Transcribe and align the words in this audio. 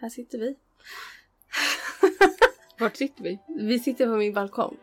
här 0.00 0.08
sitter 0.08 0.38
vi. 0.38 0.56
Vart 2.78 2.96
sitter 2.96 3.22
vi? 3.22 3.38
Vi 3.58 3.78
sitter 3.78 4.06
på 4.06 4.16
min 4.16 4.34
balkong. 4.34 4.76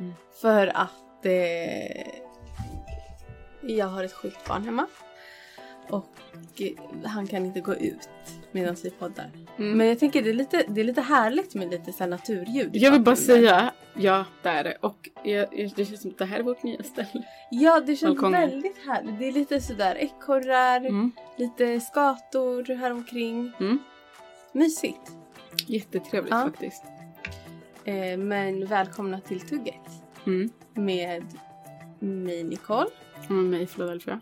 Mm. 0.00 0.12
För 0.40 0.66
att 0.66 1.26
eh, 1.26 2.06
jag 3.62 3.86
har 3.86 4.04
ett 4.04 4.12
sjukt 4.12 4.48
barn 4.48 4.64
hemma. 4.64 4.86
Och 5.88 6.06
han 7.04 7.26
kan 7.26 7.46
inte 7.46 7.60
gå 7.60 7.74
ut 7.74 8.08
medan 8.52 8.76
vi 8.82 8.90
poddar. 8.90 9.30
Mm. 9.58 9.78
Men 9.78 9.86
jag 9.86 9.98
tänker 9.98 10.22
det 10.22 10.30
är 10.30 10.34
lite, 10.34 10.64
det 10.68 10.80
är 10.80 10.84
lite 10.84 11.00
härligt 11.00 11.54
med 11.54 11.70
lite 11.70 11.92
så 11.92 12.06
naturljud. 12.06 12.70
Jag 12.76 12.90
vill 12.92 13.00
bara 13.00 13.16
säga, 13.16 13.72
ja 13.94 14.24
det 14.42 14.48
är 14.48 14.64
det. 14.64 14.76
Och 14.80 15.08
jag, 15.24 15.72
det 15.76 15.84
känns 15.84 16.02
som 16.02 16.10
att 16.10 16.18
det 16.18 16.24
här 16.24 16.38
är 16.38 16.42
vårt 16.42 16.62
nya 16.62 16.82
ställe. 16.82 17.24
Ja 17.50 17.80
det 17.80 17.96
känns 17.96 18.14
Balkongen. 18.14 18.40
väldigt 18.50 18.78
härligt. 18.86 19.18
Det 19.18 19.28
är 19.28 19.32
lite 19.32 19.60
sådär 19.60 19.94
ekorrar, 19.94 20.80
Mm. 20.80 21.12
lite 21.36 21.80
skator 21.80 22.74
här 22.74 22.90
omkring. 22.92 23.52
Mm. 23.60 23.78
Mysigt. 24.56 25.12
Jättetrevligt 25.66 26.30
Ja. 26.34 26.42
faktiskt. 26.44 26.82
Eh, 27.84 28.18
men 28.18 28.66
välkomna 28.66 29.20
till 29.20 29.40
Tugget 29.40 29.74
Mm. 30.26 30.50
med 30.74 31.24
mig 31.98 32.44
Nicole. 32.44 32.86
Och 33.24 33.30
med 33.30 33.44
mig 33.44 33.66
Philadelphia. 33.66 34.20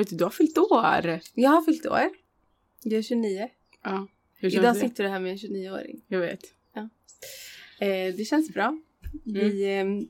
Vet 0.00 0.10
du, 0.10 0.16
du 0.16 0.24
har 0.24 0.30
fyllt 0.30 0.58
år! 0.58 1.20
Jag 1.34 1.50
har 1.50 1.62
fyllt 1.62 1.86
år. 1.86 2.10
Jag 2.82 2.98
är 2.98 3.02
29. 3.02 3.48
Ja. 3.82 4.06
Hur 4.34 4.50
känns 4.50 4.62
Idag 4.62 4.74
det? 4.74 4.80
sitter 4.80 5.04
du 5.04 5.10
här 5.10 5.20
med 5.20 5.32
en 5.32 5.38
29-åring. 5.38 6.00
Jag 6.08 6.20
vet. 6.20 6.40
Eh, 7.80 8.14
det 8.16 8.24
känns 8.28 8.54
bra. 8.54 8.78
Vi, 9.24 9.74
ehm, 9.74 10.08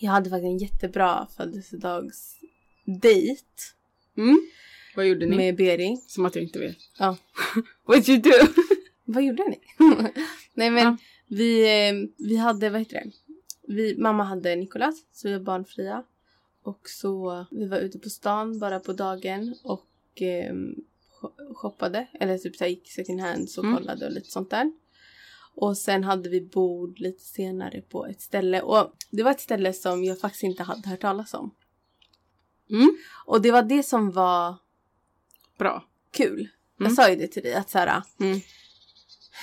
jag 0.00 0.10
hade 0.10 0.30
faktiskt 0.30 0.44
en 0.46 0.58
jättebra 0.58 1.28
födelsedagsdejt 1.36 3.44
Mm. 4.16 4.38
Vad 4.96 5.06
gjorde 5.06 5.26
ni? 5.26 5.36
med 5.36 5.56
Beri. 5.56 5.96
Som 6.06 6.26
att 6.26 6.34
jag 6.34 6.44
inte 6.44 6.58
vet. 6.58 6.76
Ja. 6.98 7.16
What 7.86 8.08
you 8.08 8.18
do? 8.20 8.30
Vad 9.04 9.24
gjorde 9.24 9.44
ni? 9.48 9.60
Nej 10.54 10.70
men 10.70 10.84
Ja. 10.84 10.96
vi, 11.28 11.78
ehm, 11.88 12.08
vi 12.18 12.36
hade, 12.36 12.70
vad 12.70 12.80
heter 12.80 12.94
det? 13.04 13.10
Vi, 13.74 13.96
mamma 13.98 14.24
hade 14.24 14.56
Nikolas, 14.56 14.94
så 15.12 15.28
vi 15.28 15.34
var 15.34 15.40
barnfria. 15.44 16.04
Och 16.64 16.88
så 16.88 17.46
vi 17.50 17.66
var 17.68 17.78
ute 17.78 17.98
på 17.98 18.08
stan 18.10 18.58
bara 18.58 18.80
på 18.80 18.92
dagen 18.92 19.54
och 19.64 19.86
sho- 21.20 21.54
shoppade. 21.54 22.06
Eller 22.20 22.38
typ 22.38 22.56
så 22.56 22.64
gick 22.66 22.90
second 22.92 23.20
hands 23.20 23.58
och 23.58 23.64
Mm. 23.64 23.76
kollade 23.76 24.06
och 24.06 24.12
lite 24.12 24.30
sånt 24.30 24.50
där. 24.50 24.72
Och 25.56 25.78
sen 25.78 26.04
hade 26.04 26.28
vi 26.28 26.40
bord 26.40 26.98
lite 26.98 27.24
senare 27.24 27.80
på 27.80 28.06
ett 28.06 28.20
ställe. 28.20 28.62
Och 28.62 28.92
det 29.10 29.22
var 29.22 29.30
ett 29.30 29.40
ställe 29.40 29.72
som 29.72 30.04
jag 30.04 30.20
faktiskt 30.20 30.42
inte 30.42 30.62
hade 30.62 30.88
hört 30.88 31.00
talas 31.00 31.34
om. 31.34 31.54
Mm. 32.70 32.96
Och 33.26 33.42
det 33.42 33.50
var 33.50 33.62
det 33.62 33.82
som 33.82 34.10
var 34.10 34.54
Bra. 35.58 35.84
kul. 36.10 36.48
Jag 36.78 36.86
Mm. 36.86 36.96
sa 36.96 37.10
ju 37.10 37.16
det 37.16 37.26
till 37.26 37.42
dig 37.42 37.54
att 37.54 37.70
så 37.70 37.78
här, 37.78 38.02
Mm. 38.20 38.40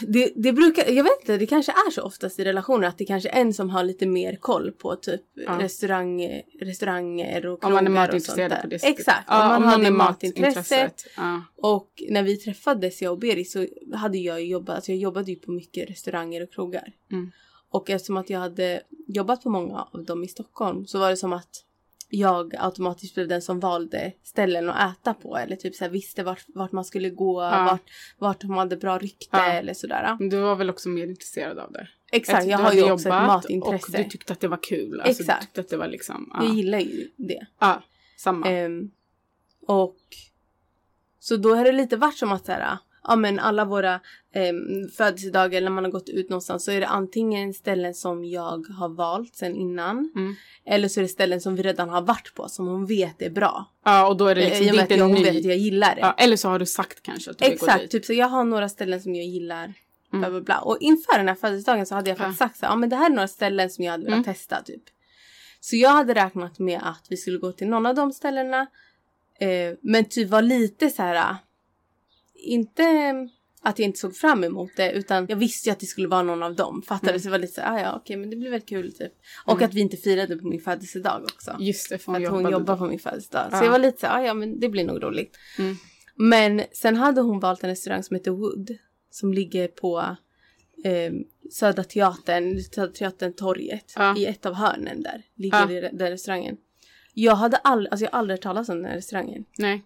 Det, 0.07 0.33
det 0.35 0.53
brukar, 0.53 0.89
jag 0.91 1.03
vet 1.03 1.21
inte, 1.21 1.37
det 1.37 1.45
kanske 1.45 1.71
är 1.71 1.91
så 1.91 2.01
oftast 2.01 2.39
i 2.39 2.43
relationer 2.43 2.87
att 2.87 2.97
det 2.97 3.05
kanske 3.05 3.29
är 3.29 3.41
en 3.41 3.53
som 3.53 3.69
har 3.69 3.83
lite 3.83 4.05
mer 4.05 4.35
koll 4.35 4.71
på 4.71 4.95
typ 4.95 5.21
Ja. 5.33 5.59
restaurang, 5.59 6.41
restauranger 6.59 7.45
och 7.45 7.65
Om 7.65 7.73
man 7.73 7.83
är 7.83 7.89
krogar 7.89 8.05
matintresserad 8.05 8.61
på 8.61 8.67
det 8.67 8.79
sättet. 8.79 8.99
Exakt, 8.99 9.25
Ja, 9.27 9.57
om 9.57 9.63
man 9.63 9.73
om 9.73 9.81
det 9.81 9.87
är 9.87 9.91
matintresset. 9.91 11.05
Ja. 11.17 11.43
Och 11.55 12.03
när 12.09 12.23
vi 12.23 12.37
träffades, 12.37 13.01
jag 13.01 13.11
och 13.11 13.19
Beri, 13.19 13.45
så 13.45 13.67
hade 13.93 14.17
jag 14.17 14.45
jobbat, 14.45 14.75
alltså 14.75 14.91
jag 14.91 14.99
jobbade 14.99 15.31
ju 15.31 15.35
på 15.37 15.51
mycket 15.51 15.89
restauranger 15.89 16.43
och 16.43 16.53
krogar. 16.53 16.93
Mm. 17.11 17.31
Och 17.69 17.89
eftersom 17.89 18.17
att 18.17 18.29
jag 18.29 18.39
hade 18.39 18.81
jobbat 19.07 19.43
på 19.43 19.49
många 19.49 19.87
av 19.91 20.05
dem 20.05 20.23
i 20.23 20.27
Stockholm 20.27 20.87
så 20.87 20.99
var 20.99 21.09
det 21.09 21.17
som 21.17 21.33
att 21.33 21.65
jag 22.13 22.55
automatiskt 22.57 23.15
blev 23.15 23.27
den 23.27 23.41
som 23.41 23.59
valde 23.59 24.13
ställen 24.23 24.69
att 24.69 24.91
äta 25.01 25.13
på 25.13 25.37
eller 25.37 25.55
typ 25.55 25.75
så 25.75 25.83
här 25.83 25.91
visste 25.91 26.23
vart, 26.23 26.45
vart 26.47 26.71
man 26.71 26.85
skulle 26.85 27.09
gå, 27.09 27.41
Ja. 27.41 27.63
vart, 27.71 27.89
vart 28.17 28.41
de 28.41 28.51
hade 28.51 28.77
bra 28.77 28.97
rykte 28.97 29.27
Ja. 29.37 29.45
eller 29.51 29.73
sådär. 29.73 30.15
Men 30.19 30.29
Du 30.29 30.39
var 30.39 30.55
väl 30.55 30.69
också 30.69 30.89
mer 30.89 31.07
intresserad 31.07 31.59
av 31.59 31.71
det? 31.71 31.87
Exakt, 32.11 32.45
jag 32.45 32.59
du 32.59 32.63
har 32.63 32.73
ju 32.73 32.91
också 32.91 33.09
ett 33.09 33.13
matintresse. 33.27 33.91
Och 33.97 34.03
du 34.03 34.09
tyckte 34.09 34.33
att 34.33 34.39
det 34.39 34.47
var 34.47 34.63
kul. 34.63 35.01
Alltså, 35.01 35.23
Exakt. 35.23 35.41
Du 35.41 35.45
tyckte 35.45 35.61
att 35.61 35.69
det 35.69 35.77
var 35.77 35.87
liksom... 35.87 36.31
Jag 36.33 36.43
Ja, 36.45 36.53
gillar 36.53 36.79
ju 36.79 37.09
det. 37.15 37.45
ja 37.59 37.83
samma. 38.17 38.47
Ehm, 38.49 38.91
och 39.67 39.97
så 41.19 41.37
då 41.37 41.55
har 41.55 41.63
det 41.65 41.71
lite 41.71 41.97
varit 41.97 42.17
som 42.17 42.31
att 42.31 42.45
så 42.45 42.51
här, 42.51 42.77
ja 43.07 43.15
men 43.15 43.39
alla 43.39 43.65
våra 43.65 43.99
um, 44.35 44.89
födelsedagar 44.97 45.61
när 45.61 45.69
man 45.69 45.83
har 45.83 45.91
gått 45.91 46.09
ut 46.09 46.29
någonstans 46.29 46.65
så 46.65 46.71
är 46.71 46.79
det 46.79 46.87
antingen 46.87 47.53
ställen 47.53 47.93
som 47.93 48.25
jag 48.25 48.65
har 48.67 48.89
valt 48.89 49.35
sen 49.35 49.55
innan. 49.55 50.11
Mm. 50.15 50.35
Eller 50.65 50.87
så 50.87 50.99
är 50.99 51.01
det 51.01 51.07
ställen 51.07 51.41
som 51.41 51.55
vi 51.55 51.63
redan 51.63 51.89
har 51.89 52.01
varit 52.01 52.33
på 52.35 52.49
som 52.49 52.67
hon 52.67 52.85
vet 52.85 53.21
är 53.21 53.29
bra. 53.29 53.65
Ja, 53.85 54.07
och 54.07 54.17
då 54.17 54.27
är 54.27 54.35
det 54.35 54.41
Eh, 54.41 54.49
liksom 54.49 54.65
det 54.65 54.83
att 54.83 54.91
inte 54.91 54.95
jag, 54.95 55.05
hon 55.05 55.13
vet 55.23 55.33
ny... 55.33 55.39
att 55.39 55.45
jag 55.45 55.57
gillar 55.57 55.95
det. 55.95 56.01
Ja, 56.01 56.15
eller 56.17 56.37
så 56.37 56.49
har 56.49 56.59
du 56.59 56.65
sagt 56.65 57.03
kanske 57.03 57.31
att 57.31 57.37
du 57.37 57.45
vill 57.45 57.57
gå 57.57 57.65
Exakt, 57.65 57.81
dit. 57.81 57.91
typ 57.91 58.05
så 58.05 58.13
jag 58.13 58.27
har 58.27 58.43
några 58.43 58.69
ställen 58.69 59.01
som 59.01 59.15
jag 59.15 59.25
gillar. 59.25 59.63
Mm. 59.63 60.21
Bla, 60.21 60.29
bla, 60.29 60.41
bla. 60.41 60.59
Och 60.59 60.77
inför 60.79 61.17
den 61.17 61.27
här 61.27 61.35
födelsedagen 61.35 61.85
så 61.85 61.95
hade 61.95 62.09
jag 62.09 62.17
faktiskt 62.17 62.39
sagt 62.39 62.57
så 62.57 62.65
ja 62.65 62.75
men 62.75 62.89
det 62.89 62.95
här 62.95 63.05
är 63.05 63.13
några 63.15 63.27
ställen 63.27 63.69
som 63.69 63.83
jag 63.83 63.91
hade 63.91 64.03
velat 64.03 64.13
Mm. 64.17 64.23
testa 64.23 64.61
typ. 64.61 64.83
Så 65.59 65.75
jag 65.75 65.89
hade 65.89 66.13
räknat 66.13 66.59
med 66.59 66.79
att 66.83 67.05
vi 67.09 67.17
skulle 67.17 67.37
gå 67.37 67.51
till 67.51 67.67
någon 67.67 67.85
av 67.85 67.95
de 67.95 68.11
ställena. 68.11 68.61
Eh, 69.39 69.73
men 69.81 70.05
typ 70.05 70.29
var 70.29 70.41
lite 70.41 70.89
så 70.89 71.01
här, 71.01 71.35
inte 72.41 72.83
att 73.63 73.79
jag 73.79 73.85
inte 73.85 73.99
såg 73.99 74.15
fram 74.15 74.43
emot 74.43 74.71
det 74.77 74.91
utan 74.91 75.25
jag 75.29 75.35
visste 75.35 75.69
ju 75.69 75.73
att 75.73 75.79
det 75.79 75.85
skulle 75.85 76.07
vara 76.07 76.23
någon 76.23 76.43
av 76.43 76.55
dem. 76.55 76.81
Fattade? 76.87 77.09
Mm. 77.11 77.19
Så 77.19 77.25
det 77.27 77.31
var 77.31 77.39
lite 77.39 77.53
så 77.53 77.61
här, 77.61 77.75
ah, 77.77 77.81
ja 77.81 77.95
okej 77.95 78.17
men 78.17 78.29
det 78.29 78.35
blir 78.35 78.49
väl 78.49 78.61
kul 78.61 78.93
typ. 78.93 79.11
Och 79.45 79.53
Mm. 79.53 79.65
att 79.69 79.73
vi 79.73 79.81
inte 79.81 79.97
firade 79.97 80.37
på 80.37 80.47
min 80.47 80.61
födelsedag 80.61 81.23
också. 81.23 81.55
Just 81.59 81.89
det, 81.89 81.97
för 81.97 82.11
hon 82.11 82.25
att 82.25 82.31
hon 82.31 82.51
jobbar 82.51 82.77
på 82.77 82.85
min 82.85 82.99
födelsedag. 82.99 83.47
Så 83.51 83.57
Ja. 83.57 83.63
jag 83.63 83.71
var 83.71 83.79
lite 83.79 83.99
så 83.99 84.07
här, 84.07 84.21
ah, 84.21 84.25
ja 84.25 84.33
men 84.33 84.59
det 84.59 84.69
blir 84.69 84.83
nog 84.83 85.03
roligt. 85.03 85.37
Mm. 85.59 85.75
Men 86.15 86.61
sen 86.73 86.95
hade 86.95 87.21
hon 87.21 87.39
valt 87.39 87.63
en 87.63 87.69
restaurang 87.69 88.03
som 88.03 88.15
heter 88.15 88.31
Wood. 88.31 88.69
Som 89.09 89.33
ligger 89.33 89.67
på 89.67 90.15
eh, 90.83 91.13
Södra 91.51 91.83
Teatern, 91.83 92.59
Södra 92.61 92.87
Teatern 92.91 93.33
torget. 93.33 93.93
Ja. 93.95 94.17
I 94.17 94.25
ett 94.25 94.45
av 94.45 94.53
hörnen 94.53 95.03
där. 95.03 95.23
Ligger 95.35 95.71
Ja. 95.81 95.89
den 95.93 96.09
restaurangen. 96.09 96.57
Jag 97.13 97.35
hade 97.35 97.57
aldrig, 97.57 97.91
alltså 97.91 98.05
jag 98.05 98.13
aldrig 98.13 98.33
hört 98.37 98.43
talas 98.43 98.69
om 98.69 98.75
den 98.77 98.85
här 98.85 98.95
restaurangen. 98.95 99.45
Nej. 99.57 99.83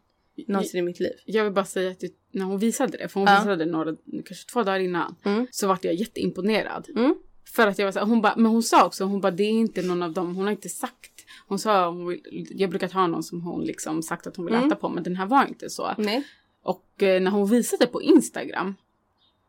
Någonsin 0.47 0.79
i 0.79 0.81
mitt 0.81 0.99
liv. 0.99 1.11
Jag 1.25 1.43
vill 1.43 1.53
bara 1.53 1.65
säga 1.65 1.91
att 1.91 1.99
du, 1.99 2.09
när 2.31 2.45
hon 2.45 2.59
visade 2.59 2.97
det, 2.97 3.07
för 3.07 3.19
hon 3.19 3.29
Ja. 3.29 3.39
visade 3.39 3.55
det 3.65 3.71
några, 3.71 3.95
kanske 4.25 4.47
två 4.51 4.63
dagar 4.63 4.79
innan, 4.79 5.15
Mm. 5.25 5.47
så 5.51 5.67
vart 5.67 5.83
jag 5.83 5.93
jätteimponerad. 5.93 6.87
Mm. 6.95 7.15
För 7.55 7.67
att 7.67 7.79
jag 7.79 7.85
var 7.85 7.91
så 7.91 7.99
här, 7.99 8.05
hon 8.05 8.21
bara, 8.21 8.33
men 8.35 8.45
hon 8.45 8.63
sa 8.63 8.85
också, 8.85 9.03
hon 9.03 9.21
bara 9.21 9.31
det 9.31 9.43
är 9.43 9.49
inte 9.51 9.81
någon 9.81 10.03
av 10.03 10.13
dem, 10.13 10.35
hon 10.35 10.45
har 10.45 10.51
inte 10.51 10.69
sagt. 10.69 11.11
Hon 11.47 11.59
sa, 11.59 11.89
hon 11.89 12.07
vill, 12.07 12.47
jag 12.49 12.69
brukar 12.69 12.89
ha 12.89 13.07
någon 13.07 13.23
som 13.23 13.41
hon 13.41 13.63
liksom 13.63 14.01
sagt 14.03 14.27
att 14.27 14.35
hon 14.35 14.45
vill 14.45 14.55
Mm. 14.55 14.67
äta 14.67 14.75
på, 14.75 14.89
men 14.89 15.03
den 15.03 15.15
här 15.15 15.25
var 15.25 15.47
inte 15.47 15.69
så. 15.69 15.93
Nej. 15.97 16.23
Och 16.63 17.03
eh, 17.03 17.21
när 17.21 17.31
hon 17.31 17.49
visade 17.49 17.87
på 17.87 18.01
Instagram, 18.01 18.75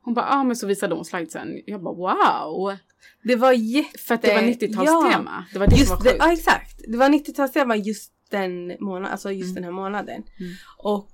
hon 0.01 0.15
bara, 0.15 0.27
ja 0.27 0.35
ah, 0.41 0.45
men 0.45 0.57
så 0.57 0.67
visade 0.67 0.95
hon 0.95 1.05
slidesen. 1.05 1.61
Jag 1.67 1.83
bara 1.83 1.95
wow! 1.95 2.77
Det 3.25 3.37
var 3.37 3.53
jätte... 3.53 3.99
För 3.99 4.15
att 4.15 4.23
det 4.23 4.35
var 4.35 4.43
90-talstema. 4.43 5.45
Det 5.53 5.59
var 5.59 5.67
det 5.67 5.77
Just 5.77 5.89
som 5.89 5.97
var 5.97 6.05
det, 6.05 6.11
sjukt. 6.11 6.23
ja 6.25 6.33
exakt. 6.33 6.81
Det 6.89 6.97
var 6.97 7.09
90-talstema 7.09 7.77
just 7.77 8.13
den 8.31 8.77
månaden, 8.81 9.13
alltså 9.13 9.33
just 9.33 9.51
Mm. 9.51 9.55
den 9.55 9.65
här 9.65 9.71
månaden. 9.71 10.23
Mm. 10.41 10.53
Och 10.79 11.09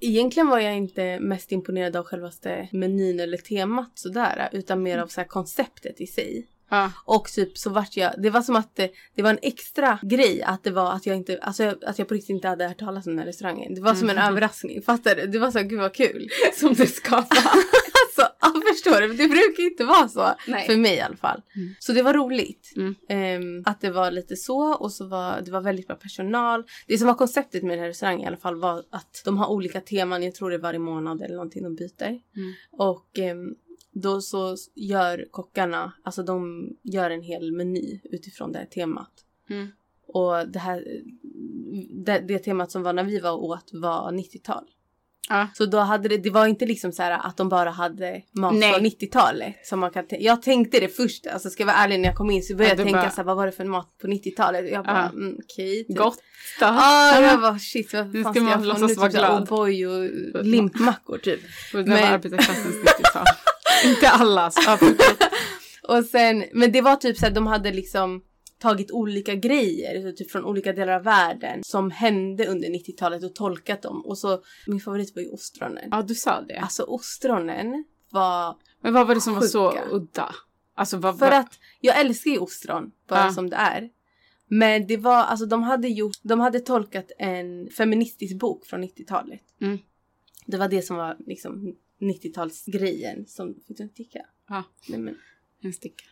egentligen 0.00 0.48
var 0.48 0.58
jag 0.58 0.76
inte 0.76 1.20
mest 1.20 1.52
imponerad 1.52 1.96
av 1.96 2.04
självaste 2.04 2.68
menyn 2.72 3.20
eller 3.20 3.36
temat 3.38 3.90
sådär. 3.94 4.48
Utan 4.52 4.82
mer 4.82 4.98
av 4.98 5.06
så 5.06 5.24
konceptet 5.24 6.00
i 6.00 6.06
sig. 6.06 6.46
Ja, 6.72 6.92
Och 7.04 7.28
typ 7.28 7.58
så 7.58 7.70
vart 7.70 7.96
jag, 7.96 8.12
det 8.18 8.30
var 8.30 8.42
som 8.42 8.56
att 8.56 8.76
det, 8.76 8.90
det 9.14 9.22
var 9.22 9.30
en 9.30 9.38
extra 9.42 9.98
grej 10.02 10.42
att 10.42 10.64
det 10.64 10.70
var 10.70 10.92
att 10.92 11.06
jag 11.06 11.16
inte, 11.16 11.38
alltså 11.42 11.64
jag- 11.64 11.84
att 11.84 11.98
jag 11.98 12.08
på 12.08 12.14
riktigt 12.14 12.30
inte 12.30 12.48
hade 12.48 12.68
hört 12.68 12.78
talas 12.78 13.06
om 13.06 13.12
den 13.12 13.18
här 13.18 13.26
restaurangen. 13.26 13.74
Det 13.74 13.80
var 13.80 13.94
som 13.94 14.10
en 14.10 14.16
Mhm. 14.16 14.24
överraskning, 14.28 14.82
fattar 14.82 15.14
du? 15.16 15.26
Det 15.26 15.38
var 15.38 15.50
så 15.50 15.62
gud 15.62 15.78
vad 15.80 15.94
kul. 15.94 16.28
som 16.60 16.74
det 16.74 16.86
ska 16.86 17.10
vara. 17.16 17.26
Ja, 17.30 17.52
förstår 18.74 19.00
du? 19.00 19.08
Det 19.08 19.28
brukar 19.28 19.62
inte 19.62 19.84
vara 19.84 20.08
så. 20.08 20.34
Nej. 20.46 20.66
För 20.66 20.76
mig 20.76 20.96
i 20.96 21.00
alla 21.00 21.16
fall. 21.16 21.42
Mm. 21.56 21.74
Så 21.78 21.92
det 21.92 22.02
var 22.02 22.14
roligt. 22.14 22.72
Mm. 22.76 22.94
Ehm, 23.08 23.62
att 23.66 23.80
det 23.80 23.90
var 23.90 24.10
lite 24.10 24.36
så 24.36 24.74
och 24.74 24.92
så 24.92 25.06
var 25.06 25.40
det 25.40 25.50
var 25.50 25.60
väldigt 25.60 25.86
bra 25.86 25.96
personal. 25.96 26.64
Det 26.86 26.98
som 26.98 27.06
var 27.06 27.14
konceptet 27.14 27.62
med 27.62 27.72
den 27.72 27.80
här 27.80 27.88
restaurangen 27.88 28.20
i 28.20 28.26
alla 28.26 28.36
fall 28.36 28.56
var 28.60 28.84
att 28.90 29.22
de 29.24 29.38
har 29.38 29.46
olika 29.50 29.80
teman. 29.80 30.22
Jag 30.22 30.34
tror 30.34 30.50
det 30.50 30.56
är 30.56 30.60
varje 30.60 30.78
månad 30.78 31.22
eller 31.22 31.34
någonting 31.34 31.62
de 31.62 31.74
byter. 31.74 32.08
Mm. 32.08 32.52
Och 32.70 33.18
ehm, 33.18 33.54
då 33.92 34.20
så 34.20 34.56
gör 34.74 35.26
kockarna, 35.30 35.92
alltså 36.02 36.22
de 36.22 36.68
gör 36.82 37.10
en 37.10 37.22
hel 37.22 37.52
meny 37.52 38.00
utifrån 38.04 38.52
det 38.52 38.58
här 38.58 38.66
temat. 38.66 39.12
Mm. 39.50 39.68
Och 40.06 40.48
det 40.48 40.58
här, 40.58 41.02
det, 42.04 42.18
det 42.18 42.38
temat 42.38 42.70
som 42.70 42.82
var 42.82 42.92
när 42.92 43.04
vi 43.04 43.20
var 43.20 43.32
åt 43.32 43.70
var 43.72 44.12
90-tal. 44.12 44.64
Ja. 45.30 45.46
Så 45.54 45.66
då 45.66 45.78
hade 45.78 46.08
det, 46.08 46.16
det 46.16 46.30
var 46.30 46.46
inte 46.46 46.66
liksom 46.66 46.92
så 46.92 47.02
här 47.02 47.10
att 47.26 47.36
de 47.36 47.48
bara 47.48 47.70
hade 47.70 48.22
mat 48.38 48.54
Nej. 48.54 48.72
från 48.72 48.86
90-talet. 48.86 49.54
Som 49.66 49.80
man 49.80 49.90
kan 49.90 50.04
jag 50.10 50.42
tänkte 50.42 50.80
det 50.80 50.88
först, 50.88 51.26
alltså 51.26 51.50
ska 51.50 51.62
jag 51.62 51.66
vara 51.66 51.76
ärlig 51.76 52.00
när 52.00 52.08
jag 52.08 52.16
kom 52.16 52.30
in 52.30 52.42
så 52.42 52.54
började 52.56 52.74
Ja, 52.74 52.78
jag 52.78 52.86
tänka 52.86 53.00
bara- 53.00 53.10
så 53.10 53.16
här, 53.16 53.24
vad 53.24 53.36
var 53.36 53.46
det 53.46 53.52
för 53.52 53.64
mat 53.64 53.98
på 54.02 54.06
90-talet? 54.06 54.62
Och 54.64 54.70
jag 54.70 54.84
bara, 54.84 55.08
mm, 55.08 55.36
okej. 55.44 55.84
typ. 55.84 55.96
Gott 55.96 56.18
då. 56.60 56.66
Ah, 56.66 57.20
jag 57.20 57.40
bara 57.40 57.58
shit 57.58 57.92
vad 57.94 58.12
fan 58.22 58.34
ska 58.34 58.42
man 58.42 58.52
jag 58.52 58.78
få 58.78 58.86
nu? 58.86 58.94
Typ 58.94 59.20
här. 59.22 59.40
O'boy 59.40 59.86
och 60.38 60.44
limpmackor 60.44 61.18
typ. 61.18 61.40
Det 61.72 61.78
var 61.78 61.84
Men- 61.84 62.12
arbetarklassens 62.12 62.76
90-tal. 62.76 63.24
Inte 63.84 64.08
allas. 64.10 64.56
Och 65.88 66.04
sen, 66.04 66.44
men 66.52 66.72
det 66.72 66.80
var 66.80 66.96
typ 66.96 67.16
så 67.18 67.26
att 67.26 67.34
de 67.34 67.46
hade 67.46 67.72
liksom 67.72 68.22
tagit 68.60 68.90
olika 68.90 69.34
grejer 69.34 70.02
så 70.10 70.16
typ 70.16 70.30
från 70.30 70.44
olika 70.44 70.72
delar 70.72 70.92
av 70.92 71.02
världen 71.02 71.60
som 71.64 71.90
hände 71.90 72.46
under 72.46 72.68
90-talet 72.68 73.24
och 73.24 73.34
tolkat 73.34 73.82
dem. 73.82 74.06
Och 74.06 74.18
så, 74.18 74.42
min 74.66 74.80
favorit 74.80 75.14
var 75.16 75.22
ju 75.22 75.28
ostronen. 75.28 75.88
ja, 75.90 76.02
du 76.02 76.14
sa 76.14 76.40
det. 76.40 76.56
Alltså 76.58 76.82
ostronen 76.82 77.84
var, 78.10 78.56
Men 78.82 78.92
vad 78.94 79.06
var 79.06 79.14
det 79.14 79.20
som 79.20 79.34
var 79.34 79.42
så 79.42 79.70
Sjuka. 79.70 79.84
udda? 79.90 80.34
Alltså 80.74 80.96
vad 80.96 81.18
för 81.18 81.30
att 81.30 81.58
jag 81.80 82.00
älskar 82.00 82.30
ju 82.30 82.38
ostron 82.38 82.92
bara 83.08 83.24
Ja. 83.24 83.32
som 83.32 83.50
det 83.50 83.56
är. 83.56 83.90
Men 84.52 84.86
det 84.86 84.96
var, 84.96 85.16
alltså 85.24 85.46
de 85.46 85.62
hade 85.62 85.88
gjort, 85.88 86.16
de 86.22 86.40
hade 86.40 86.60
tolkat 86.60 87.12
en 87.18 87.70
feministisk 87.70 88.36
bok 88.38 88.66
från 88.66 88.84
90-talet. 88.84 89.42
Mm. 89.60 89.78
Det 90.46 90.56
var 90.56 90.68
det 90.68 90.82
som 90.82 90.96
var 90.96 91.16
liksom 91.26 91.74
90-talsgrejen 92.00 93.24
som, 93.26 93.54
fick 93.66 93.76
du 93.76 93.82
en 93.82 93.88
ticka? 93.92 94.26
Ja, 94.48 94.64
Nej 94.88 94.98
men. 95.00 95.16
en 95.62 95.72
sticka. 95.72 96.04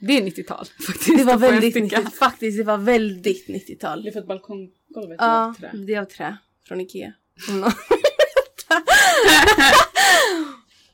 Det 0.00 0.12
är 0.18 0.22
90-tal 0.22 0.66
faktiskt. 0.86 1.18
Det 1.18 1.24
var 1.24 1.36
väldigt 1.38 1.72
sticka. 1.72 1.98
90 2.00 2.10
faktiskt 2.16 2.58
det 2.58 2.64
var 2.64 2.78
väldigt 2.78 3.48
90-tal. 3.48 4.02
Det 4.02 4.08
är 4.08 4.12
för 4.12 4.20
att 4.20 4.26
balkonggolvet 4.26 5.16
Ja, 5.18 5.44
är 5.44 5.48
av 5.48 5.54
trä. 5.54 5.70
det 5.86 5.94
är 5.94 6.00
av 6.00 6.04
trä. 6.04 6.36
Från 6.68 6.80
Ikea. 6.80 7.12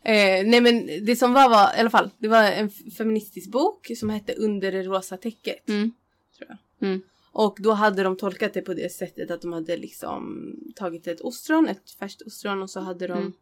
Eh, 0.05 0.47
nej 0.47 0.61
men 0.61 0.87
det 1.07 1.17
som 1.17 1.33
var 1.33 1.49
var 1.49 1.77
i 1.77 1.81
alla 1.81 1.91
fall, 1.91 2.11
det 2.19 2.29
var 2.29 2.43
en 2.45 2.71
feministisk 2.71 3.51
bok 3.51 3.91
som 3.97 4.11
hette 4.11 4.33
Under 4.35 4.73
det 4.73 4.83
rosa 4.83 5.17
täcket. 5.17 5.69
Mm. 5.69 5.93
Tror 6.39 6.49
jag. 6.49 6.89
Mm. 6.89 7.03
Och 7.33 7.57
då 7.61 7.73
hade 7.73 8.03
de 8.03 8.17
tolkat 8.17 8.55
det 8.55 8.63
på 8.63 8.75
det 8.75 8.93
sättet 8.93 9.31
att 9.31 9.43
de 9.43 9.53
hade 9.53 9.77
liksom 9.77 10.53
tagit 10.77 11.07
ett 11.07 11.21
ostron, 11.21 11.69
ett 11.69 11.91
färskt 11.99 12.23
ostron 12.23 12.63
och 12.63 12.71
så 12.71 12.81
hade 12.81 13.07
de 13.07 13.35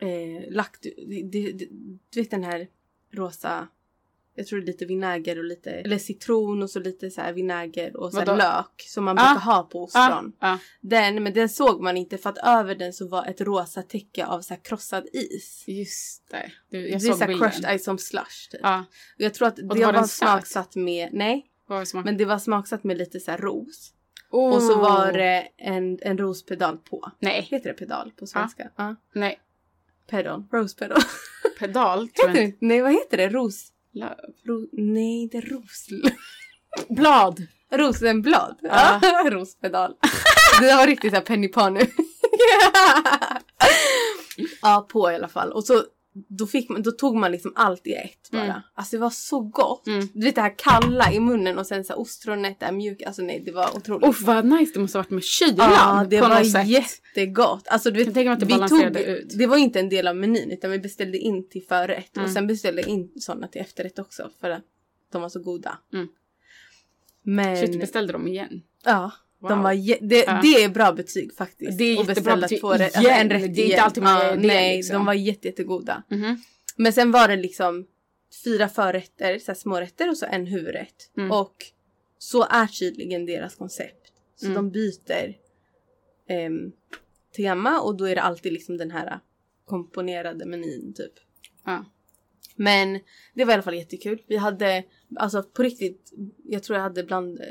Mm. 0.00 0.36
eh, 0.44 0.52
lagt, 0.52 0.82
det, 0.82 1.22
det, 1.32 1.52
det, 1.52 1.66
du 2.10 2.20
vet 2.20 2.30
den 2.30 2.44
här 2.44 2.66
rosa, 3.12 3.68
jag 4.34 4.46
tror 4.46 4.58
det 4.60 4.64
är 4.64 4.66
lite 4.66 4.84
vinäger 4.84 5.38
och 5.38 5.44
lite, 5.44 5.70
eller 5.70 5.98
citron 5.98 6.62
och 6.62 6.70
så 6.70 6.80
lite 6.80 7.10
så 7.10 7.32
vinäger 7.34 7.96
och 7.96 8.12
så 8.12 8.24
lök 8.34 8.82
som 8.86 9.04
man 9.04 9.18
Ah. 9.18 9.34
brukar 9.34 9.44
ha 9.52 9.62
på 9.62 9.82
ostron. 9.82 10.32
ja. 10.40 10.58
Den, 10.80 11.22
men 11.22 11.32
den 11.32 11.48
såg 11.48 11.82
man 11.82 11.96
inte 11.96 12.18
för 12.18 12.30
att 12.30 12.38
över 12.38 12.74
den 12.74 12.92
så 12.92 13.08
var 13.08 13.26
ett 13.26 13.40
rosa 13.40 13.82
täcke 13.82 14.26
av 14.26 14.40
så 14.40 14.56
krossad 14.56 15.06
is. 15.12 15.64
Just 15.66 16.30
det. 16.30 16.52
Du, 16.70 16.82
det 16.82 16.88
jag 16.88 16.94
är 16.94 16.98
såg 16.98 17.14
så 17.14 17.20
här 17.20 17.28
bilden. 17.28 17.50
crushed 17.50 17.80
ice 17.80 17.84
som 17.84 17.98
slush 17.98 18.50
typ. 18.50 18.60
Ja. 18.62 18.78
Och 19.14 19.20
jag 19.20 19.34
tror 19.34 19.48
att 19.48 19.56
det 19.56 19.62
var 19.84 19.92
var, 19.92 20.04
smaksatt 20.06 20.76
med, 20.76 21.08
nej, 21.12 21.46
det 21.68 21.94
men 22.04 22.16
det 22.16 22.24
var 22.24 22.38
smaksatt 22.38 22.84
med 22.84 22.96
lite 22.98 23.20
så 23.20 23.32
ros. 23.32 23.92
oh. 24.30 24.54
Och 24.56 24.62
så 24.62 24.78
var 24.78 25.12
det 25.12 25.48
en, 25.56 25.98
en 26.02 26.18
rospedal 26.18 26.76
på. 26.78 27.10
Nej. 27.18 27.48
Heter 27.50 27.68
det 27.68 27.74
pedal 27.74 28.12
på 28.16 28.26
svenska? 28.26 28.70
Ja. 28.76 28.96
Nej. 29.14 29.40
Pedal. 30.10 30.44
Rose 30.52 30.76
pedal. 30.76 31.02
Pedal 31.58 32.08
Heter 32.14 32.32
det? 32.34 32.52
Nej, 32.60 32.82
vad 32.82 32.92
heter 32.92 33.16
det? 33.16 33.28
Ros... 33.28 33.72
Löv. 33.94 34.16
ro, 34.44 34.68
nej, 34.72 35.28
det 35.32 35.38
är 35.38 35.42
ros... 35.42 35.86
Blad. 36.88 37.46
Rosenblad. 37.70 38.58
Ja. 38.62 39.00
Rospedal. 39.30 39.94
Det 40.60 40.66
där 40.66 40.76
var 40.76 40.86
riktigt 40.86 41.10
såhär 41.10 41.24
Penny 41.24 41.50
nu. 41.70 41.80
ja, 44.62 44.86
på 44.88 45.12
i 45.12 45.14
alla 45.14 45.28
fall. 45.28 45.52
Och 45.52 45.64
så 45.64 45.84
då, 46.28 46.46
fick 46.46 46.68
man, 46.68 46.82
då 46.82 46.90
tog 46.90 47.16
man 47.16 47.32
liksom 47.32 47.52
allt 47.56 47.86
i 47.86 47.92
ett 47.92 48.30
bara. 48.30 48.42
Mm. 48.44 48.60
Alltså 48.74 48.96
det 48.96 49.00
var 49.00 49.10
så 49.10 49.40
gott. 49.40 49.86
Mm. 49.86 50.08
Du 50.14 50.20
vet 50.26 50.34
det 50.34 50.40
här 50.40 50.54
kalla 50.58 51.12
i 51.12 51.20
munnen 51.20 51.58
och 51.58 51.66
sen 51.66 51.84
så 51.84 51.92
här 51.92 52.00
ostronet, 52.00 52.60
det 52.60 52.66
här 52.66 52.72
mjuka. 52.72 53.06
Alltså 53.06 53.22
nej, 53.22 53.42
det 53.44 53.52
var 53.52 53.76
otroligt. 53.76 54.08
Uff 54.08 54.22
vad 54.22 54.44
nice 54.44 54.72
det 54.74 54.80
måste 54.80 54.98
ha 54.98 55.02
varit 55.02 55.10
med 55.10 55.24
kylan 55.24 55.70
Ja, 55.72 56.06
det 56.10 56.20
var 56.20 56.44
sätt. 56.44 56.66
jättegott. 56.68 57.68
Alltså, 57.68 57.90
du 57.90 58.04
vet, 58.04 58.08
att 58.28 58.40
det 58.40 58.46
vi 58.46 58.68
tog, 58.68 58.96
ut. 58.96 59.38
Det 59.38 59.46
var 59.46 59.56
inte 59.56 59.80
en 59.80 59.88
del 59.88 60.08
av 60.08 60.16
menyn 60.16 60.50
utan 60.50 60.70
vi 60.70 60.78
beställde 60.78 61.18
in 61.18 61.48
till 61.48 61.62
förrätt 61.68 62.16
Mm. 62.16 62.24
och 62.26 62.32
sen 62.32 62.46
beställde 62.46 62.90
in 62.90 63.12
sådana 63.16 63.48
till 63.48 63.60
efterrätt 63.60 63.98
också 63.98 64.30
för 64.40 64.50
att 64.50 64.64
de 65.12 65.22
var 65.22 65.28
så 65.28 65.40
goda. 65.40 65.78
Mm. 65.92 66.08
Men 67.22 67.56
Shit, 67.56 67.80
beställde 67.80 68.12
de 68.12 68.28
igen? 68.28 68.62
ja, 68.84 69.12
Wow. 69.44 69.50
de 69.50 69.62
var 69.62 69.74
det, 70.08 70.24
Ja. 70.26 70.40
det 70.42 70.64
är 70.64 70.68
bra 70.68 70.92
betyg 70.92 71.34
faktiskt. 71.36 71.78
Det 71.78 71.84
är 71.84 72.08
jättebra 72.08 72.36
betyg 72.36 72.60
två 72.60 72.74
igen. 72.74 72.90
en 73.04 73.30
rätt 73.30 73.54
Det 73.54 73.62
är 73.62 73.66
inte 73.66 73.82
alltid 73.82 74.02
man 74.02 74.18
gör 74.26 74.36
det, 74.36 74.46
Nej, 74.46 74.76
liksom. 74.76 74.94
de 74.94 75.06
var 75.06 75.14
jätte, 75.14 75.48
jättegoda. 75.48 76.02
Mhm. 76.10 76.42
Men 76.76 76.92
sen 76.92 77.10
var 77.10 77.28
det 77.28 77.36
liksom 77.36 77.86
fyra 78.44 78.68
förrätter, 78.68 79.38
så 79.38 79.46
här 79.52 79.54
smårätter 79.56 80.08
och 80.08 80.16
så 80.16 80.26
en 80.26 80.46
huvudrätt. 80.46 81.10
Mm. 81.16 81.30
Och 81.30 81.54
så 82.18 82.46
är 82.50 82.66
tydligen 82.66 83.26
deras 83.26 83.54
koncept. 83.54 84.12
Så 84.36 84.46
Mm. 84.46 84.56
de 84.56 84.70
byter 84.70 85.36
ehm, 86.28 86.72
tema 87.36 87.80
och 87.80 87.96
då 87.96 88.04
är 88.04 88.14
det 88.14 88.22
alltid 88.22 88.52
liksom 88.52 88.76
den 88.76 88.90
här 88.90 89.18
komponerade 89.64 90.46
menyn 90.46 90.94
typ. 90.94 91.12
Ja. 91.64 91.84
Men 92.56 93.00
det 93.34 93.44
var 93.44 93.52
i 93.52 93.54
alla 93.54 93.62
fall 93.62 93.74
jättekul. 93.74 94.22
Vi 94.26 94.36
hade, 94.36 94.84
alltså 95.16 95.42
på 95.42 95.62
riktigt, 95.62 96.12
jag 96.44 96.62
tror 96.62 96.76
jag 96.76 96.82
hade 96.82 97.04
bland, 97.04 97.38
eh, 97.40 97.44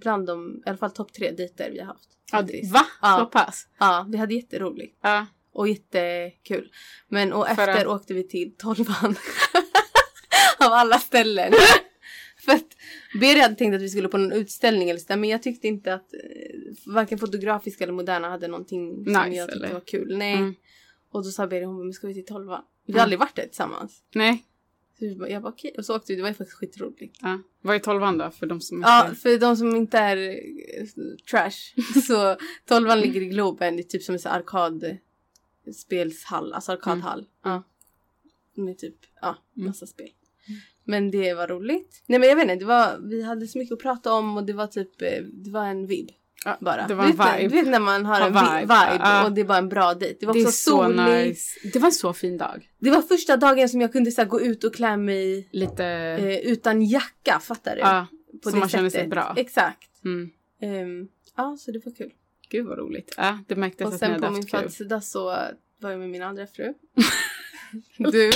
bland 0.00 0.26
de, 0.26 0.62
i 0.66 0.68
alla 0.68 0.78
fall 0.78 0.90
topp 0.90 1.12
tre 1.12 1.30
dejter 1.30 1.70
vi 1.70 1.78
har 1.78 1.86
haft. 1.86 2.08
Ja, 2.32 2.38
faktiskt. 2.38 2.72
va? 2.72 2.86
Ja. 3.02 3.18
Så 3.18 3.26
pass? 3.26 3.66
Ja, 3.78 4.06
vi 4.08 4.18
hade 4.18 4.34
jätteroligt. 4.34 4.98
Ja. 5.02 5.26
Och 5.52 5.68
jättekul. 5.68 6.70
Men 7.08 7.32
och 7.32 7.48
efter 7.48 7.68
att- 7.68 7.86
åkte 7.86 8.14
vi 8.14 8.28
till 8.28 8.54
Tolvan. 8.56 9.16
Av 10.58 10.72
alla 10.72 10.98
ställen. 10.98 11.52
För 12.44 12.52
att 12.52 12.66
Beri 13.20 13.40
hade 13.40 13.54
tänkt 13.54 13.74
att 13.74 13.82
vi 13.82 13.88
skulle 13.88 14.08
på 14.08 14.18
någon 14.18 14.32
utställning 14.32 14.90
eller 14.90 15.00
så 15.00 15.06
där, 15.08 15.16
men 15.16 15.30
jag 15.30 15.42
tyckte 15.42 15.68
inte 15.68 15.94
att 15.94 16.14
eh, 16.14 16.20
varken 16.94 17.18
Fotografiska 17.18 17.84
eller 17.84 17.94
Moderna 17.94 18.28
hade 18.30 18.48
någonting 18.48 18.92
som 18.94 19.12
Nice, 19.12 19.28
jag 19.28 19.48
tyckte 19.48 19.64
eller? 19.64 19.72
var 19.74 19.80
kul. 19.80 20.16
Nej. 20.18 20.34
Mm. 20.34 20.54
Och 21.12 21.24
då 21.24 21.30
sa 21.30 21.46
Beri, 21.46 21.64
hon 21.64 21.78
men 21.84 21.92
ska 21.92 22.06
vi 22.06 22.14
till 22.14 22.24
Tolvan? 22.26 22.62
Vi 22.86 22.92
har 22.92 22.98
Mm. 22.98 23.02
aldrig 23.04 23.18
varit 23.18 23.34
där 23.36 23.42
tillsammans. 23.46 24.02
Nej. 24.14 24.44
Så 24.98 25.26
jag 25.28 25.42
bara 25.42 25.52
okej. 25.52 25.74
Och 25.78 25.84
så 25.84 25.96
åkte 25.96 26.12
vi, 26.12 26.16
det 26.16 26.22
var 26.22 26.28
ju 26.28 26.34
faktiskt 26.34 26.58
skitroligt. 26.58 27.18
Ja. 27.22 27.38
Vad 27.62 27.74
är 27.76 27.78
tolvan 27.78 28.18
då? 28.18 28.30
För 28.30 28.46
de 28.46 28.60
som 28.60 28.82
Ja, 28.82 29.08
inte... 29.08 29.20
för 29.20 29.38
de 29.38 29.56
som 29.56 29.76
inte 29.76 29.98
är 29.98 30.16
eh, 30.16 30.34
trash. 31.30 31.74
Så 32.06 32.36
Tolvan 32.66 33.00
ligger 33.00 33.20
i 33.20 33.26
Globen, 33.26 33.76
det 33.76 33.82
är 33.82 33.84
typ 33.84 34.02
som 34.02 34.14
en 34.14 34.20
arkadspelshall, 34.24 36.52
alltså 36.52 36.72
arkadhall. 36.72 37.26
Ja. 37.44 37.62
Med 38.54 38.78
typ, 38.78 38.96
ja, 39.20 39.36
Mm. 39.56 39.66
massa 39.66 39.86
spel. 39.86 40.08
Men 40.84 41.10
det 41.10 41.34
var 41.34 41.48
roligt. 41.48 42.02
Nej 42.06 42.18
men 42.18 42.28
jag 42.28 42.36
vet 42.36 42.42
inte, 42.42 42.54
det 42.56 42.64
var, 42.64 42.98
vi 43.08 43.22
hade 43.22 43.46
så 43.46 43.58
mycket 43.58 43.72
att 43.72 43.78
prata 43.82 44.12
om 44.12 44.36
och 44.36 44.44
det 44.44 44.52
var 44.52 44.66
typ, 44.66 45.02
eh, 45.02 45.22
det 45.22 45.50
var 45.50 45.64
en 45.66 45.86
vibb. 45.86 46.08
Ja, 46.44 46.58
Bara. 46.60 46.86
Det 46.86 46.94
var 46.94 47.04
en 47.04 47.10
du 47.10 47.16
vet, 47.16 47.38
vibe. 47.42 47.48
Du 47.48 47.54
vet 47.62 47.68
när 47.70 47.80
man 47.80 48.06
har 48.06 48.20
Ha 48.20 48.26
en 48.26 48.32
vibe, 48.32 48.60
vibe. 48.60 48.98
Ja. 49.04 49.24
och 49.24 49.32
det 49.32 49.40
är 49.40 49.44
bara 49.44 49.58
en 49.58 49.68
bra 49.68 49.94
dejt. 49.94 50.16
Det 50.20 50.26
var 50.26 50.34
det 50.34 50.40
också 50.40 50.52
så 50.52 50.70
soligt. 50.84 51.28
nice. 51.28 51.68
Det 51.72 51.78
var 51.78 51.86
en 51.88 51.92
så 51.92 52.12
fin 52.12 52.38
dag. 52.38 52.68
Det 52.78 52.90
var 52.90 53.02
första 53.02 53.36
dagen 53.36 53.68
som 53.68 53.80
jag 53.80 53.92
kunde 53.92 54.10
så 54.10 54.20
här, 54.20 54.28
gå 54.28 54.40
ut 54.40 54.64
och 54.64 54.74
klä 54.74 54.96
mig 54.96 55.48
Lite... 55.52 55.84
eh, 55.84 56.38
utan 56.38 56.82
jacka, 56.82 57.40
fattar 57.40 57.74
du? 57.74 57.80
ja. 57.80 58.06
På 58.42 58.48
så 58.50 58.54
det 58.54 58.60
man 58.60 58.68
känner 58.68 58.90
sig 58.90 58.98
sättet. 59.00 59.10
bra. 59.10 59.34
Exakt. 59.36 60.04
Mm. 60.04 60.30
Ehm, 60.62 61.08
ja, 61.36 61.56
så 61.60 61.70
det 61.72 61.80
var 61.84 61.92
kul. 61.94 62.10
Gud 62.50 62.66
vad 62.66 62.78
roligt. 62.78 63.14
Ja, 63.16 63.38
det 63.48 63.56
märktes 63.56 63.80
Och 63.80 63.86
att 63.88 63.92
ni 63.92 63.98
sen 63.98 64.10
hade 64.10 64.26
på 64.26 64.32
min 64.32 64.42
födelsedag 64.46 65.04
så 65.04 65.24
var 65.80 65.90
jag 65.90 65.98
med 66.00 66.08
min 66.10 66.22
andra 66.22 66.46
fru. 66.46 66.74
du, 67.98 68.30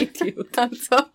alltså. 0.56 1.06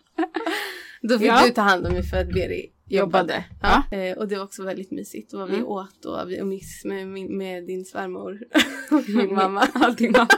Då 1.02 1.18
fick 1.18 1.28
Ja. 1.28 1.42
du 1.46 1.50
ta 1.50 1.60
hand 1.62 1.86
om 1.86 1.92
mig 1.92 2.02
för 2.02 2.16
att 2.16 2.28
Beri 2.28 2.72
jobbade. 2.88 3.44
Ja. 3.62 3.96
Eh, 3.96 4.18
och 4.18 4.28
det 4.28 4.36
var 4.36 4.44
också 4.44 4.62
väldigt 4.64 4.90
mysigt. 4.90 5.32
Och 5.34 5.50
vi 5.50 5.54
Mm. 5.54 5.66
åt 5.66 6.04
och 6.04 6.30
vi 6.30 6.36
umgicks 6.38 6.84
med, 6.84 7.06
min- 7.06 7.38
med 7.38 7.66
din 7.66 7.84
svärmor 7.84 8.38
och 8.90 9.08
min 9.08 9.34
mamma. 9.34 9.68
Ja, 9.74 9.90
din 9.98 10.12
mamma. 10.12 10.28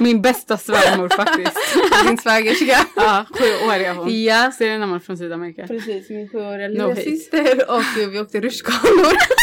Min 0.00 0.22
bästa 0.22 0.56
svärmor 0.58 1.08
faktiskt. 1.08 1.58
din 2.08 2.18
svägerska. 2.18 2.86
Ja, 2.96 3.24
sju 3.30 3.66
år 3.68 3.72
är 3.74 3.94
hon. 3.94 4.22
Ja, 4.24 4.52
Ser 4.58 4.70
du 4.70 4.78
när 4.78 4.86
man 4.86 5.00
från 5.00 5.18
Sydamerika? 5.18 5.66
precis. 5.66 6.10
Min 6.10 6.28
sjuåriga 6.28 6.68
No 6.68 6.72
lilla 6.72 6.88
hate. 6.88 7.02
syster 7.02 7.70
och 7.70 7.82
vi 8.12 8.20
åkte 8.20 8.40
rutschkanor. 8.40 9.12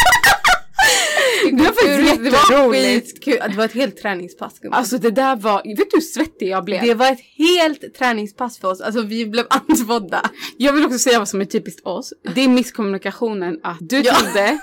Det 1.62 1.66
var 1.68 1.72
faktiskt 1.72 2.24
Det 2.24 2.30
var 2.30 2.72
skitkul. 2.72 3.38
Det 3.50 3.56
var 3.56 3.64
ett 3.64 3.72
helt 3.72 3.96
träningspass. 3.96 4.58
gumman. 4.58 4.78
Alltså 4.78 4.98
det 4.98 5.10
där 5.10 5.36
var, 5.36 5.62
vet 5.76 5.90
du 5.90 5.96
hur 5.96 6.00
svettig 6.00 6.48
jag 6.48 6.64
blev? 6.64 6.82
Det 6.82 6.94
var 6.94 7.12
ett 7.12 7.20
helt 7.36 7.94
träningspass 7.94 8.58
för 8.58 8.68
oss. 8.68 8.80
Alltså 8.80 9.02
vi 9.02 9.26
blev 9.26 9.46
andfådda. 9.50 10.30
Jag 10.56 10.72
vill 10.72 10.84
också 10.84 10.98
säga 10.98 11.18
vad 11.18 11.28
som 11.28 11.40
är 11.40 11.44
typiskt 11.44 11.86
oss. 11.86 12.12
Det 12.34 12.40
är 12.40 12.48
misskommunikationen 12.48 13.60
att 13.62 13.76
du 13.80 14.00
Ja. 14.00 14.14
trodde, 14.14 14.58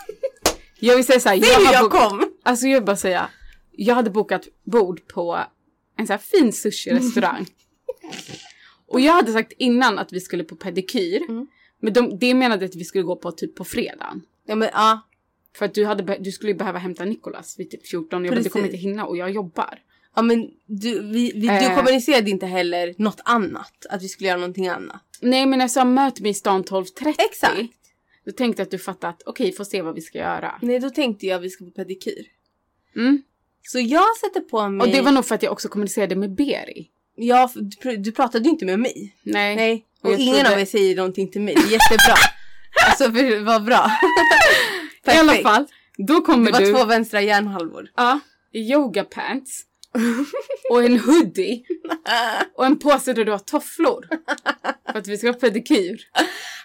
jag 0.79 0.95
vill 0.95 1.05
säga 1.05 1.19
såhär, 1.19 1.35
har 1.65 1.73
jag 1.73 1.83
bokat- 1.91 2.09
kom! 2.09 2.31
Alltså 2.43 2.67
jag 2.67 2.73
vill 2.79 2.85
bara 2.85 2.95
säga, 2.97 3.29
jag 3.71 3.95
hade 3.95 4.09
bokat 4.09 4.41
bord 4.65 5.07
på 5.07 5.39
en 5.97 6.07
så 6.07 6.13
här 6.13 6.17
fin 6.19 6.51
sushi-restaurang. 6.53 7.45
och 8.87 8.99
jag 8.99 9.13
hade 9.13 9.33
sagt 9.33 9.51
innan 9.57 9.99
att 9.99 10.13
vi 10.13 10.19
skulle 10.19 10.43
på 10.43 10.55
pedikyr. 10.55 11.21
Mm. 11.29 11.47
Men 11.81 11.93
de, 11.93 12.19
det 12.19 12.33
menade 12.33 12.65
att 12.65 12.75
vi 12.75 12.85
skulle 12.85 13.03
gå 13.03 13.15
på 13.15 13.31
typ 13.31 13.55
på 13.55 13.63
fredagen. 13.65 14.21
Ja 14.47 14.55
men 14.55 14.69
ja. 14.73 15.01
För 15.57 15.65
att 15.65 15.73
du, 15.73 15.85
hade, 15.85 16.17
du 16.19 16.31
skulle 16.31 16.53
behöva 16.53 16.79
hämta 16.79 17.05
Nikolas 17.05 17.59
vid 17.59 17.69
typ 17.71 17.87
14 17.87 18.21
och 18.21 18.27
jag 18.27 18.33
bara, 18.35 18.41
du 18.43 18.49
kommer 18.49 18.65
inte 18.65 18.77
hinna 18.77 19.05
och 19.05 19.17
jag 19.17 19.31
jobbar. 19.31 19.79
Ja 20.15 20.21
men 20.21 20.49
du, 20.65 20.99
vi, 21.11 21.31
vi, 21.35 21.41
du 21.41 21.49
Eh. 21.49 21.75
kommunicerade 21.75 22.29
inte 22.29 22.45
heller 22.45 22.93
något 22.97 23.21
annat. 23.25 23.85
Att 23.89 24.03
vi 24.03 24.07
skulle 24.07 24.27
göra 24.29 24.39
någonting 24.39 24.67
annat. 24.67 25.01
Nej 25.21 25.45
men 25.45 25.59
jag 25.59 25.71
sa 25.71 25.85
möt 25.85 26.19
mig 26.19 26.31
i 26.31 26.33
stan 26.33 26.63
12.30. 26.63 27.15
Exakt. 27.31 27.57
Då 28.25 28.31
tänkte 28.31 28.61
att 28.63 28.71
du 28.71 28.77
fattat 28.77 29.15
att 29.15 29.23
okej, 29.25 29.51
får 29.53 29.63
se 29.63 29.81
vad 29.81 29.95
vi 29.95 30.01
ska 30.01 30.17
göra. 30.17 30.59
Nej 30.61 30.79
då 30.79 30.89
tänkte 30.89 31.25
jag 31.27 31.37
att 31.37 31.43
vi 31.43 31.49
ska 31.49 31.65
på 31.65 31.71
pedikyr. 31.71 32.25
Mm. 32.95 33.21
Så 33.63 33.79
jag 33.79 34.17
sätter 34.17 34.39
på 34.39 34.69
mig... 34.69 34.85
Och 34.87 34.93
det 34.93 35.01
var 35.01 35.11
nog 35.11 35.25
för 35.25 35.35
att 35.35 35.43
jag 35.43 35.51
också 35.51 35.69
kommunicerade 35.69 36.15
med 36.15 36.35
Beri. 36.35 36.89
Ja, 37.15 37.51
du, 37.55 37.61
pr- 37.89 37.97
du 37.97 38.11
pratade 38.11 38.43
ju 38.45 38.49
inte 38.49 38.65
med 38.65 38.79
mig. 38.79 39.15
Nej. 39.23 39.55
Nej. 39.55 39.85
Och 40.01 40.09
Och 40.11 40.19
ingen 40.19 40.35
trodde- 40.35 40.53
av 40.53 40.59
er 40.61 40.65
säger 40.65 40.95
någonting 40.95 41.27
till 41.27 41.41
mig. 41.41 41.53
Jättebra. 41.53 42.15
alltså 42.89 43.03
för, 43.11 43.43
vad 43.43 43.63
bra. 43.65 43.91
I 45.13 45.17
alla 45.17 45.27
Perfekt. 45.31 45.47
fall, 45.47 45.65
då 45.97 46.21
kommer 46.21 46.45
Det 46.45 46.51
var 46.51 46.65
du 46.65 46.73
två 46.73 46.85
vänstra 46.85 47.21
hjärnhalvor. 47.21 47.89
ja, 47.95 48.19
i 48.53 48.71
yogapants 48.73 49.63
och 50.71 50.83
en 50.83 50.99
hoodie 50.99 51.63
och 52.55 52.65
en 52.65 52.79
påse 52.79 53.13
där 53.13 53.25
du 53.25 53.31
har 53.31 53.39
tofflor. 53.39 54.07
för 54.91 54.99
att 54.99 55.07
vi 55.07 55.17
ska 55.17 55.27
ha 55.27 55.33
pedikyr. 55.33 56.01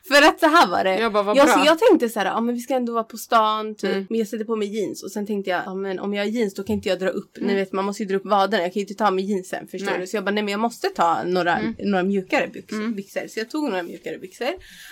För 0.08 0.22
att 0.28 0.40
så 0.40 0.46
här 0.46 0.66
var 0.66 0.84
det. 0.84 0.98
Jag 0.98 1.12
bara, 1.12 1.22
vad 1.22 1.36
jag, 1.36 1.46
bra. 1.46 1.54
så 1.54 1.62
jag 1.66 1.78
tänkte 1.78 2.08
så 2.08 2.18
här, 2.18 2.26
ja 2.26 2.40
men 2.40 2.54
vi 2.54 2.60
ska 2.60 2.74
ändå 2.74 2.92
vara 2.92 3.04
på 3.04 3.16
stan 3.16 3.74
typ. 3.74 3.90
Mm. 3.92 4.06
Men 4.10 4.18
jag 4.18 4.28
sätter 4.28 4.44
på 4.44 4.56
mig 4.56 4.68
jeans 4.76 5.02
och 5.02 5.10
sen 5.12 5.26
tänkte 5.26 5.50
jag, 5.50 5.62
ja 5.66 5.74
men 5.74 5.98
om 5.98 6.14
jag 6.14 6.24
har 6.24 6.28
jeans 6.30 6.54
då 6.54 6.62
kan 6.62 6.74
inte 6.74 6.88
jag 6.88 6.98
dra 6.98 7.08
upp. 7.08 7.36
Ni 7.40 7.54
vet 7.54 7.72
man 7.72 7.84
måste 7.84 8.02
ju 8.02 8.08
dra 8.08 8.16
upp 8.16 8.24
vaderna. 8.26 8.62
Jag 8.62 8.72
kan 8.72 8.80
ju 8.80 8.86
inte 8.88 8.94
ta 8.94 9.10
mig 9.10 9.24
jeansen 9.24 9.66
förstår 9.68 9.90
Nej. 9.90 10.00
du. 10.00 10.06
Så 10.06 10.16
jag 10.16 10.24
bara, 10.24 10.30
nej 10.30 10.42
men 10.44 10.52
jag 10.52 10.60
måste 10.60 10.88
ta 10.88 11.24
några, 11.24 11.56
Mm. 11.58 11.74
några 11.78 12.04
mjukare 12.04 12.48
byxor, 12.48 12.76
Mm. 12.76 12.94
byxor. 12.94 13.26
Så 13.28 13.38
jag 13.40 13.50
tog 13.50 13.64
några 13.64 13.82
mjukare 13.82 14.18
byxor. 14.18 14.48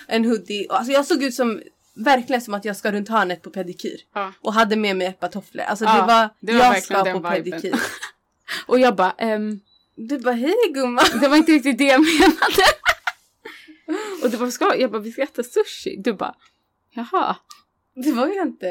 En 0.07 0.25
hoodie. 0.25 0.67
Och, 0.67 0.77
alltså 0.77 0.91
jag 0.93 1.05
såg 1.05 1.23
ut 1.23 1.33
som, 1.33 1.61
verkligen 1.95 2.41
som 2.41 2.53
att 2.53 2.65
jag 2.65 2.75
ska 2.77 2.91
runt 2.91 3.09
hörnet 3.09 3.41
på 3.41 3.49
pedikyr. 3.49 3.97
Ja. 4.13 4.33
Och 4.41 4.53
hade 4.53 4.75
med 4.75 4.95
mig 4.95 5.17
tofflor. 5.31 5.63
Alltså 5.63 5.85
Ja, 5.85 5.95
det 6.01 6.07
var, 6.07 6.29
det 6.39 6.53
var 6.53 6.73
jag 6.75 6.83
ska 6.83 7.03
på 7.13 7.19
pedikyr. 7.29 7.75
Och 8.67 8.79
jag 8.79 8.95
bara, 8.95 9.11
ehm, 9.11 9.59
Du 9.95 10.19
bara, 10.19 10.35
hej 10.35 10.53
gumman. 10.73 11.05
det 11.21 11.27
var 11.27 11.37
inte 11.37 11.51
riktigt 11.51 11.77
det 11.77 11.83
jag 11.83 12.01
menade. 12.01 12.63
och 14.23 14.29
du 14.29 14.37
bara, 14.37 14.51
ska, 14.51 14.75
jag 14.75 14.91
bara, 14.91 15.01
vi 15.01 15.11
ska 15.11 15.21
äta 15.21 15.43
sushi. 15.43 15.95
Du 16.03 16.13
bara, 16.13 16.35
jaha. 16.89 17.35
Det 17.95 18.11
var 18.11 18.27
ju 18.27 18.41
inte... 18.41 18.67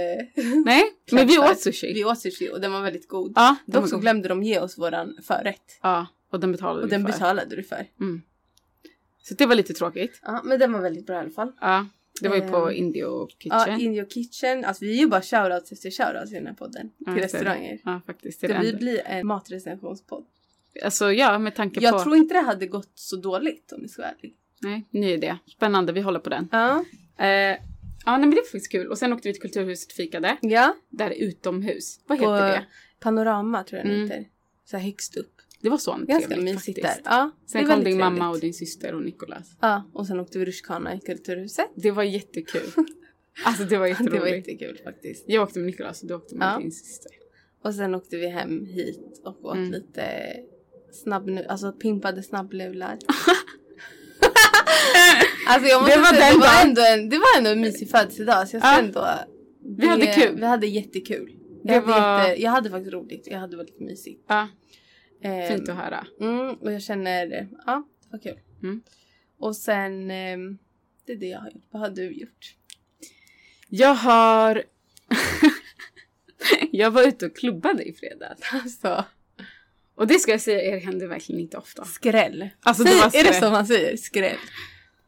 Nej, 0.65 0.85
men 1.13 1.27
vi 1.27 1.39
åt 1.39 1.61
sushi. 1.61 1.93
Vi 1.95 2.05
åt 2.05 2.19
sushi 2.21 2.51
och 2.53 2.61
den 2.61 2.73
var 2.73 2.81
väldigt 2.81 3.09
god. 3.09 3.33
Ja, 3.37 3.57
Dock 3.67 3.89
så 3.89 3.95
god. 3.95 4.01
glömde 4.03 4.29
de 4.29 4.43
ge 4.43 4.59
oss 4.61 4.79
våran 4.79 5.17
förrätt. 5.23 5.79
Ja, 5.83 6.07
och 6.33 6.41
den 6.41 6.53
betalade 6.53 6.81
Och 6.81 6.87
vi 6.87 6.91
den 6.91 7.07
för. 7.07 7.13
betalade 7.13 7.57
du 7.57 7.63
för. 7.63 7.87
Mm. 8.01 8.23
Så 9.23 9.35
det 9.35 9.47
var 9.47 9.55
lite 9.55 9.75
tråkigt. 9.75 10.21
Ja, 10.23 10.41
men 10.45 10.59
den 10.59 10.73
var 10.73 10.81
väldigt 10.81 11.07
bra 11.07 11.17
i 11.17 11.19
alla 11.19 11.31
fall. 11.31 11.53
Ja, 11.61 11.87
det 12.23 12.29
var 12.29 12.37
ju 12.37 12.43
på 12.43 12.69
Ehm, 12.71 12.77
Indio 12.77 13.29
Ja, 13.39 13.65
Kitchen. 13.65 13.81
In 13.81 13.95
Your 13.95 14.07
Kitchen. 14.09 14.65
Alltså 14.65 14.85
vi 14.85 14.93
är 14.97 14.99
ju 15.01 15.07
bara 15.07 15.23
shoutouts 15.23 15.73
efter 15.73 15.91
shoutouts 15.91 16.33
i 16.33 16.35
den 16.35 16.47
här 16.47 16.55
podden. 16.55 16.91
Ja, 16.99 17.05
till 17.05 17.07
jag 17.07 17.17
det. 17.17 17.23
restauranger. 17.23 17.79
Ja, 17.85 18.01
faktiskt. 18.07 18.41
Det 18.41 18.47
vi 18.47 18.55
enda. 18.55 18.79
bli 18.79 19.01
en 19.05 19.27
matrecensionspodd? 19.27 20.25
Alltså 20.85 21.13
ja, 21.13 21.39
med 21.39 21.55
tanke 21.55 21.81
Jag 21.81 21.93
på... 21.93 22.03
tror 22.03 22.17
inte 22.17 22.35
det 22.35 22.41
hade 22.41 22.67
gått 22.67 22.91
så 22.95 23.17
dåligt 23.17 23.73
om 23.73 23.81
jag 23.81 23.91
ska 23.91 24.03
vara 24.03 24.13
ärlig. 24.19 24.35
Nej, 24.63 24.85
ny 24.91 25.13
idé. 25.13 25.37
Spännande, 25.57 25.93
vi 25.93 26.01
håller 26.01 26.21
på 26.21 26.31
den. 26.31 26.49
Ja. 26.53 26.85
Eh, 27.19 27.27
ja, 27.27 27.57
nej 28.07 28.21
men 28.21 28.31
det 28.31 28.37
var 28.37 28.43
faktiskt 28.45 28.73
kul. 28.73 28.87
Och 28.87 28.99
sen 28.99 29.13
åkte 29.13 29.29
vi 29.29 29.33
till 29.35 29.43
Kulturhuset 29.43 29.91
och 29.93 29.97
fikade. 29.97 30.37
Ja. 30.41 30.75
Där 30.89 31.11
utomhus. 31.11 32.01
Vad 32.07 32.19
På 32.19 32.25
heter 32.35 32.49
det? 32.49 32.67
Panorama 33.01 33.65
tror 33.65 33.79
jag 33.79 33.87
den 33.87 33.95
Mm. 33.97 34.11
heter. 34.11 34.29
Så 34.65 34.77
här 34.77 34.85
högst 34.85 35.17
upp. 35.17 35.40
Det 35.63 35.69
var 35.71 35.79
så 35.79 35.91
Ganska 35.93 36.29
trevligt 36.29 36.55
mysigt 36.55 36.81
faktiskt. 36.83 37.07
Ja, 37.07 37.31
Sen 37.47 37.67
kom 37.67 37.85
din 37.85 37.99
mamma 37.99 38.17
trevligt. 38.19 38.35
och 38.35 38.41
din 38.41 38.55
syster 38.55 38.95
och 38.95 39.03
Nikolas. 39.03 39.57
Ja, 39.61 39.91
och 39.93 40.07
sen 40.07 40.21
åkte 40.21 40.39
vi 40.39 40.45
rutschkana 40.45 40.95
i 40.95 41.01
Kulturhuset. 41.01 41.67
Det 41.75 41.91
var 41.91 42.03
jättekul. 42.03 42.63
alltså 43.45 43.65
det 43.65 43.79
var 43.79 43.87
jätteroligt. 43.87 44.13
Det 44.15 44.21
var 44.21 44.27
jättekul 44.37 44.81
faktiskt. 44.85 45.25
Jag 45.27 45.43
åkte 45.43 45.59
med 45.59 45.67
Nikolas 45.67 46.03
och 46.03 46.09
du 46.09 46.15
åkte 46.15 46.35
med 46.35 46.53
Ja. 46.55 46.59
din 46.61 46.73
syster. 46.73 47.11
Och 47.65 47.75
sen 47.75 47.95
åkte 47.95 48.17
vi 48.17 48.27
hem 48.29 48.65
hit 48.67 49.21
och 49.25 49.45
åt 49.45 49.57
Mm. 49.57 49.71
lite 49.73 50.33
snabb, 50.93 51.31
alltså 51.49 51.73
pimpade 51.73 52.23
snabblevlar. 52.23 52.99
alltså 55.49 55.69
jag 55.69 55.81
måste 55.83 55.97
Det 55.97 56.01
var 56.01 56.07
säga, 56.15 56.31
den 56.31 56.41
det 56.41 56.47
var, 56.47 56.63
ändå 56.65 56.83
en, 56.83 57.09
det 57.09 57.17
var 57.19 57.39
ändå 57.39 57.51
en 57.51 57.61
mysig 57.61 57.91
födelsedag 57.91 58.49
så 58.49 58.57
jag 58.57 58.63
ska 58.63 58.73
Ja. 58.73 58.79
ändå... 58.79 59.07
Vi 59.79 59.87
hade 59.87 60.07
kul. 60.07 60.37
Vi 60.37 60.47
hade 60.47 60.67
jättekul. 60.67 61.33
Det 61.65 61.73
Jag, 61.75 61.83
hade 61.83 62.01
var- 62.01 62.29
jätte, 62.29 62.43
jag 62.43 62.51
hade 62.51 62.71
faktiskt 62.71 62.93
roligt. 62.93 63.27
Jag 63.31 63.39
hade 63.39 63.57
väldigt 63.57 63.81
mysigt. 63.81 64.25
Ja, 64.29 64.49
Ehm, 65.23 65.49
fint 65.57 65.69
att 65.69 65.77
höra. 65.77 66.07
Mm, 66.21 66.55
och 66.55 66.73
jag 66.73 66.83
känner, 66.83 67.49
ja, 67.67 67.89
det 68.05 68.09
var 68.11 68.19
kul. 68.19 68.39
Mm. 68.63 68.83
Och 69.39 69.57
sen, 69.57 70.11
ehm, 70.11 70.59
det 71.07 71.13
är 71.13 71.17
det 71.17 71.27
jag 71.27 71.39
har 71.41 71.51
gjort. 71.51 71.65
Vad 71.71 71.83
har 71.83 71.91
du 71.91 72.13
gjort? 72.13 72.55
Jag 73.69 73.95
har... 73.95 74.63
jag 76.71 76.91
var 76.91 77.09
ute 77.09 77.27
och 77.27 77.37
klubbade 77.37 77.83
i 77.85 77.93
fredags. 77.93 78.41
Alltså, 78.53 79.05
Och 79.95 80.07
det 80.07 80.19
ska 80.19 80.31
jag 80.31 80.41
säga 80.41 80.63
er 80.77 80.81
händer 80.81 81.07
verkligen 81.07 81.41
inte 81.41 81.57
ofta. 81.57 81.85
skräll. 81.85 82.49
Alltså, 82.61 82.83
Säg, 82.85 82.93
det 82.93 82.99
var 82.99 83.07
är 83.07 83.11
det 83.13 83.19
skräll. 83.33 83.43
så 83.43 83.51
man 83.51 83.67
säger? 83.67 83.97
Skräll. 83.97 84.37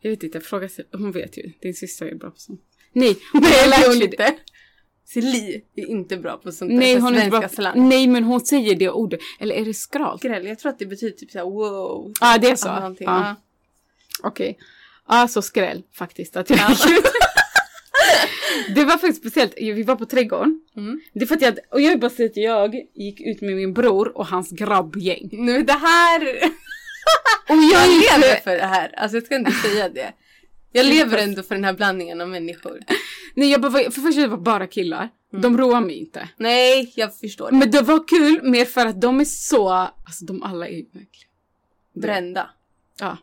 Jag 0.01 0.11
vet 0.11 0.23
inte, 0.23 0.41
fråga 0.41 0.69
sig. 0.69 0.85
Hon 0.93 1.13
vet 1.13 1.39
ju. 1.39 1.53
Din 1.61 1.75
syster 1.75 2.07
är 2.07 2.15
bra 2.15 2.31
på 2.31 2.39
sånt. 2.39 2.61
Nej, 2.93 3.17
men 3.33 3.43
det 3.43 3.49
hon 3.49 3.73
actually- 3.73 4.05
inte. 4.05 4.35
Celie 5.15 5.61
är 5.77 5.87
inte 5.87 6.17
bra 6.17 6.37
på 6.37 6.53
sånt 6.53 6.73
Nej, 6.73 6.99
hon 6.99 7.15
är 7.15 7.31
bra. 7.31 7.49
slang. 7.49 7.89
Nej, 7.89 8.07
men 8.07 8.25
hon 8.25 8.41
säger 8.41 8.75
det 8.77 8.91
ordet. 8.91 9.21
Eller 9.41 9.55
är 9.55 9.65
det 9.65 9.75
skral? 9.75 10.19
Skräll, 10.19 10.47
jag 10.47 10.59
tror 10.59 10.73
att 10.73 10.79
det 10.79 10.87
betyder 10.87 11.17
typ 11.17 11.31
såhär 11.31 11.45
wow. 11.45 12.13
Ja, 12.21 12.39
det 12.39 12.51
är 12.51 12.57
så. 12.57 12.69
Ja, 12.69 12.75
någonting. 12.81 13.07
Ja. 13.07 13.19
Ja. 13.21 13.37
Okej. 14.29 14.59
Ja, 15.09 15.29
så 15.29 15.43
skräll 15.43 15.83
faktiskt 15.93 16.37
att 16.37 16.51
jag 16.51 16.59
Ja. 16.59 16.77
Det 18.75 18.85
var 18.85 18.93
faktiskt 18.93 19.21
speciellt. 19.21 19.55
Vi 19.57 19.83
var 19.83 19.97
på 19.97 20.07
trädgården. 20.07 20.61
Mm. 20.77 21.01
Det 21.13 21.23
är 21.23 21.27
för 21.27 21.35
att 21.35 21.43
jag, 21.43 21.59
och 21.71 21.81
jag 21.81 21.91
vill 21.91 22.01
bara 22.01 22.11
säga 22.11 22.27
att 22.31 22.37
jag 22.37 22.75
gick 22.95 23.21
ut 23.21 23.41
med 23.41 23.57
min 23.57 23.75
bror 23.75 24.19
och 24.19 24.27
hans 24.27 24.51
grabbgäng. 24.51 25.29
Nu 25.33 25.63
det 25.63 25.73
här. 25.73 26.21
Och 27.49 27.57
Jag 27.57 27.89
lever 27.89 28.41
för 28.45 28.57
det 28.57 28.67
här. 28.67 28.95
Alltså 28.97 29.17
jag 29.17 29.25
ska 29.25 29.37
inte 29.37 29.53
säga 29.53 29.89
det. 29.89 30.13
Jag 30.73 30.87
lever 30.87 31.19
ändå 31.19 31.43
för 31.43 31.55
den 31.55 31.65
här 31.65 31.73
blandningen 31.73 32.21
av 32.21 32.29
människor. 32.29 32.79
Nej, 33.35 33.51
jag 33.51 33.61
bara, 33.61 33.71
för 33.73 33.91
första 34.01 34.21
det 34.21 34.27
var 34.27 34.37
bara 34.37 34.67
killar. 34.67 35.09
Mm. 35.33 35.43
De 35.43 35.59
roade 35.59 35.87
mig 35.87 35.99
inte. 35.99 36.29
Nej, 36.37 36.93
jag 36.97 37.17
förstår. 37.19 37.51
det. 37.51 37.57
Men 37.57 37.71
det 37.71 37.83
var 37.83 38.09
kul 38.09 38.43
mer 38.51 38.65
för 38.65 38.87
att 38.87 39.01
de 39.01 39.21
är 39.21 39.25
så, 39.25 39.69
alltså 39.71 40.25
de 40.25 40.43
alla 40.43 40.69
är 40.69 40.73
ju 40.73 40.83
verkligen. 40.85 41.29
Brända. 41.95 42.51
Ja. 43.01 43.17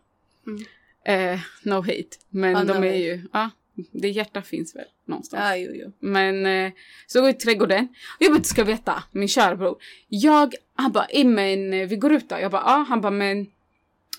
Mm. 0.47 1.33
Eh, 1.33 1.39
no 1.63 1.73
hate. 1.81 2.03
Men 2.29 2.51
Ja, 2.51 2.59
de 2.63 2.67
no 2.67 2.73
är 2.73 2.75
hate. 2.87 2.97
ju, 2.97 3.21
ja. 3.33 3.49
Det 3.91 4.09
hjärta 4.09 4.41
finns 4.41 4.75
väl 4.75 4.85
någonstans. 5.05 5.41
Ja, 5.43 5.55
jo, 5.55 5.71
jo. 5.73 5.91
Men 5.99 6.45
eh, 6.45 6.71
så 7.07 7.19
går 7.19 7.29
jag 7.29 7.35
i 7.35 7.39
trädgården. 7.39 7.87
Jag 8.19 8.31
bara, 8.31 8.37
du 8.39 8.43
ska 8.43 8.63
veta, 8.63 9.03
min 9.11 9.27
kära 9.27 9.55
bror. 9.55 9.77
Jag, 10.07 10.55
han 10.75 10.91
bara, 10.91 11.07
men 11.25 11.73
eh, 11.73 11.87
vi 11.87 11.95
går 11.95 12.11
ut 12.13 12.29
då. 12.29 12.39
Jag 12.39 12.51
bara, 12.51 12.61
ja. 12.65 12.85
Han 12.89 13.01
bara, 13.01 13.11
men 13.11 13.47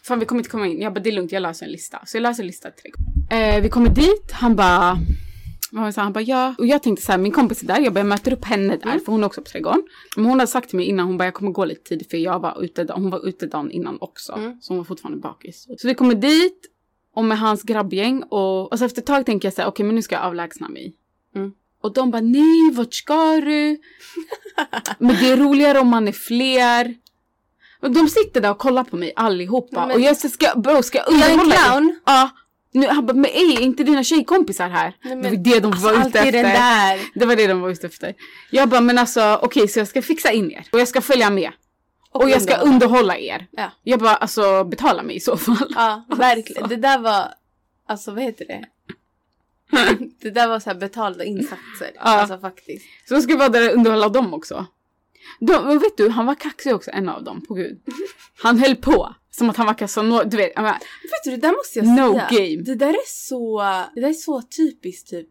fan 0.03 0.19
vi 0.19 0.27
kommer 0.27 0.41
inte 0.41 0.51
komma 0.51 0.67
in. 0.67 0.81
Jag 0.81 0.93
bara, 0.95 1.01
det 1.01 1.11
är 1.11 1.13
lugnt, 1.13 1.33
jag 1.33 1.43
löser 1.43 1.67
en 1.67 1.73
lista. 1.73 2.03
Så 2.07 2.17
jag 2.17 2.23
löser 2.23 2.43
en 2.43 2.47
lista 2.47 2.71
till 2.71 2.83
trädgården. 2.83 3.57
Eh, 3.57 3.63
vi 3.63 3.69
kommer 3.69 3.89
dit, 3.89 4.33
han 4.33 4.57
bara, 4.57 4.99
det, 5.71 5.93
så 5.93 6.01
han 6.01 6.13
bara, 6.13 6.21
ja. 6.23 6.55
Och 6.59 6.67
jag 6.67 6.83
tänkte 6.83 7.05
så 7.07 7.13
här, 7.13 7.19
min 7.19 7.33
kompis 7.33 7.63
är 7.63 7.67
där, 7.67 7.81
jag 7.81 7.93
bara, 7.93 8.01
jag 8.01 8.07
möter 8.07 8.33
upp 8.33 8.45
henne 8.45 8.77
där, 8.77 8.99
för 8.99 9.13
hon 9.13 9.23
är 9.23 9.27
också 9.27 9.41
på 9.43 9.49
trädgården. 9.51 9.83
Men 10.17 10.25
hon 10.25 10.41
hade 10.41 10.51
sagt 10.51 10.69
till 10.69 10.77
mig 10.77 10.87
innan, 10.87 11.07
hon 11.07 11.17
bara, 11.19 11.25
jag 11.25 11.35
kommer 11.35 11.51
gå 11.51 11.65
lite 11.65 11.83
tidigt 11.89 12.11
för 12.11 12.17
jag 12.17 12.41
var 12.41 12.63
ute, 12.65 12.87
hon 12.95 13.11
var 13.11 13.29
ute 13.29 13.47
dagen 13.47 13.71
innan 13.71 13.99
också. 14.01 14.33
Mm. 14.33 14.59
Så 14.61 14.73
hon 14.73 14.79
var 14.79 14.85
fortfarande 14.85 15.21
bakis. 15.21 15.67
Så 15.79 15.89
vi 15.89 15.95
kommer 15.95 16.15
dit, 16.15 16.67
och 17.15 17.25
med 17.25 17.39
hans 17.39 17.63
grabbgäng 17.63 18.23
och, 18.23 18.73
och 18.73 18.79
så 18.79 18.85
efter 18.85 19.01
ett 19.01 19.07
tag 19.07 19.27
tänker 19.27 19.47
jag 19.47 19.53
så 19.55 19.63
här, 19.63 19.69
okej 19.69 19.87
men 19.87 19.95
nu 19.95 20.03
ska 20.03 20.15
jag 20.15 20.25
avlägsna 20.25 20.69
mig. 20.69 20.95
Mm. 21.37 21.53
Och 21.83 21.93
de 21.93 22.11
bara, 22.11 22.23
nej 22.23 22.71
vart 22.73 22.95
ska 22.95 23.35
du? 23.41 23.79
men 24.99 25.17
det 25.21 25.31
är 25.31 25.37
roligare 25.37 25.79
om 25.81 25.89
man 25.89 26.09
är 26.09 26.13
fler. 26.13 26.95
Och 27.83 27.91
de 27.91 28.09
sitter 28.09 28.41
där 28.41 28.51
och 28.51 28.59
kollar 28.59 28.85
på 28.85 28.97
mig 28.97 29.13
allihopa. 29.17 29.87
Men- 29.87 29.97
och 29.97 30.01
jag 30.01 30.17
ska, 30.17 30.47
bro, 30.61 30.83
ska 30.83 30.99
jag 30.99 31.07
Jag 31.13 31.15
är 31.21 31.25
en 31.35 31.41
underhålla 31.41 31.55
dig? 31.55 31.65
clown. 31.65 31.99
Ja. 32.07 32.31
Nu, 32.73 32.87
han 32.87 33.07
bara, 33.07 33.13
men 33.13 33.25
ej, 33.25 33.57
är 33.57 33.61
inte 33.61 33.85
dina 33.85 34.05
tjejkompisar 34.05 34.69
här? 34.69 34.97
Nej, 35.03 35.17
men- 35.17 35.43
det 35.43 35.51
var 35.51 35.55
det 35.55 35.61
de 35.61 35.73
Alltså 35.73 35.87
var 35.89 36.07
ute 36.09 36.19
efter. 36.19 36.33
där. 36.43 37.01
Det 37.15 37.27
var 37.27 37.37
det 37.37 37.47
de 37.47 37.61
var 37.61 37.71
ute 37.71 37.87
efter. 37.87 38.15
Jag 38.51 38.69
bara, 38.69 38.81
men 38.81 38.99
alltså 38.99 39.39
okej 39.43 39.69
så 39.69 39.79
jag 39.81 39.89
ska 39.89 40.03
fixa 40.03 40.33
in 40.33 40.51
er. 40.51 40.67
Och 40.73 40.81
jag 40.81 40.89
ska 40.89 41.01
följa 41.01 41.31
med. 41.31 41.51
Och, 42.13 42.31
jag 42.31 42.43
ska 42.43 42.57
underhålla. 42.57 43.17
er. 43.19 43.47
Ja. 43.51 43.71
Jag 43.83 44.01
bara, 44.01 44.15
alltså 44.17 44.65
betala 44.65 45.03
mig 45.03 45.17
i 45.17 45.21
så 45.21 45.37
fall. 45.37 45.73
Ja, 45.75 46.05
verkligen. 46.17 46.69
Det 46.69 46.77
där 46.77 46.99
var, 46.99 47.35
alltså 47.87 48.11
vad 48.15 48.23
heter 48.23 48.45
det? 48.47 48.65
Det 50.23 50.31
där 50.31 50.49
var 50.49 50.61
så 50.61 50.71
här 50.71 50.77
betalda 50.77 51.25
insatser. 51.25 51.91
Ja. 51.95 52.01
Alltså 52.01 52.39
faktiskt. 52.39 52.85
Så 53.09 53.15
jag 53.15 53.23
skulle 53.23 53.39
vara 53.39 53.49
där 53.49 53.69
och 53.69 53.75
underhålla 53.77 54.09
dem 54.09 54.35
också. 54.35 54.67
De, 55.41 55.79
vet 55.79 55.97
du, 55.97 56.09
han 56.09 56.27
var 56.27 56.35
kaxig 56.35 56.75
också, 56.75 56.91
en 56.91 57.09
av 57.09 57.25
dem, 57.25 57.45
på 57.49 57.55
gud. 57.55 57.81
Han 58.43 58.59
höll 58.59 58.77
på. 58.77 59.15
Som 59.31 59.51
att 59.51 59.57
han 59.57 59.67
var 59.67 59.75
Casanova, 59.75 60.25
du 60.25 60.37
vet. 60.37 60.53
jag 60.55 60.63
menar, 60.63 60.79
Vet 60.79 61.25
du, 61.25 61.31
det 61.31 61.37
där 61.37 61.53
måste 61.57 61.79
jag 61.79 61.89
No 61.89 62.13
säga. 62.13 62.29
game. 62.31 62.63
Det 62.63 62.75
där 62.75 62.89
är 62.89 63.07
så, 63.07 63.61
det 63.95 64.01
där 64.01 64.09
är 64.09 64.13
så 64.13 64.43
typiskt 64.43 65.11
typ. 65.11 65.27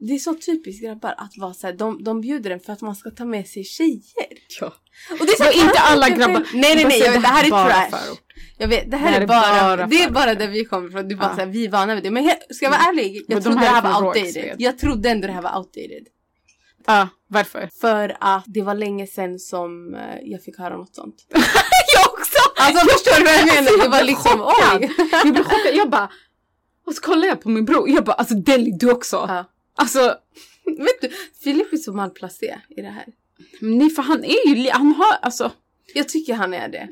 Det 0.00 0.14
är 0.14 0.18
så 0.18 0.34
typiskt 0.34 0.82
grabbar 0.84 1.14
att 1.18 1.32
vara 1.36 1.54
så 1.54 1.66
här, 1.66 1.74
de, 1.74 2.04
de 2.04 2.20
bjuder 2.20 2.50
en 2.50 2.60
för 2.60 2.72
att 2.72 2.80
man 2.80 2.96
ska 2.96 3.10
ta 3.10 3.24
med 3.24 3.46
sig 3.48 3.64
tjejer. 3.64 4.02
ja. 4.60 4.66
Och 5.20 5.26
det 5.26 5.32
är 5.32 5.36
så 5.44 5.48
Och 5.48 5.54
inte 5.66 5.78
alla 5.78 6.08
grabbar. 6.08 6.46
Nej 6.54 6.74
nej 6.76 6.84
nej, 6.84 6.98
jag 6.98 7.12
vet, 7.12 7.22
det 7.22 7.28
här 7.28 7.46
är 7.46 7.50
bara 7.50 7.72
trash. 7.72 7.98
Jag 8.58 8.68
vet, 8.68 8.90
det 8.90 8.96
här, 8.96 9.06
Det 9.06 9.10
här 9.12 9.18
är 9.18 9.22
är 9.22 9.26
bara, 9.26 9.76
bara 9.76 9.86
det 9.86 10.02
är 10.02 10.10
bara 10.10 10.34
där 10.34 10.48
vi 10.48 10.64
kommer 10.64 10.88
ifrån. 10.88 11.08
Du 11.08 11.16
bara 11.16 11.28
Ja. 11.28 11.34
såhär, 11.34 11.46
vi 11.46 11.64
är 11.66 11.70
vana 11.70 11.94
vid 11.94 12.04
det. 12.04 12.10
Men 12.10 12.24
he, 12.24 12.38
ska 12.50 12.64
jag 12.64 12.70
vara 12.70 12.80
ärlig, 12.80 13.16
jag 13.16 13.22
Men 13.28 13.36
de 13.36 13.42
trodde 13.42 13.58
här 13.58 13.82
det 13.82 13.88
här 13.88 13.96
är 13.96 14.00
var 14.00 14.06
outdated. 14.08 14.24
Rågsved. 14.36 14.56
Jag 14.58 14.78
trodde 14.78 15.10
ändå 15.10 15.26
det 15.26 15.32
här 15.32 15.42
var 15.42 15.58
outdated. 15.58 16.06
Ja, 16.86 17.08
Varför? 17.26 17.70
För 17.80 18.16
att 18.20 18.44
det 18.46 18.62
var 18.62 18.74
länge 18.74 19.06
sedan 19.06 19.38
som 19.38 19.94
eh, 19.94 20.00
jag 20.22 20.42
fick 20.42 20.58
höra 20.58 20.76
något 20.76 20.94
sånt. 20.94 21.14
jag 21.94 22.12
också! 22.12 22.31
Alltså 22.66 22.86
förstår 22.88 23.18
du 23.18 23.24
vad 23.24 23.34
jag 23.34 23.46
menar? 23.46 23.82
Det 23.82 23.88
var 23.88 23.96
blev 23.98 24.06
liksom 24.06 24.38
chockad. 24.38 24.82
oj. 24.82 25.08
Jag 25.24 25.32
blev 25.32 25.44
chockad. 25.44 25.74
Jag 25.74 25.90
bara... 25.90 26.10
Och 26.86 26.94
så 26.94 27.02
kollar 27.02 27.26
jag 27.28 27.40
på 27.40 27.48
min 27.48 27.64
bror. 27.64 27.88
Jag 27.90 28.04
bara, 28.04 28.12
alltså 28.12 28.34
Deli 28.34 28.70
du 28.80 28.90
också. 28.92 29.16
Ja. 29.28 29.44
Alltså, 29.76 30.16
Vet 30.64 31.00
du, 31.00 31.10
Filip 31.44 31.72
är 31.72 31.76
så 31.76 31.92
malplacé 31.92 32.58
i 32.68 32.80
det 32.82 32.88
här. 32.88 33.04
nej 33.60 33.90
för 33.90 34.02
han 34.02 34.24
är 34.24 34.46
ju, 34.48 34.70
han 34.70 34.92
har, 34.92 35.12
alltså. 35.22 35.50
Jag 35.94 36.08
tycker 36.08 36.34
han 36.34 36.54
är 36.54 36.68
det. 36.68 36.88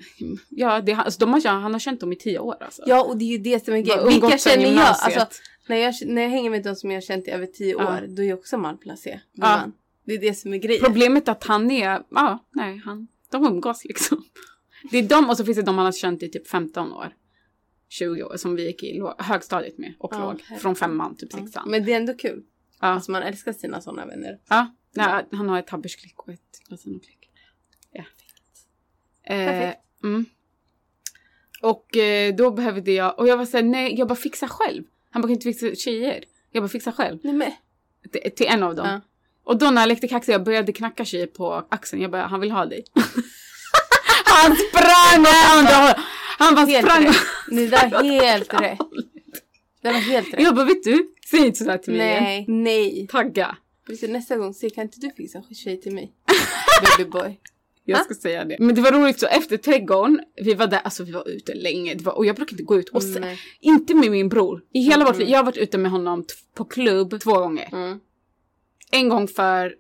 Ja, 0.49 0.81
det, 0.81 0.93
alltså 0.93 1.21
de 1.21 1.33
har, 1.33 1.49
han 1.49 1.73
har 1.73 1.81
känt 1.81 2.01
dem 2.01 2.13
i 2.13 2.17
tio 2.17 2.39
år 2.39 2.57
alltså. 2.61 2.83
Ja 2.87 3.05
och 3.05 3.17
det 3.17 3.25
är 3.25 3.29
ju 3.29 3.39
det 3.39 3.65
som 3.65 3.75
är 3.75 3.81
grejen. 3.81 4.09
Vilka 4.09 4.39
känner 4.39 4.73
jag? 4.73 4.87
Alltså, 5.01 5.27
när 5.69 5.77
jag? 5.77 5.95
När 6.07 6.23
jag 6.23 6.29
hänger 6.31 6.51
med 6.51 6.63
de 6.63 6.77
som 6.77 6.91
jag 6.91 6.97
har 6.97 7.03
känt 7.03 7.29
i 7.29 7.31
över 7.31 7.47
tio 7.47 7.75
Ja. 7.79 7.85
år, 7.89 8.07
då 8.09 8.23
är 8.23 8.27
jag 8.27 8.39
också 8.39 8.59
malplacé. 8.59 9.21
Ja. 9.33 9.61
Det 10.07 10.15
är 10.15 10.19
det 10.21 10.35
som 10.35 10.55
är 10.55 10.59
grejen. 10.59 10.85
Problemet 10.85 11.29
är 11.29 11.33
att 11.33 11.45
han 11.45 11.71
är, 11.71 12.03
ja, 12.11 12.39
nej, 12.55 12.83
han, 12.85 13.09
de 13.31 13.45
umgås 13.47 13.85
liksom. 13.85 14.25
Det 14.91 14.99
är 14.99 15.03
de 15.03 15.31
och 15.31 15.37
så 15.37 15.45
finns 15.45 15.57
det 15.57 15.63
de 15.63 15.77
han 15.77 15.85
har 15.85 15.93
känt 15.93 16.23
i 16.23 16.29
typ 16.29 16.49
15 16.49 16.93
år. 16.93 17.15
20 17.89 18.23
år 18.23 18.37
som 18.37 18.57
vi 18.57 18.67
gick 18.67 18.83
i 18.83 19.03
högstadiet 19.19 19.79
med 19.79 19.95
och 19.99 20.15
Ja, 20.15 20.19
låg. 20.19 20.61
Från 20.61 20.77
femman, 20.77 21.17
typ 21.17 21.29
Ja. 21.33 21.39
sexan. 21.39 21.71
Men 21.71 21.85
det 21.85 21.93
är 21.93 21.97
ändå 21.97 22.15
kul. 22.15 22.43
Ja. 22.81 22.87
Alltså 22.87 23.11
man 23.11 23.23
älskar 23.23 23.53
sina 23.53 23.81
sådana 23.81 24.07
vänner. 24.07 24.39
Ja, 24.49 24.75
nej, 24.95 25.25
han 25.33 25.49
har 25.49 25.59
ett 25.59 25.71
Habbersklick 25.71 26.19
och 26.19 26.29
ett 26.33 26.63
Latino-klick. 26.69 27.31
Ja. 27.93 28.05
Eh, 29.23 29.47
Perfekt. 29.47 29.81
mm. 30.03 30.25
Och 31.63 31.97
eh, 31.97 32.35
då 32.35 32.51
behövde 32.51 32.93
jag, 32.93 33.19
och 33.19 33.29
jag 33.29 33.37
var 33.37 33.45
såhär, 33.45 33.65
nej 33.65 33.95
jag 33.99 34.09
bara 34.09 34.15
fixa 34.17 34.49
själv. 34.49 34.85
Han 35.11 35.23
bara, 35.23 35.27
kan 35.29 35.33
inte 35.33 35.45
fixa 35.45 35.75
tjejer? 35.75 36.25
Jag 36.51 36.63
bara, 36.63 36.69
fixa 36.69 36.93
själv. 36.93 37.19
Nej 37.23 37.33
men. 37.35 37.53
Till, 38.13 38.31
till 38.37 38.47
en 38.47 38.63
av 38.63 38.75
dem. 38.75 38.87
Ja. 38.89 39.01
Och 39.45 39.59
då 39.59 39.71
när 39.71 39.83
jag 39.83 39.89
lekte 39.89 40.09
kaxig, 40.09 40.33
jag 40.33 40.45
började 40.45 40.73
knacka 40.73 41.05
tjejer 41.05 41.27
på 41.27 41.67
axeln. 41.69 42.03
Jag 42.03 42.11
bara, 42.11 42.27
han 42.27 42.41
vill 42.41 42.51
ha 42.51 42.67
dig. 42.67 42.85
han 44.43 44.57
sprang 44.57 45.21
åt 45.23 45.51
andra 45.59 45.75
hållet. 45.75 45.97
Han 46.39 46.55
bara 46.55 46.67
Helt 46.67 46.87
sprang. 46.87 47.05
rätt. 47.07 47.71
Där 47.71 48.05
är 48.05 48.21
helt 48.21 48.55
rätt. 48.55 48.79
Det 49.83 49.89
var 49.93 49.99
helt 50.01 50.35
rätt. 50.35 50.41
Jag 50.43 50.55
bara, 50.55 50.65
vet 50.65 50.83
du? 50.85 51.15
Säg 51.31 51.41
inte 51.47 51.59
sådär 51.59 51.79
till 51.79 51.93
mig 51.93 52.07
igen. 52.11 52.23
Nej, 52.25 52.45
nej. 52.49 53.07
Tagga. 53.11 53.57
Vet 53.89 54.01
du, 54.01 54.09
nästa 54.09 54.37
gång, 54.37 54.55
se 54.55 54.71
kan 54.71 54.83
inte 54.85 55.01
du 55.01 55.11
fixa 55.17 55.39
en 55.49 55.55
tjej 55.55 55.81
till 55.81 55.95
mig? 55.95 56.13
Babyboy. 56.99 57.41
Jag 57.85 57.97
Ha? 57.97 58.05
ska 58.05 58.15
säga 58.15 58.45
det. 58.45 58.57
Men 58.59 58.75
det 58.75 58.81
var 58.81 58.93
roligt 58.93 59.21
så 59.21 59.27
efter 59.27 59.57
trädgården, 59.57 60.21
vi 60.37 60.55
var 60.55 60.67
där, 60.67 60.79
alltså 60.79 61.05
vi 61.05 61.13
var 61.13 61.29
ute 61.29 61.55
länge. 61.55 61.97
Var, 62.01 62.13
och 62.13 62.27
jag 62.27 62.37
brukar 62.37 62.53
inte 62.53 62.63
gå 62.63 62.79
ut. 62.79 62.89
Och 62.89 63.03
sen, 63.03 63.21
Nej. 63.21 63.39
inte 63.61 63.95
med 63.95 64.11
min 64.11 64.29
bror. 64.29 64.63
I 64.73 64.81
hela 64.81 65.05
vårt 65.05 65.15
Mm. 65.15 65.19
liv. 65.21 65.29
Jag 65.29 65.39
har 65.39 65.45
varit 65.45 65.57
ute 65.57 65.79
med 65.79 65.91
honom 65.91 66.25
på 66.57 66.65
klubb 66.65 67.21
två 67.21 67.35
gånger. 67.39 67.69
Mm, 67.73 68.01
En 68.91 69.09
gång 69.09 69.29
för 69.29 69.75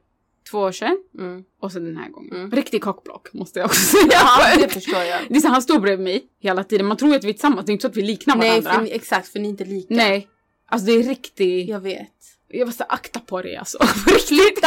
två 0.50 0.58
år 0.58 0.72
sedan. 0.72 0.96
mm. 1.18 1.44
Och 1.60 1.72
sen 1.72 1.84
den 1.84 1.96
här 1.96 2.10
gången. 2.10 2.34
Mm. 2.36 2.50
Riktig 2.50 2.82
kockblock 2.82 3.32
måste 3.32 3.58
jag 3.58 3.66
också 3.66 3.80
säga. 3.96 4.06
Ja, 4.12 4.56
det 4.56 4.68
förstår 4.68 5.02
jag. 5.02 5.20
Det 5.28 5.36
är 5.36 5.40
så 5.40 5.48
han 5.48 5.62
står 5.62 5.78
bredvid 5.80 6.04
mig 6.04 6.22
hela 6.40 6.64
tiden. 6.64 6.86
Man 6.86 6.96
tror 6.96 7.10
ju 7.10 7.16
att 7.16 7.24
vi 7.24 7.28
är 7.28 7.32
tillsammans. 7.32 7.66
Det 7.66 7.70
är 7.70 7.72
inte 7.72 7.82
så 7.82 7.88
att 7.88 7.96
vi 7.96 8.02
liknar 8.02 8.36
Nej, 8.36 8.60
varandra. 8.60 8.82
ni, 8.84 8.90
exakt, 8.90 9.28
för 9.28 9.38
ni 9.38 9.44
är 9.48 9.50
inte 9.50 9.64
lika. 9.64 9.94
Nej. 9.94 10.28
Alltså 10.68 10.86
det 10.86 10.92
är 10.92 11.02
riktigt... 11.02 11.68
Jag 11.68 11.80
vet. 11.80 12.12
Jag 12.48 12.66
var 12.66 12.72
så 12.72 12.84
akta 12.88 13.20
på 13.20 13.42
dig 13.42 13.56
alltså. 13.56 13.78
På 14.04 14.10
riktigt. 14.10 14.64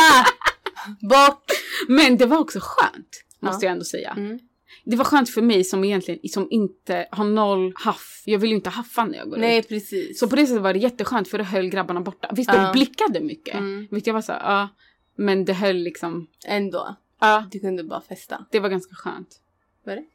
Bort! 1.01 1.45
Men 1.87 2.17
det 2.17 2.25
var 2.25 2.37
också 2.37 2.59
skönt. 2.61 3.23
Måste 3.39 3.65
Ja. 3.65 3.69
jag 3.69 3.71
ändå 3.73 3.85
säga. 3.85 4.13
Mm. 4.17 4.39
Det 4.85 4.95
var 4.95 5.05
skönt 5.05 5.29
för 5.29 5.41
mig 5.41 5.63
som 5.63 5.83
egentligen 5.83 6.19
som 6.29 6.47
inte 6.51 7.07
har 7.11 7.25
noll 7.25 7.73
haff. 7.75 8.21
Jag 8.25 8.39
vill 8.39 8.49
ju 8.49 8.55
inte 8.55 8.69
haffa 8.69 9.05
när 9.05 9.17
jag 9.17 9.29
går 9.29 9.37
Nej, 9.37 9.59
ut. 9.59 9.67
precis. 9.69 10.19
Så 10.19 10.27
på 10.27 10.35
det 10.35 10.45
sättet 10.47 10.61
var 10.63 10.73
det 10.73 10.79
jätteskönt 10.79 11.27
för 11.27 11.37
det 11.37 11.43
höll 11.43 11.69
grabbarna 11.69 12.01
borta. 12.01 12.29
Visst, 12.35 12.49
Ja. 12.53 12.63
de 12.63 12.71
blickade 12.71 13.19
mycket. 13.19 13.53
Mm. 13.55 13.87
Vet 13.91 14.07
jag 14.07 14.13
var 14.13 14.21
så 14.21 14.31
här, 14.31 14.39
ja. 14.39 14.69
Men 15.15 15.45
det 15.45 15.53
höll 15.53 15.75
liksom, 15.77 16.27
Ändå. 16.45 16.95
ja. 17.19 17.47
Du 17.51 17.59
kunde 17.59 17.83
bara 17.83 18.01
festa. 18.01 18.45
Det 18.51 18.59
var 18.59 18.69
ganska 18.69 18.95
skönt. 18.95 19.39
Vad 19.83 19.93
är 19.93 19.97
det? 19.97 20.05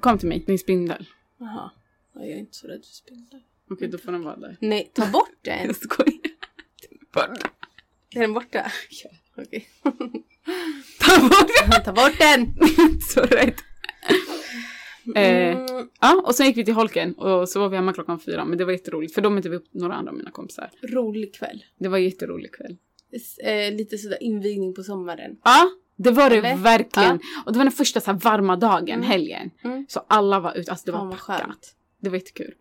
Kom 0.00 0.18
till 0.18 0.28
mig, 0.28 0.44
din 0.46 0.58
spindel. 0.58 1.06
Jaha. 1.38 1.70
Ja, 2.14 2.20
Jag 2.20 2.30
är 2.30 2.36
inte 2.36 2.56
så 2.56 2.66
rädd 2.66 2.84
för 2.84 2.92
spindlar. 2.94 3.40
Okej, 3.70 3.88
då 3.88 3.98
får 3.98 4.12
den 4.12 4.22
vara 4.24 4.36
där. 4.36 4.56
Nej, 4.60 4.90
ta 4.94 5.06
bort 5.10 5.30
den. 5.42 5.66
Jag 5.66 5.76
skojar. 5.76 6.20
Borta. 7.12 7.50
Är 8.14 8.20
den 8.20 8.32
borta? 8.32 8.72
Ja. 8.90 9.10
Okej. 9.42 9.68
Ta 11.00 11.20
bort 11.20 11.48
den! 11.70 11.84
ta 11.84 11.92
bort 11.92 12.18
den! 12.18 12.54
så 13.00 13.20
rädd. 13.20 13.54
Eh, 15.14 15.56
Mm, 15.56 15.88
ja, 16.00 16.22
och 16.26 16.34
sen 16.34 16.46
gick 16.46 16.56
vi 16.56 16.64
till 16.64 16.74
holken 16.74 17.14
och 17.14 17.48
så 17.48 17.60
var 17.60 17.68
vi 17.68 17.76
hemma 17.76 17.92
klockan 17.92 18.20
fyra. 18.20 18.44
Men 18.44 18.58
det 18.58 18.64
var 18.64 18.72
jätteroligt 18.72 19.14
för 19.14 19.20
då 19.22 19.30
mötte 19.30 19.48
vi 19.48 19.56
upp 19.56 19.66
några 19.70 19.94
andra 19.94 20.10
av 20.12 20.16
mina 20.18 20.30
kompisar. 20.30 20.70
rolig 20.82 21.34
kväll. 21.34 21.64
Det 21.78 21.88
var 21.88 21.98
en 21.98 22.04
jätterolig 22.04 22.52
kväll. 22.54 22.76
Eh, 23.42 23.74
lite 23.76 23.98
sådär 23.98 24.22
invigning 24.22 24.74
på 24.74 24.82
sommaren. 24.82 25.38
Ja, 25.44 25.70
det 25.96 26.10
var 26.10 26.30
det 26.30 26.36
Eller? 26.36 26.56
verkligen. 26.56 27.20
Och 27.46 27.52
det 27.52 27.58
var 27.58 27.64
den 27.64 27.72
första 27.72 28.00
så 28.00 28.12
varma 28.12 28.56
dagen, 28.56 28.88
Mm. 28.94 29.02
helgen. 29.02 29.50
Mm. 29.64 29.86
Så 29.88 30.00
alla 30.08 30.40
var 30.40 30.54
ute, 30.54 30.70
alltså 30.70 30.86
det 30.86 30.92
var 30.92 31.04
vad 31.04 31.10
packat. 31.18 31.40
skönt. 31.40 31.76
Det 32.00 32.08
var 32.10 32.16
jättekul. 32.16 32.54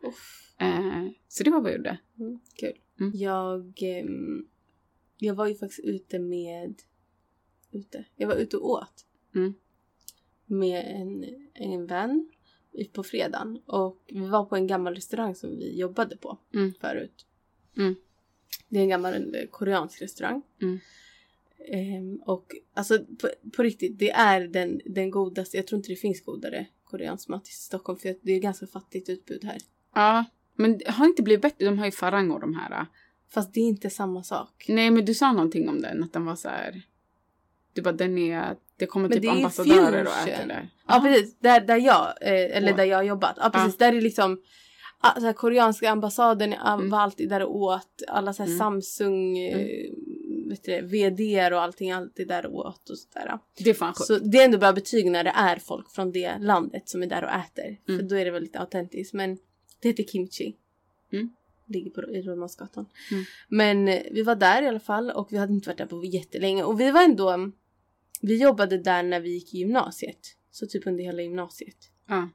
Eh, 0.60 1.08
så 1.28 1.44
det 1.44 1.50
var 1.52 1.62
vad 1.62 1.72
jag 1.72 1.78
gjorde. 1.78 1.98
Mm, 2.20 2.40
kul. 2.56 2.74
Mm. 3.00 3.12
Jag, 3.16 3.74
ehm, 3.82 4.46
jag 5.18 5.34
var 5.36 5.48
ju 5.48 5.56
faktiskt 5.56 5.80
ute 5.86 6.20
med... 6.20 6.76
Ute? 7.72 8.06
Jag 8.16 8.28
var 8.28 8.36
ute 8.36 8.58
och 8.58 8.70
åt. 8.70 9.06
Mm. 9.36 9.54
Med 10.46 10.86
en, 11.02 11.26
en 11.54 11.86
vän 11.88 12.30
på 12.94 13.04
fredagen. 13.04 13.60
Och 13.66 14.04
vi 14.08 14.28
var 14.28 14.46
på 14.46 14.56
en 14.56 14.68
gammal 14.68 14.96
restaurang 14.96 15.36
som 15.36 15.50
vi 15.50 15.80
jobbade 15.80 16.18
på 16.18 16.38
Mm. 16.54 16.74
förut. 16.82 17.26
Det 18.70 18.80
är 18.80 18.84
en 18.84 18.90
gammal 18.90 19.36
eh, 19.36 19.48
koreansk 19.52 20.02
restaurang. 20.02 20.42
Mm. 20.62 20.80
Ehm, 21.72 22.22
och 22.26 22.46
alltså 22.74 23.00
på, 23.22 23.30
på 23.56 23.64
riktigt, 23.64 24.00
det 24.00 24.12
är 24.12 24.48
den, 24.48 24.82
den 24.86 25.12
godaste. 25.12 25.58
Jag 25.58 25.68
tror 25.68 25.78
inte 25.78 25.90
det 25.90 25.96
finns 25.96 26.24
godare 26.24 26.66
koreansk 26.84 27.28
mat 27.28 27.48
i 27.48 27.52
Stockholm 27.52 28.00
för 28.00 28.16
det 28.22 28.32
är 28.32 28.40
ganska 28.40 28.68
fattigt 28.68 29.10
utbud 29.10 29.44
här. 29.44 29.58
Ja, 29.96 30.26
men 30.56 30.78
det 30.78 30.92
har 30.92 31.06
inte 31.06 31.24
blivit 31.24 31.42
bättre. 31.42 31.66
De 31.66 31.80
har 31.80 31.86
ju 31.86 31.92
Farang 31.92 32.32
och 32.32 32.40
de 32.40 32.56
här. 32.56 32.86
Fast 33.30 33.54
det 33.54 33.60
är 33.60 33.68
inte 33.68 33.90
samma 33.90 34.24
sak. 34.24 34.66
Nej, 34.68 34.92
men 34.92 35.06
du 35.06 35.14
sa 35.14 35.32
någonting 35.32 35.70
om 35.70 35.82
den, 35.82 36.04
att 36.04 36.14
den 36.14 36.26
var 36.26 36.36
så 36.36 36.50
här. 36.50 36.82
Du 37.74 37.82
bara, 37.82 37.92
den 37.92 38.18
är, 38.18 38.56
det 38.78 38.86
kommer 38.86 39.10
Men 39.10 39.16
typ 39.16 39.22
det 39.22 39.30
ambassadörer 39.30 40.06
och 40.06 40.28
äter 40.28 40.48
där. 40.48 40.70
Ja 40.88 41.02
precis, 41.04 41.40
där, 41.40 41.62
där 41.62 41.78
jag, 41.78 42.08
eh, 42.22 42.58
eller 42.58 42.74
där 42.74 42.84
jag 42.86 42.98
har 42.98 43.04
jobbat. 43.04 43.38
Ja 43.38 43.50
precis, 43.50 43.78
där 43.78 43.94
är 43.94 44.02
liksom 44.02 44.42
så 45.02 45.26
här, 45.26 45.34
koreanska 45.34 45.90
ambassaden 45.90 46.54
ah, 46.60 46.74
Mm. 46.74 46.90
var 46.90 47.00
alltid 47.00 47.30
där 47.30 47.44
och 47.44 47.56
åt. 47.56 48.02
Alla 48.08 48.34
så 48.34 48.44
här 48.44 48.48
Mm. 48.48 48.60
Samsung, 48.60 49.38
eh, 49.38 49.68
vet 50.50 50.64
du, 50.64 50.82
VD 50.82 51.52
och 51.54 51.62
allting 51.62 51.92
alltid 51.92 52.28
där 52.28 52.46
och 52.46 52.56
åt 52.66 52.90
och 52.90 52.98
sådär. 52.98 53.40
Det 53.58 53.70
är 53.70 53.74
fan 53.74 53.94
sjukt. 53.94 54.08
Så 54.08 54.18
det 54.20 54.38
är 54.38 54.46
ändå 54.46 54.58
bra 54.58 54.74
betyg 54.74 55.12
när 55.12 55.24
det 55.24 55.34
är 55.36 55.56
folk 55.60 55.92
från 55.92 56.12
det 56.12 56.38
landet 56.38 56.90
som 56.90 57.04
är 57.04 57.08
där 57.08 57.24
och 57.24 57.30
äter. 57.30 57.78
För 57.86 57.94
Mm. 57.94 58.08
då 58.08 58.16
är 58.16 58.26
det 58.26 58.32
väldigt 58.32 58.56
autentiskt. 58.56 59.14
Men 59.14 59.38
det 59.82 59.88
heter 59.88 60.04
kimchi. 60.04 60.56
Mm. 61.14 61.30
Ligger 61.66 61.92
på, 61.92 62.02
i 62.02 62.22
Rådmansgatan. 62.22 62.86
Mm. 63.12 63.24
Men 63.48 63.88
eh, 63.88 64.02
vi 64.12 64.22
var 64.22 64.36
där 64.36 64.62
i 64.62 64.68
alla 64.68 64.80
fall 64.80 65.12
och 65.12 65.28
vi 65.34 65.38
hade 65.38 65.54
inte 65.54 65.70
varit 65.70 65.78
där 65.78 65.86
på 65.86 66.06
jättelänge. 66.06 66.64
Och 66.64 66.80
vi 66.80 66.92
var 66.92 67.04
ändå... 67.04 67.52
Vi 68.22 68.42
jobbade 68.42 68.78
där 68.78 69.04
när 69.04 69.20
vi 69.20 69.30
gick 69.30 69.54
i 69.54 69.58
gymnasiet. 69.58 70.20
Så 70.52 70.68
typ 70.68 70.88
under 70.88 71.04
hela 71.04 71.22
gymnasiet. 71.22 71.78
Ja. 72.08 72.30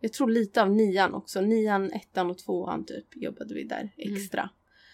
Jag 0.00 0.12
tror 0.12 0.28
lite 0.30 0.62
av 0.62 0.70
nian 0.70 1.14
också. 1.14 1.40
Nian, 1.40 1.92
ettan 1.92 2.30
och 2.30 2.38
tvåan 2.38 2.84
typ 2.84 3.06
jobbade 3.16 3.54
vi 3.54 3.64
där 3.64 3.92
Mm. 3.98 4.16
extra. 4.16 4.50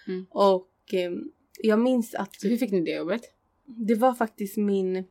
Mm. 0.06 0.26
Och 0.30 0.70
eh, 0.94 1.10
jag 1.62 1.78
minns 1.78 2.14
att 2.14 2.40
Så 2.40 2.48
hur 2.48 2.56
fick 2.56 2.70
ni 2.72 2.80
det 2.80 2.90
jobbet? 2.90 3.22
det 3.64 3.94
var 3.94 4.14
faktiskt 4.14 4.56
min, 4.56 5.04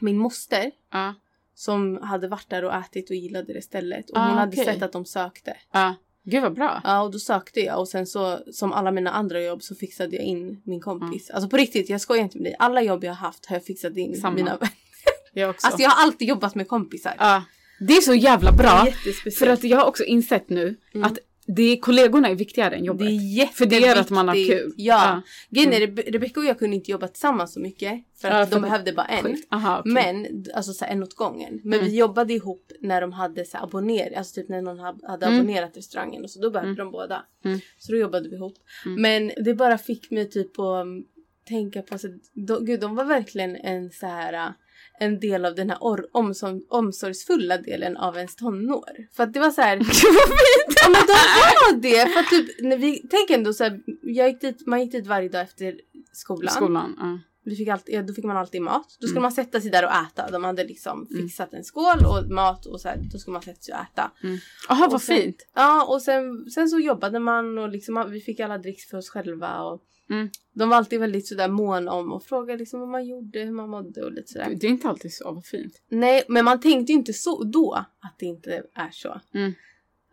min 0.00 0.18
moster 0.18 0.70
Ja. 0.92 1.14
som 1.54 1.98
hade 2.02 2.28
varit 2.28 2.50
där 2.50 2.64
och 2.64 2.74
ätit 2.74 3.10
och 3.10 3.16
gillade 3.16 3.52
det 3.52 3.62
stället. 3.62 4.10
Och 4.10 4.18
Ah, 4.18 4.28
hon 4.28 4.38
hade 4.38 4.52
okej. 4.52 4.64
sett 4.64 4.82
att 4.82 4.92
de 4.92 5.04
sökte. 5.04 5.56
Ja. 5.72 5.94
Gud 6.22 6.42
vad 6.42 6.54
bra. 6.54 6.80
Ja 6.84 7.02
och 7.02 7.10
då 7.10 7.18
sökte 7.18 7.60
jag 7.60 7.78
och 7.80 7.88
sen 7.88 8.06
så 8.06 8.38
som 8.52 8.72
alla 8.72 8.90
mina 8.90 9.10
andra 9.10 9.42
jobb 9.42 9.62
så 9.62 9.74
fixade 9.74 10.16
jag 10.16 10.24
in 10.24 10.62
min 10.64 10.80
kompis. 10.80 11.30
Alltså 11.30 11.50
på 11.50 11.56
riktigt, 11.56 11.88
jag 11.90 12.00
skojar 12.00 12.22
inte 12.22 12.36
med 12.38 12.44
dig. 12.44 12.56
Alla 12.58 12.82
jobb 12.82 13.04
jag 13.04 13.10
har 13.10 13.16
haft 13.26 13.46
har 13.46 13.56
jag 13.56 13.64
fixat 13.64 13.96
in 13.96 14.16
Samma. 14.20 14.36
mina 14.36 14.56
vänner. 14.56 14.74
Jag 15.32 15.50
också. 15.50 15.66
Alltså 15.66 15.82
jag 15.82 15.90
har 15.90 16.02
alltid 16.04 16.28
jobbat 16.28 16.54
med 16.54 16.68
kompisar. 16.68 17.14
Ja. 17.18 17.42
Det 17.80 17.92
är 17.96 18.00
så 18.00 18.14
jävla 18.14 18.52
bra. 18.52 18.86
Det. 19.24 19.30
För 19.30 19.46
att 19.46 19.64
jag 19.64 19.78
har 19.78 19.84
också 19.86 20.04
insett 20.04 20.48
nu 20.50 20.76
Mm. 20.94 21.06
att 21.06 21.18
det 21.56 21.62
är, 21.62 21.76
kollegorna 21.76 22.28
är 22.28 22.34
viktigare 22.34 22.74
än 22.74 22.80
det 22.80 22.86
jobbet. 22.86 23.06
är 23.06 23.10
jätteviktigt. 23.10 23.58
För 23.58 23.66
det 23.66 23.78
gör 23.78 23.96
att 23.96 24.10
man 24.10 24.28
har 24.28 24.34
kul. 24.34 24.72
Ja. 24.76 25.22
Grejen 25.50 25.72
är 25.72 25.80
Mm. 25.82 25.96
Rebecca 25.96 26.40
och 26.40 26.46
jag 26.46 26.58
kunde 26.58 26.76
inte 26.76 26.90
jobba 26.90 27.08
tillsammans 27.08 27.52
så 27.52 27.60
mycket. 27.60 27.92
För 28.20 28.28
att 28.28 28.34
Ja, 28.34 28.46
för 28.46 28.50
de 28.54 28.62
det- 28.62 28.68
behövde 28.68 28.92
bara 28.92 29.06
en. 29.06 29.36
Aha, 29.50 29.78
okej. 29.80 29.92
Men 29.92 30.44
alltså 30.54 30.72
så 30.72 30.84
här, 30.84 30.92
en 30.92 31.02
åt 31.02 31.14
gången. 31.14 31.60
Men 31.64 31.78
Mm. 31.78 31.90
vi 31.90 31.96
jobbade 31.98 32.32
ihop 32.32 32.72
när 32.80 33.00
de 33.00 33.12
hade 33.12 33.44
så 33.44 33.56
här, 33.56 33.64
abonner, 33.64 34.12
alltså 34.18 34.34
typ 34.40 34.48
när 34.48 34.62
någon 34.62 34.78
ha- 34.78 34.98
hade 35.08 35.26
Mm. 35.26 35.38
abonnerat 35.40 35.76
restaurangen 35.76 36.24
och 36.24 36.30
så 36.30 36.40
då 36.40 36.50
behövde 36.50 36.72
Mm. 36.82 36.84
de 36.86 36.90
båda. 36.92 37.22
Mm. 37.44 37.60
Så 37.78 37.92
då 37.92 37.98
jobbade 37.98 38.28
vi 38.28 38.36
ihop. 38.36 38.54
Mm. 38.86 39.02
Men 39.02 39.44
det 39.44 39.54
bara 39.54 39.78
fick 39.78 40.10
mig 40.10 40.30
typ 40.30 40.58
att 40.58 40.86
tänka 41.48 41.82
på, 41.82 41.98
så, 41.98 42.08
de, 42.32 42.64
gud 42.64 42.80
de 42.80 42.94
var 42.96 43.04
verkligen 43.04 43.56
en 43.56 43.90
så 43.90 44.06
här 44.06 44.52
en 45.00 45.20
del 45.20 45.44
av 45.44 45.54
den 45.54 45.70
här 45.70 45.78
or- 45.78 46.06
omsorg, 46.12 46.60
omsorgsfulla 46.68 47.58
delen 47.58 47.96
av 47.96 48.16
ens 48.16 48.36
tonår. 48.36 48.90
För 49.16 49.22
att 49.22 49.32
det 49.32 49.40
var 49.40 49.50
så 49.50 49.60
här, 49.60 49.76
ja 50.82 50.88
men 50.88 51.06
de 51.06 51.12
var 51.12 51.80
det! 51.82 52.12
För 52.12 52.20
att 52.20 52.30
typ, 52.30 52.48
när 52.62 52.76
vi, 52.76 53.06
tänk 53.10 53.30
ändå 53.30 53.52
så 53.52 53.64
här, 53.64 53.80
jag 54.02 54.28
gick 54.28 54.40
dit, 54.40 54.66
man 54.66 54.80
gick 54.80 54.92
dit 54.92 55.06
varje 55.06 55.28
dag 55.28 55.42
efter 55.42 55.74
skolan. 56.12 56.54
Skolan. 56.54 56.96
Ja. 56.98 57.18
vi 57.44 57.56
fick 57.56 57.68
alltid, 57.68 57.94
ja, 57.94 58.02
då 58.02 58.12
fick 58.14 58.24
man 58.24 58.36
alltid 58.36 58.62
mat. 58.62 58.86
Då 59.00 59.06
skulle 59.06 59.10
Mm. 59.10 59.22
man 59.22 59.32
sätta 59.32 59.60
sig 59.60 59.70
där 59.70 59.84
och 59.84 59.90
äta. 59.92 60.30
De 60.30 60.44
hade 60.44 60.64
liksom 60.64 61.06
Mm. 61.10 61.22
fixat 61.22 61.54
en 61.54 61.64
skål 61.64 61.98
och 62.06 62.30
mat 62.30 62.66
och 62.66 62.80
så 62.80 62.88
här, 62.88 62.98
då 63.12 63.18
skulle 63.18 63.32
man 63.32 63.42
sätta 63.42 63.60
sig 63.60 63.74
och 63.74 63.80
äta. 63.80 64.10
Jaha, 64.68 64.86
Och 64.86 64.92
vad 64.92 65.02
sen- 65.02 65.16
fint. 65.16 65.46
Ja 65.54 65.84
och 65.88 66.02
sen, 66.02 66.50
sen 66.50 66.68
så 66.68 66.78
jobbade 66.78 67.18
man 67.18 67.58
och 67.58 67.68
liksom, 67.68 68.06
vi 68.10 68.20
fick 68.20 68.40
alla 68.40 68.58
dricks 68.58 68.88
för 68.90 68.98
oss 68.98 69.08
själva. 69.10 69.60
Och 69.62 69.82
Mm. 70.10 70.28
De 70.52 70.68
var 70.68 70.76
alltid 70.76 71.00
väldigt 71.00 71.26
sådär 71.26 71.48
mån 71.48 71.88
om 71.88 72.12
och 72.12 72.22
frågade 72.22 72.58
liksom 72.58 72.80
vad 72.80 72.88
man 72.88 73.06
gjorde, 73.06 73.38
hur 73.40 73.50
man 73.52 73.68
mådde 73.70 74.02
och 74.04 74.12
lite 74.12 74.28
sådär. 74.32 74.54
Det 74.60 74.66
är 74.66 74.70
inte 74.70 74.88
alltid 74.88 75.12
så, 75.14 75.32
vad 75.32 75.44
fint. 75.46 75.82
Nej 75.88 76.22
men 76.28 76.44
man 76.44 76.60
tänkte 76.60 76.92
ju 76.92 76.98
inte 76.98 77.12
så 77.12 77.44
då 77.44 77.72
att 78.00 78.18
det 78.18 78.26
inte 78.26 78.62
är 78.74 78.90
så. 78.90 79.20
Mm. 79.34 79.52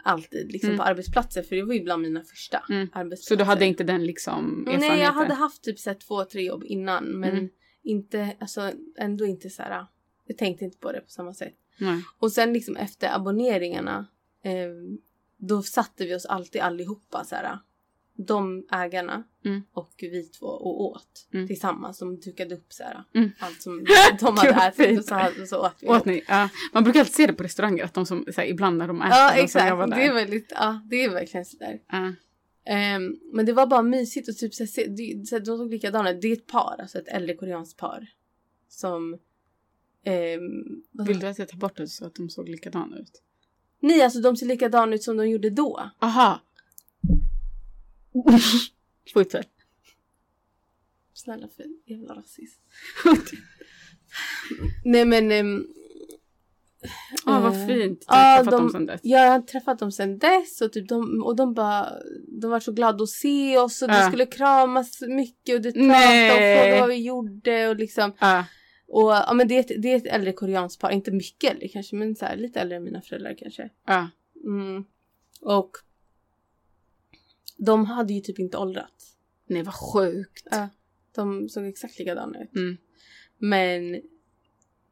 Alltid 0.04 0.52
liksom 0.52 0.70
Mm. 0.70 0.78
på 0.78 0.84
arbetsplatser 0.84 1.42
för 1.44 1.56
det 1.56 1.64
var 1.64 1.74
ju 1.74 1.84
bland 1.84 2.02
mina 2.02 2.22
första 2.24 2.64
Mm. 2.70 2.90
arbetsplatser. 2.94 3.36
Så 3.36 3.40
du 3.40 3.44
hade 3.44 3.66
inte 3.66 3.84
den 3.84 4.06
liksom 4.06 4.36
erfarenheten? 4.68 4.80
Nej 4.98 5.00
jag 5.06 5.12
hade 5.12 5.34
haft 5.34 5.64
typ 5.64 5.80
så 5.80 5.90
här, 5.90 5.98
två, 5.98 6.24
tre 6.26 6.42
jobb 6.46 6.64
innan 6.66 7.06
men 7.06 7.30
Mm. 7.32 7.50
inte, 7.84 8.36
alltså 8.40 8.72
ändå 8.98 9.26
inte 9.26 9.50
så 9.50 9.62
här. 9.62 9.86
Jag 10.26 10.38
tänkte 10.38 10.66
inte 10.66 10.78
på 10.78 10.92
det 10.92 11.02
på 11.02 11.10
samma 11.10 11.34
sätt. 11.34 11.54
Och 12.20 12.32
sen 12.32 12.54
liksom 12.54 12.76
efter 12.76 13.16
abonneringarna 13.16 14.08
eh, 14.44 14.70
då 15.38 15.64
satte 15.64 16.06
vi 16.06 16.16
oss 16.16 16.26
alltid 16.26 16.62
allihopa 16.62 17.24
så 17.24 17.36
här. 17.36 17.60
De 18.18 18.66
ägarna 18.72 19.24
Mm. 19.46 19.64
och 19.74 19.94
vi 19.98 20.24
två 20.24 20.46
och 20.46 20.82
åt 20.82 21.28
Mm. 21.34 21.48
tillsammans. 21.48 22.00
De 22.00 22.20
dukade 22.20 22.56
upp 22.56 22.74
så 22.74 22.84
här. 22.84 23.04
Mm. 23.16 23.30
Allt 23.40 23.62
som 23.62 23.84
de 24.20 24.38
hade 24.38 24.68
ätit 24.68 25.00
och 25.00 25.06
så, 25.06 25.16
hade, 25.16 25.48
så 25.48 25.66
åt 25.66 25.74
vi. 25.82 25.88
Åt 25.88 26.06
ni? 26.06 26.24
Ja. 26.28 26.50
Man 26.74 26.84
brukar 26.84 27.00
alltid 27.00 27.16
se 27.16 27.28
det 27.28 27.34
på 27.34 27.44
restauranger 27.44 27.84
att 27.84 27.94
de 27.94 28.06
som 28.06 28.26
så 28.36 28.42
här, 28.42 28.48
ibland 28.48 28.78
när 28.78 28.88
de 28.88 29.02
äter. 29.02 29.10
Ja 29.12 29.34
exakt. 29.34 29.90
Det 29.96 30.04
är 30.06 30.14
väldigt, 30.14 30.52
ja 30.56 30.82
det 30.90 31.04
är 31.04 31.10
verkligen 31.10 31.46
sådär. 31.46 31.80
Ja. 31.92 32.14
Um, 32.98 33.20
men 33.34 33.46
det 33.46 33.54
var 33.54 33.68
bara 33.68 33.82
mysigt 33.82 34.30
och 34.30 34.38
typ 34.38 34.54
så 34.54 34.64
här, 34.64 34.88
det, 34.88 35.28
så 35.28 35.36
här, 35.36 35.40
de 35.46 35.58
såg 35.58 35.72
likadana. 35.72 36.14
Det 36.14 36.28
är 36.28 36.34
ett 36.34 36.48
par, 36.48 36.76
alltså 36.80 36.98
ett 37.00 37.08
äldre 37.08 37.36
koreanskt 37.36 37.80
par. 37.80 38.08
Som... 38.70 39.18
vad- 40.92 41.08
Vill 41.08 41.20
du 41.20 41.28
att 41.28 41.40
jag 41.40 41.48
tar 41.50 41.58
bort 41.58 41.78
det 41.78 41.88
så 41.88 42.06
att 42.06 42.16
de 42.16 42.30
såg 42.30 42.50
likadana 42.50 42.98
ut? 42.98 43.22
Nej 43.80 44.02
alltså 44.02 44.20
de 44.22 44.38
ser 44.38 44.46
likadana 44.46 44.96
ut 44.96 45.04
som 45.04 45.18
de 45.18 45.30
gjorde 45.30 45.50
då. 45.50 45.90
Aha. 46.02 46.42
Fortsätt. 49.14 49.50
Snälla 51.14 51.48
för 51.48 51.66
jävla 51.86 52.14
rasist. 52.16 52.60
Nej 54.86 55.06
men... 55.06 55.32
Um, 55.32 55.68
Ah, 57.26 57.40
vad 57.40 57.54
eh, 57.62 57.68
fint. 57.68 58.00
Du 58.00 58.06
ja, 58.08 58.16
har 58.16 58.38
träffat 58.44 58.52
de- 58.52 58.62
dem 58.62 58.70
sen 58.72 58.86
dess. 58.86 59.02
Jag 59.04 59.32
har 59.32 59.40
träffat 59.42 59.80
dem 59.80 59.92
sen 59.92 60.18
dess 60.18 60.62
och, 60.62 60.74
typ 60.74 60.90
de, 60.90 61.24
och 61.24 61.36
de 61.36 61.54
bara 61.54 61.90
de 62.42 62.52
var 62.52 62.60
så 62.60 62.72
glada 62.72 63.04
att 63.04 63.10
se 63.10 63.58
oss 63.58 63.82
och 63.82 63.88
de 63.88 63.94
Ja. 63.94 64.08
skulle 64.08 64.26
kramas 64.26 65.02
mycket 65.02 65.56
och 65.56 65.62
du 65.62 65.72
prata 65.72 65.88
Nej. 65.88 66.32
och 66.32 66.62
fråga 66.64 66.80
vad 66.80 66.90
vi 66.90 66.96
gjorde 67.06 67.68
och 67.70 67.76
liksom 67.76 68.14
Ja. 68.20 68.46
och 68.88 69.12
ja 69.12 69.34
men 69.34 69.48
det 69.48 69.62
det 69.82 69.92
är 69.92 69.96
ett 69.98 70.06
äldre 70.08 70.34
koreanskt 70.34 70.82
par, 70.82 70.92
inte 70.92 71.12
mycket 71.12 71.52
äldre 71.52 71.68
kanske 71.68 71.96
men 71.96 72.16
så 72.16 72.26
här, 72.26 72.38
lite 72.38 72.60
äldre 72.60 72.78
än 72.78 72.84
mina 72.84 73.02
föräldrar 73.02 73.36
kanske. 73.40 73.70
Ja. 73.88 74.10
Mm. 74.46 74.84
Och 75.42 75.72
de 77.58 77.86
hade 77.86 78.14
ju 78.14 78.22
typ 78.22 78.40
inte 78.40 78.58
åldrats. 78.58 79.14
Nej, 79.48 79.64
vad 79.64 79.74
sjukt. 79.76 80.48
Ja. 80.52 80.70
De 81.16 81.50
såg 81.50 81.66
exakt 81.68 82.00
likadana 82.00 82.44
ut. 82.44 82.56
Mm. 82.56 82.78
Men 83.38 84.02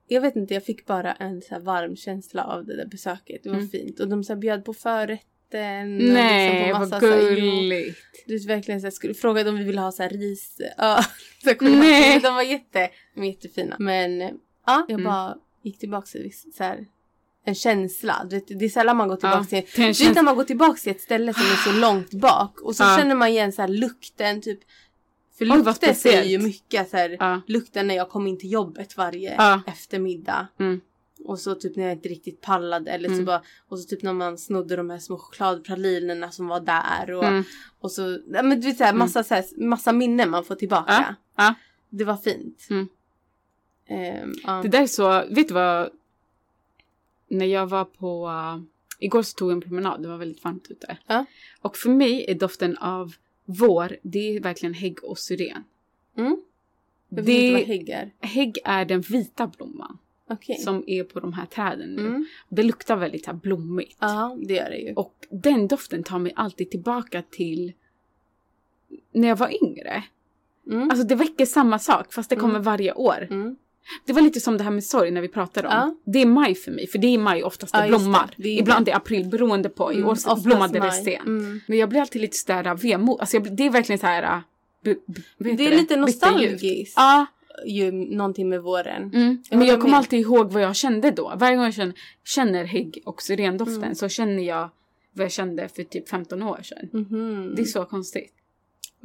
jag 0.07 0.21
vet 0.21 0.35
inte, 0.35 0.53
jag 0.53 0.63
fick 0.65 0.85
bara 0.85 1.13
en 1.13 1.41
så 1.41 1.49
här 1.55 1.61
varm 1.61 1.95
känsla 1.95 2.43
av 2.43 2.65
det 2.65 2.75
där 2.75 2.85
besöket. 2.85 3.43
Det 3.43 3.49
var 3.49 3.55
Mm. 3.57 3.69
fint. 3.69 3.99
Och 3.99 4.07
de 4.07 4.23
så 4.23 4.35
bjöd 4.35 4.65
på 4.65 4.73
förrätten. 4.73 5.95
och 5.95 6.01
Nej, 6.13 6.49
liksom 6.49 6.71
vad 6.71 6.81
massa 6.81 6.99
så 6.99 7.05
här, 7.07 7.35
gulligt. 7.35 7.97
Du 8.27 8.37
verkligen 8.47 8.81
så 8.81 8.85
här, 8.85 8.91
skulle, 8.91 9.13
frågade 9.13 9.49
om 9.49 9.57
vi 9.57 9.63
ville 9.63 9.81
ha 9.81 9.91
så 9.91 10.03
här 10.03 10.09
ris. 10.09 10.61
Ja, 10.77 11.03
så 11.43 11.55
Nej. 11.61 12.19
De 12.23 12.33
var 12.35 12.41
jätte, 12.43 12.89
de 13.13 13.19
var 13.19 13.27
jättefina. 13.27 13.75
Men 13.79 14.19
ja, 14.65 14.85
jag 14.87 14.89
Mm. 14.99 15.03
bara 15.03 15.37
gick 15.61 15.79
tillbaka 15.79 16.05
till 16.05 16.31
så 16.57 16.63
här, 16.63 16.85
en 17.45 17.55
känsla. 17.55 18.25
Du 18.29 18.35
vet, 18.35 18.47
det 18.59 18.65
är 18.65 18.69
sällan 18.69 18.97
man 18.97 19.07
går 19.07 19.15
tillbaka 19.15 19.37
Ja, 19.51 19.61
till 19.61 19.83
det 19.83 19.91
du 19.99 20.05
vet 20.05 20.15
när 20.15 20.23
man 20.23 20.35
går 20.35 20.43
tillbaka 20.43 20.77
till 20.77 20.91
ett 20.91 21.01
ställe 21.01 21.33
som 21.33 21.43
är 21.43 21.73
så 21.73 21.79
långt 21.79 22.11
bak 22.13 22.61
och 22.61 22.75
så 22.75 22.83
Ja. 22.83 22.97
känner 22.97 23.15
man 23.15 23.27
igen 23.27 23.51
så 23.51 23.61
här 23.61 23.69
lukten 23.69 24.41
typ. 24.41 24.59
För 25.37 25.45
vad 25.45 25.65
lukter 25.65 25.93
säger 25.93 26.23
ju 26.23 26.39
mycket 26.39 26.89
så 26.89 26.97
här, 26.97 27.17
Ja. 27.19 27.41
lukten 27.47 27.87
när 27.87 27.95
jag 27.95 28.09
kom 28.09 28.27
in 28.27 28.37
till 28.39 28.51
jobbet 28.51 28.97
varje 28.97 29.35
Ja. 29.37 29.61
eftermiddag. 29.67 30.47
Mm. 30.59 30.81
Och 31.25 31.39
så 31.39 31.55
typ 31.55 31.75
när 31.75 31.83
jag 31.83 31.93
inte 31.93 32.09
riktigt 32.09 32.41
pallade 32.41 32.91
eller 32.91 33.09
så 33.09 33.13
Mm. 33.13 33.25
bara 33.25 33.41
och 33.69 33.79
så 33.79 33.87
typ 33.87 34.03
när 34.03 34.13
man 34.13 34.37
snodde 34.37 34.75
de 34.75 34.89
här 34.89 34.97
små 34.97 35.17
chokladpralinerna 35.17 36.31
som 36.31 36.47
var 36.47 36.59
där 36.59 37.11
och, 37.11 37.23
Mm. 37.23 37.43
och 37.79 37.91
så, 37.91 38.19
men 38.27 38.49
du 38.61 38.67
vet 38.67 38.77
såhär 38.77 38.93
massa, 38.93 39.23
så 39.23 39.33
här, 39.35 39.45
massa 39.57 39.91
minnen 39.91 40.29
man 40.29 40.43
får 40.43 40.55
tillbaka. 40.55 41.15
Det 41.89 42.03
var 42.03 42.17
fint. 42.17 42.67
Mm. 42.69 42.87
Ja. 44.43 44.61
Det 44.63 44.67
där 44.67 44.81
är 44.81 44.87
så, 44.87 45.23
vet 45.29 45.47
du 45.47 45.53
vad? 45.53 45.89
När 47.27 47.45
jag 47.45 47.67
var 47.67 47.85
på, 47.85 48.27
uh, 48.27 48.63
igår 48.99 49.21
så 49.23 49.35
tog 49.37 49.51
jag 49.51 49.55
en 49.55 49.61
promenad, 49.61 50.01
det 50.01 50.07
var 50.07 50.17
väldigt 50.17 50.43
varmt 50.43 50.67
ute. 50.69 50.97
Ja. 51.07 51.25
Och 51.61 51.77
för 51.77 51.89
mig 51.89 52.25
är 52.27 52.35
doften 52.35 52.77
av 52.77 53.13
vår, 53.45 53.97
det 54.01 54.35
är 54.35 54.39
verkligen 54.39 54.73
hägg 54.73 55.03
och 55.03 55.19
syren. 55.19 55.63
Mm. 56.17 56.41
Jag 57.09 57.23
vet 57.23 57.29
inte 57.29 57.51
vad 57.51 57.61
Det, 57.61 57.65
hägg 57.65 57.89
är. 57.89 58.11
hägg 58.19 58.57
är 58.65 58.85
den 58.85 59.01
vita 59.01 59.47
blomman 59.47 59.97
Okej. 60.29 60.55
som 60.57 60.83
är 60.87 61.03
på 61.03 61.19
de 61.19 61.33
här 61.33 61.45
träden 61.45 61.89
nu. 61.95 62.07
Mm. 62.07 62.25
Det 62.49 62.63
luktar 62.63 62.95
väldigt 62.95 63.25
här 63.25 63.33
blommigt. 63.33 63.97
Ja, 63.99 64.37
det 64.41 64.53
gör 64.53 64.69
det 64.69 64.77
ju. 64.77 64.93
Och 64.93 65.13
den 65.29 65.67
doften 65.67 66.03
tar 66.03 66.19
mig 66.19 66.33
alltid 66.35 66.71
tillbaka 66.71 67.21
till 67.29 67.73
när 69.11 69.27
jag 69.27 69.35
var 69.35 69.63
yngre. 69.63 70.03
Mm. 70.71 70.89
Alltså 70.89 71.07
det 71.07 71.15
väcker 71.15 71.45
samma 71.45 71.79
sak 71.79 72.13
fast 72.13 72.29
det 72.29 72.35
kommer 72.35 72.53
Mm. 72.55 72.63
varje 72.63 72.93
år. 72.93 73.27
Mm. 73.29 73.55
Det 74.05 74.13
var 74.13 74.21
lite 74.21 74.39
som 74.39 74.57
det 74.57 74.63
här 74.63 74.71
med 74.71 74.83
sorg 74.83 75.11
när 75.11 75.21
vi 75.21 75.27
pratade 75.27 75.67
om. 75.67 75.73
Ja. 75.73 75.95
Det 76.11 76.21
är 76.21 76.25
maj 76.25 76.55
för 76.55 76.71
mig, 76.71 76.87
för 76.87 76.97
det 76.97 77.07
är 77.07 77.17
maj 77.17 77.43
oftast 77.43 77.73
det 77.73 77.79
Ja, 77.79 77.85
just 77.85 77.97
det. 77.99 78.03
blommar. 78.03 78.33
Det 78.37 78.49
är 78.49 78.59
Ibland 78.59 78.87
är 78.87 78.91
det 78.91 78.97
april 78.97 79.25
beroende 79.29 79.69
på. 79.69 79.91
I 79.93 79.95
Mm, 79.95 80.07
år 80.07 80.11
oftast 80.11 80.43
blommade 80.43 80.79
det 80.79 80.91
sent. 80.91 81.25
Mm. 81.25 81.61
Men 81.67 81.77
jag 81.77 81.89
blir 81.89 82.01
alltid 82.01 82.21
lite 82.21 82.37
sådär 82.37 82.75
vemod. 82.75 83.19
Alltså 83.19 83.37
jag, 83.37 83.55
det 83.57 83.65
är 83.65 83.69
verkligen 83.69 83.99
så 83.99 84.05
här... 84.07 84.23
äh, 84.23 84.39
b- 84.83 84.95
b- 85.07 85.21
vad 85.37 85.49
heter 85.51 85.63
Det 85.63 85.73
är 85.73 85.77
lite 85.77 85.95
nostalgiskt. 85.95 86.93
Ja, 86.97 87.25
Ju 87.65 87.91
någonting 87.91 88.49
med 88.49 88.61
våren. 88.61 89.03
mm. 89.13 89.43
Men 89.51 89.67
jag 89.67 89.77
kommer 89.79 89.91
med. 89.91 89.97
alltid 89.97 90.19
ihåg 90.19 90.51
vad 90.51 90.61
jag 90.63 90.75
kände 90.75 91.11
då. 91.11 91.33
Varje 91.35 91.55
gång 91.55 91.65
jag 91.65 91.73
känner, 91.73 91.93
känner 92.23 92.63
hägg 92.65 93.01
och 93.05 93.21
syrendoften 93.21 93.83
Mm. 93.83 93.95
så 93.95 94.09
känner 94.09 94.43
jag 94.43 94.69
vad 95.13 95.25
jag 95.25 95.31
kände 95.31 95.67
för 95.75 95.83
typ 95.83 96.09
15 96.09 96.43
år 96.43 96.59
sedan. 96.63 96.89
Mhm. 96.93 97.53
Det 97.55 97.61
är 97.61 97.65
så 97.65 97.85
konstigt. 97.85 98.33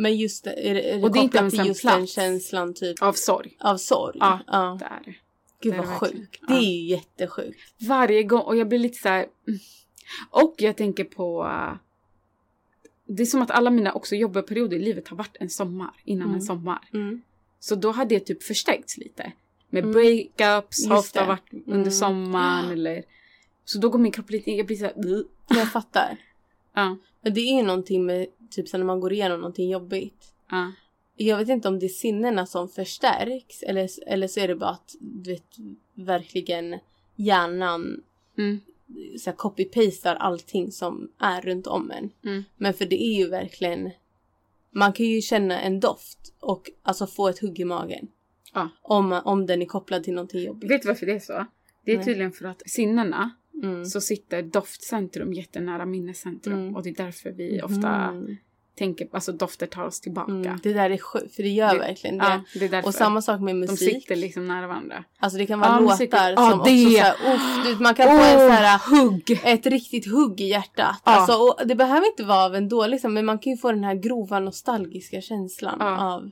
Men 0.03 0.17
just 0.17 0.45
det, 0.45 0.69
är 0.71 0.75
det, 0.75 0.91
är 0.93 0.97
det 0.97 1.03
Och 1.03 1.13
det 1.13 1.19
är 1.19 1.23
inte 1.23 1.39
ens 1.39 1.53
till 1.53 1.61
en 1.61 1.67
just 1.67 1.83
den 1.83 1.97
plats. 1.99 2.13
känslan 2.13 2.75
typ 2.75 3.03
Av 3.03 3.13
sorg. 3.13 3.57
av 3.61 3.77
sorg? 3.77 4.17
Ja. 4.21 4.39
ja. 4.47 4.77
Det 4.81 4.85
är 4.85 5.03
det. 5.05 5.15
Gud 5.63 5.73
det 5.75 5.79
vad 5.79 5.89
sjukt. 5.89 6.41
Det 6.49 6.55
är 6.55 6.61
ju 6.61 6.87
jättesjukt. 6.87 7.59
Varje 7.89 8.23
gång. 8.23 8.41
Och 8.43 8.57
jag 8.57 8.69
blir 8.69 8.79
lite 8.79 8.99
så 8.99 9.09
här. 9.09 9.27
Och 10.31 10.55
jag 10.59 10.77
tänker 10.77 11.05
på... 11.05 11.45
uh, 11.45 11.75
det 13.07 13.23
är 13.23 13.27
som 13.27 13.43
att 13.43 13.51
alla 13.51 13.71
mina 13.71 13.93
också 13.93 14.15
jobbarperioder 14.17 14.77
i 14.77 14.81
livet 14.81 15.09
har 15.09 15.17
varit 15.17 15.37
en 15.41 15.51
sommar 15.51 15.91
innan 16.05 16.23
Mm. 16.29 16.35
en 16.35 16.43
sommar. 16.43 16.89
Mm. 16.93 17.23
Så 17.61 17.75
då 17.75 17.91
hade 17.91 18.15
det 18.15 18.21
typ 18.21 18.43
förstärkts 18.43 18.97
lite. 18.97 19.33
Med 19.71 19.85
Mm. 19.85 19.93
breakups 19.93 20.89
har 20.89 20.99
ofta 20.99 21.27
varit 21.27 21.51
under 21.53 21.73
Mm. 21.81 21.91
sommaren 21.91 22.71
eller... 22.71 23.05
Så 23.65 23.79
då 23.79 23.89
går 23.89 23.99
min 23.99 24.13
kropp 24.13 24.31
lite... 24.31 24.51
Jag 24.51 24.67
blir 24.67 24.77
så 24.77 24.85
här... 24.85 24.95
"Ugh." 25.07 25.27
Jag 25.49 25.73
fattar. 25.73 26.17
Ja, 26.75 26.97
det 27.23 27.41
är 27.41 27.57
ju 27.57 27.63
någonting 27.63 28.07
med 28.07 28.27
typ 28.51 28.69
så 28.69 28.79
när 28.79 28.85
man 28.85 29.01
går 29.01 29.13
igenom 29.13 29.41
någonting 29.41 29.71
jobbigt. 29.71 30.33
ja. 30.51 30.73
Jag 31.17 31.37
vet 31.39 31.49
inte 31.49 31.69
om 31.69 31.79
det 31.79 31.87
är 31.87 31.89
sinnena 31.89 32.47
som 32.47 32.69
förstärks 32.69 33.63
eller, 33.63 33.89
eller 34.07 34.29
så 34.29 34.41
är 34.41 34.49
det 34.49 34.57
bara 34.57 34.71
att 34.71 34.95
du 35.01 35.31
vet 35.31 35.57
verkligen 35.95 36.79
hjärnan 37.17 38.03
Mm, 38.39 38.61
så 39.19 39.31
copy-pastar 39.31 40.15
allting 40.17 40.73
som 40.73 41.11
är 41.19 41.41
runt 41.41 41.67
om 41.67 41.91
en. 41.91 42.11
mm. 42.25 42.45
Men 42.57 42.75
för 42.75 42.85
det 42.87 43.03
är 43.03 43.19
ju 43.19 43.29
verkligen 43.29 43.91
man 44.71 44.93
kan 44.93 45.07
ju 45.07 45.21
känna 45.21 45.61
en 45.61 45.81
doft 45.81 46.35
och 46.41 46.71
alltså 46.83 47.07
få 47.07 47.29
ett 47.29 47.39
hugg 47.39 47.61
i 47.61 47.65
magen. 47.65 48.09
Ja. 48.55 48.69
Om, 48.83 49.21
om 49.25 49.47
den 49.47 49.63
är 49.63 49.67
kopplad 49.67 50.05
till 50.05 50.15
någonting 50.15 50.43
jobbigt. 50.43 50.71
Vet 50.71 50.83
du 50.83 50.89
varför 50.89 51.07
det 51.07 51.13
är 51.13 51.21
så? 51.21 51.47
Det 51.85 51.93
är 51.93 51.97
Nej. 51.97 52.05
tydligen 52.05 52.33
för 52.33 52.45
att 52.45 52.63
sinnena 52.67 53.31
Mm. 53.63 53.85
så 53.85 54.01
sitter 54.01 54.43
doftcentrum 54.43 55.33
jättenära 55.33 55.87
minnescentrum. 55.87 56.59
Mm. 56.59 56.77
Och 56.77 56.83
det 56.83 56.91
är 56.91 57.05
därför 57.05 57.31
vi 57.31 57.63
ofta 57.63 57.89
Mm. 57.89 58.37
tänker, 58.79 59.09
alltså 59.13 59.33
dofter 59.33 59.67
tar 59.67 59.85
oss 59.85 60.01
tillbaka. 60.01 60.33
Mm. 60.33 60.59
Det 60.63 60.73
där 60.73 60.91
är 60.91 60.99
sjukt, 60.99 61.35
för 61.37 61.43
det 61.43 61.49
gör 61.49 61.73
Det- 61.73 61.79
verkligen 61.79 62.19
det. 62.19 62.41
Ja, 62.73 62.83
och 62.85 62.95
samma 62.95 63.23
sak 63.23 63.41
med 63.41 63.55
De 63.55 63.59
musik. 63.61 63.79
sitter 64.03 64.17
liksom 64.17 64.49
nära 64.49 64.67
varandra. 64.67 65.05
Alltså 65.19 65.39
det 65.39 65.47
kan 65.47 65.61
vara 65.61 65.81
musik- 65.81 66.01
låtar 66.13 66.31
Ja, 66.31 66.51
som 66.51 66.59
det- 66.65 66.85
också 66.87 66.97
såhär, 66.97 67.35
uff, 67.35 67.67
du, 67.79 67.83
man 67.85 67.95
kan 67.95 68.07
få 68.07 68.13
en 68.13 68.37
Åh, 68.41 68.49
såhär, 68.49 68.79
hugg! 68.91 69.41
ett 69.45 69.67
riktigt 69.67 70.07
hugg 70.13 70.41
i 70.41 70.45
hjärtat. 70.45 70.97
Ja. 71.05 71.13
Alltså, 71.13 71.33
och 71.39 71.67
det 71.67 71.75
behöver 71.75 72.07
inte 72.07 72.25
vara 72.25 72.45
av 72.45 72.55
en 72.55 72.69
dålig, 72.69 72.91
liksom, 72.91 73.15
men 73.15 73.27
man 73.27 73.39
kan 73.39 73.51
ju 73.53 73.57
få 73.57 73.73
den 73.73 73.85
här 73.85 73.95
grova 73.95 74.41
nostalgiska 74.41 75.21
känslan 75.21 75.81
av 75.83 76.31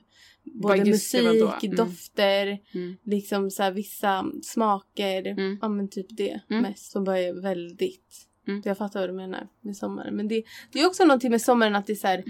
både 0.54 0.84
musik? 0.84 1.64
Mm. 1.64 1.76
dofter, 1.76 2.58
Mm. 2.74 2.96
liksom 3.04 3.50
så 3.50 3.62
här, 3.62 3.70
vissa 3.72 4.26
smaker. 4.42 5.26
Mm. 5.26 5.58
Ja 5.62 5.68
men 5.68 5.88
typ 5.88 6.06
det 6.10 6.40
Mm. 6.50 6.62
mest 6.62 6.92
som 6.92 7.04
bara 7.04 7.18
är 7.18 7.42
väldigt. 7.42 8.24
Mm. 8.48 8.62
Jag 8.64 8.78
fattar 8.78 9.00
vad 9.00 9.08
du 9.08 9.12
menar 9.12 9.48
med 9.60 9.76
sommaren. 9.76 10.16
Men 10.16 10.28
det, 10.28 10.42
det 10.72 10.80
är 10.80 10.86
också 10.86 11.04
någonting 11.04 11.30
med 11.30 11.42
sommaren 11.42 11.76
att 11.76 11.86
det 11.86 11.92
är 11.92 11.96
så 11.96 12.06
här, 12.06 12.24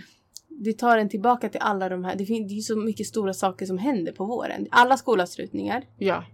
det 0.48 0.72
tar 0.78 0.98
en 0.98 1.09
tillbaka 1.09 1.48
till 1.48 1.61
alla 1.61 1.88
de 1.88 2.04
här, 2.04 2.16
det, 2.16 2.26
fin- 2.26 2.46
det 2.48 2.54
är 2.54 2.61
så 2.61 2.76
mycket 2.76 3.07
stora 3.07 3.35
saker 3.35 3.66
som 3.66 3.78
händer 3.78 4.12
på 4.12 4.24
våren. 4.24 4.66
Alla 4.70 4.96
skolavslutningar, 4.96 5.85
Ja. 5.98 6.24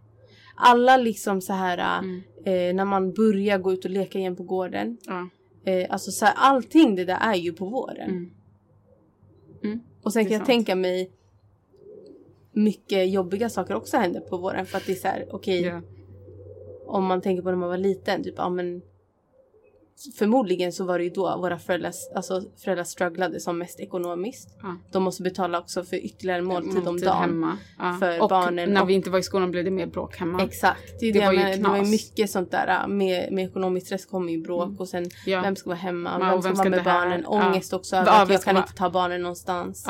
alla 0.56 0.96
liksom 0.96 1.40
så 1.40 1.52
här 1.52 1.98
Mm. 1.98 2.22
eh, 2.44 2.74
när 2.76 2.84
man 2.84 3.12
börjar 3.12 3.58
gå 3.58 3.72
ut 3.72 3.84
och 3.84 3.90
leka 3.90 4.18
igen 4.18 4.36
på 4.36 4.42
gården. 4.42 4.98
Ja. 5.06 5.28
Eh, 5.72 5.86
alltså 5.90 6.10
så 6.10 6.24
här, 6.24 6.34
allting 6.36 6.96
det 6.96 7.04
där 7.04 7.18
är 7.20 7.34
ju 7.34 7.52
på 7.52 7.64
våren. 7.66 8.30
Och 10.02 10.12
sen 10.12 10.24
kan 10.24 10.32
jag 10.32 10.38
sant. 10.40 10.46
tänka 10.46 10.74
mig 10.74 11.10
mycket 12.54 13.10
jobbiga 13.10 13.48
saker 13.48 13.74
också 13.74 13.96
händer 13.96 14.20
på 14.20 14.36
våren 14.36 14.66
för 14.66 14.76
att 14.76 14.86
det 14.86 14.92
är 14.92 14.96
så 14.96 15.08
här, 15.08 15.26
okej 15.30 15.62
Ja. 15.62 15.80
om 16.86 17.04
man 17.04 17.20
tänker 17.22 17.42
på 17.42 17.48
när 17.50 17.56
man 17.56 17.68
var 17.68 17.76
liten, 17.78 18.22
typ 18.24 18.34
ja 18.36 18.48
men 18.48 18.82
förmodligen 20.18 20.72
så 20.72 20.84
var 20.84 20.98
det 20.98 21.04
ju 21.04 21.10
då 21.10 21.36
våra 21.36 21.58
föräldrar, 21.58 21.92
alltså 22.14 22.42
föräldrar 22.64 22.84
strugglade 22.84 23.40
som 23.40 23.58
mest 23.58 23.80
ekonomiskt. 23.80 24.48
Ja. 24.62 24.76
De 24.92 25.02
måste 25.02 25.22
betala 25.22 25.58
också 25.60 25.84
för 25.84 25.96
ytterligare 25.96 26.38
en 26.38 26.44
måltid 26.44 26.78
om 26.78 26.84
Måltid 26.84 27.06
dagen. 27.08 27.20
Hemma. 27.20 27.58
Ja. 27.78 27.96
för 28.00 28.22
och 28.22 28.28
barnen 28.28 28.70
när 28.70 28.82
och- 28.82 28.88
vi 28.88 28.94
inte 28.94 29.10
var 29.10 29.18
i 29.18 29.22
skolan 29.22 29.50
blev 29.50 29.64
det 29.64 29.70
mer 29.70 29.86
bråk 29.86 30.16
hemma. 30.16 30.42
Exakt, 30.42 31.00
det, 31.00 31.12
Det 31.12 31.18
det, 31.20 31.26
var 31.26 31.32
ju 31.32 31.38
menar. 31.38 31.56
det 31.56 31.62
var 31.68 31.76
ju 31.76 31.80
knas. 31.82 31.90
mycket 31.90 32.30
sånt 32.30 32.50
där 32.50 32.86
med, 32.88 33.32
med 33.32 33.44
ekonomisk 33.44 33.86
stress 33.86 34.06
kommer 34.06 34.32
ju 34.32 34.42
bråk 34.42 34.64
Mm. 34.66 34.76
och 34.78 34.88
sen 34.88 35.04
Ja. 35.26 35.40
vem 35.42 35.56
ska 35.56 35.70
vara 35.70 35.78
hemma, 35.78 36.18
vem 36.18 36.32
och 36.34 36.44
ska 36.44 36.48
vem 36.52 36.58
vara 36.58 36.70
med 36.70 36.84
barnen, 36.84 37.26
ångest 37.26 37.72
också 37.72 37.96
över 37.96 38.12
att 38.12 38.28
vem 38.28 38.32
jag 38.32 38.42
kan 38.42 38.56
inte 38.56 38.74
ta 38.74 38.90
barnen 38.90 39.22
någonstans. 39.22 39.84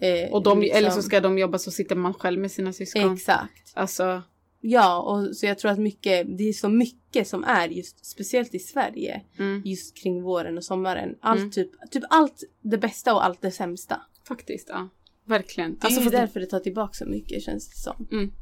Eh, 0.00 0.32
Och 0.32 0.42
de, 0.42 0.60
liksom- 0.60 0.78
eller 0.78 0.90
så 0.90 1.02
ska 1.02 1.20
de 1.20 1.38
jobba 1.38 1.58
så 1.58 1.70
sitter 1.70 1.96
man 1.96 2.14
själv 2.14 2.40
med 2.40 2.50
sina 2.50 2.72
syskon. 2.72 3.12
Exakt. 3.14 3.72
Alltså, 3.74 4.22
Ja, 4.60 5.00
och 5.02 5.36
så 5.36 5.46
jag 5.46 5.58
tror 5.58 5.70
att 5.70 5.78
mycket, 5.78 6.38
det 6.38 6.48
är 6.48 6.52
så 6.52 6.68
mycket 6.68 7.28
som 7.28 7.44
är 7.44 7.68
just, 7.68 8.06
speciellt 8.06 8.54
i 8.54 8.58
Sverige, 8.58 9.22
mm, 9.38 9.62
just 9.64 9.96
kring 9.96 10.22
våren 10.22 10.56
och 10.56 10.64
sommaren. 10.64 11.14
Allt 11.20 11.38
Mm. 11.40 11.50
typ, 11.50 11.70
typ 11.90 12.02
allt 12.10 12.42
det 12.62 12.78
bästa 12.78 13.14
och 13.14 13.24
allt 13.24 13.42
det 13.42 13.50
sämsta. 13.50 14.00
faktiskt. 14.28 14.68
Ja. 14.70 14.88
Verkligen. 15.24 15.70
Det 15.74 15.84
är 15.84 15.86
Alltså, 15.86 16.00
ju 16.02 16.10
därför 16.10 16.40
det 16.40 16.46
tar 16.46 16.60
tillbaka 16.60 16.92
så 16.92 17.04
mycket 17.06 17.42
känns 17.42 17.68
det 17.68 17.76
som. 17.80 18.08
mm, 18.12 18.32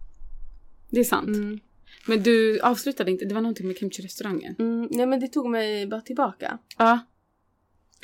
det 0.90 1.01
är 1.01 1.05
sant. 1.05 1.29
Mm. 1.29 1.61
Men 2.07 2.23
du 2.23 2.61
avslutade 2.61 3.11
inte, 3.11 3.25
det 3.25 3.35
var 3.35 3.40
någonting 3.43 3.67
med 3.67 3.77
kimchi-restaurangen. 3.77 4.55
Mm, 4.59 4.88
nej 4.90 5.07
men 5.07 5.21
det 5.21 5.29
tog 5.29 5.51
mig 5.51 5.87
bara 5.87 6.01
tillbaka. 6.01 6.59
Ja, 6.79 6.99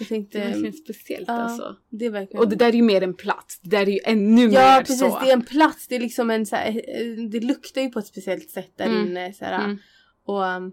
Jag 0.00 0.08
det 0.08 0.14
är 0.14 0.16
tänkte, 0.16 0.38
verkligen 0.38 0.72
speciellt 0.72 1.28
ja. 1.28 1.34
alltså. 1.34 1.76
det 1.90 2.06
är 2.06 2.10
verkligen... 2.10 2.42
Och 2.42 2.48
det 2.48 2.56
där 2.56 2.68
är 2.68 2.72
ju 2.72 2.82
mer 2.82 3.02
en 3.02 3.14
plats. 3.14 3.60
Det 3.60 3.70
där 3.70 3.88
är 3.88 3.92
ju 3.92 4.00
ännu 4.04 4.42
Ja 4.42 4.48
mer 4.48 4.80
precis, 4.80 4.98
så. 5.00 5.18
det 5.20 5.28
är 5.28 5.32
en 5.32 5.42
plats, 5.44 5.86
det 5.88 5.96
är 5.96 6.00
liksom 6.00 6.30
en 6.30 6.46
så 6.46 6.56
här, 6.56 6.68
eh, 6.68 7.24
det 7.30 7.40
luktar 7.40 7.80
ju 7.80 7.88
på 7.90 7.98
ett 7.98 8.06
speciellt 8.06 8.50
sätt 8.50 8.72
där 8.76 8.86
Mm. 8.86 9.06
inne. 9.06 9.32
Så 9.32 9.44
här, 9.44 9.64
Mm. 9.64 9.76
Och 10.24 10.42
um, 10.42 10.72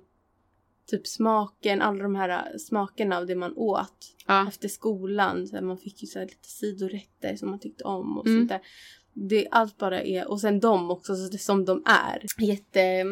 typ 0.89 1.07
smaken, 1.07 1.81
alla 1.81 2.03
de 2.03 2.15
här 2.15 2.29
uh, 2.29 2.57
smakerna 2.57 3.17
av 3.17 3.25
det 3.27 3.35
man 3.35 3.53
åt 3.55 4.15
Ja. 4.27 4.47
efter 4.47 4.67
skolan. 4.67 5.47
Så 5.47 5.55
här, 5.55 5.63
man 5.63 5.77
fick 5.77 6.01
ju 6.01 6.07
så 6.07 6.19
här 6.19 6.25
lite 6.25 6.49
sidorätter 6.49 7.35
som 7.35 7.49
man 7.49 7.59
tyckte 7.59 7.83
om 7.83 8.17
och 8.17 8.25
Mm. 8.27 8.39
sånt 8.39 8.49
där. 8.49 8.61
Det, 9.13 9.47
allt 9.51 9.77
bara 9.77 10.01
är, 10.01 10.27
och 10.27 10.41
sen 10.41 10.59
de 10.59 10.91
också 10.91 11.15
så 11.15 11.29
det, 11.31 11.37
som 11.37 11.65
de 11.65 11.83
är. 11.85 12.45
Jätte... 12.45 13.03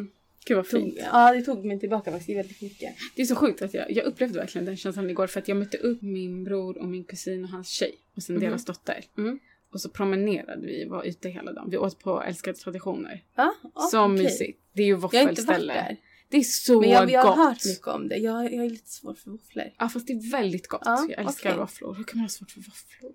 Gud 0.46 0.58
vad 0.58 0.70
Tog, 0.70 0.82
fint. 0.82 0.98
ja 1.12 1.32
det 1.34 1.42
tog 1.42 1.66
mig 1.66 1.80
tillbaka 1.80 2.12
faktiskt 2.12 2.38
väldigt 2.38 2.62
mycket. 2.62 2.96
Det 3.16 3.22
är 3.22 3.26
så 3.26 3.36
sjukt 3.36 3.62
att 3.62 3.74
jag, 3.74 3.92
jag 3.92 4.06
upplevde 4.06 4.40
verkligen 4.40 4.66
den 4.66 4.78
känslan 4.78 5.10
igår 5.10 5.28
för 5.28 5.40
att 5.40 5.48
jag 5.48 5.58
mötte 5.58 5.78
upp 5.78 6.02
min 6.02 6.44
bror 6.44 6.78
och 6.78 6.88
min 6.88 7.04
kusin 7.04 7.44
och 7.44 7.50
hans 7.50 7.70
tjej 7.70 7.96
och 8.16 8.24
sen 8.24 8.36
Mhm. 8.36 8.46
deras 8.46 8.66
dotter. 8.66 9.04
Mm. 9.18 9.40
Och 9.72 9.82
så 9.82 9.90
promenerade 9.90 10.66
vi, 10.66 10.86
var 10.86 11.04
ute 11.04 11.30
hela 11.30 11.54
dagen. 11.54 11.70
Vi 11.70 11.78
åt 11.78 12.00
på 12.00 12.22
Älskade 12.24 12.58
traditioner. 12.58 13.24
Ja, 13.36 13.56
ja, 13.76 13.82
så 13.92 14.06
okej. 14.06 14.24
mysigt. 14.24 14.62
Det 14.74 14.82
är 14.82 14.86
ju 14.88 14.92
Jag 14.92 14.98
har 15.00 15.06
inte 15.06 15.14
varit 15.22 15.40
våffelställe. 15.40 15.98
Det 16.30 16.38
är 16.38 16.42
så 16.42 16.82
Men 16.82 16.90
jag, 16.90 17.12
jag 17.12 17.26
gott. 17.26 17.36
har 17.38 17.46
hört 17.46 17.66
mycket 17.66 17.88
om 17.88 18.08
det. 18.08 18.18
Jag, 18.18 18.54
jag 18.54 18.66
är 18.66 18.70
lite 18.70 18.90
svår 18.90 19.14
för 19.14 19.32
våfflor. 19.32 19.66
Ja 19.78 19.90
fast 19.90 20.08
det 20.08 20.14
är 20.14 20.32
väldigt 20.32 20.68
gott. 20.68 20.82
Ja, 20.86 21.08
jag 21.10 21.26
älskar 21.26 21.50
okej. 21.50 21.60
våfflor. 21.60 21.94
Hur 21.96 22.04
kan 22.04 22.18
man 22.18 22.24
ha 22.24 22.30
svårt 22.30 22.52
för 22.52 22.60
våfflor? 22.60 23.12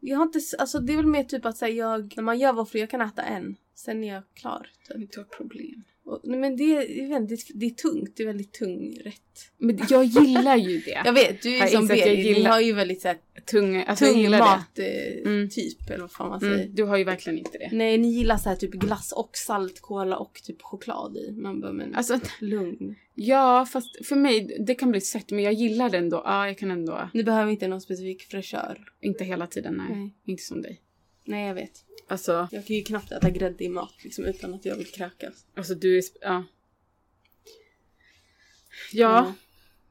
Jag 0.00 0.16
har 0.18 0.24
inte, 0.24 0.40
alltså 0.58 0.78
det 0.80 0.92
är 0.92 0.96
väl 0.96 1.06
mer 1.06 1.24
typ 1.24 1.44
att 1.44 1.56
säga 1.56 1.74
jag, 1.74 2.12
när 2.16 2.22
man 2.22 2.38
gör 2.38 2.52
våfflor, 2.52 2.80
jag 2.80 2.90
kan 2.90 3.00
äta 3.00 3.22
en. 3.22 3.56
Sen 3.74 4.04
är 4.04 4.14
jag 4.14 4.22
klar. 4.34 4.70
Typ. 4.88 5.12
Du 5.12 5.18
har 5.20 5.24
problem. 5.24 5.84
Och, 6.06 6.20
men 6.24 6.56
det 6.56 6.64
är 6.64 7.08
väldigt, 7.08 7.50
det 7.54 7.66
är 7.66 7.70
tungt, 7.70 8.16
det 8.16 8.22
är 8.22 8.26
väldigt 8.26 8.52
tung 8.52 8.96
rätt. 9.04 9.20
Men 9.58 9.78
jag 9.90 10.04
gillar 10.04 10.56
ju 10.56 10.80
det. 10.80 11.02
Jag 11.04 11.12
vet, 11.12 11.42
du 11.42 11.56
är 11.56 11.60
Har 11.60 11.66
som 11.68 11.86
jag 11.86 11.98
Berit, 11.98 12.26
gillar- 12.26 12.50
har 12.50 12.60
ju 12.60 12.72
väldigt 12.72 13.00
så 13.02 13.08
här, 13.08 13.16
Tung, 13.50 13.76
alltså 13.86 14.04
jag 14.04 14.14
tung 14.14 14.30
mat 14.30 14.78
Mm. 15.24 15.48
typ, 15.50 15.90
eller 15.90 16.00
vad 16.00 16.10
fan 16.12 16.28
man 16.28 16.40
säger. 16.40 16.54
Mm, 16.54 16.74
du 16.74 16.82
har 16.82 16.96
ju 16.96 17.04
verkligen 17.04 17.38
inte 17.38 17.58
det. 17.58 17.68
Nej, 17.72 17.98
ni 17.98 18.08
gillar 18.08 18.36
så 18.36 18.48
här 18.48 18.56
typ 18.56 18.70
glass 18.70 19.12
och 19.12 19.30
saltkola 19.36 20.16
och 20.18 20.40
typ 20.44 20.62
choklad 20.62 21.16
i. 21.16 21.32
Man 21.32 21.60
bara, 21.60 21.72
men 21.72 21.94
Alltså, 21.94 22.20
lugn. 22.40 22.94
ja 23.14 23.66
fast 23.72 24.06
för 24.06 24.16
mig, 24.16 24.56
det 24.66 24.74
kan 24.74 24.90
bli 24.90 25.00
sött 25.00 25.30
men 25.30 25.42
jag 25.44 25.52
gillar 25.52 25.90
det 25.90 25.98
ändå. 25.98 26.22
Ja, 26.24 26.46
jag 26.46 26.58
kan 26.58 26.70
ändå. 26.70 27.08
Ni 27.14 27.24
behöver 27.24 27.52
inte 27.52 27.68
någon 27.68 27.80
specifik 27.80 28.22
fräschör. 28.22 28.78
Inte 29.00 29.24
hela 29.24 29.46
tiden, 29.46 29.74
nej. 29.88 29.96
Nej. 29.96 30.14
Inte 30.24 30.42
som 30.42 30.62
dig. 30.62 30.80
Nej, 31.24 31.46
jag 31.46 31.54
vet. 31.54 31.84
Alltså, 32.08 32.48
Jag 32.52 32.66
kan 32.66 32.76
ju 32.76 32.82
knappt 32.82 33.12
äta 33.12 33.30
grädde 33.30 33.64
i 33.64 33.68
mat 33.68 33.94
liksom, 34.04 34.24
utan 34.24 34.54
att 34.54 34.64
jag 34.64 34.76
vill 34.76 34.86
kräkas. 34.86 35.46
alltså 35.56 35.74
du 35.74 35.96
är... 35.98 36.00
sp- 36.00 36.16
Ja. 36.20 36.44
Ja, 38.92 39.18
Mm. 39.20 39.32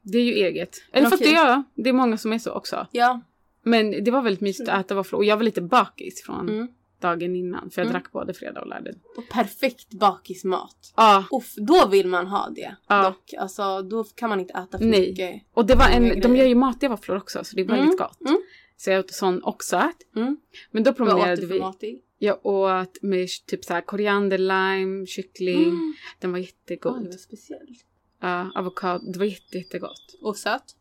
det 0.02 0.18
är 0.18 0.22
ju 0.22 0.32
eget. 0.32 0.76
Eller 0.92 1.08
för 1.08 1.14
att 1.16 1.20
det 1.22 1.26
Okej. 1.28 1.38
är, 1.38 1.62
det 1.74 1.88
är 1.88 1.92
många 1.92 2.18
som 2.18 2.32
är 2.32 2.38
så 2.38 2.52
också. 2.52 2.86
Ja. 2.92 3.20
Men 3.62 4.04
det 4.04 4.10
var 4.10 4.22
väldigt 4.22 4.40
mysigt 4.40 4.68
att 4.68 4.84
äta 4.86 4.94
våfflor 4.94 5.18
och 5.18 5.24
jag 5.24 5.36
var 5.36 5.44
lite 5.44 5.60
bakis 5.62 6.22
från 6.22 6.48
Mm. 6.48 6.68
dagen 7.00 7.36
innan. 7.36 7.70
För 7.70 7.80
jag 7.82 7.86
Mm. 7.86 7.92
drack 7.92 8.12
både 8.12 8.34
fredag 8.34 8.60
och 8.60 8.66
lördag. 8.68 8.94
Och 9.16 9.28
perfekt 9.28 9.90
bakismat. 9.90 10.92
Ja, 10.96 11.24
Uff, 11.32 11.54
då 11.56 11.88
vill 11.88 12.06
man 12.06 12.26
ha 12.26 12.48
det. 12.56 12.76
Ja. 12.88 13.02
Dock, 13.02 13.34
alltså 13.38 13.82
då 13.82 14.04
kan 14.04 14.28
man 14.28 14.40
inte 14.40 14.52
äta 14.52 14.78
för 14.78 14.84
Nej. 14.84 15.00
mycket. 15.00 15.42
och 15.54 15.66
det 15.66 15.74
var 15.74 15.88
en, 15.88 16.20
de 16.20 16.36
gör 16.36 16.46
ju 16.46 16.54
matiga 16.54 16.90
våfflor 16.90 17.16
också 17.16 17.44
så 17.44 17.56
det 17.56 17.62
är 17.62 17.66
väldigt 17.66 17.84
Mm, 17.84 17.96
gott. 17.96 18.20
mm. 18.20 18.42
Så 18.76 18.90
jag 18.90 19.00
åt 19.00 19.10
sån 19.10 19.44
oxat. 19.44 19.96
Mm. 20.16 20.36
Men 20.70 20.82
då 20.82 20.90
Vad 20.90 20.92
åt 20.92 20.96
promenerade 20.96 21.40
du 21.40 21.46
för 21.48 21.54
vi. 21.54 21.60
mat 21.60 21.82
i? 21.82 22.00
Jag 22.18 22.46
åt 22.46 23.02
med 23.02 23.28
typ 23.46 23.64
så 23.64 23.74
här 23.74 23.80
koriander, 23.80 24.38
lime, 24.38 25.06
kyckling. 25.06 25.62
Mm. 25.62 25.94
Den 26.18 26.32
var 26.32 26.38
jättegod. 26.38 27.04
vad 27.04 27.20
speciellt. 27.20 27.84
Ja, 28.20 28.52
avokado. 28.54 29.12
Det 29.12 29.18
var 29.18 29.26
jätte, 29.26 29.58
jättegott. 29.58 30.18
Och 30.20 30.36
söt? 30.36 30.76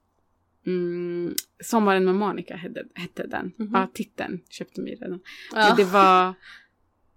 Mm, 0.66 1.36
Sommaren 1.64 2.06
med 2.06 2.16
Monica 2.16 2.56
hette, 2.56 2.84
hette 2.94 3.28
den. 3.28 3.52
Mhm. 3.58 3.70
Ja, 3.74 3.88
titeln 3.94 4.42
köpte 4.50 4.82
vi 4.82 4.96
redan. 4.96 5.20
Ja. 5.54 5.76
Det 5.78 5.84
var 5.84 6.28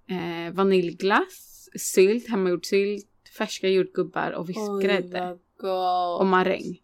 eh, 0.07 0.53
vaniljglass, 0.55 1.69
sylt, 1.75 2.29
hemmagjord 2.29 2.67
sylt, 2.67 3.09
färska 3.39 3.69
jordgubbar 3.69 4.31
och 4.33 4.49
vispgrädde. 4.49 5.39
gott. 5.57 6.21
Och 6.21 6.27
maräng. 6.27 6.83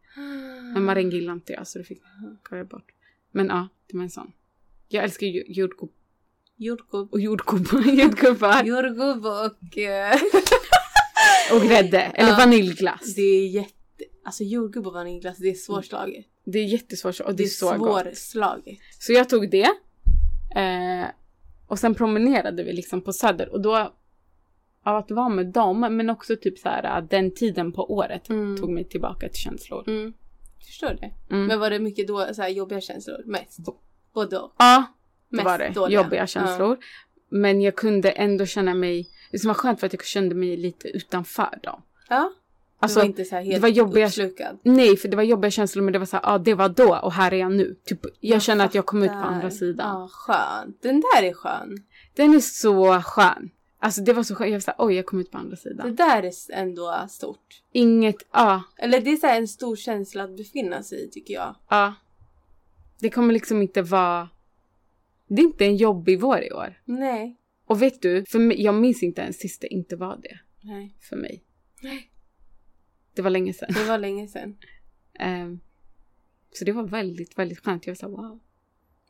Men 0.75 0.85
maräng 0.85 1.11
gillar 1.11 1.33
inte 1.33 1.53
jag 1.53 1.66
så 1.66 1.79
det 1.79 1.85
fick 1.85 2.03
jag 2.51 2.68
bort. 2.68 2.92
Men 3.31 3.47
ja, 3.47 3.68
det 3.87 3.97
var 3.97 4.05
en 4.05 4.11
sån. 4.11 4.33
Jag 4.88 5.05
älskar 5.05 5.27
ju 5.27 5.45
jordgubb 6.64 7.09
Jordgubb. 7.20 7.66
och 7.75 7.87
jordgubbar. 7.94 8.64
jordgubbar 8.64 8.64
Jordgubb 8.64 9.27
och... 9.27 9.79
eh, 9.79 10.14
och 11.55 11.62
grädde. 11.62 11.98
Eller 12.01 12.31
Ja. 12.31 12.37
vaniljglass. 12.37 13.14
det 13.14 13.22
är 13.22 13.48
jätte... 13.48 13.72
Alltså 14.25 14.44
jordgubb 14.44 14.87
och 14.87 14.92
vaniljglass, 14.92 15.38
det 15.38 15.48
är 15.51 15.55
svårslaget. 15.55 16.27
Det 16.44 16.59
är 16.59 16.64
jättesvårt 16.64 17.20
och 17.20 17.31
det, 17.31 17.37
Det 17.37 17.42
är 17.42 17.48
så 17.48 17.77
gott. 17.79 18.03
svårslaget. 18.16 18.79
Så 18.98 19.12
jag 19.12 19.29
tog 19.29 19.51
det. 19.51 19.68
Eh, 20.57 21.07
och 21.66 21.79
sen 21.79 21.94
promenerade 21.94 22.62
vi 22.62 22.72
liksom 22.72 23.01
på 23.01 23.12
Söder 23.12 23.48
och 23.48 23.61
då 23.61 23.92
av 24.85 24.96
att 24.96 25.11
vara 25.11 25.29
med 25.29 25.46
dem 25.46 25.81
men 25.81 26.11
också 26.11 26.37
typ 26.37 26.59
så 26.59 26.68
här 26.68 26.98
äh, 26.98 27.05
den 27.09 27.35
tiden 27.35 27.72
på 27.72 27.92
året 27.92 28.29
Mm. 28.29 28.57
tog 28.57 28.70
mig 28.70 28.85
tillbaka 28.85 29.29
till 29.29 29.40
känslor. 29.40 29.85
Mm. 29.88 30.12
Förstår 30.66 30.96
det. 31.01 31.35
Mm. 31.35 31.46
Men 31.46 31.61
var 31.61 31.70
det 31.70 31.79
mycket 31.79 32.09
då, 32.09 32.35
så 32.35 32.42
här, 32.42 32.48
jobbiga 32.48 32.81
känslor? 32.81 33.22
Mest? 33.27 33.59
Både 34.14 34.38
och? 34.38 34.53
Ja, 34.59 34.85
Mest 35.33 35.45
var 35.45 35.59
det. 35.59 35.68
dåliga. 35.68 36.03
Jobbiga 36.03 36.27
känslor. 36.27 36.77
Men 37.29 37.61
jag 37.62 37.77
kunde 37.77 38.11
ändå 38.11 38.47
känna 38.47 38.75
mig, 38.75 39.09
det 39.31 39.45
var 39.45 39.55
skönt 39.55 39.81
för 39.81 39.87
att 39.87 39.92
jag 39.92 40.05
kände 40.05 40.35
mig 40.35 40.57
lite 40.57 40.88
utanför 40.88 41.59
dem. 41.62 41.83
Ja. 42.09 42.33
Alltså, 42.79 42.99
du 42.99 43.01
var 43.03 43.07
inte 43.09 43.25
så 43.25 43.35
här 43.35 43.42
helt 43.42 43.55
det 43.55 43.61
var 43.61 43.68
jobbiga- 43.68 44.07
uppslukad? 44.07 44.59
Nej, 44.62 44.97
för 44.97 45.09
det 45.09 45.16
var 45.16 45.23
jobbiga 45.23 45.51
känslor 45.51 45.83
men 45.85 45.92
det 45.92 45.99
var 45.99 46.07
så 46.07 46.16
här, 46.16 46.25
ja 46.33 46.38
det 46.38 46.55
var 46.55 46.68
då 46.68 46.97
och 46.97 47.12
här 47.12 47.33
är 47.35 47.37
jag 47.38 47.53
nu. 47.53 47.77
Typ, 47.85 48.01
jag, 48.21 48.42
känner 48.42 48.64
att 48.64 48.75
jag 48.75 48.87
kom 48.87 49.03
ut 49.03 49.09
på 49.11 49.14
andra 49.16 49.51
sidan. 49.51 50.01
Ja, 50.01 50.09
skönt. 50.12 50.83
Den 50.83 51.01
där 51.01 51.23
är 51.23 51.33
skön. 51.33 51.77
Den 52.14 52.35
är 52.35 52.40
så 52.40 53.01
skön. 53.03 53.51
Alltså 53.79 54.01
det 54.01 54.12
var 54.12 54.23
så 54.23 54.35
skönt, 54.35 54.51
jag 54.51 54.57
var 54.57 54.61
såhär, 54.61 54.77
oj 54.79 54.95
jag 54.95 55.07
kom 55.07 55.21
ut 55.21 55.31
på 55.31 55.38
andra 55.38 55.51
Det 55.51 55.57
sidan. 55.57 55.95
där 55.97 56.23
är 56.23 56.33
ändå 56.53 57.07
stort. 57.11 57.62
Inget, 57.73 58.16
ja, 58.33 58.62
Eller 58.79 59.01
det 59.01 59.11
är 59.12 59.16
så 59.16 59.27
här 59.27 59.38
en 59.38 59.49
stor 59.49 59.77
känsla 59.77 60.25
att 60.25 60.37
befinna 60.37 60.83
sig 60.83 61.05
i 61.05 61.11
tycker 61.11 61.35
jag. 61.35 61.55
ja. 61.68 61.95
Det 63.01 63.11
kommer 63.11 63.33
liksom 63.35 63.62
inte 63.62 63.83
vara, 63.83 64.29
det 65.37 65.42
är 65.42 65.45
inte 65.47 65.64
en 65.64 65.77
jobbig 65.77 66.21
vår 66.21 66.42
i 66.42 66.53
år. 66.53 66.83
Nej. 66.85 67.38
Och 67.64 67.83
vet 67.83 68.03
du, 68.03 68.25
för 68.25 68.38
mig, 68.38 68.62
jag 68.62 68.75
minns 68.75 69.03
inte 69.03 69.23
ens 69.23 69.38
sist 69.38 69.61
det 69.61 69.66
inte 69.68 69.97
var 69.97 70.16
det 70.23 70.38
Nej. 70.61 70.97
för 71.01 71.16
mig. 71.16 71.45
Det 73.14 73.23
var 73.23 73.31
länge 73.31 73.53
sedan. 73.53 73.68
Det 73.75 73.85
var 73.85 73.99
länge 73.99 74.29
sedan. 74.29 74.57
Ehm, 75.18 75.61
så 76.53 76.64
det 76.64 76.73
var 76.73 76.83
väldigt, 76.83 77.38
väldigt 77.38 77.59
skönt. 77.59 77.87
Jag 77.87 77.90
var 77.90 77.97
såhär, 77.97 78.12
wow. 78.16 78.40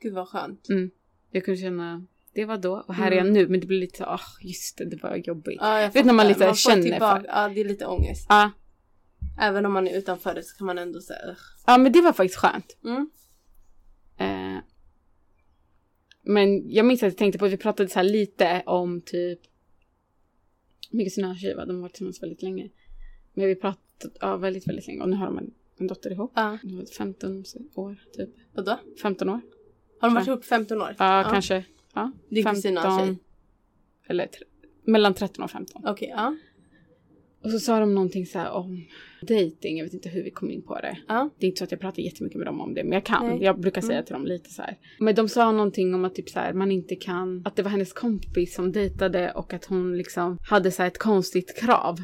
Gud 0.01 0.15
vad 0.15 0.29
skönt. 0.29 0.69
Mm. 0.69 0.91
Jag 1.31 1.45
kunde 1.45 1.61
känna, 1.61 2.07
det 2.35 2.45
var 2.45 2.59
då 2.59 2.85
och 2.89 2.95
här 2.95 3.11
är 3.11 3.17
jag 3.17 3.21
Mm. 3.27 3.33
nu. 3.35 3.49
Men 3.49 3.61
det 3.61 3.67
blir 3.67 3.81
lite 3.81 3.99
så, 3.99 4.05
ah 4.05 4.21
just 4.41 4.79
det, 4.79 4.85
det 4.85 5.03
var 5.03 5.17
jobbigt. 5.17 5.59
Ja, 5.61 5.81
jag 5.81 5.93
Vet 5.93 6.07
när 6.07 6.13
man 6.13 6.29
lite 6.29 6.47
får 6.47 6.55
känner 6.55 6.83
tillbaka, 6.83 7.21
för- 7.21 7.27
Ja, 7.29 7.49
det 7.49 7.61
är 7.61 7.65
lite 7.65 7.87
ångest. 7.87 8.27
Ja, 8.29 8.51
Även 9.41 9.67
om 9.67 9.73
man 9.73 9.89
är 9.89 9.99
utanför 9.99 10.35
det 10.35 10.43
så 10.43 10.57
kan 10.59 10.67
man 10.67 10.79
ändå 10.79 11.01
säga 11.01 11.37
ja 11.67 11.79
men 11.79 11.93
det 11.93 12.01
var 12.01 12.13
faktiskt 12.13 12.39
skönt. 12.39 12.77
mm. 12.85 13.11
Eh, 14.19 14.63
Men 16.23 16.71
jag 16.71 16.87
minns 16.87 17.03
att 17.03 17.07
jag 17.07 17.17
tänkte 17.17 17.39
på 17.39 17.45
att 17.45 17.53
vi 17.53 17.57
pratade 17.57 17.89
så 17.89 17.99
här 17.99 18.05
lite 18.05 18.63
om 18.67 19.01
typ 19.01 19.41
Mikael 20.91 21.07
och 21.07 21.13
sina 21.13 21.37
tjejer, 21.37 21.67
de 21.67 21.75
har 21.75 21.83
varit 21.83 21.93
tillsammans 21.93 22.23
väldigt 22.23 22.43
länge. 22.43 22.69
Men 23.35 23.47
vi 23.47 23.55
pratat 23.55 24.07
ja, 24.21 24.37
väldigt, 24.37 24.69
väldigt 24.69 24.87
länge 24.87 25.03
och 25.03 25.09
nu 25.09 25.17
har 25.17 25.27
de 25.27 25.39
en, 25.39 25.51
en 25.79 25.87
dotter 25.87 26.11
ihop. 26.11 26.33
Ja. 26.35 26.59
De 26.63 26.77
var 26.77 26.85
15 26.85 27.45
år 27.75 27.97
typ. 28.17 28.31
Vadå? 28.53 28.79
15 29.03 29.29
år? 29.29 29.41
Har 30.01 30.09
de 30.09 30.15
varit 30.15 30.27
ihop 30.27 30.45
15 30.45 30.83
år? 30.83 30.97
Ja, 30.99 31.29
kanske. 31.31 31.65
Ja, 31.95 32.13
Din 32.29 32.45
kusin 32.45 32.77
har 32.77 33.01
en 33.01 33.07
tjej? 33.07 33.17
Eller 34.07 34.27
tre, 34.27 34.45
mellan 34.85 35.15
13 35.15 35.45
och 35.45 35.51
15. 35.51 35.83
Okej, 35.87 36.09
ja. 36.17 36.37
Och 37.45 37.51
så 37.51 37.59
sa 37.61 37.81
de 37.81 37.95
någonting 37.95 38.27
så 38.27 38.49
om 38.49 38.85
dating. 39.23 39.79
Jag 39.79 39.85
vet 39.85 39.95
inte 39.95 40.09
hur 40.09 40.23
vi 40.23 40.31
kom 40.31 40.51
in 40.51 40.63
på 40.63 40.75
det. 40.81 40.99
Ja. 41.09 41.31
Det 41.39 41.47
är 41.47 41.49
inte 41.49 41.59
så 41.59 41.65
att 41.65 41.71
jag 41.71 41.81
pratar 41.81 42.03
jättemycket 42.03 42.39
med 42.39 42.47
dem 42.47 42.61
om 42.61 42.75
det, 42.75 42.83
men 42.85 42.93
jag 42.93 43.05
kan. 43.05 43.27
Nej. 43.29 43.43
Jag 43.43 43.61
brukar 43.61 43.81
säga 43.81 43.93
Mm. 43.93 44.05
till 44.05 44.13
dem 44.13 44.27
lite 44.27 44.51
så 44.51 44.63
här. 44.63 44.79
Men 44.99 45.15
de 45.15 45.29
sa 45.29 45.53
någonting 45.53 45.95
om 45.95 46.05
att 46.05 46.15
typ 46.15 46.29
så 46.31 46.39
här, 46.39 46.53
man 46.53 46.73
inte 46.73 46.97
kan, 46.97 47.43
att 47.47 47.57
det 47.57 47.63
var 47.63 47.71
hennes 47.71 47.93
kompis 47.93 48.55
som 48.55 48.73
dejtade 48.73 49.33
och 49.33 49.53
att 49.53 49.65
hon 49.65 49.97
liksom 49.97 50.39
hade 50.51 50.71
så 50.71 50.83
ett 50.83 50.99
konstigt 50.99 51.57
krav. 51.59 51.99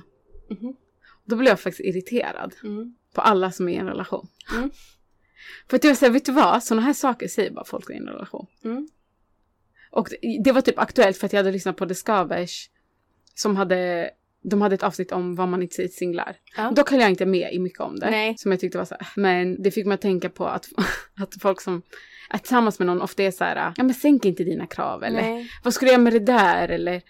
Mhm. 0.51 0.77
Då 1.25 1.37
blev 1.37 1.49
jag 1.49 1.61
faktiskt 1.61 1.89
irriterad 1.89 2.55
Mm. 2.65 2.95
på 3.15 3.21
alla 3.21 3.51
som 3.51 3.69
är 3.69 3.73
i 3.73 3.77
en 3.77 3.87
relation. 3.87 4.27
Mm. 4.57 4.71
För 5.71 5.77
att 5.77 5.85
jag 5.85 5.97
säger, 5.97 6.13
vet 6.13 6.25
du 6.25 6.33
vad? 6.33 6.63
Sådana 6.63 6.83
här 6.83 6.93
saker 6.93 7.29
säger 7.29 7.51
bara 7.51 7.65
folk 7.65 7.91
i 7.91 7.95
en 7.95 8.07
relation. 8.07 8.47
Mm. 8.65 8.89
Och 9.91 10.09
det, 10.11 10.41
det 10.45 10.53
var 10.53 10.61
typ 10.61 10.79
aktuellt 10.79 11.17
för 11.17 11.27
att 11.27 11.33
jag 11.33 11.39
hade 11.41 11.53
lyssnat 11.53 11.77
på 11.77 11.87
The 11.87 11.95
Skavers 11.95 12.71
som 13.35 13.57
hade, 13.57 14.11
de 14.45 14.63
hade 14.63 14.75
ett 14.75 14.83
avsnitt 14.83 15.13
om 15.13 15.35
vad 15.35 15.49
man 15.49 15.63
inte 15.63 15.75
säger 15.75 15.89
till 15.89 15.99
singlar. 15.99 16.37
Ja. 16.57 16.71
Dock 16.71 16.91
höll 16.91 17.01
jag 17.01 17.11
inte 17.11 17.27
med 17.27 17.53
i 17.53 17.59
mycket 17.59 17.81
om 17.81 17.99
det. 17.99 18.11
Nej. 18.11 18.35
Som 18.39 18.51
jag 18.51 18.61
tyckte 18.61 18.79
var 18.79 18.85
så 18.85 18.97
här. 19.01 19.09
Men 19.17 19.63
det 19.63 19.71
fick 19.71 19.87
mig 19.87 19.95
att 19.95 20.01
tänka 20.01 20.29
på 20.31 20.47
att, 20.47 20.67
att 21.21 21.35
folk 21.43 21.61
som 21.61 21.83
är 22.31 22.39
tillsammans 22.39 22.79
med 22.79 22.87
någon 22.87 23.03
ofta 23.03 23.23
är 23.23 23.31
så 23.31 23.45
här, 23.45 23.73
ja 23.77 23.85
men 23.85 23.95
sänk 23.95 24.25
inte 24.25 24.45
dina 24.45 24.67
krav 24.67 25.05
eller 25.05 25.23
Nej. 25.23 25.51
vad 25.65 25.75
ska 25.75 25.87
du 25.87 25.93
göra 25.93 26.03
med 26.03 26.13
det 26.13 26.19
där 26.19 26.69
eller 26.69 27.03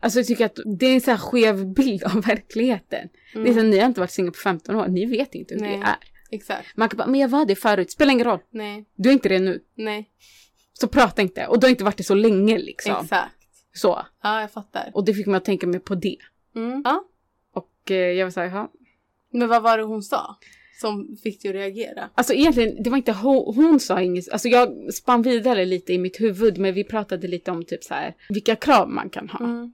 Alltså 0.00 0.18
jag 0.18 0.26
tycker 0.26 0.46
att 0.46 0.58
det 0.78 0.86
är 0.86 0.94
en 0.94 1.00
så 1.00 1.10
här 1.10 1.18
skev 1.18 1.66
bild 1.74 2.04
av 2.04 2.22
verkligheten. 2.22 3.08
Det 3.34 3.40
är 3.40 3.52
så 3.52 3.60
här, 3.60 3.62
ni 3.66 3.78
har 3.78 3.86
inte 3.86 4.00
varit 4.00 4.10
singel 4.10 4.32
på 4.32 4.38
15 4.38 4.76
år, 4.76 4.88
ni 4.88 5.06
vet 5.06 5.34
inte 5.34 5.54
hur 5.54 5.60
Mm. 5.60 5.70
Nej. 5.72 5.80
det 5.80 5.86
är. 5.86 6.36
Exakt. 6.36 6.76
Man 6.76 6.88
kan 6.88 6.96
bara, 6.98 7.06
men 7.06 7.20
jag 7.20 7.28
var 7.28 7.46
det 7.46 7.56
förut, 7.56 7.90
spelar 7.90 8.12
ingen 8.12 8.26
roll. 8.26 8.38
Nej. 8.50 8.84
Du 8.96 9.08
är 9.08 9.12
inte 9.12 9.28
det 9.28 9.38
nu. 9.38 9.60
Nej. 9.76 10.08
Så 10.72 10.88
prata 10.88 11.22
inte. 11.22 11.46
Och 11.46 11.60
du 11.60 11.66
har 11.66 11.70
inte 11.70 11.84
varit 11.84 11.96
det 11.96 12.04
så 12.04 12.14
länge 12.14 12.58
liksom. 12.58 12.96
Exakt. 13.02 13.34
Så. 13.74 14.06
Ja, 14.22 14.40
jag 14.40 14.50
fattar. 14.50 14.90
Och 14.94 15.04
det 15.04 15.14
fick 15.14 15.26
mig 15.26 15.36
att 15.36 15.44
tänka 15.44 15.66
mer 15.66 15.78
på 15.78 15.94
det. 15.94 16.16
Mm. 16.54 16.82
Ja. 16.84 17.04
Och 17.52 17.90
eh, 17.90 17.96
jag 17.96 18.26
var 18.26 18.30
såhär, 18.30 18.46
ja. 18.46 18.72
Men 19.30 19.48
vad 19.48 19.62
var 19.62 19.78
det 19.78 19.84
hon 19.84 20.02
sa? 20.02 20.36
Som 20.80 21.16
fick 21.22 21.42
dig 21.42 21.48
att 21.50 21.54
reagera? 21.54 22.10
Alltså 22.14 22.32
egentligen, 22.34 22.82
det 22.82 22.90
var 22.90 22.96
inte 22.96 23.12
hon, 23.12 23.54
hon 23.54 23.80
sa 23.80 24.00
inget. 24.00 24.32
Alltså 24.32 24.48
jag 24.48 24.94
spann 24.94 25.22
vidare 25.22 25.64
lite 25.64 25.92
i 25.92 25.98
mitt 25.98 26.20
huvud. 26.20 26.58
Men 26.58 26.74
vi 26.74 26.84
pratade 26.84 27.28
lite 27.28 27.50
om 27.50 27.64
typ 27.64 27.84
så 27.84 27.94
här, 27.94 28.14
vilka 28.28 28.56
krav 28.56 28.88
man 28.90 29.10
kan 29.10 29.28
ha 29.28 29.38
Mm. 29.44 29.72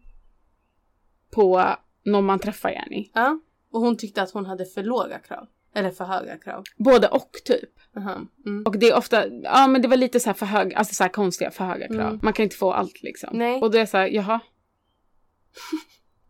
på 1.30 1.64
någon 2.04 2.24
man 2.24 2.38
träffar 2.38 2.70
Jenny. 2.70 3.10
Ja. 3.14 3.40
Och 3.70 3.80
hon 3.80 3.96
tyckte 3.96 4.22
att 4.22 4.30
hon 4.30 4.46
hade 4.46 4.64
för 4.66 4.82
låga 4.82 5.18
krav. 5.18 5.46
Eller 5.74 5.90
för 5.90 6.04
höga 6.04 6.36
krav. 6.38 6.64
Både 6.76 7.08
och 7.08 7.30
typ. 7.44 7.70
Aha. 7.96 8.20
Mm. 8.46 8.62
Och 8.66 8.78
det 8.78 8.88
är 8.88 8.96
ofta, 8.96 9.26
ja 9.26 9.66
men 9.66 9.82
det 9.82 9.88
var 9.88 9.96
lite 9.96 10.20
så 10.20 10.28
här 10.28 10.34
för 10.34 10.46
höga, 10.46 10.76
alltså 10.76 10.94
så 10.94 11.04
här 11.04 11.10
konstiga 11.10 11.50
för 11.50 11.64
höga 11.64 11.88
krav. 11.88 12.08
Mm. 12.08 12.20
Man 12.22 12.32
kan 12.32 12.42
inte 12.42 12.56
få 12.56 12.72
allt 12.72 13.02
liksom. 13.02 13.30
Nej. 13.32 13.60
Och 13.60 13.70
då 13.70 13.76
är 13.78 13.80
jag 13.80 13.88
så 13.88 13.96
här, 13.96 14.06
jaha. 14.08 14.40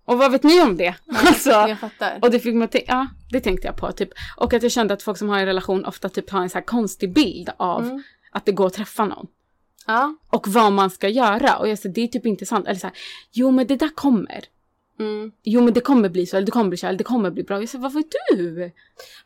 Och 0.08 0.18
vad 0.18 0.32
vet 0.32 0.42
ni 0.42 0.60
om 0.60 0.76
det? 0.76 0.94
alltså. 1.26 1.50
Jag 1.50 1.78
fattar. 1.78 2.18
Och 2.22 2.30
det 2.30 2.38
fick 2.40 2.54
mig 2.54 2.64
att 2.64 2.72
tänka, 2.72 2.92
ja 2.92 3.06
det 3.30 3.40
tänkte 3.40 3.66
jag 3.66 3.76
på 3.76 3.92
typ. 3.92 4.10
Och 4.36 4.54
att 4.54 4.62
jag 4.62 4.72
kände 4.72 4.94
att 4.94 5.02
folk 5.02 5.18
som 5.18 5.28
har 5.28 5.38
en 5.38 5.46
relation 5.46 5.84
ofta 5.84 6.08
typ 6.08 6.30
har 6.30 6.40
en 6.42 6.50
så 6.50 6.54
här 6.58 6.64
konstig 6.64 7.12
bild 7.12 7.50
av 7.56 7.82
Mm. 7.84 8.02
att 8.32 8.44
det 8.46 8.52
går 8.52 8.66
att 8.66 8.72
träffa 8.72 9.04
någon. 9.04 9.26
Ja. 9.86 10.14
Och 10.30 10.48
vad 10.48 10.72
man 10.72 10.90
ska 10.90 11.08
göra. 11.08 11.56
Och 11.56 11.68
jag 11.68 11.78
säger 11.78 11.94
det 11.94 12.00
är 12.00 12.06
typ 12.08 12.26
inte 12.26 12.46
sant. 12.46 12.66
Eller 12.66 12.80
så 12.80 12.86
här, 12.86 12.96
jo 13.32 13.50
men 13.50 13.66
det 13.66 13.76
där 13.76 13.88
kommer. 13.94 14.44
Mm. 15.00 15.32
Jo 15.42 15.60
men 15.60 15.74
det 15.74 15.80
kommer 15.80 16.08
bli 16.08 16.26
så, 16.26 16.36
eller 16.36 16.46
det 16.46 16.52
kommer 16.52 16.68
bli 16.68 16.76
så, 16.78 16.86
eller 16.86 16.98
det 16.98 17.04
kommer 17.04 17.30
bli 17.30 17.42
bra. 17.42 17.60
Jag 17.60 17.68
säger 17.68 17.82
vad 17.82 17.92
vet 17.94 18.06
du? 18.30 18.72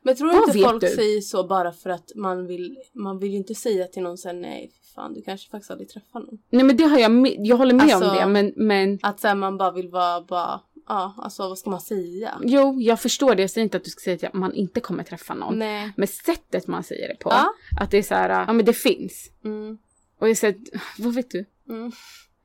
Men 0.02 0.16
tror 0.16 0.28
du 0.28 0.34
Vad 0.38 0.48
inte 0.56 0.68
folk 0.68 0.80
du? 0.80 0.88
säger 0.88 1.20
så 1.20 1.44
bara 1.46 1.72
för 1.72 1.90
att 1.90 2.12
man 2.16 2.46
vill, 2.46 2.76
man 2.92 3.18
vill 3.18 3.30
ju 3.30 3.36
inte 3.36 3.54
säga 3.54 3.84
till 3.86 4.02
någon 4.02 4.18
sen 4.18 4.40
nej 4.40 4.70
fan 4.94 5.14
du 5.14 5.22
kanske 5.22 5.50
faktiskt 5.50 5.70
aldrig 5.70 5.88
träffar 5.88 6.20
någon. 6.20 6.38
Nej 6.50 6.64
men 6.64 6.76
det 6.76 6.84
har 6.84 6.98
jag, 6.98 7.36
jag 7.38 7.56
håller 7.56 7.74
med 7.74 7.96
om 7.96 8.02
Alltså- 8.02 8.14
det 8.20 8.26
men, 8.26 8.52
men 8.56 8.98
Att 9.02 9.20
sen 9.20 9.38
man 9.38 9.58
bara 9.58 9.70
vill 9.70 9.88
vara 9.88 10.20
bara, 10.20 10.60
ja 10.88 11.14
alltså 11.18 11.48
vad 11.48 11.58
ska 11.58 11.70
man 11.70 11.80
säga? 11.80 12.38
jo 12.44 12.80
jag 12.80 13.00
förstår 13.00 13.34
det. 13.34 13.42
Jag 13.42 13.50
säger 13.50 13.62
inte 13.64 13.76
att 13.76 13.84
du 13.84 13.90
ska 13.90 14.00
säga 14.00 14.28
att 14.28 14.34
man 14.34 14.54
inte 14.54 14.80
kommer 14.80 15.04
träffa 15.04 15.34
någon. 15.34 15.58
Nej. 15.58 15.92
Men 15.96 16.08
sättet 16.08 16.66
man 16.66 16.82
säger 16.82 17.08
det 17.08 17.14
på. 17.14 17.30
Ja. 17.30 17.54
Att 17.80 17.90
det 17.90 17.98
är 17.98 18.02
så 18.02 18.14
här, 18.14 18.28
ja 18.46 18.52
men 18.52 18.64
det 18.64 18.72
finns. 18.72 19.30
Mm. 19.44 19.78
Och 20.18 20.28
jag 20.28 20.36
säger, 20.36 20.56
vad 20.98 21.14
vet 21.14 21.30
du? 21.30 21.44
Mm. 21.68 21.92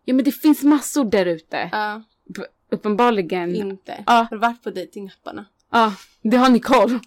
Ja 0.06 0.14
men 0.14 0.26
det 0.26 0.32
finns 0.32 0.64
massor 0.64 1.06
där 1.06 1.26
ute. 1.26 1.70
Ja, 1.72 2.04
Upp- 2.30 2.46
Uppenbarligen. 2.72 3.56
inte. 3.56 4.04
Ja. 4.08 4.14
Har 4.14 4.30
du 4.32 4.38
varit 4.38 4.64
på 4.64 4.70
dejtingapparna? 4.70 5.46
Ja, 5.72 5.94
det 6.22 6.38
har 6.38 6.50
Nicole. 6.50 7.00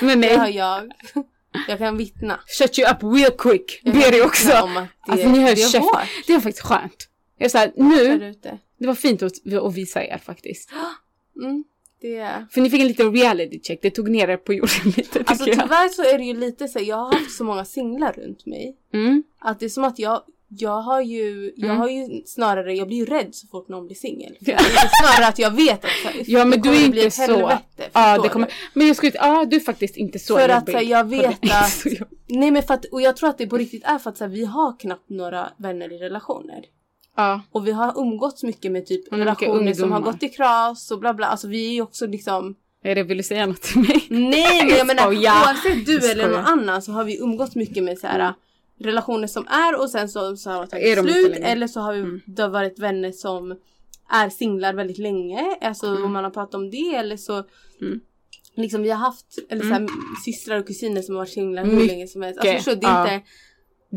Men 0.00 0.20
Det 0.20 0.36
har 0.36 0.48
jag. 0.48 0.92
Jag 1.68 1.78
kan 1.78 1.96
vittna. 1.96 2.40
Shut 2.58 2.78
you 2.78 2.90
up 2.90 3.02
real 3.02 3.30
quick. 3.38 3.80
Jag 3.82 3.94
Det 3.94 4.04
är 4.04 4.12
det 4.12 4.22
också. 4.22 4.62
Om 4.62 4.76
att 4.76 4.86
det, 5.06 5.12
Alltså 5.12 5.28
ni 5.28 5.38
har 5.38 5.54
det 5.54 5.62
är 5.62 5.68
käft. 5.68 6.26
Det 6.26 6.32
var 6.32 6.40
faktiskt 6.40 6.66
skönt. 6.66 7.08
Jag 7.38 7.50
sa 7.50 7.58
där 7.58 7.72
nu. 7.76 8.34
Det 8.78 8.86
var 8.86 8.94
fint 8.94 9.22
att, 9.22 9.32
att 9.62 9.74
visa 9.74 10.04
er 10.04 10.18
faktiskt. 10.18 10.70
Mm. 11.42 11.64
Är... 12.02 12.46
För 12.50 12.60
ni 12.60 12.70
fick 12.70 12.80
en 12.80 12.88
liten 12.88 13.12
reality 13.16 13.60
check, 13.62 13.78
det 13.82 13.90
tog 13.90 14.08
ner 14.10 14.28
er 14.28 14.36
på 14.36 14.52
jorden 14.54 14.76
lite 14.96 15.24
Alltså 15.26 15.48
jag. 15.48 15.60
tyvärr 15.60 15.88
så 15.88 16.02
är 16.02 16.18
det 16.18 16.24
ju 16.24 16.34
lite 16.34 16.68
så, 16.68 16.78
jag 16.82 16.96
har 16.96 17.12
haft 17.12 17.30
så 17.36 17.44
många 17.44 17.64
singlar 17.64 18.12
runt 18.12 18.46
mig. 18.46 18.76
Mm. 18.92 19.22
Att 19.38 19.60
det 19.60 19.64
är 19.66 19.70
som 19.70 19.84
att 19.84 19.98
jag, 19.98 20.22
jag 20.48 20.80
har 20.82 21.00
ju, 21.00 21.52
jag 21.56 21.64
Mm. 21.70 21.76
har 21.80 21.88
ju 21.88 22.22
snarare, 22.26 22.74
jag 22.74 22.86
blir 22.88 22.96
ju 22.96 23.04
rädd 23.04 23.28
så 23.34 23.46
fort 23.46 23.68
någon 23.68 23.86
blir 23.86 23.96
singel. 23.96 24.36
Snarare 25.02 25.28
att 25.28 25.38
jag 25.38 25.50
vet 25.50 25.84
att 25.84 25.90
så 26.02 26.08
här, 26.08 26.22
Ja, 26.26 26.44
men 26.44 26.60
du 26.60 26.68
är 26.70 26.84
inte 26.86 27.10
så. 27.10 27.22
helvete. 27.22 27.90
Ja, 27.92 28.22
det 28.22 28.28
kommer, 28.28 28.46
du? 28.46 28.52
men 28.74 28.86
jag 28.86 28.96
skulle 28.96 29.12
ja 29.14 29.44
du 29.44 29.56
är 29.56 29.60
faktiskt 29.60 29.96
inte 29.96 30.18
så 30.18 30.36
För 30.38 30.48
att 30.48 30.60
jobbig. 30.68 30.72
här, 30.72 30.82
jag 30.82 31.04
vet 31.08 31.50
att, 31.50 31.84
nej 32.26 32.50
men 32.50 32.62
för 32.62 32.74
att, 32.74 32.84
och 32.84 33.02
jag 33.02 33.16
tror 33.16 33.28
att 33.28 33.38
det 33.38 33.46
på 33.46 33.56
riktigt 33.56 33.84
är 33.84 33.98
för 33.98 34.10
att 34.10 34.16
så 34.18 34.24
här, 34.24 34.30
vi 34.30 34.44
har 34.44 34.78
knappt 34.80 35.10
några 35.10 35.48
vänner 35.56 35.92
i 35.92 35.98
relationer. 35.98 36.64
Ja. 37.16 37.40
Och 37.52 37.66
vi 37.66 37.72
har 37.72 37.98
umgåtts 38.00 38.42
mycket 38.42 38.72
med 38.72 38.86
typ 38.86 39.12
Mm, 39.12 39.20
mycket 39.20 39.42
relationer 39.42 39.74
som 39.74 39.92
har 39.92 40.00
gått 40.00 40.22
i 40.22 40.28
kras 40.28 40.90
och 40.90 40.98
bla 41.00 41.14
bla. 41.14 41.26
Alltså 41.26 41.48
vi 41.48 41.68
är 41.68 41.72
ju 41.72 41.82
också 41.82 42.06
liksom 42.06 42.54
Är 42.82 42.94
det, 42.94 43.02
vill 43.02 43.16
du 43.16 43.22
säga 43.22 43.46
något 43.46 43.62
till 43.62 43.80
mig? 43.80 44.06
Nej 44.10 44.66
men 44.66 44.76
jag 44.76 44.86
menar 44.86 45.06
oavsett 45.06 45.86
du 45.86 46.10
eller 46.10 46.28
någon 46.28 46.44
annan 46.44 46.82
så 46.82 46.92
har 46.92 47.04
vi 47.04 47.18
umgåtts 47.20 47.56
mycket 47.56 47.82
med 47.82 47.98
så 47.98 48.06
här 48.06 48.18
Mm. 48.20 48.34
relationer 48.92 49.26
som 49.26 49.46
är 49.46 49.80
och 49.80 49.90
sen 49.90 50.08
så, 50.08 50.36
så 50.36 50.50
har 50.50 50.56
de 50.56 50.76
Är 50.90 50.96
tagit 50.96 51.12
slut 51.14 51.36
eller 51.42 51.66
så 51.66 51.80
har 51.80 51.92
vi 51.92 51.98
Mm. 52.00 52.20
det 52.26 52.42
har 52.42 52.48
varit 52.48 52.78
vänner 52.78 53.12
som 53.12 53.56
är 54.10 54.30
singlar 54.30 54.74
väldigt 54.74 54.98
länge. 54.98 55.56
Alltså 55.60 55.86
Mm. 55.86 56.04
om 56.04 56.12
man 56.12 56.24
har 56.24 56.30
pratat 56.30 56.54
om 56.54 56.70
det 56.70 56.94
eller 56.94 57.16
så 57.16 57.44
Mm. 57.80 58.00
Liksom 58.56 58.82
vi 58.82 58.90
har 58.90 58.98
haft 58.98 59.38
eller 59.48 59.62
så 59.62 59.68
här, 59.68 59.88
systrar 60.24 60.58
och 60.58 60.66
kusiner 60.66 61.02
som 61.02 61.14
har 61.14 61.20
varit 61.22 61.32
singlar 61.32 61.64
hur 61.64 61.86
länge 61.86 62.06
som 62.06 62.22
helst. 62.22 62.38
Alltså 62.40 62.54
förstår 62.54 62.74
det 62.74 62.86
är 62.86 63.06
Ja. 63.06 63.14
inte 63.14 63.26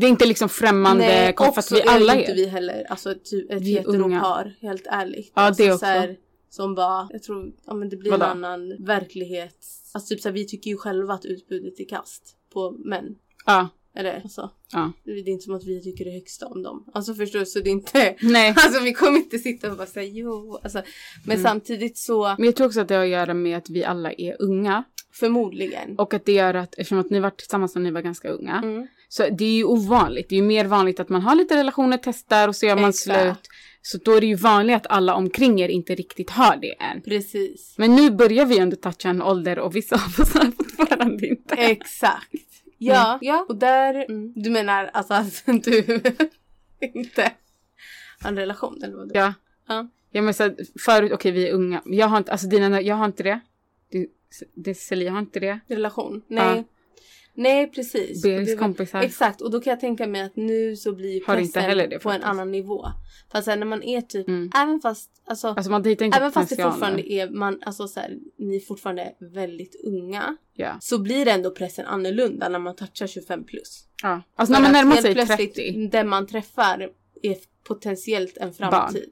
Det 0.00 0.06
är 0.06 0.10
inte 0.10 0.26
liksom 0.26 0.48
främmande 0.48 1.32
kom- 1.36 1.48
och 1.48 1.64
så 1.64 1.74
vi 1.74 1.80
är 1.80 1.88
alla 1.88 2.14
ju 2.14 2.20
inte 2.20 2.32
är. 2.32 2.36
vi 2.36 2.46
heller 2.46 2.84
alltså 2.90 3.14
typ 3.24 3.50
ett 3.50 3.60
är 3.62 3.64
heteropar 3.66 4.56
helt 4.60 4.86
ärligt. 4.86 5.32
Ja, 5.34 5.42
alltså, 5.42 5.62
det 5.62 5.68
också. 5.72 5.78
Så 5.78 5.86
här, 5.86 6.16
som 6.50 6.74
bara, 6.74 7.08
jag 7.12 7.22
tror, 7.22 7.52
ja 7.66 7.74
men 7.74 7.88
det 7.88 7.96
blir 7.96 8.10
Vadå? 8.10 8.24
en 8.24 8.30
annan 8.44 8.84
verklighet. 8.84 9.56
Alltså 9.94 10.14
typ 10.14 10.20
så 10.22 10.28
här, 10.28 10.34
vi 10.34 10.46
tycker 10.46 10.70
ju 10.70 10.76
själva 10.76 11.14
att 11.14 11.24
utbudet 11.24 11.80
är 11.80 11.84
kast 11.88 12.22
på 12.52 12.70
män. 12.70 13.04
Ja. 13.46 13.68
Eller 13.96 14.14
alltså, 14.22 14.50
Ja. 14.72 14.92
det 15.04 15.10
är 15.10 15.28
inte 15.28 15.44
som 15.44 15.54
att 15.54 15.64
vi 15.64 15.82
tycker 15.82 16.04
det 16.04 16.10
högsta 16.10 16.46
om 16.46 16.62
dem. 16.62 16.84
Alltså 16.94 17.14
förstår 17.14 17.38
du? 17.38 17.46
Så 17.46 17.58
det 17.60 17.68
är 17.70 17.72
inte, 17.72 18.16
Nej. 18.22 18.48
alltså 18.56 18.80
vi 18.82 18.92
kommer 18.92 19.18
inte 19.18 19.38
sitta 19.38 19.70
och 19.70 19.76
bara 19.76 19.86
säga 19.86 20.10
jo. 20.12 20.58
Alltså, 20.62 20.82
men 21.26 21.36
Mm. 21.36 21.48
samtidigt 21.50 21.98
så, 21.98 22.34
Men 22.38 22.46
jag 22.46 22.56
tror 22.56 22.66
också 22.66 22.80
att 22.80 22.88
det 22.88 22.94
har 22.94 23.02
att 23.02 23.08
göra 23.08 23.34
med 23.34 23.58
att 23.58 23.70
vi 23.70 23.84
alla 23.84 24.12
är 24.12 24.36
unga. 24.42 24.84
förmodligen. 25.12 25.98
Och 25.98 26.14
att 26.14 26.24
det 26.24 26.32
gör 26.32 26.54
att, 26.54 26.74
eftersom 26.78 26.98
att 26.98 27.10
ni 27.10 27.20
varit 27.20 27.38
tillsammans 27.38 27.74
när 27.74 27.82
ni 27.82 27.90
var 27.90 28.00
ganska 28.00 28.28
unga. 28.28 28.56
Mm. 28.64 28.86
Så 29.08 29.28
det 29.28 29.44
är 29.44 29.56
ju 29.56 29.64
ovanligt. 29.64 30.28
Det 30.28 30.34
är 30.34 30.40
ju 30.40 30.46
mer 30.46 30.64
vanligt 30.64 31.00
att 31.00 31.08
man 31.08 31.22
har 31.22 31.34
lite 31.34 31.56
relationer, 31.56 31.98
testar 32.02 32.48
och 32.48 32.56
så 32.56 32.66
gör 32.66 32.76
man 32.76 32.90
Exakt. 32.90 33.20
slut. 33.20 33.48
Så 33.82 33.98
då 33.98 34.14
är 34.14 34.20
det 34.20 34.26
ju 34.26 34.34
vanligt 34.34 34.76
att 34.76 34.86
alla 34.86 35.14
omkring 35.14 35.60
er 35.60 35.68
inte 35.68 35.94
riktigt 35.94 36.30
har 36.30 36.56
det 36.56 36.82
än. 36.82 37.02
Precis. 37.02 37.74
Men 37.78 37.96
nu 37.96 38.10
börjar 38.10 38.46
vi 38.46 38.58
ändå 38.58 38.76
toucha 38.76 39.08
en 39.08 39.22
ålder 39.22 39.58
och 39.58 39.76
vissa 39.76 39.94
av 39.96 40.20
oss 40.20 40.34
har 40.34 40.50
fortfarande 40.50 41.26
inte. 41.26 41.54
Exakt. 41.54 42.32
Ja, 42.78 43.18
ja. 43.20 43.46
Och 43.48 43.56
där, 43.56 43.94
mm. 43.94 44.32
du 44.36 44.50
menar 44.50 44.90
alltså 44.92 45.14
att 45.14 45.42
du 45.64 46.00
inte 46.80 47.32
har 48.20 48.28
en 48.28 48.36
relation 48.36 48.82
eller 48.82 48.96
vad? 48.96 49.10
Ja. 49.14 49.34
Ja. 49.68 49.88
Ja 50.10 50.22
men 50.22 50.34
så 50.34 50.54
förut, 50.80 51.12
okej 51.12 51.32
vi 51.32 51.48
är 51.48 51.52
unga. 51.52 51.82
Jag 51.84 52.06
har 52.06 52.18
inte, 52.18 52.32
alltså 52.32 52.46
dina, 52.46 52.80
jag 52.80 52.96
har 52.96 53.04
inte 53.04 53.22
det. 53.22 53.40
Du, 53.90 54.08
det 54.54 54.74
Celia 54.74 55.10
har 55.10 55.18
inte 55.18 55.40
det. 55.40 55.60
Relation? 55.68 56.22
Nej. 56.28 56.56
Ja. 56.56 56.64
Nej 57.38 57.70
precis. 57.70 58.24
Var- 58.24 58.58
kompisar. 58.58 59.00
Exakt 59.00 59.40
och 59.40 59.50
då 59.50 59.60
kan 59.60 59.70
jag 59.70 59.80
tänka 59.80 60.06
mig 60.06 60.20
att 60.22 60.36
nu 60.36 60.76
så 60.76 60.92
blir 60.92 61.26
Har 61.26 61.36
inte 61.36 61.52
pressen 61.52 61.70
heller 61.70 61.88
det, 61.88 61.98
på 61.98 62.10
en 62.10 62.22
annan 62.22 62.50
nivå. 62.50 62.86
Fast 63.32 63.44
sen 63.44 63.58
när 63.60 63.66
man 63.66 63.82
är 63.82 64.00
typ, 64.00 64.28
Mm. 64.28 64.50
även 64.56 64.80
fast, 64.80 65.10
alltså, 65.26 65.48
Alltså 65.48 65.70
man 65.70 65.86
även 65.86 66.32
fast 66.32 66.56
det 66.56 66.62
fortfarande 66.62 67.12
är, 67.12 67.30
man, 67.30 67.58
alltså 67.66 67.88
så 67.88 68.00
här, 68.00 68.16
ni 68.38 68.56
är 68.56 68.60
fortfarande 68.60 69.12
väldigt 69.20 69.76
unga. 69.84 70.36
Ja. 70.54 70.76
Så 70.80 70.98
blir 70.98 71.24
det 71.24 71.30
ändå 71.30 71.50
pressen 71.50 71.86
annorlunda 71.86 72.48
när 72.48 72.58
man 72.58 72.76
touchar 72.76 73.06
25 73.06 73.44
plus. 73.44 73.84
ja. 74.02 74.22
Alltså 74.36 74.52
när 74.52 74.60
man 74.60 74.72
närmar 74.72 74.96
sig 74.96 75.14
plötsligt, 75.14 75.54
30. 75.54 75.88
Den 75.88 76.08
man 76.08 76.26
träffar 76.26 76.90
är 77.22 77.36
potentiellt 77.68 78.36
en 78.36 78.52
framtid. 78.52 79.10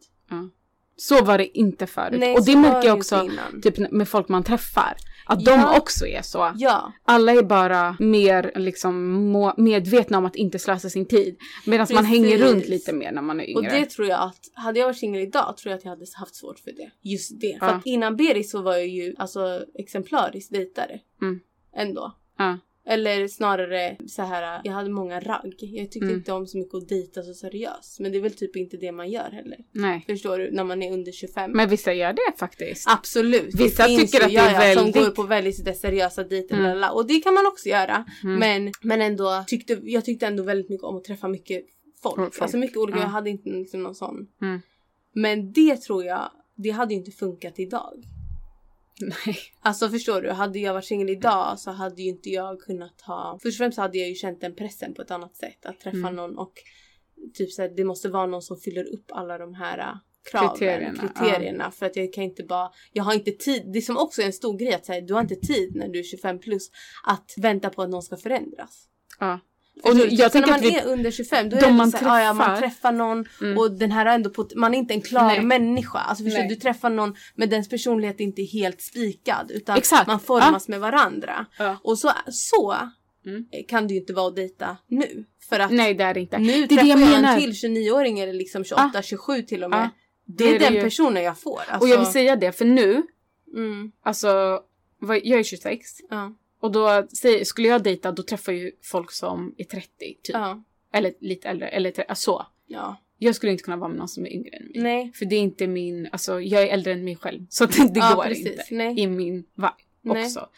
Så 0.97 1.25
var 1.25 1.39
det 1.39 1.59
inte 1.59 1.87
förut. 1.87 2.21
Nej, 2.21 2.35
och 2.35 2.45
det 2.45 2.57
märker 2.57 2.89
jag 2.89 2.97
också 2.99 3.29
typ 3.63 3.79
med 3.93 4.09
folk 4.09 4.29
man 4.29 4.45
träffar. 4.45 4.97
Att 5.29 5.43
Ja. 5.43 5.57
de 5.73 5.79
också 5.79 6.07
är 6.07 6.23
så. 6.23 6.53
Ja, 6.57 6.93
Alla 7.05 7.33
är 7.33 7.43
bara 7.43 7.97
mer 7.99 8.53
liksom 8.55 9.55
medvetna 9.57 10.19
om 10.19 10.27
att 10.27 10.37
inte 10.37 10.59
slösa 10.59 10.91
sin 10.91 11.07
tid. 11.07 11.37
Medan 11.67 11.87
man 11.95 12.05
hänger 12.05 12.39
runt 12.39 12.69
lite 12.69 12.93
mer 12.93 13.13
när 13.13 13.23
man 13.23 13.41
är 13.41 13.45
yngre. 13.45 13.57
och 13.59 13.63
det 13.65 13.91
tror 13.91 14.09
jag 14.09 14.21
att 14.23 14.41
hade 14.55 14.79
jag 14.79 14.87
varit 14.87 14.99
singel 14.99 15.23
idag 15.23 15.57
tror 15.57 15.71
jag 15.71 15.79
att 15.79 15.85
jag 15.85 15.91
hade 15.91 16.07
haft 16.17 16.35
svårt 16.35 16.59
för 16.59 16.73
det. 16.73 16.91
Just 17.03 17.41
det. 17.41 17.57
För 17.61 17.67
Ja. 17.67 17.73
att 17.75 17.87
innan 17.87 18.17
Berit 18.17 18.51
så 18.51 18.63
var 18.63 18.73
jag 18.73 18.89
ju 18.89 19.15
alltså 19.19 19.65
exemplariskt 19.75 20.53
dejtare. 20.53 21.01
Mm. 21.23 21.41
Ändå. 21.77 22.13
Ja. 22.39 22.59
Eller 22.89 23.29
snarare 23.29 23.97
så 24.07 24.23
här, 24.23 24.61
jag 24.65 24.73
hade 24.73 24.91
många 24.91 25.21
ragg. 25.21 25.55
Jag 25.61 25.91
tyckte 25.91 26.07
Mm. 26.07 26.17
inte 26.17 26.33
om 26.33 26.47
så 26.47 26.59
mycket 26.59 26.75
att 26.75 26.89
dejta 26.89 27.23
så 27.23 27.35
seriöst. 27.35 28.01
Men 28.01 28.13
det 28.13 28.19
är 28.19 28.23
väl 28.23 28.35
typ 28.35 28.57
inte 28.57 28.77
det 28.77 28.93
man 28.93 29.11
gör 29.11 29.31
heller. 29.31 29.59
Nej. 29.73 30.05
Förstår 30.09 30.39
du? 30.39 30.51
När 30.51 30.65
man 30.65 30.83
är 30.83 30.93
under 30.93 31.13
25. 31.13 31.51
Men 31.53 31.69
vissa 31.69 31.93
gör 31.93 32.13
det 32.13 32.39
faktiskt. 32.39 32.89
Absolut. 32.91 33.55
Vissa 33.55 33.85
tycker 33.87 34.25
att 34.25 34.31
det 34.31 34.37
är 34.37 34.69
ja, 34.69 34.75
Som 34.75 34.85
väldigt- 34.85 35.05
går 35.05 35.11
på 35.11 35.23
väldigt 35.23 35.77
seriösa 35.77 36.25
dejter. 36.25 36.57
Mm. 36.59 36.91
Och 36.95 37.07
det 37.07 37.21
kan 37.21 37.35
man 37.35 37.47
också 37.47 37.69
göra. 37.69 38.05
Mm. 38.25 38.39
Men, 38.39 38.73
men 38.83 39.01
ändå 39.03 39.45
tyckte 39.47 39.79
jag 39.83 40.05
tyckte 40.05 40.27
ändå 40.27 40.43
väldigt 40.43 40.69
mycket 40.71 40.85
om 40.85 40.97
att 40.97 41.05
träffa 41.05 41.29
mycket 41.29 41.65
folk. 42.03 42.17
Folk, 42.17 42.41
Alltså 42.43 42.57
mycket 42.57 42.77
olika. 42.77 42.99
ja. 42.99 43.05
Jag 43.05 43.11
hade 43.11 43.31
inte 43.31 43.49
liksom 43.51 43.83
någon 43.83 43.95
sån. 43.95 44.27
Mm. 44.43 44.61
Men 45.13 45.53
det 45.53 45.77
tror 45.77 46.05
jag, 46.05 46.31
det 46.55 46.71
hade 46.71 46.95
ju 46.95 46.99
inte 47.01 47.11
funkat 47.11 47.59
idag. 47.59 48.05
Nej. 49.01 49.39
Alltså 49.61 49.89
förstår 49.89 50.23
du? 50.23 50.31
Hade 50.31 50.59
jag 50.59 50.75
varit 50.75 50.85
singel 50.85 51.11
idag 51.11 51.59
så 51.59 51.71
hade 51.71 52.03
ju 52.03 52.09
inte 52.09 52.31
jag 52.31 52.61
kunnat 52.61 53.01
ha... 53.01 53.39
Först 53.43 53.55
och 53.55 53.59
främst 53.59 53.79
hade 53.79 53.99
jag 53.99 54.09
ju 54.09 54.15
känt 54.15 54.41
den 54.41 54.55
pressen 54.55 54.95
på 54.95 55.03
ett 55.03 55.11
annat 55.11 55.37
sätt. 55.37 55.67
Att 55.67 55.81
träffa 55.81 55.97
Mm. 55.97 56.17
någon 56.17 56.39
och 56.39 56.53
typ 57.35 57.53
såhär, 57.53 57.69
det 57.69 57.85
måste 57.85 58.09
vara 58.09 58.27
någon 58.27 58.43
som 58.43 58.57
fyller 58.57 58.95
upp 58.95 59.05
alla 59.09 59.39
de 59.39 59.55
här 59.55 59.79
äh, 59.79 59.85
kraven, 60.31 60.51
Kriterierna, 60.51 61.01
kriterierna. 61.01 61.71
För 61.71 61.87
att 61.87 61.97
jag 61.97 62.13
kan 62.13 62.25
inte 62.25 62.45
bara, 62.45 62.71
jag 62.93 63.05
har 63.05 63.15
inte 63.15 63.31
tid. 63.33 63.63
Det 63.73 63.83
som 63.83 63.97
också 63.97 64.23
är 64.23 64.27
en 64.27 64.33
stor 64.33 64.59
grej 64.59 64.75
att 64.75 64.87
säga, 64.87 65.01
du 65.01 65.15
har 65.15 65.21
inte 65.21 65.37
tid 65.37 65.77
när 65.77 65.89
du 65.89 65.99
är 65.99 66.03
25 66.03 66.39
plus 66.39 66.71
att 67.05 67.35
vänta 67.37 67.71
på 67.71 67.83
att 67.83 67.91
någon 67.91 68.03
ska 68.03 68.17
förändras. 68.17 68.89
Ja. 69.21 69.41
Och 69.85 69.97
du, 69.97 70.09
jag 70.09 70.33
tänker 70.33 70.51
när 70.51 70.59
man 70.59 70.61
vi- 70.61 70.77
är 70.77 70.87
under 70.87 71.11
25 71.11 71.49
då 71.51 71.57
är 71.57 71.61
de 71.61 71.67
det 71.67 71.73
man 71.73 71.91
så 71.91 71.97
här, 71.97 72.07
ja, 72.21 72.25
ja, 72.25 72.33
man 72.33 72.47
träffar- 72.47 72.61
träffar 72.61 72.93
någon 72.93 73.25
Mm. 73.41 73.59
och 73.59 73.71
den 73.73 73.93
här 73.93 74.07
är 74.07 74.15
ändå 74.15 74.31
på, 74.31 74.49
man 74.57 74.75
är 74.75 74.79
inte 74.79 74.95
en 74.95 75.01
klar 75.01 75.27
Nej. 75.27 75.41
människa. 75.43 75.99
Alltså 75.99 76.25
förstår, 76.25 76.43
du, 76.49 76.55
träffar 76.57 76.91
någon 76.91 77.15
men 77.35 77.49
dens 77.51 77.69
personlighet 77.69 78.21
är 78.21 78.25
inte 78.25 78.43
helt 78.43 78.81
spikad 78.83 79.51
utan 79.51 79.77
Exakt. 79.79 80.07
man 80.07 80.21
formas 80.21 80.69
med 80.69 80.81
varandra. 80.81 81.47
Ja. 81.59 81.77
Och 81.83 81.99
så, 81.99 82.13
så 82.31 82.77
Mm. 83.27 83.45
kan 83.69 83.87
det 83.87 83.95
ju 83.95 84.01
inte 84.01 84.13
vara 84.13 84.29
att 84.29 84.37
dejta 84.37 84.77
nu. 84.89 85.25
För 85.49 85.61
att 85.61 85.71
Nej 85.73 85.95
det 85.95 86.05
är 86.05 86.15
det 86.15 86.21
inte. 86.21 86.39
nu 86.39 86.47
det 86.47 86.53
är 86.57 86.61
det 86.69 86.75
träffar 86.77 86.89
jag 86.89 87.01
jag, 87.01 87.35
en 87.35 87.41
till 87.41 87.53
29-åring 87.53 88.19
eller 88.21 88.33
liksom 88.33 88.65
28, 88.65 89.03
27 89.03 89.43
till 89.43 89.65
och 89.65 89.71
med. 89.71 89.79
Ja. 89.79 89.89
Det 90.27 90.45
Då 90.45 90.51
är, 90.51 90.55
är 90.55 90.59
det 90.59 90.65
den 90.65 90.75
ju- 90.75 90.81
personen 90.83 91.23
jag 91.23 91.39
får. 91.39 91.61
Alltså, 91.69 91.79
Och 91.79 91.89
jag 91.89 91.99
vill 91.99 92.13
säga 92.13 92.37
det 92.37 92.53
för 92.53 92.65
nu, 92.65 93.03
mm, 93.57 93.93
alltså 94.05 94.61
jag 95.23 95.39
är 95.39 95.43
26 95.43 95.87
ja, 96.11 96.33
och 96.67 96.73
då 96.73 97.07
skulle 97.45 97.69
jag 97.69 97.83
dejta 97.83 98.13
då 98.13 98.23
träffar 98.23 98.53
ju 98.53 98.73
folk 98.83 99.13
som 99.13 99.55
är 99.59 99.65
30 99.65 99.89
typ. 99.99 100.17
ja, 100.33 100.63
Eller 100.93 101.13
lite 101.21 101.49
äldre, 101.49 101.69
eller 101.69 101.91
tre- 101.91 102.05
alltså, 102.09 102.31
så. 102.33 102.47
ja. 102.67 102.97
Jag 103.19 103.35
skulle 103.35 103.53
inte 103.53 103.65
kunna 103.65 103.77
vara 103.77 103.89
med 103.89 103.99
någon 103.99 104.09
som 104.09 104.27
är 104.27 104.31
yngre 104.33 104.57
än 104.57 104.63
mig. 104.65 104.83
Nej. 104.83 105.13
För 105.15 105.25
det 105.25 105.37
är 105.37 105.41
inte 105.41 105.67
min, 105.67 106.09
alltså 106.13 106.41
jag 106.41 106.63
är 106.63 106.67
äldre 106.67 106.93
än 106.93 107.05
mig 107.05 107.17
själv. 107.17 107.47
Så 107.49 107.67
det, 107.67 107.73
det 107.95 108.01
Ja, 108.01 108.15
går 108.15 108.23
precis. 108.25 108.47
inte 108.47 108.65
Nej. 108.71 109.01
i 109.01 109.07
min 109.07 109.35
vibe 109.55 109.73
Nej. 110.03 110.25
också. 110.25 110.49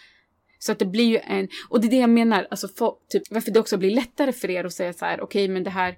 Så 0.59 0.73
att 0.73 0.79
det 0.79 0.85
blir 0.87 1.05
ju 1.05 1.19
en, 1.19 1.49
och 1.69 1.81
det 1.81 1.87
är 1.87 1.91
det 1.91 1.97
jag 1.97 2.11
menar, 2.11 2.47
alltså 2.51 2.69
för, 2.69 2.93
typ, 3.09 3.23
varför 3.31 3.51
det 3.51 3.61
också 3.61 3.77
blir 3.77 3.91
lättare 3.91 4.33
för 4.33 4.51
er 4.51 4.65
att 4.65 4.73
säga 4.73 4.93
så 4.93 5.05
här, 5.05 5.21
okej 5.21 5.49
men 5.49 5.65
det 5.65 5.71
här, 5.71 5.97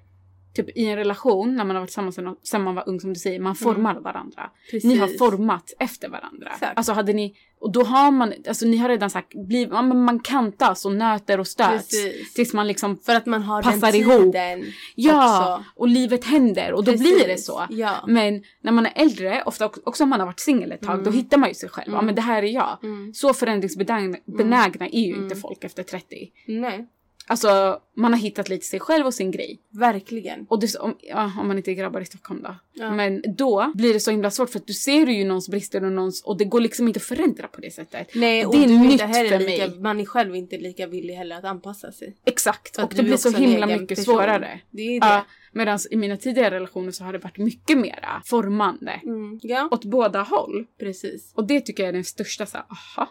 typ 0.55 0.77
i 0.77 0.85
en 0.85 0.95
relation 0.95 1.55
när 1.55 1.63
man 1.65 1.75
har 1.75 1.81
varit 1.81 1.89
tillsammans 1.89 2.19
sedan 2.43 2.63
man 2.63 2.75
var 2.75 2.89
ung 2.89 2.99
som 2.99 3.13
du 3.13 3.19
säger, 3.19 3.39
man 3.39 3.55
formar 3.55 3.95
varandra. 3.99 4.41
Mm. 4.41 4.51
Precis. 4.71 4.83
Ni 4.83 4.97
har 4.97 5.07
format 5.07 5.73
efter 5.79 6.09
varandra. 6.09 6.49
Exakt. 6.53 6.77
Alltså 6.77 6.93
hade 6.93 7.13
ni, 7.13 7.35
och 7.59 7.71
då 7.71 7.83
har 7.83 8.11
man, 8.11 8.33
alltså 8.47 8.65
ni 8.65 8.77
har 8.77 8.89
redan 8.89 9.09
sagt, 9.09 9.33
bli, 9.47 9.67
ja, 9.71 9.81
men 9.81 10.03
man 10.03 10.19
kantas 10.19 10.85
och 10.85 10.91
nöter 10.91 11.39
och 11.39 11.47
stöts. 11.47 11.89
Precis. 11.89 12.33
Tills 12.33 12.53
man 12.53 12.67
liksom 12.67 12.97
För 12.97 13.15
att 13.15 13.25
man 13.25 13.41
har 13.43 13.61
Passar 13.61 13.91
den 13.91 14.01
ihop. 14.01 14.21
tiden 14.21 14.63
Ja, 14.95 15.55
också. 15.55 15.65
och 15.75 15.87
livet 15.87 16.25
händer 16.25 16.73
och 16.73 16.83
då 16.83 16.91
Precis. 16.91 17.15
blir 17.17 17.27
det 17.27 17.37
så. 17.37 17.65
Ja. 17.69 18.05
Men 18.07 18.43
när 18.61 18.71
man 18.71 18.85
är 18.85 18.91
äldre, 18.95 19.43
ofta 19.45 19.65
också- 19.65 20.03
om 20.03 20.09
man 20.09 20.19
har 20.19 20.27
varit 20.27 20.39
singel 20.39 20.71
ett 20.71 20.81
tag, 20.81 21.03
då 21.03 21.11
hittar 21.11 21.37
man 21.37 21.49
ju 21.49 21.55
sig 21.55 21.69
själv. 21.69 21.91
Ja 21.93 22.01
men 22.01 22.15
det 22.15 22.21
här 22.21 22.43
är 22.43 22.47
jag. 22.47 22.77
Mm. 22.83 23.13
Så 23.13 23.33
förändringsbenägna 23.33 24.87
är 24.91 25.07
ju 25.07 25.15
inte 25.15 25.35
folk 25.35 25.63
efter 25.63 25.83
30. 25.83 26.31
Nej, 26.47 26.87
Alltså 27.31 27.79
man 27.95 28.13
har 28.13 28.19
hittat 28.19 28.49
lite 28.49 28.65
sig 28.65 28.79
själv 28.79 29.05
och 29.05 29.13
sin 29.13 29.31
grej. 29.31 29.59
verkligen. 29.69 30.45
Och 30.49 30.59
det, 30.59 30.75
om, 30.75 30.95
ja, 31.01 31.31
om 31.39 31.47
man 31.47 31.57
inte 31.57 31.71
är 31.71 31.75
grabbar 31.75 32.01
i 32.01 32.05
Stockholm 32.05 32.41
då. 32.43 32.55
Ja. 32.73 32.91
Men 32.91 33.23
då 33.37 33.71
blir 33.75 33.93
det 33.93 33.99
så 33.99 34.11
himla 34.11 34.31
svårt 34.31 34.49
för 34.49 34.59
att 34.59 34.67
du 34.67 34.73
ser 34.73 35.07
ju 35.07 35.23
någons 35.25 35.49
brister 35.49 35.83
och 35.83 35.91
någons 35.91 36.21
och 36.23 36.37
det 36.37 36.45
går 36.45 36.59
liksom 36.61 36.87
inte 36.87 36.97
att 36.97 37.03
förändra 37.03 37.47
på 37.47 37.61
det 37.61 37.71
sättet. 37.73 38.07
Nej, 38.15 38.45
och 38.45 38.55
det 38.55 38.63
är 38.63 38.67
du 38.67 38.73
är 38.73 38.79
nytt 38.79 39.01
heller 39.01 39.29
för 39.29 39.39
lika, 39.39 39.67
mig. 39.67 39.79
man 39.79 39.99
är 39.99 40.05
själv 40.05 40.35
inte 40.35 40.57
lika 40.57 40.87
villig 40.87 41.13
heller 41.13 41.35
att 41.37 41.45
anpassa 41.45 41.91
sig. 41.91 42.15
Exakt, 42.25 42.77
och 42.77 42.89
det 42.95 42.99
är 42.99 43.03
blir 43.03 43.17
så 43.17 43.29
himla 43.37 43.65
mycket 43.67 43.87
person. 43.87 44.03
svårare. 44.05 44.59
Det 44.69 44.81
är 44.81 44.99
det. 44.99 45.05
Ja, 45.07 45.25
Medan 45.53 45.79
i 45.91 45.95
mina 45.95 46.17
tidigare 46.17 46.55
relationer 46.55 46.91
så 46.91 47.03
har 47.03 47.13
det 47.13 47.19
varit 47.19 47.37
mycket 47.37 47.77
mera 47.77 48.21
formande. 48.25 48.91
Mm, 49.03 49.39
ja, 49.43 49.67
Åt 49.71 49.85
båda 49.85 50.21
håll. 50.21 50.65
precis. 50.79 51.31
Och 51.35 51.47
det 51.47 51.61
tycker 51.61 51.83
jag 51.83 51.87
är 51.89 51.93
den 51.93 52.03
största 52.03 52.45
så 52.45 52.57
här, 52.57 52.65
aha. 52.69 53.09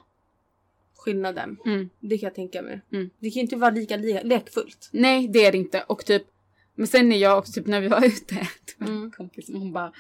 Skillnaden. 1.05 1.57
Mm. 1.67 1.89
Det 2.01 2.19
kan 2.19 2.27
jag 2.27 2.35
tänka 2.35 2.63
mig. 2.63 2.81
Mm. 2.93 3.11
Det 3.19 3.31
kan 3.31 3.35
ju 3.35 3.41
inte 3.41 3.57
vara 3.57 3.71
lika 3.71 3.97
le- 3.97 4.23
lekfullt. 4.23 4.89
Nej 4.93 5.29
det 5.29 5.45
är 5.47 5.53
det 5.53 5.59
inte. 5.59 5.85
Och 5.89 6.05
typ, 6.05 6.23
men 6.75 6.87
sen 6.87 7.09
när 7.09 7.17
jag 7.17 7.39
också 7.39 7.53
typ 7.53 7.67
när 7.67 7.81
vi 7.81 7.89
var 7.89 8.05
ute, 8.07 8.35
det 8.35 8.47
var 8.79 8.87
Mm. 8.89 9.11
kompis 9.11 9.51
hon 9.53 9.73
bara, 9.73 9.93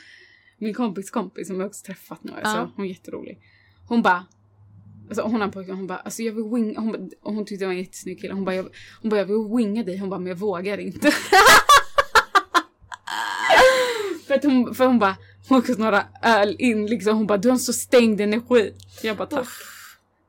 min 0.59 0.75
kompis 0.75 1.11
kompis 1.11 1.47
som 1.49 1.61
jag 1.61 1.67
också 1.67 1.85
träffat 1.87 2.25
nu, 2.25 2.33
alltså, 2.33 2.57
Ja. 2.57 2.73
hon 2.77 2.85
är 2.85 2.89
jätterolig. 2.89 3.39
Hon 3.89 4.03
bara, 4.03 4.27
alltså, 5.09 5.23
hon 5.23 5.35
har 5.35 5.41
en 5.43 5.51
pojke, 5.51 5.73
hon 5.73 5.87
bara, 5.87 5.99
alltså 5.99 6.23
jag 6.23 6.33
vill 6.33 6.45
winga, 6.45 6.81
hon, 6.81 7.11
och 7.23 7.35
hon 7.35 7.45
tyckte 7.45 7.65
jag 7.65 7.69
var 7.69 7.75
en 7.75 7.81
jättesnygg 7.81 8.21
kille, 8.21 8.35
hon 8.35 8.45
bara, 8.45 8.55
jag, 8.55 8.67
hon 9.03 9.11
bara 9.11 9.21
jag 9.21 9.27
vill 9.27 9.57
winga 9.57 9.83
dig, 9.85 9.99
hon 9.99 10.11
bara 10.11 10.21
men 10.21 10.27
jag 10.29 10.37
vågar 10.37 10.79
inte. 10.79 11.11
för 14.27 14.35
att 14.35 14.45
hon, 14.45 14.75
för 14.75 14.87
hon 14.87 14.99
bara, 14.99 15.17
hon 15.49 15.55
har 15.55 15.59
också 15.59 15.73
några 15.73 16.05
öl 16.23 16.57
in 16.59 16.87
liksom, 16.87 17.17
hon 17.17 17.27
bara 17.27 17.39
du 17.39 17.49
har 17.49 17.53
en 17.55 17.59
så 17.59 17.73
stängd 17.73 18.21
energi. 18.21 18.75
Jag 19.03 19.17
bara 19.17 19.27
tack. 19.29 19.49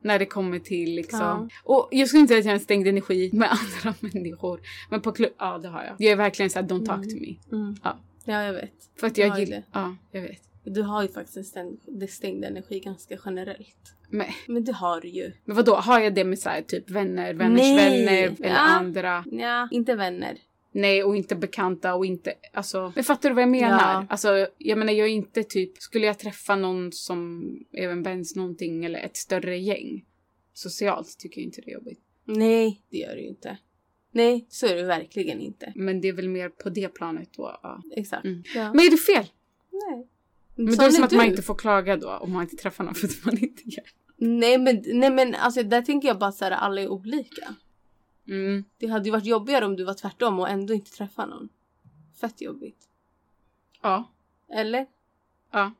När 0.02 0.18
det 0.18 0.26
kommer 0.26 0.58
till 0.58 0.94
liksom. 0.94 1.20
Ja. 1.20 1.48
Och 1.64 1.88
jag 1.90 2.08
skulle 2.08 2.20
inte 2.20 2.30
säga 2.30 2.38
att 2.38 2.44
jag 2.44 2.50
har 2.52 2.54
en 2.58 2.60
stängd 2.60 2.88
energi 2.88 3.30
med 3.32 3.48
andra 3.84 3.94
människor. 4.00 4.60
Men 4.90 5.00
på 5.00 5.12
klubb, 5.12 5.32
ja 5.38 5.58
det 5.58 5.68
har 5.68 5.84
jag. 5.84 5.94
Jag 5.98 6.12
är 6.12 6.16
verkligen 6.16 6.50
såhär 6.50 6.66
don't 6.66 6.86
talk 6.86 7.02
to 7.08 7.16
me. 7.20 7.34
Mm. 7.58 7.76
Ja. 7.84 7.98
Ja, 8.24 8.42
jag 8.42 8.52
vet. 8.52 8.72
För 9.00 9.06
att 9.06 9.18
jag 9.18 9.38
ju 9.38 9.44
gillar, 9.44 9.56
det. 9.56 9.62
ja 9.72 9.96
jag 10.12 10.22
vet. 10.22 10.42
Du 10.64 10.82
har 10.82 11.02
ju 11.02 11.08
faktiskt 11.08 11.36
en 11.36 11.44
stängd, 11.44 11.78
stängd 12.10 12.44
energi 12.44 12.80
ganska 12.80 13.16
generellt. 13.24 13.94
Men, 14.10 14.26
Men 14.46 14.64
det 14.64 14.72
har 14.72 15.00
du 15.00 15.08
ju. 15.08 15.32
men 15.44 15.56
vadå, 15.56 15.74
har 15.74 16.00
jag 16.00 16.14
det 16.14 16.24
med 16.24 16.38
såhär 16.38 16.62
typ 16.62 16.90
vänner, 16.90 17.34
vänners 17.34 17.60
Nej. 17.60 17.76
vänner 18.04 18.22
eller 18.22 18.48
Ja. 18.48 18.56
andra? 18.56 19.24
Ja, 19.30 19.68
inte 19.70 19.94
vänner. 19.94 20.38
Nej 20.72 21.04
och 21.04 21.16
inte 21.16 21.36
bekanta 21.36 21.94
och 21.94 22.06
inte, 22.06 22.34
alltså. 22.52 22.92
Men 22.94 23.04
fattar 23.04 23.28
du 23.28 23.34
vad 23.34 23.42
jag 23.42 23.50
menar? 23.50 23.92
Ja. 23.92 24.06
Alltså 24.08 24.46
jag 24.58 24.78
menar 24.78 24.92
jag 24.92 25.08
är 25.08 25.12
inte 25.12 25.42
typ, 25.42 25.78
skulle 25.78 26.06
jag 26.06 26.18
träffa 26.18 26.56
någon 26.56 26.92
som 26.92 27.44
även 27.72 28.02
Bens 28.02 28.36
någonting 28.36 28.84
eller 28.84 28.98
ett 28.98 29.16
större 29.16 29.58
gäng. 29.58 30.04
Socialt 30.52 31.18
tycker 31.18 31.40
jag 31.40 31.46
inte 31.46 31.60
det 31.60 31.70
är 31.70 31.74
jobbigt. 31.74 32.00
Nej, 32.24 32.82
det 32.90 32.96
gör 32.96 33.14
du 33.14 33.20
ju 33.20 33.28
inte. 33.28 33.58
Nej, 34.10 34.46
så 34.48 34.66
är 34.66 34.74
det 34.74 34.82
verkligen 34.82 35.40
inte. 35.40 35.72
Men 35.76 36.00
det 36.00 36.08
är 36.08 36.12
väl 36.12 36.28
mer 36.28 36.48
på 36.48 36.70
det 36.70 36.88
planet 36.88 37.28
då. 37.36 37.58
Ja. 37.62 37.82
Exakt. 37.96 38.24
Mm. 38.24 38.42
Ja. 38.54 38.72
Men 38.72 38.80
är 38.86 38.90
det 38.90 38.96
fel? 38.96 39.26
Nej. 39.70 40.08
Men 40.54 40.66
då 40.76 40.82
är 40.82 40.86
det 40.86 40.92
som 40.92 41.04
att 41.04 41.12
man 41.12 41.24
du. 41.24 41.30
inte 41.30 41.42
får 41.42 41.54
klaga 41.54 41.96
då 41.96 42.10
om 42.10 42.32
man 42.32 42.42
inte 42.42 42.56
träffar 42.56 42.84
någon 42.84 42.94
för 42.94 43.06
att 43.06 43.24
man 43.24 43.38
inte 43.38 43.62
gör. 43.64 43.84
Nej 44.16 44.58
men, 44.58 44.82
nej 44.86 45.10
men 45.10 45.34
alltså 45.34 45.62
där 45.62 45.82
tänker 45.82 46.08
jag 46.08 46.18
bara 46.18 46.32
så 46.32 46.44
här, 46.44 46.52
alla 46.52 46.80
är 46.80 46.88
olika. 46.88 47.54
Mm. 48.28 48.64
Det 48.78 48.86
hade 48.86 49.04
ju 49.04 49.10
varit 49.10 49.26
jobbigare 49.26 49.64
om 49.64 49.76
du 49.76 49.84
var 49.84 49.94
tvärtom 49.94 50.38
och 50.40 50.48
ändå 50.48 50.74
inte 50.74 50.90
träffa 50.90 51.26
någon. 51.26 51.48
Fett 52.20 52.40
jobbigt. 52.40 52.88
Ja, 53.82 54.12
Eller? 54.54 54.86
ja. 55.50 55.72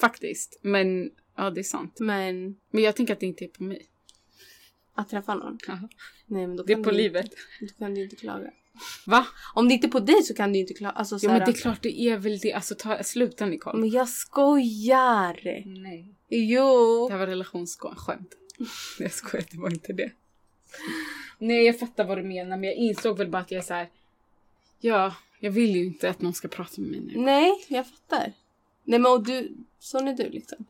Faktiskt. 0.00 0.58
Men 0.62 1.10
ja, 1.36 1.50
det 1.50 1.60
är 1.60 1.64
sant. 1.64 1.96
Men 2.00 2.56
Men 2.70 2.82
jag 2.82 2.96
tänker 2.96 3.12
att 3.12 3.20
det 3.20 3.26
inte 3.26 3.44
är 3.44 3.48
på 3.48 3.62
mig. 3.62 3.86
att 4.94 5.08
träffa 5.08 5.34
någon? 5.34 5.58
Jaha. 5.66 5.88
Nej 6.26 6.46
men 6.46 6.56
då 6.56 6.62
Det 6.62 6.72
är 6.72 6.74
kan 6.76 6.84
på 6.84 6.90
du, 6.90 6.96
livet. 6.96 7.30
Då 7.60 7.66
kan 7.78 7.94
du 7.94 8.02
inte 8.04 8.16
klaga. 8.16 8.50
Va? 9.06 9.26
Om 9.54 9.68
det 9.68 9.74
inte 9.74 9.86
är 9.86 9.90
på 9.90 10.00
dig 10.00 10.22
så 10.22 10.34
kan 10.34 10.52
du 10.52 10.58
inte 10.58 10.74
klaga. 10.74 10.92
Alltså, 10.92 11.18
så 11.18 11.26
Ja 11.26 11.30
men 11.30 11.40
här, 11.40 11.46
det 11.46 11.52
är 11.52 11.60
klart 11.60 11.82
det 11.82 12.00
är 12.00 12.16
väl 12.18 12.38
det. 12.38 12.52
Alltså 12.52 12.74
ta, 12.74 13.02
sluta 13.02 13.46
Nicole. 13.46 13.78
men 13.78 13.90
jag 13.90 14.08
skojar! 14.08 15.40
Nej. 15.82 16.14
Jo! 16.28 17.06
Det 17.08 17.12
här 17.12 17.18
var 17.18 17.26
relationsskämt. 17.26 18.34
Jag 18.98 19.12
skojar, 19.12 19.46
det 19.50 19.58
var 19.58 19.70
inte 19.70 19.92
det. 19.92 20.12
Nej 21.46 21.64
jag 21.66 21.78
fattar 21.78 22.04
vad 22.04 22.18
du 22.18 22.22
menar 22.22 22.56
men 22.56 22.64
jag 22.64 22.74
insåg 22.74 23.18
väl 23.18 23.28
bara 23.28 23.42
att 23.42 23.50
jag 23.50 23.58
är 23.58 23.62
så 23.62 23.74
här. 23.74 23.88
Ja, 24.80 25.14
jag 25.40 25.50
vill 25.50 25.76
ju 25.76 25.84
inte 25.84 26.10
att 26.10 26.20
någon 26.22 26.34
ska 26.34 26.48
prata 26.48 26.80
med 26.80 26.90
mig 26.90 27.00
nu. 27.00 27.12
Nej, 27.20 27.64
jag 27.68 27.86
fattar. 27.86 28.32
Nej 28.84 28.98
men 28.98 29.12
och 29.12 29.24
du, 29.26 29.52
sån 29.78 30.08
är 30.08 30.12
du 30.12 30.28
liksom. 30.28 30.64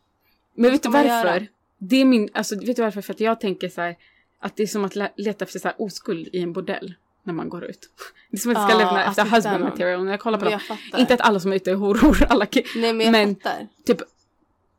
Men 0.55 0.71
vet 0.71 0.83
du 0.83 0.89
varför? 0.89 1.47
Det 1.79 1.97
är 1.97 2.05
min, 2.05 2.29
alltså 2.33 2.61
vet 2.61 2.77
du 2.77 2.83
varför? 2.83 3.01
För 3.01 3.13
att 3.15 3.21
jag 3.21 3.41
tänker 3.41 3.69
så 3.69 3.81
här 3.81 3.97
att 4.39 4.57
det 4.57 4.63
är 4.63 4.67
som 4.67 4.85
att 4.85 4.97
le- 4.97 5.13
leta 5.17 5.45
efter 5.45 5.59
så 5.59 5.69
här 5.69 5.75
oskuld 5.83 6.29
i 6.33 6.43
en 6.43 6.53
bordell. 6.53 6.95
när 7.23 7.35
man 7.35 7.49
går 7.49 7.65
ut. 7.65 7.91
Det 8.31 8.37
är 8.37 8.41
som 8.41 8.51
att 8.51 8.59
jag 8.59 8.71
ska 8.71 8.81
Ja, 8.81 8.85
lämna 8.87 9.05
att 9.05 9.09
efter 9.11 9.25
hitta 9.25 9.37
husband 9.37 9.61
någon. 9.61 9.71
material 9.71 10.05
när 10.05 10.11
jag 10.11 10.21
kollar 10.21 10.39
på 10.39 10.45
dem. 10.45 10.53
Jag 10.53 10.63
fattar. 10.63 10.99
Inte 11.01 11.15
att 11.15 11.21
alla 11.21 11.41
som 11.41 11.53
är 11.53 11.57
ute 11.57 11.71
är 11.71 11.75
horor, 11.75 12.23
alla 12.29 12.47
Nej 12.77 12.93
men 12.93 13.01
jag 13.01 13.13
men- 13.13 13.35
fattar. 13.37 13.69
typ 13.85 13.99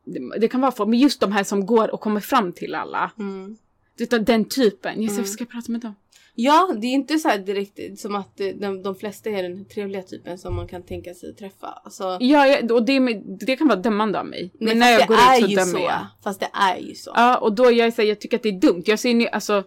det, 0.06 0.40
det 0.40 0.48
kan 0.48 0.62
vara 0.62 0.72
folk, 0.72 0.90
men 0.90 1.00
just 1.00 1.20
de 1.20 1.32
här 1.32 1.44
som 1.44 1.66
går 1.66 1.94
och 1.94 2.02
kommer 2.02 2.20
fram 2.20 2.54
till 2.54 2.76
alla. 2.76 3.12
Mm. 3.20 3.58
Utan 4.00 4.24
den 4.24 4.46
typen. 4.46 5.02
Jag 5.04 5.12
Mm. 5.14 5.26
ska 5.26 5.42
jag 5.42 5.50
prata 5.50 5.72
med 5.72 5.82
dem? 5.82 5.96
Ja, 6.36 6.76
det 6.82 6.88
är 6.88 6.92
inte 6.94 7.18
så 7.20 7.28
här 7.30 7.38
direkt 7.38 8.00
som 8.00 8.16
att 8.16 8.38
de, 8.38 8.84
de 8.84 8.96
flesta 8.96 9.30
är 9.30 9.44
den 9.44 9.66
trevliga 9.66 10.02
typen 10.04 10.38
som 10.38 10.56
man 10.56 10.68
kan 10.68 10.84
tänka 10.84 11.14
sig 11.14 11.36
träffa. 11.36 11.68
Alltså, 11.68 12.18
Ja, 12.22 12.48
jag, 12.48 12.72
och 12.72 12.86
det, 12.86 13.00
det 13.46 13.56
kan 13.56 13.68
vara 13.68 13.80
dömande 13.80 14.20
av 14.20 14.26
mig. 14.26 14.52
nej, 14.54 14.68
men 14.68 14.80
när 14.80 14.92
jag 14.92 15.08
går 15.08 15.18
ut 15.18 15.44
så 15.44 15.48
ju 15.48 15.56
dömer 15.56 15.72
så. 15.72 15.78
jag. 15.80 16.08
Fast 16.24 16.40
det 16.40 16.50
är 16.54 16.78
ju 16.78 16.96
så. 16.96 17.12
Ja, 17.16 17.38
och 17.38 17.54
då 17.56 17.72
jag 17.72 17.94
säger 17.94 18.10
jag 18.10 18.20
tycker 18.22 18.38
att 18.38 18.44
det 18.44 18.50
är 18.50 18.60
dumt. 18.60 18.84
Jag 18.86 19.00
ser 19.00 19.14
nu, 19.14 19.28
alltså 19.28 19.64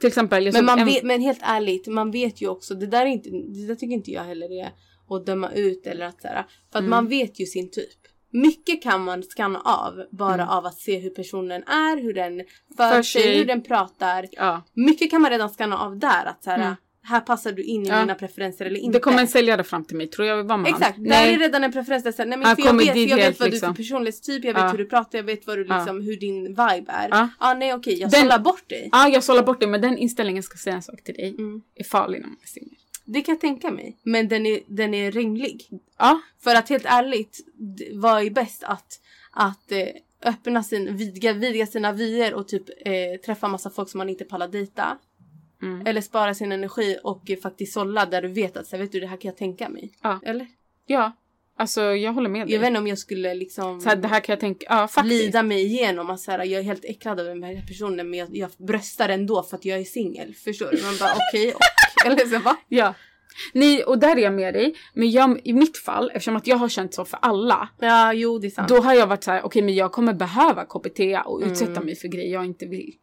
till 0.00 0.06
exempel. 0.08 0.44
Jag 0.46 0.52
men, 0.54 0.64
man 0.64 0.78
en, 0.78 0.86
vet, 0.86 1.02
men 1.02 1.20
helt 1.20 1.40
ärligt, 1.42 1.86
man 1.86 2.10
vet 2.10 2.40
ju 2.42 2.48
också, 2.48 2.74
det 2.74 2.86
där, 2.86 3.02
är 3.02 3.10
inte, 3.10 3.30
det 3.30 3.66
där 3.66 3.74
tycker 3.74 3.94
inte 3.94 4.10
jag 4.10 4.24
heller 4.24 4.62
är 4.62 4.72
att 5.10 5.26
döma 5.26 5.52
ut 5.52 5.86
eller 5.86 6.06
att 6.06 6.22
så 6.22 6.28
här, 6.28 6.34
För 6.72 6.78
att 6.78 6.82
Mm. 6.82 6.90
man 6.90 7.08
vet 7.08 7.40
ju 7.40 7.46
sin 7.46 7.70
typ. 7.70 7.98
Mycket 8.32 8.82
kan 8.82 9.04
man 9.04 9.22
skanna 9.22 9.60
av 9.60 10.04
bara 10.10 10.34
Mm. 10.34 10.48
av 10.48 10.66
att 10.66 10.78
se 10.78 10.98
hur 10.98 11.10
personen 11.10 11.62
är, 11.62 12.02
hur 12.02 12.14
den 12.14 12.42
för, 12.76 12.90
För 12.90 13.02
sig, 13.02 13.22
sig. 13.22 13.38
hur 13.38 13.44
den 13.44 13.62
pratar. 13.62 14.26
Ja, 14.32 14.62
Mycket 14.74 15.10
kan 15.10 15.22
man 15.22 15.30
redan 15.30 15.48
skanna 15.48 15.78
av 15.78 15.98
där. 15.98 16.26
Att 16.26 16.44
så 16.44 16.50
här, 16.50 16.58
Mm. 16.58 16.74
här 17.02 17.20
passar 17.20 17.52
du 17.52 17.62
in 17.62 17.84
i 17.86 17.88
Ja. 17.88 18.00
mina 18.00 18.14
preferenser 18.14 18.64
eller 18.64 18.80
inte. 18.80 18.98
det 18.98 19.02
kommer 19.02 19.18
en 19.20 19.28
säljare 19.28 19.64
fram 19.64 19.84
till 19.84 19.96
mig. 19.96 20.06
Tror 20.06 20.28
jag 20.28 20.44
var 20.44 20.56
med 20.56 20.68
Exakt, 20.70 20.94
han. 20.96 21.02
där 21.04 21.10
Nej. 21.10 21.34
är 21.34 21.38
redan 21.38 21.64
en 21.64 21.72
preferens. 21.72 22.04
Där, 22.04 22.12
så 22.12 22.22
här, 22.22 22.26
nej, 22.28 22.38
men 22.38 22.56
för 22.56 22.62
jag 22.64 22.76
vet, 22.78 22.86
jag 22.86 22.94
vet 22.94 23.10
vad 23.10 23.18
du 23.18 23.24
är 23.26 23.32
för 23.32 23.50
liksom. 23.50 23.74
personlighetstyp, 23.74 24.44
jag 24.44 24.54
vet 24.54 24.62
Ja. 24.62 24.68
hur 24.68 24.78
du 24.78 24.84
pratar, 24.86 25.18
jag 25.18 25.24
vet 25.24 25.46
vad 25.46 25.58
du, 25.58 25.64
liksom, 25.64 26.00
hur 26.02 26.16
din 26.16 26.44
vibe 26.44 26.84
är. 26.92 27.08
Ja. 27.10 27.28
Ah, 27.38 27.54
nej 27.54 27.74
okej, 27.74 28.00
jag 28.00 28.10
Den- 28.10 28.20
sållar 28.20 28.38
bort 28.38 28.68
dig. 28.68 28.88
Ja, 28.92 29.08
jag 29.08 29.24
sållar 29.24 29.42
bort 29.42 29.60
det, 29.60 29.66
men 29.66 29.80
den 29.80 29.98
inställningen 29.98 30.42
ska 30.42 30.54
jag 30.54 30.60
säga 30.60 30.76
en 30.76 30.82
sak 30.82 31.02
till 31.04 31.14
dig. 31.14 31.34
Mm. 31.38 31.62
Är 31.74 31.84
farlig 31.84 32.20
när 32.20 32.26
man 32.28 32.36
är 32.42 32.46
singel. 32.48 32.74
Det 33.10 33.22
kan 33.22 33.32
jag 33.32 33.40
tänka 33.40 33.70
mig. 33.70 33.96
Men 34.02 34.28
den 34.28 34.46
är, 34.46 34.60
den 34.66 34.94
är 34.94 35.10
rimlig. 35.10 35.68
Ja, 35.98 36.20
För 36.38 36.54
att 36.54 36.68
helt 36.68 36.84
ärligt, 36.86 37.38
vad 37.92 38.22
är 38.26 38.30
bäst 38.30 38.62
att, 38.62 39.00
att 39.32 39.72
eh, 39.72 39.88
öppna 40.22 40.62
sin, 40.62 40.96
vidga, 40.96 41.32
vidga 41.32 41.66
sina 41.66 41.92
vyer 41.92 42.34
och 42.34 42.48
typ 42.48 42.64
eh, 42.86 43.20
träffa 43.26 43.48
massa 43.48 43.70
folk 43.70 43.88
som 43.88 43.98
man 43.98 44.08
inte 44.08 44.24
pallar 44.24 44.48
dejta. 44.48 44.98
Mm. 45.62 45.86
Eller 45.86 46.00
spara 46.00 46.34
sin 46.34 46.52
energi 46.52 46.98
och 47.04 47.30
eh, 47.30 47.38
faktiskt 47.38 47.72
sålla 47.72 48.06
där 48.06 48.22
du 48.22 48.28
vet 48.28 48.56
att 48.56 48.66
så 48.66 48.76
vet 48.76 48.92
du 48.92 49.00
det 49.00 49.06
här 49.06 49.16
kan 49.16 49.28
jag 49.28 49.36
tänka 49.36 49.68
mig. 49.68 49.92
Ja. 50.02 50.20
Eller? 50.22 50.46
ja. 50.86 51.12
Alltså 51.56 51.82
jag 51.82 52.12
håller 52.12 52.30
med 52.30 52.46
dig. 52.46 52.54
Jag 52.54 52.60
vet 52.60 52.68
inte 52.68 52.78
om 52.80 52.86
jag 52.86 52.98
skulle 52.98 53.34
liksom 53.34 53.80
så 53.80 53.88
här, 53.88 53.96
det 53.96 54.08
här 54.08 54.20
kan 54.20 54.32
jag 54.32 54.40
tänka, 54.40 54.66
ja 54.68 54.88
faktiskt. 54.88 55.22
lida 55.22 55.42
mig 55.42 55.64
igenom 55.64 56.10
att 56.10 56.20
så 56.20 56.30
här, 56.30 56.38
jag 56.38 56.60
är 56.60 56.64
helt 56.64 56.84
äcklad 56.84 57.20
av 57.20 57.26
den 57.26 57.42
här 57.42 57.64
personen 57.66 58.10
men 58.10 58.18
jag, 58.18 58.36
jag 58.36 58.50
bröstar 58.56 59.08
ändå 59.08 59.42
för 59.42 59.56
att 59.56 59.64
jag 59.64 59.78
är 59.78 59.84
singel. 59.84 60.34
Förstår 60.34 60.70
du? 60.70 60.82
Man 60.82 60.96
bara 61.00 61.12
okej 61.12 61.54
och. 61.54 61.60
Eller 62.06 62.26
så 62.26 62.38
va? 62.38 62.56
Ja. 62.68 62.94
Nej, 63.52 63.84
och 63.84 63.98
där 63.98 64.16
är 64.16 64.20
jag 64.20 64.32
med 64.32 64.54
dig. 64.54 64.74
Men 64.94 65.10
jag, 65.10 65.40
i 65.44 65.52
mitt 65.52 65.76
fall, 65.78 66.10
eftersom 66.14 66.36
att 66.36 66.46
jag 66.46 66.56
har 66.56 66.68
känt 66.68 66.94
så 66.94 67.04
för 67.04 67.18
alla. 67.22 67.68
Ja 67.78 68.12
jo 68.12 68.38
det 68.38 68.46
är 68.46 68.50
sant. 68.50 68.68
Då 68.68 68.80
har 68.80 68.94
jag 68.94 69.06
varit 69.06 69.24
så 69.24 69.30
här, 69.30 69.42
okej 69.42 69.62
men 69.62 69.74
jag 69.74 69.92
kommer 69.92 70.12
behöva 70.14 70.64
KBT 70.64 71.00
och 71.26 71.40
utsätta 71.44 71.70
Mm. 71.72 71.84
mig 71.84 71.96
för 71.96 72.08
grejer 72.08 72.32
jag 72.32 72.44
inte 72.44 72.66
vill. 72.66 72.94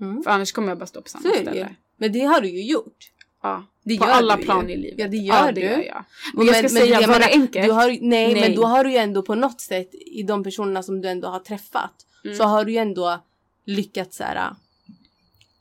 Mm. 0.00 0.22
För 0.22 0.30
annars 0.30 0.52
kommer 0.52 0.68
jag 0.68 0.78
bara 0.78 0.86
stå 0.86 1.02
på 1.02 1.08
samma 1.08 1.22
Så 1.22 1.28
ju. 1.28 1.34
ställe. 1.34 1.74
Men 1.96 2.12
det 2.12 2.20
har 2.20 2.40
du 2.40 2.48
ju 2.48 2.62
gjort. 2.62 2.96
Ja. 3.42 3.64
Det 3.84 3.98
på 3.98 4.04
gör 4.06 4.12
alla 4.12 4.34
du 4.36 4.40
ju. 4.42 4.46
plan 4.46 4.70
i 4.70 4.76
livet. 4.76 4.94
Ja, 4.98 5.08
det 5.08 5.16
gör 5.16 5.34
ja, 5.46 5.52
du. 5.52 5.60
det 5.60 5.66
gör 5.66 5.82
jag. 5.84 6.04
Men 6.34 6.46
jag 6.46 6.56
ska 6.56 6.68
säga, 6.68 7.00
jag 7.00 7.08
var 7.08 7.18
det 7.18 7.26
enkelt? 7.32 7.66
Du 7.66 7.72
har, 7.72 7.88
nej, 7.88 7.98
Nej. 8.00 8.40
men 8.40 8.54
då 8.54 8.64
har 8.64 8.84
du 8.84 8.90
ju 8.90 8.96
ändå 8.96 9.22
på 9.22 9.34
något 9.34 9.60
sätt 9.60 9.90
i 9.94 10.22
de 10.22 10.44
personerna 10.44 10.82
som 10.82 11.00
du 11.00 11.08
ändå 11.08 11.28
har 11.28 11.38
träffat 11.40 12.06
Mm. 12.24 12.36
så 12.36 12.44
har 12.44 12.64
du 12.64 12.72
ju 12.72 12.78
ändå 12.78 13.24
lyckats 13.66 14.16
så 14.16 14.24
här. 14.24 14.50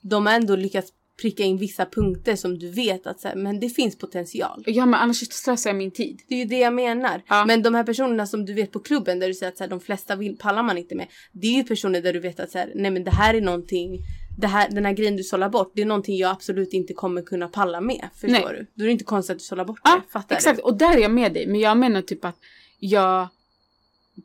De 0.01 0.25
har 0.25 0.33
ändå 0.33 0.55
lyckats 0.55 0.93
pricka 1.21 1.43
in 1.43 1.57
vissa 1.57 1.85
punkter 1.85 2.35
som 2.35 2.59
du 2.59 2.71
vet 2.71 3.07
att 3.07 3.19
så 3.19 3.27
här, 3.27 3.35
men 3.35 3.59
det 3.59 3.69
finns 3.69 3.97
potential. 3.97 4.63
Ja 4.65 4.85
men 4.85 4.99
annars 4.99 5.17
stressar 5.17 5.69
jag 5.69 5.77
min 5.77 5.91
tid. 5.91 6.21
Det 6.27 6.35
är 6.35 6.39
ju 6.39 6.45
det 6.45 6.59
jag 6.59 6.73
menar. 6.73 7.21
Ja. 7.27 7.45
Men 7.45 7.63
de 7.63 7.75
här 7.75 7.83
personerna 7.83 8.25
som 8.25 8.45
du 8.45 8.53
vet 8.53 8.71
på 8.71 8.79
klubben 8.79 9.19
där 9.19 9.27
du 9.27 9.33
säger 9.33 9.51
att 9.51 9.57
så 9.57 9.63
här, 9.63 9.69
de 9.69 9.79
flesta 9.79 10.15
vill, 10.15 10.37
pallar 10.37 10.63
man 10.63 10.77
inte 10.77 10.95
med. 10.95 11.07
Det 11.31 11.47
är 11.47 11.51
ju 11.51 11.63
personer 11.63 12.01
där 12.01 12.13
du 12.13 12.19
vet 12.19 12.39
att 12.39 12.51
så 12.51 12.57
här, 12.57 12.71
nej 12.75 12.91
men 12.91 13.03
det 13.03 13.11
här 13.11 13.33
är 13.33 13.41
någonting. 13.41 13.99
Det 14.37 14.47
här, 14.47 14.69
den 14.69 14.85
här 14.85 14.93
grejen 14.93 15.17
du 15.17 15.23
sållar 15.23 15.49
bort, 15.49 15.71
det 15.75 15.81
är 15.81 15.85
någonting 15.85 16.17
jag 16.17 16.31
absolut 16.31 16.73
inte 16.73 16.93
kommer 16.93 17.21
kunna 17.21 17.47
palla 17.47 17.81
med. 17.81 18.09
Förstår 18.13 18.29
Nej. 18.29 18.43
du? 18.49 18.67
Då 18.75 18.83
är 18.83 18.85
det 18.85 18.91
inte 18.91 19.03
konstigt 19.03 19.31
att 19.31 19.39
du 19.39 19.43
sållar 19.43 19.65
bort 19.65 19.79
Ja, 19.83 20.01
det. 20.05 20.11
Fattar 20.11 20.35
exakt. 20.35 20.59
Och 20.59 20.77
där 20.77 20.97
är 20.97 21.01
jag 21.01 21.11
med 21.11 21.33
dig. 21.33 21.47
Men 21.47 21.59
jag 21.59 21.77
menar 21.77 22.01
typ 22.01 22.25
att 22.25 22.35
jag, 22.79 23.27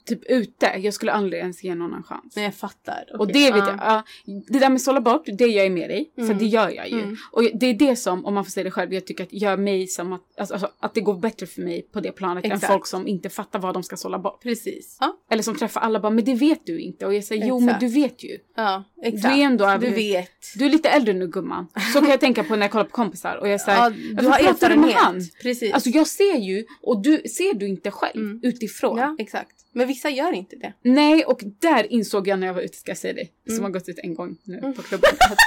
typ 0.05 0.21
ute, 0.31 0.67
jag 0.79 0.95
skulle 0.95 1.13
aldrig 1.13 1.41
ens 1.43 1.65
ge 1.65 1.75
någon 1.75 1.95
en 1.95 2.03
chans. 2.03 2.37
Nej 2.37 2.45
jag 2.45 2.55
fattar. 2.55 3.05
Och 3.15 3.21
Okej, 3.21 3.33
det 3.33 3.51
vet 3.53 3.65
ja. 3.69 3.71
jag. 3.71 3.79
ja, 3.81 4.03
det 4.49 4.59
där 4.59 4.69
med 4.71 4.81
sålla 4.83 5.01
bort, 5.01 5.23
det 5.27 5.45
gör 5.47 5.63
jag 5.63 5.73
med 5.73 5.91
dig. 5.91 6.11
För 6.15 6.23
Mm. 6.23 6.39
det 6.39 6.45
gör 6.47 6.69
jag 6.71 6.89
ju. 6.91 7.01
Mm. 7.01 7.17
Och 7.33 7.43
det 7.55 7.67
är 7.67 7.75
det 7.75 7.97
som, 7.97 8.27
om 8.27 8.35
man 8.35 8.45
får 8.45 8.51
säga 8.51 8.65
det 8.65 8.71
själv, 8.71 8.95
jag 8.95 9.07
tycker 9.07 9.25
att 9.25 9.33
gör 9.33 9.57
mig 9.57 9.87
som 9.87 10.13
att, 10.13 10.21
alltså, 10.39 10.55
alltså, 10.55 10.71
att 10.81 10.95
det 10.95 11.01
går 11.01 11.15
bättre 11.15 11.47
för 11.47 11.63
mig 11.63 11.83
på 11.93 12.01
det 12.01 12.13
planet 12.13 12.45
än 12.45 12.53
Exakt. 12.53 12.73
folk 12.73 12.87
som 12.87 13.07
inte 13.09 13.29
fattar 13.31 13.59
vad 13.59 13.75
de 13.75 13.83
ska 13.83 13.97
sålla 13.97 14.19
bort. 14.19 14.43
Precis. 14.43 14.97
Ja, 15.01 15.17
Eller 15.31 15.43
som 15.43 15.55
träffar 15.57 15.81
alla 15.81 16.01
bara, 16.01 16.11
men 16.11 16.25
det 16.25 16.35
vet 16.35 16.67
du 16.67 16.79
inte. 16.81 17.07
Och 17.07 17.15
jag 17.15 17.25
säger, 17.25 17.47
jo 17.47 17.61
men 17.61 17.75
du 17.81 17.87
vet 17.89 18.25
ju. 18.25 18.39
ja 18.57 18.85
exakt. 19.03 19.35
Du 19.35 19.41
är 19.41 19.45
ändå 19.45 19.77
Du 19.81 19.91
vet. 19.91 20.31
Du 20.57 20.65
är 20.65 20.71
lite 20.71 20.89
äldre 20.89 21.15
nu 21.15 21.29
gumman. 21.29 21.67
Så 21.93 22.01
kan 22.01 22.11
jag 22.11 22.21
tänka 22.21 22.45
på 22.45 22.57
när 22.57 22.63
jag 22.63 22.71
kollar 22.71 22.85
på 22.85 22.91
kompisar. 22.91 23.37
Och 23.37 23.49
jag 23.49 23.61
säger, 23.61 23.79
Ja, 23.79 23.91
du 23.91 24.15
har 24.17 24.23
med 24.23 24.33
han? 24.33 24.47
erfarenhet. 24.47 25.39
Precis. 25.43 25.73
Alltså 25.73 25.89
jag 25.91 26.07
ser 26.07 26.37
ju, 26.39 26.65
och 26.83 27.03
du 27.03 27.19
ser 27.19 27.55
du 27.55 27.69
inte 27.69 27.91
själv 27.91 28.15
Mm. 28.25 28.41
utifrån. 28.43 28.99
ja, 28.99 29.17
exakt. 29.19 29.51
Men 29.73 29.84
vissa 29.87 30.11
gör 30.11 30.33
inte 30.33 30.57
det. 30.57 30.73
Nej, 30.83 31.25
och 31.25 31.41
där 31.59 31.93
insåg 31.93 32.29
jag 32.29 32.39
när 32.39 32.47
jag 32.47 32.55
var 32.55 32.63
ute, 32.63 32.77
ska 32.77 32.91
jag 32.91 32.99
säga 32.99 33.13
det, 33.13 33.29
Mm. 33.47 33.57
som 33.57 33.65
har 33.65 33.71
gått 33.71 33.89
ut 33.89 33.99
en 33.99 34.15
gång 34.15 34.37
nu 34.45 34.73
på 34.77 34.83
klubben. 34.83 35.11
att 35.31 35.39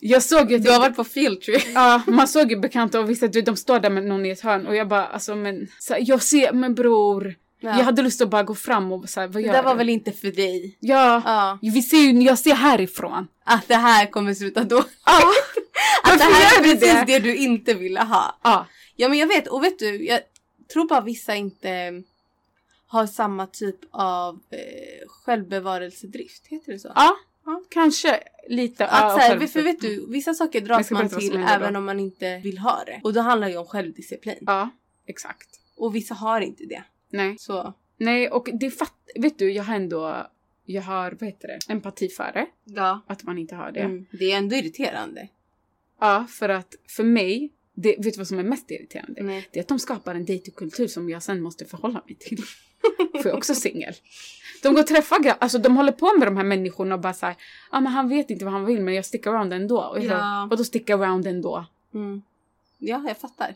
jag 0.00 0.22
såg 0.22 0.50
ju 0.50 0.56
att 0.56 0.62
Du 0.64 0.70
har 0.70 0.78
varit 0.80 0.96
på 0.96 1.04
field 1.04 1.40
trip. 1.40 1.62
Ja, 1.74 2.02
man 2.06 2.28
såg 2.28 2.50
ju 2.50 2.56
bekanta 2.56 3.00
och 3.00 3.10
vissa 3.10 3.26
du, 3.28 3.42
de 3.42 3.56
står 3.56 3.80
där 3.80 3.90
med 3.90 4.04
någon 4.06 4.26
i 4.26 4.30
ett 4.30 4.40
hörn 4.40 4.66
och 4.66 4.76
jag 4.76 4.88
bara 4.88 5.06
alltså 5.06 5.34
men 5.34 5.68
så 5.78 5.92
här, 5.92 6.02
jag 6.06 6.22
ser, 6.22 6.52
men 6.52 6.74
bror. 6.74 7.34
Ja. 7.60 7.68
Jag 7.78 7.84
hade 7.84 8.02
lust 8.02 8.20
att 8.20 8.28
bara 8.30 8.42
gå 8.42 8.54
fram 8.54 8.92
och 8.92 9.08
så 9.08 9.20
här, 9.20 9.26
vad 9.26 9.42
Det 9.42 9.46
gör 9.46 9.52
där 9.52 9.62
var 9.62 9.72
du? 9.72 9.78
väl 9.78 9.88
inte 9.88 10.12
för 10.12 10.28
dig? 10.30 10.76
Ja, 10.80 11.22
Ja. 11.24 11.58
vi 11.62 11.82
ser 11.82 11.96
ju, 11.96 12.22
jag 12.22 12.38
ser 12.38 12.54
härifrån. 12.54 13.28
Att 13.44 13.68
det 13.68 13.74
här 13.74 14.06
kommer 14.06 14.34
sluta 14.34 14.64
då. 14.64 14.84
Ja, 15.06 15.22
Att 16.12 16.18
det 16.18 16.24
här 16.24 16.58
är 16.58 16.62
precis 16.62 16.80
det? 16.80 17.04
det? 17.06 17.18
du 17.18 17.36
inte 17.36 17.74
ville 17.74 18.00
ha. 18.00 18.38
ja. 18.44 18.66
Ja 18.96 19.08
men 19.08 19.18
jag 19.18 19.26
vet, 19.26 19.46
och 19.46 19.64
vet 19.64 19.78
du, 19.78 20.06
jag 20.06 20.20
tror 20.72 20.88
bara 20.88 21.00
vissa 21.00 21.34
inte 21.34 21.92
har 22.88 23.06
samma 23.06 23.46
typ 23.46 23.76
av 23.90 24.40
eh, 24.50 25.08
självbevarelsedrift. 25.08 26.46
Heter 26.46 26.72
det 26.72 26.78
så? 26.78 26.92
ja, 26.94 27.16
Ja. 27.44 27.62
kanske 27.70 28.20
lite. 28.48 28.86
Att 28.86 29.00
ja, 29.00 29.16
här, 29.20 29.46
för 29.46 29.62
vet 29.62 29.80
du, 29.80 30.06
vissa 30.10 30.34
saker 30.34 30.60
dras 30.60 30.90
man 30.90 31.08
till 31.08 31.36
även 31.36 31.72
då. 31.72 31.78
om 31.78 31.84
man 31.84 32.00
inte 32.00 32.38
vill 32.38 32.58
ha 32.58 32.84
det. 32.86 33.00
Och 33.04 33.12
då 33.12 33.20
handlar 33.20 33.48
det 33.48 33.56
om 33.56 33.66
självdisciplin. 33.66 34.38
Ja, 34.40 34.70
exakt. 35.06 35.48
Och 35.76 35.94
vissa 35.94 36.14
har 36.14 36.40
inte 36.40 36.64
det. 36.64 36.82
Nej. 37.10 37.36
Så 37.38 37.74
Nej, 37.96 38.30
och 38.30 38.48
det 38.52 38.70
fatt, 38.70 38.94
vet 39.14 39.38
du, 39.38 39.52
jag 39.52 39.64
har 39.64 39.74
ändå, 39.76 40.26
jag 40.64 40.82
har, 40.82 41.10
vad 41.10 41.28
heter 41.28 41.48
det, 41.48 41.72
empati 41.72 42.08
för 42.08 42.32
det. 42.32 42.46
ja. 42.64 43.00
Att 43.06 43.22
man 43.22 43.38
inte 43.38 43.54
har 43.54 43.72
det. 43.72 43.80
Mm. 43.80 44.06
Det 44.10 44.32
är 44.32 44.38
ändå 44.38 44.56
irriterande. 44.56 45.28
Ja, 46.00 46.26
för 46.30 46.48
att 46.48 46.74
för 46.88 47.04
mig, 47.04 47.52
det, 47.74 47.96
vet 47.98 48.14
du 48.14 48.18
vad 48.18 48.28
som 48.28 48.38
är 48.38 48.42
mest 48.42 48.70
irriterande? 48.70 49.22
Nej. 49.22 49.48
Det 49.52 49.58
är 49.58 49.62
att 49.62 49.68
de 49.68 49.78
skapar 49.78 50.14
en 50.14 50.24
datingkultur 50.24 50.86
som 50.86 51.10
jag 51.10 51.22
sen 51.22 51.40
måste 51.42 51.64
förhålla 51.64 52.02
mig 52.06 52.14
till. 52.14 52.42
För 52.96 53.18
jag 53.18 53.26
är 53.26 53.36
också 53.36 53.54
singel. 53.54 53.94
De 54.62 54.74
går 54.74 54.80
och 54.80 54.86
träffar, 54.86 55.18
gra- 55.18 55.36
alltså 55.40 55.58
de 55.58 55.76
håller 55.76 55.92
på 55.92 56.12
med 56.18 56.28
de 56.28 56.36
här 56.36 56.44
människorna 56.44 56.94
och 56.94 57.00
bara 57.00 57.14
såhär, 57.14 57.32
ja 57.70 57.76
ah, 57.76 57.80
men 57.80 57.92
han 57.92 58.08
vet 58.08 58.30
inte 58.30 58.44
vad 58.44 58.54
han 58.54 58.64
vill 58.64 58.80
men 58.82 58.94
jag 58.94 59.04
stick 59.04 59.26
around 59.26 59.52
ändå. 59.52 59.80
Och 59.82 59.96
jag 59.98 60.04
Ja. 60.04 60.10
ja. 60.18 60.46
vadå 60.50 60.64
stick 60.64 60.90
around 60.90 61.26
ändå? 61.26 61.66
Mm. 61.94 62.22
Ja, 62.78 63.04
jag 63.08 63.18
fattar. 63.18 63.54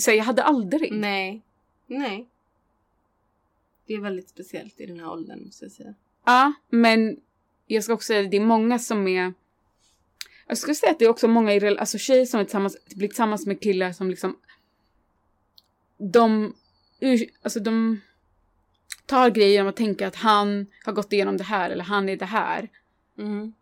Så 0.00 0.10
jag 0.10 0.24
hade 0.24 0.42
aldrig. 0.42 0.92
Nej. 0.92 1.42
Nej. 1.86 2.26
Det 3.86 3.94
är 3.94 4.00
väldigt 4.00 4.28
speciellt 4.28 4.80
i 4.80 4.86
den 4.86 5.00
här 5.00 5.10
åldern 5.10 5.44
måste 5.44 5.64
jag 5.64 5.72
säga. 5.72 5.94
Ja, 6.24 6.52
men 6.68 7.16
jag 7.66 7.84
ska 7.84 7.92
också 7.92 8.06
säga 8.06 8.22
det 8.22 8.36
är 8.36 8.40
många 8.40 8.78
som 8.78 9.08
är 9.08 9.32
jag 10.48 10.58
skulle 10.58 10.74
säga 10.74 10.92
att 10.92 10.98
det 10.98 11.04
är 11.04 11.08
också 11.08 11.28
många 11.28 11.54
i 11.54 11.58
rel- 11.60 11.78
alltså 11.78 11.98
tjejer 11.98 12.26
som 12.26 12.40
är 12.40 12.44
tillsammans, 12.44 12.76
blir 12.94 13.08
tillsammans 13.08 13.46
med 13.46 13.60
killar 13.60 13.92
som 13.92 14.10
liksom 14.10 14.36
de, 15.98 16.54
alltså 17.42 17.60
de 17.60 18.00
tar 19.06 19.30
grejer 19.30 19.62
om 19.62 19.68
att 19.68 19.76
tänka 19.76 20.06
att 20.08 20.16
han 20.16 20.66
har 20.84 20.92
gått 20.92 21.12
igenom 21.12 21.36
det 21.36 21.44
här 21.44 21.70
eller 21.70 21.84
han 21.84 22.08
är 22.08 22.16
det 22.16 22.24
här. 22.24 22.68
Mm. 23.18 23.52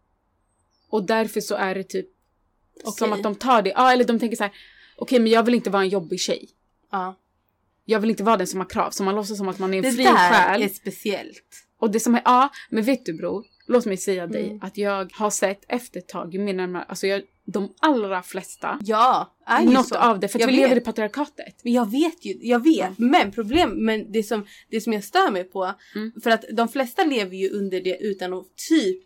Och 0.89 1.05
därför 1.07 1.41
så 1.41 1.55
är 1.55 1.75
det 1.75 1.83
typ 1.85 2.07
som 2.85 3.09
Okej. 3.09 3.13
att 3.19 3.23
de 3.23 3.35
tar 3.35 3.63
det, 3.63 3.71
ja 3.71 3.93
eller 3.93 4.05
de 4.05 4.19
tänker 4.19 4.37
så 4.37 4.43
här 4.43 4.53
okej 4.97 5.19
men 5.19 5.33
jag 5.33 5.43
vill 5.43 5.55
inte 5.55 5.71
vara 5.71 5.83
en 5.83 5.89
jobbig 5.89 6.21
tjej. 6.21 6.49
Ja. 6.91 7.15
Jag 7.85 8.01
vill 8.01 8.11
inte 8.11 8.23
vara 8.25 8.37
den 8.37 8.47
som 8.47 8.61
har 8.61 8.69
krav, 8.69 8.91
så 8.91 9.03
man 9.03 9.15
låtsas 9.15 9.39
som 9.39 9.49
att 9.49 9.59
man 9.59 9.75
är 9.75 9.79
en 9.79 9.83
Det 9.83 9.93
fri 9.93 10.05
där 10.05 10.33
själ. 10.33 10.63
är 10.63 10.69
speciellt. 10.69 11.67
Och 11.79 11.91
det 11.91 12.01
som 12.01 12.15
är, 12.15 12.23
ja, 12.25 12.49
men 12.71 12.85
vet 12.85 13.07
du 13.07 13.13
bror, 13.13 13.45
låt 13.67 13.87
mig 13.87 13.97
säga 13.97 14.27
dig 14.27 14.47
Mm. 14.47 14.59
att 14.63 14.77
jag 14.77 15.13
har 15.15 15.31
sett 15.31 15.65
efter 15.69 15.99
ett 16.01 16.09
tag, 16.09 16.35
ju 16.35 16.41
mer 16.41 16.55
närmare, 16.55 16.83
alltså 16.83 17.07
jag, 17.07 17.23
de 17.47 17.75
allra 17.81 18.23
flesta, 18.23 18.79
Ja, 18.83 19.35
är 19.47 19.63
något 19.65 19.89
så. 19.89 19.97
av 19.97 20.21
det, 20.21 20.29
för 20.29 20.39
att 20.39 20.41
Jag 20.41 20.49
vi 20.49 20.53
lever 20.57 20.71
i 20.71 20.75
vet. 20.75 20.85
patriarkatet. 20.85 21.61
Men 21.65 21.73
jag 21.73 21.91
vet 21.91 22.25
ju, 22.25 22.39
jag 22.43 22.65
vet. 22.65 22.99
Men 22.99 23.33
problem, 23.33 23.85
men 23.85 24.13
det 24.13 24.23
som, 24.23 24.47
det 24.71 24.81
som 24.81 24.93
jag 24.93 25.05
stör 25.05 25.31
mig 25.31 25.45
på, 25.45 25.75
Mm. 25.95 26.13
för 26.23 26.31
att 26.31 26.45
de 26.53 26.69
flesta 26.69 27.05
lever 27.05 27.37
ju 27.37 27.51
under 27.51 27.81
det 27.81 27.99
utan 28.01 28.33
att 28.35 28.57
typ 28.69 29.03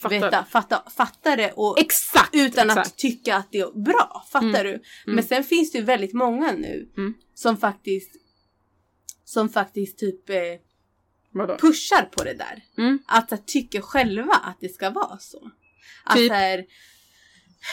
Fattar. 0.00 0.20
veta, 0.20 0.44
fatta, 0.44 0.82
fatta 0.96 1.36
det 1.36 1.52
och 1.52 1.78
Exakt! 1.80 2.30
utan 2.34 2.70
att 2.70 2.78
exakt. 2.78 2.96
tycka 2.98 3.36
att 3.36 3.52
det 3.52 3.58
är 3.60 3.82
bra. 3.84 4.24
Fattar 4.32 4.64
Mm. 4.64 4.80
du? 5.06 5.12
Men 5.12 5.24
sen 5.24 5.44
finns 5.44 5.72
det 5.72 5.78
ju 5.78 5.84
väldigt 5.84 6.12
många 6.12 6.52
nu 6.52 6.90
Mm. 6.96 7.14
som 7.34 7.56
faktiskt 7.56 8.10
som 9.24 9.48
faktiskt 9.48 9.98
typ 9.98 10.30
eh, 10.30 10.36
pushar 11.60 12.02
på 12.16 12.24
det 12.24 12.34
där. 12.34 12.62
Mm. 12.78 12.98
Att 13.06 13.30
här, 13.30 13.38
tycker 13.46 13.80
själva 13.80 14.32
att 14.32 14.56
det 14.60 14.68
ska 14.68 14.90
vara 14.90 15.18
så. 15.18 15.50
Att 16.04 16.16
Typ? 16.16 16.32
här, 16.32 16.64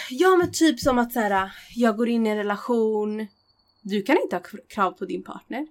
ja 0.10 0.36
men 0.36 0.52
typ 0.52 0.80
som 0.80 0.98
att 0.98 1.14
så 1.14 1.20
här, 1.20 1.52
jag 1.76 1.98
går 1.98 2.10
in 2.10 2.28
i 2.28 2.30
en 2.30 2.38
relation. 2.38 3.28
Du 3.82 4.02
kan 4.02 4.18
inte 4.22 4.36
ha 4.36 4.44
krav 4.70 4.92
på 4.92 5.06
din 5.06 5.24
partner. 5.24 5.68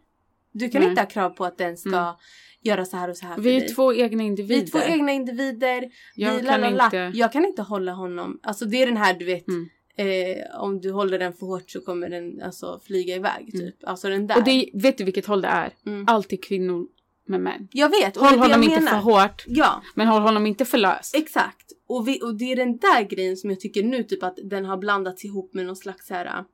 Du 0.53 0.69
kan 0.69 0.81
Nej. 0.81 0.91
inte 0.91 1.03
ha 1.03 1.07
krav 1.09 1.31
på 1.31 1.45
att 1.45 1.59
den 1.59 1.77
ska 1.77 1.97
Mm. 1.99 2.15
göra 2.63 2.85
så 2.85 2.97
här 2.97 3.09
och 3.11 3.17
så 3.17 3.27
här 3.27 3.39
Vi 3.39 3.57
är 3.57 3.61
dig. 3.61 3.69
två 3.75 3.95
egna 3.95 4.19
Vi 4.23 4.25
individer. 4.27 4.63
är 4.63 4.67
två 4.67 4.93
egna 4.93 5.13
individer. 5.13 5.85
Jag 6.15 6.33
vi, 6.33 6.47
kan 6.47 6.61
lalala. 6.61 6.85
inte... 6.85 7.11
Jag 7.15 7.33
kan 7.33 7.45
inte 7.45 7.63
hålla 7.63 7.93
honom. 7.93 8.41
Alltså 8.43 8.65
det 8.65 8.83
är 8.83 8.87
den 8.87 8.97
här 8.97 9.15
du 9.15 9.25
vet. 9.25 9.49
Mm. 9.49 9.69
Eh, 9.97 10.61
om 10.61 10.81
du 10.81 10.93
håller 10.93 11.19
den 11.19 11.33
för 11.33 11.47
hårt 11.47 11.71
så 11.71 11.81
kommer 11.81 12.09
den 12.09 12.43
alltså 12.43 12.81
flyga 12.87 13.15
iväg 13.17 13.53
typ. 13.53 13.75
Alltså 13.87 14.09
den 14.09 14.27
där. 14.27 14.37
Och 14.37 14.45
det, 14.45 14.71
vet 14.75 14.99
du 14.99 15.05
vilket 15.05 15.27
håll 15.27 15.41
det 15.41 15.49
är? 15.49 15.71
Mm. 15.87 16.05
Alltid 16.09 16.45
kvinnor 16.45 16.87
med 17.27 17.41
män. 17.41 17.69
Jag 17.73 17.89
vet. 17.89 18.17
Håll 18.17 18.39
honom 18.39 18.63
inte 18.63 18.75
menar. 18.81 18.91
för 18.91 18.99
hårt, 18.99 19.45
Ja. 19.47 19.83
men 19.95 20.09
håll 20.09 20.23
honom 20.23 20.47
inte 20.47 20.65
för 20.65 20.79
löst. 20.79 21.15
Exakt. 21.15 21.68
Och, 21.89 22.09
vi, 22.09 22.23
och 22.23 22.35
det 22.35 22.53
är 22.53 22.57
den 22.57 22.79
där 22.79 23.03
grejen 23.03 23.37
som 23.37 23.51
jag 23.51 23.61
tycker 23.61 23.83
nu 23.83 24.03
typ 24.03 24.23
att 24.23 24.39
den 24.45 24.65
har 24.65 24.77
blandats 24.77 25.25
ihop 25.25 25.55
med 25.55 25.67
någon 25.67 25.77
slags 25.77 26.11
här 26.11 26.27
uh, 26.27 26.47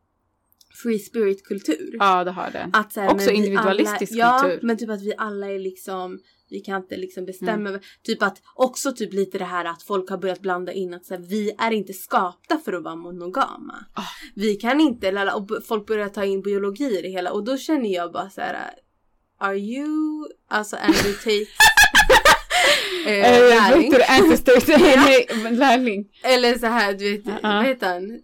free 0.83 0.99
spirit 0.99 1.45
kultur. 1.45 1.97
Ja, 1.99 2.25
det 2.25 2.31
har 2.31 2.51
den. 2.51 2.71
Att, 2.73 2.93
så 2.93 3.01
här, 3.01 3.15
Också 3.15 3.31
individualistisk 3.31 4.13
alla, 4.13 4.39
kultur. 4.39 4.59
Ja, 4.63 4.67
men 4.67 4.79
typ 4.79 4.91
att 4.91 5.03
vi 5.03 5.15
alla 5.19 5.51
är 5.51 5.59
liksom 5.59 6.19
vi 6.51 6.61
kan 6.61 6.83
inte 6.83 6.97
liksom 6.97 7.25
bestämma. 7.25 7.69
Mm. 7.69 7.81
Typ 8.03 8.23
att 8.23 8.43
också 8.55 8.93
typ 8.93 9.13
lite 9.13 9.39
det 9.39 9.45
här 9.45 9.65
att 9.65 9.83
folk 9.83 10.11
har 10.11 10.19
börjat 10.19 10.41
blanda 10.41 10.73
in 10.73 10.95
att 10.95 11.07
så 11.07 11.15
här, 11.15 11.21
vi 11.21 11.53
är 11.59 11.71
inte 11.71 11.93
skapta 11.93 12.59
för 12.59 12.73
att 12.73 12.83
vara 12.83 12.97
monogama. 12.97 13.85
Ah. 13.95 14.03
Vi 14.35 14.55
kan 14.55 14.81
inte, 14.81 15.33
och 15.35 15.49
folk 15.69 15.87
börjar 15.87 16.09
ta 16.09 16.25
in 16.25 16.43
biologi 16.43 16.99
i 16.99 17.03
det 17.03 17.09
hela 17.09 17.33
och 17.33 17.45
då 17.45 17.57
känner 17.57 17.95
jag 17.95 18.13
bara 18.13 18.31
så 18.31 18.41
här. 18.41 18.75
Are 19.39 19.59
you, 19.59 20.29
alltså 20.49 20.77
Andrew 20.77 21.13
Tate 21.13 21.47
eh, 23.07 23.33
Eh, 23.33 23.49
lärling? 23.49 23.93
nej, 25.05 25.29
men 25.43 25.57
lärling. 25.57 26.05
Eller 26.23 26.59
så 26.59 26.67
här, 26.67 26.93
du 26.93 27.11
vet, 27.17 27.23
Ja. 27.27 27.35
vad 27.43 27.67
heter 27.67 27.87
han? 27.89 28.19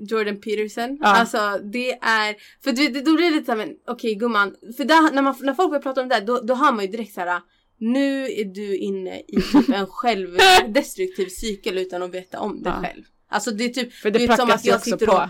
Jordan 0.00 0.40
Peterson. 0.40 0.98
Ja. 1.00 1.06
Alltså 1.16 1.58
det 1.72 1.90
är, 1.92 2.34
för 2.64 2.72
du 2.72 2.88
vet, 2.88 3.04
då 3.04 3.14
blir 3.16 3.24
det 3.24 3.30
lite 3.36 3.46
såhär, 3.46 3.56
men 3.58 3.74
okej 3.88 4.14
gumman. 4.14 4.54
För 4.76 4.84
där, 4.84 5.12
när, 5.14 5.22
man, 5.22 5.34
när 5.40 5.54
folk 5.54 5.70
börjar 5.70 5.82
prata 5.82 6.02
om 6.02 6.08
det 6.08 6.14
där, 6.14 6.26
då, 6.26 6.40
då 6.40 6.54
har 6.54 6.72
man 6.72 6.84
ju 6.84 6.90
direkt 6.90 7.14
så 7.14 7.20
här. 7.20 7.40
Nu 7.80 8.24
är 8.24 8.44
du 8.44 8.76
inne 8.76 9.20
i 9.28 9.40
typ 9.52 9.68
en 9.68 9.86
självdestruktiv 9.90 11.26
cykel 11.28 11.78
utan 11.78 12.02
att 12.02 12.14
veta 12.14 12.40
om 12.40 12.62
det 12.62 12.68
Ja. 12.70 12.82
själv. 12.82 13.02
Alltså 13.30 13.50
det 13.50 13.64
är 13.64 13.68
typ, 13.68 13.92
För 13.94 14.10
det 14.10 14.18
du 14.18 14.26
vet, 14.26 14.36
som 14.36 14.50
att 14.50 14.64
jag 14.64 14.82
sitter 14.82 15.06
på. 15.06 15.12
och, 15.12 15.22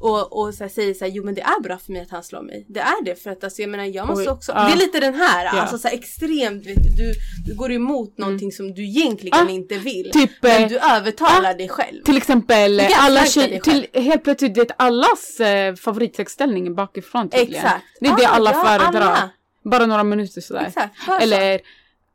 och, 0.00 0.38
och 0.40 0.54
så 0.54 0.64
här, 0.64 0.68
säger 0.68 0.94
så 0.94 1.04
här, 1.04 1.12
jo 1.12 1.24
men 1.24 1.34
det 1.34 1.40
är 1.40 1.60
bra 1.62 1.78
för 1.78 1.92
mig 1.92 2.02
att 2.02 2.10
han 2.10 2.22
slår 2.22 2.42
mig. 2.42 2.66
Det 2.68 2.80
är 2.80 3.04
det 3.04 3.22
för 3.22 3.30
att 3.30 3.44
alltså, 3.44 3.62
jag 3.62 3.70
menar 3.70 3.84
jag 3.84 4.06
måste 4.06 4.22
Oj, 4.22 4.28
också, 4.28 4.52
ja. 4.52 4.64
det 4.66 4.72
är 4.72 4.76
lite 4.76 5.00
den 5.00 5.14
här, 5.14 5.44
Ja. 5.44 5.50
alltså 5.60 5.78
så 5.78 5.88
här, 5.88 5.94
extremt, 5.94 6.64
du, 6.64 6.74
du, 6.74 7.12
du 7.46 7.54
går 7.54 7.72
emot 7.72 8.18
någonting 8.18 8.52
som 8.52 8.74
du 8.74 8.84
egentligen 8.84 9.46
Ah, 9.46 9.50
inte 9.50 9.78
vill. 9.78 10.10
Typ, 10.12 10.30
Men 10.40 10.62
eh, 10.62 10.68
du 10.68 10.78
övertalar 10.78 11.54
dig 11.54 11.68
själv. 11.68 12.02
till 12.04 12.16
exempel 12.16 12.78
kan 12.80 12.88
alla 13.00 13.24
tjej, 13.26 13.60
till, 13.60 13.86
helt 13.94 14.24
plötsligt 14.24 14.58
vet 14.58 14.70
allas 14.76 15.40
eh, 15.40 15.74
favoritsexställning 15.74 16.66
är 16.66 16.70
bakifrån 16.70 17.28
tydligen. 17.28 17.54
Exakt. 17.64 17.84
Det 18.00 18.06
är 18.08 18.16
det 18.16 18.26
Ah, 18.26 18.30
alla 18.30 18.52
ja, 18.52 18.64
föredrar. 18.64 19.00
alla. 19.00 19.30
Bara 19.64 19.86
några 19.86 20.04
minuter 20.04 20.40
sådär. 20.40 20.64
Exakt. 20.66 21.22
Eller, 21.22 21.60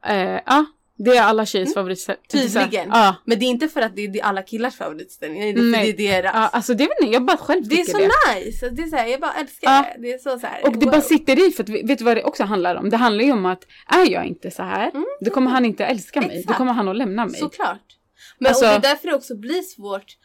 eh, 0.05 0.39
ja, 0.45 0.65
det 1.05 1.17
är 1.17 1.21
alla 1.23 1.45
tjejers 1.45 1.73
favoritställning. 1.73 2.23
Tydligen. 2.29 2.89
Ja. 2.91 3.15
Men 3.25 3.39
det 3.39 3.45
är 3.45 3.47
inte 3.47 3.67
för 3.67 3.81
att 3.81 3.95
det 3.95 4.01
är 4.05 4.23
alla 4.23 4.41
killars 4.41 4.75
favoritställning. 4.75 5.41
Det 5.41 5.61
är 5.61 5.63
Nej. 5.63 5.93
det 5.93 6.07
är 6.07 6.21
deras. 6.21 6.31
Ja, 6.35 6.47
alltså 6.47 6.73
det 6.73 6.83
vet 6.83 7.01
inte, 7.01 7.13
jag 7.13 7.25
bara 7.25 7.37
själv 7.37 7.67
det 7.67 7.81
är 7.81 7.83
så 7.85 7.97
det. 7.97 8.09
nice. 8.35 8.69
Det 8.69 8.81
är 8.81 8.87
så 8.87 8.95
här, 8.95 9.07
jag 9.07 9.19
bara 9.21 9.33
älskar 9.33 9.71
Ja. 9.71 9.85
det. 9.95 10.01
Det 10.01 10.13
är 10.13 10.17
så, 10.17 10.39
så 10.39 10.47
här. 10.47 10.65
Och 10.65 10.71
det 10.71 10.85
wow. 10.85 10.91
bara 10.91 11.01
sitter 11.01 11.47
i 11.47 11.51
för 11.51 11.63
att 11.63 11.69
vet 11.69 11.97
du 11.99 12.03
vad 12.05 12.17
det 12.17 12.23
också 12.23 12.43
handlar 12.43 12.75
om? 12.75 12.89
Det 12.89 12.97
handlar 12.97 13.23
ju 13.23 13.31
om 13.31 13.45
att 13.45 13.63
är 13.87 14.11
jag 14.11 14.25
inte 14.25 14.51
så 14.51 14.63
här, 14.63 14.89
Mm. 14.89 15.05
då 15.21 15.31
kommer 15.31 15.51
han 15.51 15.65
inte 15.65 15.85
älska 15.85 16.19
mig. 16.21 16.29
Då 16.29 16.35
Exakt. 16.39 16.57
kommer 16.57 16.73
han 16.73 16.87
att 16.87 16.95
lämna 16.97 17.25
mig. 17.25 17.35
Såklart. 17.39 17.97
Men 18.39 18.47
Alltså- 18.49 18.65
och 18.65 18.71
det 18.71 18.87
är 18.87 18.91
därför 18.91 19.07
det 19.07 19.15
också 19.15 19.35
blir 19.35 19.61
svårt 19.61 20.17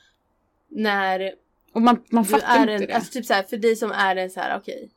när 0.70 1.32
Och 1.74 1.82
man, 1.82 2.02
man 2.10 2.24
fattar 2.24 2.56
är 2.56 2.60
inte 2.60 2.72
en, 2.72 2.80
det. 2.86 2.92
alltså 2.94 3.12
typ 3.12 3.26
så 3.26 3.34
här, 3.34 3.42
för 3.42 3.56
dig 3.56 3.76
som 3.76 3.92
är 3.92 4.16
en 4.16 4.30
så 4.30 4.40
här, 4.40 4.56
okej. 4.58 4.90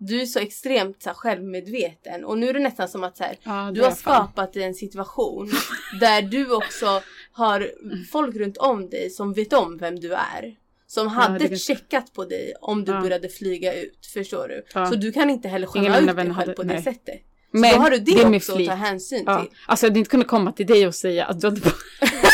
Du 0.00 0.20
är 0.20 0.26
så 0.26 0.38
extremt 0.38 1.02
så 1.02 1.08
här, 1.08 1.14
självmedveten 1.14 2.24
och 2.24 2.38
nu 2.38 2.48
är 2.48 2.52
det 2.54 2.60
nästan 2.60 2.88
som 2.88 3.04
att 3.04 3.16
så 3.16 3.24
här, 3.24 3.36
ja, 3.42 3.70
du 3.74 3.80
har 3.82 3.90
fan. 3.90 3.96
skapat 4.26 4.56
en 4.56 4.74
situation 4.74 5.50
där 6.00 6.22
du 6.22 6.52
också 6.52 7.02
har 7.32 7.70
folk 8.10 8.36
runt 8.36 8.56
om 8.56 8.90
dig 8.90 9.10
som 9.10 9.32
vet 9.32 9.52
om 9.52 9.78
vem 9.78 10.00
du 10.00 10.12
är. 10.14 10.54
Som 10.86 11.08
hade 11.08 11.38
det 11.38 11.48
kan- 11.48 11.58
checkat 11.58 12.12
på 12.12 12.24
dig 12.24 12.52
om 12.60 12.84
du 12.84 12.92
Ja. 12.92 13.00
började 13.00 13.28
flyga 13.28 13.74
ut. 13.74 14.06
Förstår 14.14 14.48
du? 14.48 14.64
Ja. 14.74 14.86
Så 14.86 14.94
du 14.94 15.12
kan 15.12 15.30
inte 15.30 15.48
heller 15.48 15.66
skämma 15.66 15.98
ut 15.98 16.06
dig 16.06 16.14
själv 16.16 16.30
hade- 16.32 16.52
på 16.52 16.62
det 16.62 16.74
nej. 16.74 16.82
sättet. 16.82 17.20
Men 17.50 17.70
så 17.70 17.76
då 17.76 17.82
har 17.82 17.90
du 17.90 17.98
det, 17.98 18.24
det 18.24 18.36
också 18.36 18.52
att 18.58 18.66
ta 18.66 18.74
hänsyn 18.74 19.22
Ja. 19.26 19.40
till. 19.42 19.50
Alltså 19.66 19.86
jag 19.86 19.90
hade 19.90 19.98
inte 19.98 20.10
kunnat 20.10 20.26
komma 20.28 20.52
till 20.52 20.66
dig 20.66 20.86
och 20.86 20.94
säga 20.94 21.24
att 21.26 21.40
du 21.40 21.46
hade 21.46 21.60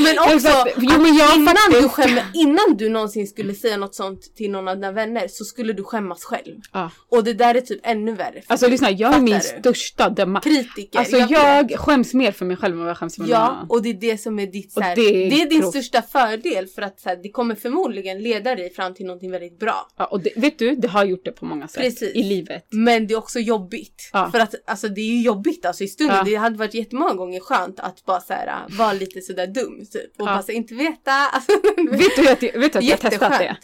Men 0.00 0.18
också. 0.34 0.48
Jo, 0.76 1.02
men 1.02 1.16
jag 1.16 1.36
innan, 1.36 1.54
faktiskt- 1.56 1.82
du 1.82 1.88
skämmer, 1.88 2.24
innan 2.34 2.76
du 2.76 2.88
någonsin 2.88 3.26
skulle 3.26 3.54
säga 3.54 3.76
något 3.76 3.94
sånt 3.94 4.36
till 4.36 4.50
någon 4.50 4.68
av 4.68 4.74
dina 4.74 4.92
vänner 4.92 5.28
så 5.28 5.44
skulle 5.44 5.72
du 5.72 5.84
skämmas 5.84 6.24
själv. 6.24 6.56
Ja. 6.72 6.90
Och 7.08 7.24
det 7.24 7.32
där 7.34 7.54
är 7.54 7.60
typ 7.60 7.80
ännu 7.82 8.12
värre. 8.14 8.42
Alltså 8.46 8.68
lyssna, 8.68 8.90
jag 8.90 9.14
är 9.14 9.20
min 9.20 9.34
du? 9.34 9.40
största 9.40 10.08
döma. 10.10 10.40
Kritiker. 10.40 10.98
Alltså 10.98 11.16
vet. 11.16 11.30
jag 11.30 11.78
skäms 11.80 12.14
mer 12.14 12.32
för 12.32 12.44
mig 12.44 12.56
själv 12.56 12.74
än 12.74 12.80
vad 12.80 12.88
jag 12.90 12.98
skäms 12.98 13.16
för 13.16 13.24
Ja, 13.28 13.36
annan. 13.36 13.66
och 13.70 13.82
det 13.82 13.88
är 13.90 13.94
det 13.94 14.18
som 14.18 14.38
är 14.38 14.46
ditt 14.46 14.72
så 14.72 14.80
Och 14.80 14.84
här, 14.84 14.96
det 14.96 15.02
det, 15.02 15.24
är 15.40 15.46
är 15.46 15.50
din 15.50 15.60
grovt. 15.60 15.70
största 15.74 16.02
fördel 16.02 16.66
för 16.66 16.82
att 16.82 17.00
så 17.00 17.08
här, 17.08 17.16
det 17.22 17.28
kommer 17.30 17.54
förmodligen 17.54 18.22
leda 18.22 18.54
dig 18.54 18.70
fram 18.74 18.94
till 18.94 19.06
någonting 19.06 19.30
väldigt 19.30 19.58
bra. 19.60 19.88
Ja, 19.98 20.04
och 20.04 20.20
det, 20.20 20.30
vet 20.36 20.58
du, 20.58 20.74
det 20.74 20.88
har 20.88 21.04
gjort 21.04 21.24
det 21.24 21.32
på 21.32 21.44
många 21.44 21.68
sätt 21.68 21.82
Precis. 21.82 22.14
i 22.14 22.22
livet. 22.22 22.66
Men 22.70 23.06
det 23.06 23.14
är 23.14 23.18
också 23.18 23.38
jobbigt. 23.38 24.10
Ja. 24.12 24.30
För 24.32 24.40
att 24.40 24.54
alltså 24.66 24.88
det 24.88 25.00
är 25.00 25.04
ju 25.14 25.22
jobbigt 25.22 25.66
alltså 25.66 25.84
i 25.84 25.88
stunden. 25.88 26.16
Ja. 26.16 26.22
Det 26.24 26.34
hade 26.34 26.58
varit 26.58 26.74
jättemånga 26.74 27.14
gånger 27.14 27.40
skönt 27.40 27.80
att 27.80 28.04
bara 28.04 28.20
så 28.20 28.32
här, 28.32 28.64
vara 28.68 28.92
lite 28.92 29.20
sådär 29.20 29.46
dum 29.46 29.84
typ. 29.90 30.04
Och 30.20 30.26
Ja. 30.28 30.32
bara 30.32 30.42
så 30.42 30.52
här, 30.52 30.56
inte 30.56 30.74
veta. 30.74 31.12
Alltså, 31.12 31.52
Vet 31.90 32.16
du 32.16 32.28
att, 32.28 32.42
jag- 32.42 32.60
vet 32.60 32.72
du 32.72 32.78
att 32.78 32.84
jag 32.84 32.96
har 32.96 33.10
testat 33.10 33.38
det? 33.38 33.56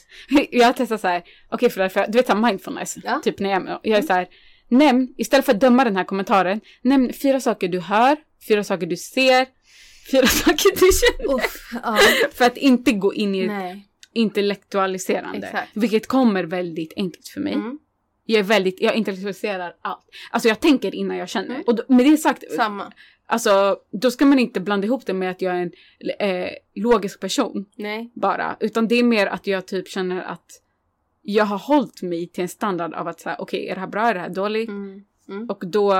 Jag 0.50 0.66
har 0.66 0.72
testat 0.72 1.00
så 1.00 1.08
här, 1.08 1.22
okej 1.50 1.70
för, 1.70 1.88
för 1.88 2.06
du 2.08 2.18
vet 2.18 2.26
såhär 2.26 2.40
mindfulness, 2.40 2.96
Ja. 3.04 3.20
typ 3.24 3.38
när 3.38 3.50
jag, 3.50 3.80
jag 3.82 3.98
är 3.98 4.02
så 4.02 4.12
här, 4.12 4.28
nämn, 4.68 5.08
istället 5.16 5.44
för 5.44 5.52
att 5.52 5.60
döma 5.60 5.84
den 5.84 5.96
här 5.96 6.04
kommentaren, 6.04 6.60
nämn 6.82 7.12
fyra 7.12 7.40
saker 7.40 7.68
du 7.68 7.80
hör, 7.80 8.16
fyra 8.48 8.64
saker 8.64 8.86
du 8.86 8.96
ser, 8.96 9.46
fyra 10.10 10.26
saker 10.44 10.70
du 10.80 10.90
känner. 10.92 11.34
Uff, 11.34 11.70
ja. 11.82 11.98
För 12.34 12.44
att 12.44 12.56
inte 12.56 12.92
gå 12.92 13.14
in 13.14 13.34
i 13.34 13.46
Nej. 13.46 13.88
intellektualiserande. 14.12 15.46
Exakt. 15.46 15.70
Vilket 15.74 16.06
kommer 16.06 16.44
väldigt 16.44 16.92
enkelt 16.96 17.28
för 17.28 17.40
mig. 17.40 17.52
Mm. 17.54 17.78
Jag 18.26 18.38
är 18.38 18.42
väldigt, 18.42 18.80
jag 18.80 18.94
intellektualiserar 18.94 19.72
allt. 19.82 20.04
Alltså 20.30 20.48
jag 20.48 20.60
tänker 20.60 20.94
innan 20.94 21.16
jag 21.16 21.28
känner. 21.28 21.50
Mm. 21.50 21.62
Och 21.66 21.74
då, 21.74 21.82
med 21.88 22.06
det 22.06 22.16
sagt, 22.16 22.44
Samma. 22.56 22.92
Alltså 23.26 23.78
då 23.90 24.10
ska 24.10 24.26
man 24.26 24.38
inte 24.38 24.60
blanda 24.60 24.86
ihop 24.86 25.06
det 25.06 25.12
med 25.12 25.30
att 25.30 25.42
jag 25.42 25.56
är 25.56 25.60
en 25.60 25.72
eh, 26.18 26.50
logisk 26.74 27.20
person 27.20 27.66
Nej. 27.76 28.10
bara. 28.14 28.56
Utan 28.60 28.88
det 28.88 28.94
är 28.94 29.02
mer 29.02 29.26
att 29.26 29.46
jag 29.46 29.66
typ 29.66 29.88
känner 29.88 30.22
att 30.22 30.60
jag 31.22 31.44
har 31.44 31.58
hållit 31.58 32.02
mig 32.02 32.28
till 32.28 32.42
en 32.42 32.48
standard 32.48 32.94
av 32.94 33.08
att 33.08 33.20
säga 33.20 33.36
okej 33.38 33.68
är 33.68 33.74
det 33.74 33.80
här 33.80 33.88
bra, 33.88 34.02
är 34.08 34.14
det 34.14 34.20
här 34.20 34.28
dåligt? 34.28 34.68
Mm. 34.68 35.04
Mm. 35.28 35.50
Och 35.50 35.66
då 35.66 35.92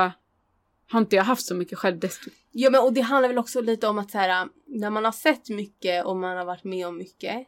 har 0.90 1.00
inte 1.00 1.16
jag 1.16 1.24
haft 1.24 1.46
så 1.46 1.54
mycket 1.54 1.78
självdestruktion. 1.78 2.40
Ja 2.50 2.70
men 2.70 2.80
och 2.80 2.92
det 2.92 3.00
handlar 3.00 3.28
väl 3.28 3.38
också 3.38 3.60
lite 3.60 3.88
om 3.88 3.98
att 3.98 4.10
så 4.10 4.18
här, 4.18 4.48
när 4.66 4.90
man 4.90 5.04
har 5.04 5.12
sett 5.12 5.48
mycket 5.48 6.04
och 6.04 6.16
man 6.16 6.36
har 6.36 6.44
varit 6.44 6.64
med 6.64 6.86
om 6.86 6.98
mycket. 6.98 7.46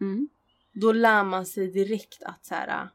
Mm. 0.00 0.28
Då 0.72 0.92
lär 0.92 1.24
man 1.24 1.46
sig 1.46 1.68
direkt 1.68 2.22
att 2.22 2.44
så 2.44 2.54
här. 2.54 2.88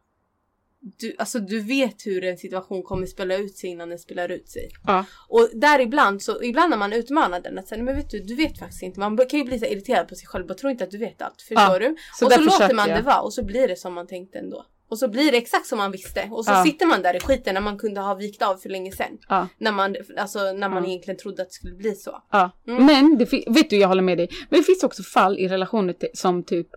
Du, 0.99 1.15
alltså 1.17 1.39
du 1.39 1.59
vet 1.59 2.05
hur 2.05 2.23
en 2.23 2.37
situation 2.37 2.83
kommer 2.83 3.05
spela 3.05 3.37
ut 3.37 3.57
sig 3.57 3.69
innan 3.69 3.89
den 3.89 3.99
spelar 3.99 4.29
ut 4.31 4.49
sig. 4.49 4.69
Ja. 4.87 5.05
Och 5.29 5.49
där 5.53 5.79
ibland 5.79 6.21
så, 6.21 6.43
ibland 6.43 6.69
när 6.69 6.77
man 6.77 6.93
utmanar 6.93 7.39
den 7.39 7.57
att 7.59 7.67
säga, 7.67 7.83
men 7.83 7.95
vet 7.95 8.09
du, 8.09 8.19
du 8.19 8.35
vet 8.35 8.59
faktiskt 8.59 8.83
inte. 8.83 8.99
Man 8.99 9.17
kan 9.17 9.39
ju 9.39 9.45
bli 9.45 9.59
så 9.59 9.65
irriterad 9.65 10.07
på 10.07 10.15
sig 10.15 10.27
själv 10.27 10.49
och 10.51 10.57
tror 10.57 10.71
inte 10.71 10.83
att 10.83 10.91
du 10.91 10.97
vet 10.97 11.21
allt. 11.21 11.41
Förstår 11.41 11.79
du? 11.79 11.95
så 12.19 12.25
och 12.25 12.31
så 12.31 12.41
låter 12.41 12.73
man 12.75 12.89
jag. 12.89 12.97
det 12.99 13.03
vara 13.03 13.21
och 13.21 13.33
så 13.33 13.43
blir 13.43 13.67
det 13.67 13.75
som 13.75 13.93
man 13.93 14.07
tänkte 14.07 14.39
ändå. 14.39 14.65
Och 14.89 14.99
så 14.99 15.07
blir 15.07 15.31
det 15.31 15.37
exakt 15.37 15.65
som 15.67 15.77
man 15.77 15.91
visste. 15.91 16.27
Och 16.31 16.45
så 16.45 16.51
Ja. 16.51 16.63
sitter 16.63 16.85
man 16.85 17.01
där 17.01 17.15
i 17.15 17.19
skiten 17.19 17.53
när 17.53 17.61
man 17.61 17.77
kunde 17.77 18.01
ha 18.01 18.13
vikt 18.15 18.41
av 18.41 18.57
för 18.57 18.69
länge 18.69 18.91
sedan. 18.91 19.17
Ja. 19.29 19.47
När 19.57 19.71
man, 19.71 19.95
alltså, 20.17 20.39
när 20.39 20.69
man 20.69 20.83
Ja. 20.83 20.89
egentligen 20.89 21.17
trodde 21.17 21.41
att 21.41 21.47
det 21.49 21.53
skulle 21.53 21.73
bli 21.75 21.95
så. 21.95 22.23
Ja. 22.31 22.51
Mm. 22.67 22.85
Men 22.85 23.17
det, 23.17 23.25
vet 23.47 23.69
du, 23.69 23.77
jag 23.77 23.87
håller 23.87 24.01
med 24.01 24.17
dig. 24.17 24.29
Men 24.49 24.59
det 24.59 24.63
finns 24.63 24.83
också 24.83 25.03
fall 25.03 25.39
i 25.39 25.47
relationer 25.47 25.95
som 26.13 26.43
typ 26.43 26.67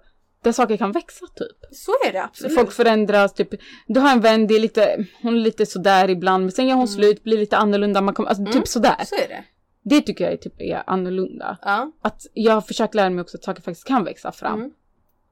där 0.42 0.52
saker 0.52 0.76
kan 0.76 0.92
växa 0.92 1.26
typ. 1.26 1.56
Så 1.72 1.92
är 2.08 2.12
det 2.12 2.24
absolut. 2.24 2.54
Folk 2.54 2.72
förändras, 2.72 3.34
typ. 3.34 3.48
Du 3.86 4.00
har 4.00 4.12
en 4.12 4.20
vän, 4.20 4.46
det 4.46 4.54
är 4.54 4.60
lite, 4.60 5.06
hon 5.22 5.34
är 5.34 5.40
lite 5.40 5.66
sådär 5.66 6.10
ibland, 6.10 6.44
men 6.44 6.52
sen 6.52 6.66
gör 6.68 6.76
hon 6.76 6.88
slut, 6.88 7.22
blir 7.22 7.38
lite 7.38 7.56
annorlunda, 7.56 8.00
man 8.00 8.14
kommer, 8.14 8.28
alltså 8.28 8.42
Mm. 8.42 8.52
typ 8.52 8.68
sådär. 8.68 9.04
Så 9.04 9.14
är 9.14 9.28
det. 9.28 9.44
Det 9.82 10.00
tycker 10.00 10.24
jag 10.24 10.32
är 10.32 10.36
typ 10.36 10.60
är 10.60 10.82
annorlunda. 10.86 11.58
Ja. 11.62 11.92
Att 12.02 12.26
jag 12.34 12.52
har 12.52 12.60
försökt 12.60 12.94
lära 12.94 13.10
mig 13.10 13.22
också 13.22 13.36
att 13.36 13.44
saker 13.44 13.62
faktiskt 13.62 13.86
kan 13.86 14.04
växa 14.04 14.32
fram. 14.32 14.58
Mm. 14.60 14.70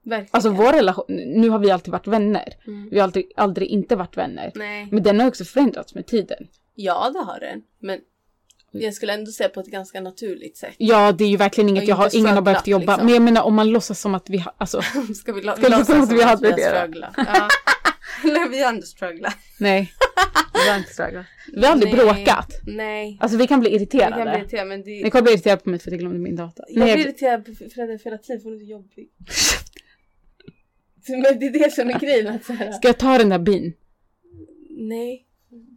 Verkligen. 0.03 0.29
Alltså 0.31 0.49
vår 0.49 0.71
relation, 0.73 1.05
nu 1.09 1.49
har 1.49 1.59
vi 1.59 1.71
alltid 1.71 1.91
varit 1.91 2.07
vänner. 2.07 2.53
Mm. 2.67 2.89
Vi 2.91 2.97
har 2.99 3.03
aldrig, 3.03 3.31
aldrig 3.35 3.67
inte 3.69 3.95
varit 3.95 4.17
vänner. 4.17 4.51
Nej. 4.55 4.87
Men 4.91 5.03
den 5.03 5.19
har 5.19 5.27
också 5.27 5.43
förändrats 5.43 5.95
med 5.95 6.05
tiden. 6.05 6.47
Ja 6.75 7.09
det 7.13 7.19
har 7.19 7.39
den. 7.39 7.61
Men 7.79 7.99
Jag 8.81 8.93
skulle 8.93 9.13
ändå 9.13 9.31
säga 9.31 9.49
på 9.49 9.59
ett 9.59 9.67
ganska 9.67 10.01
naturligt 10.01 10.57
sätt. 10.57 10.73
Ja, 10.77 11.11
det 11.11 11.23
är 11.23 11.27
ju 11.29 11.37
verkligen 11.37 11.69
inget 11.69 11.87
jag 11.87 11.95
har, 11.95 12.05
inte 12.05 12.17
ingen 12.17 12.33
har 12.35 12.41
behövt 12.41 12.67
jobba. 12.67 12.91
liksom. 12.93 13.05
Men 13.05 13.13
jag 13.13 13.23
menar 13.23 13.41
om 13.43 13.55
man 13.55 13.69
låtsas 13.69 13.99
som 13.99 14.15
att 14.15 14.29
vi 14.29 14.37
har, 14.37 14.53
alltså 14.57 14.81
Ska 15.15 15.33
vi, 15.33 15.41
la- 15.41 15.53
Ska 15.55 15.61
vi 15.61 15.69
låtsas 15.69 15.89
att 15.89 16.07
som 16.07 16.17
vi 16.17 16.23
att 16.23 16.29
hade 16.29 16.49
har 16.49 16.57
det 16.57 16.69
då? 16.71 16.77
strugglat? 16.77 17.13
Ja. 17.17 17.47
Nej, 18.23 18.49
vi 18.49 18.61
har 18.63 18.69
ändå 18.69 18.81
strugglat. 18.85 19.35
nej. 19.59 19.91
Vi 20.63 20.69
har 20.69 20.77
inte 20.77 20.93
strugglat. 20.93 21.25
Vi 21.53 21.65
har 21.65 21.71
aldrig 21.71 21.93
Nej. 21.95 22.05
bråkat. 22.05 22.47
Nej. 22.67 23.17
Alltså 23.21 23.37
vi 23.37 23.47
kan 23.47 23.59
bli 23.59 23.69
Vi 23.69 23.75
irriterade. 23.75 24.15
kan 24.15 24.23
bli 24.31 24.39
irriterade 24.39 24.67
men 24.69 24.83
det... 24.83 25.03
Nicole 25.03 25.21
blir 25.21 25.33
irriterad 25.33 25.63
på 25.63 25.69
mig 25.69 25.79
för 25.79 25.89
att 25.89 25.91
jag 25.91 25.99
glömde 25.99 26.19
min 26.19 26.35
data. 26.35 26.63
Jag 26.67 26.85
Nej, 26.85 26.95
blir 26.95 27.05
irriterad 27.05 27.45
på 27.45 27.51
för 27.53 28.03
hela 28.05 28.17
tiden 28.17 28.41
för 28.41 28.49
hon 28.49 28.53
är 28.55 28.59
så 28.59 28.65
jobbig. 28.65 29.09
Men 31.07 31.39
det 31.39 31.45
är 31.45 31.51
det 31.65 31.71
som 31.73 31.89
är 31.89 31.99
grejen. 31.99 32.27
Att 32.35 32.45
så 32.45 32.53
här, 32.53 32.71
Ska 32.71 32.87
jag 32.87 32.97
ta 32.97 33.17
den 33.17 33.29
där 33.29 33.39
bin? 33.39 33.73
nej, 34.77 35.25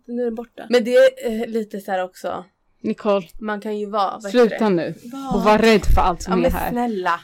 nu 0.07 0.21
är 0.23 0.25
den 0.25 0.35
borta. 0.35 0.67
Men 0.71 0.85
det 0.85 0.95
är 0.97 1.31
eh, 1.41 1.47
lite 1.47 1.81
så 1.81 1.91
här 1.91 2.05
också. 2.05 2.45
Nicole, 2.89 3.27
Man 3.41 3.61
kan 3.61 3.79
ju 3.79 3.87
vara... 3.87 4.21
sluta 4.21 4.69
nu. 4.69 4.95
Vad? 5.13 5.35
Och 5.37 5.43
var 5.43 5.59
rädd 5.59 5.85
för 5.95 6.01
allt 6.01 6.23
som 6.23 6.33
Ja 6.33 6.39
är 6.39 6.43
men 6.43 6.53
här. 6.53 6.71
snälla. 6.71 7.21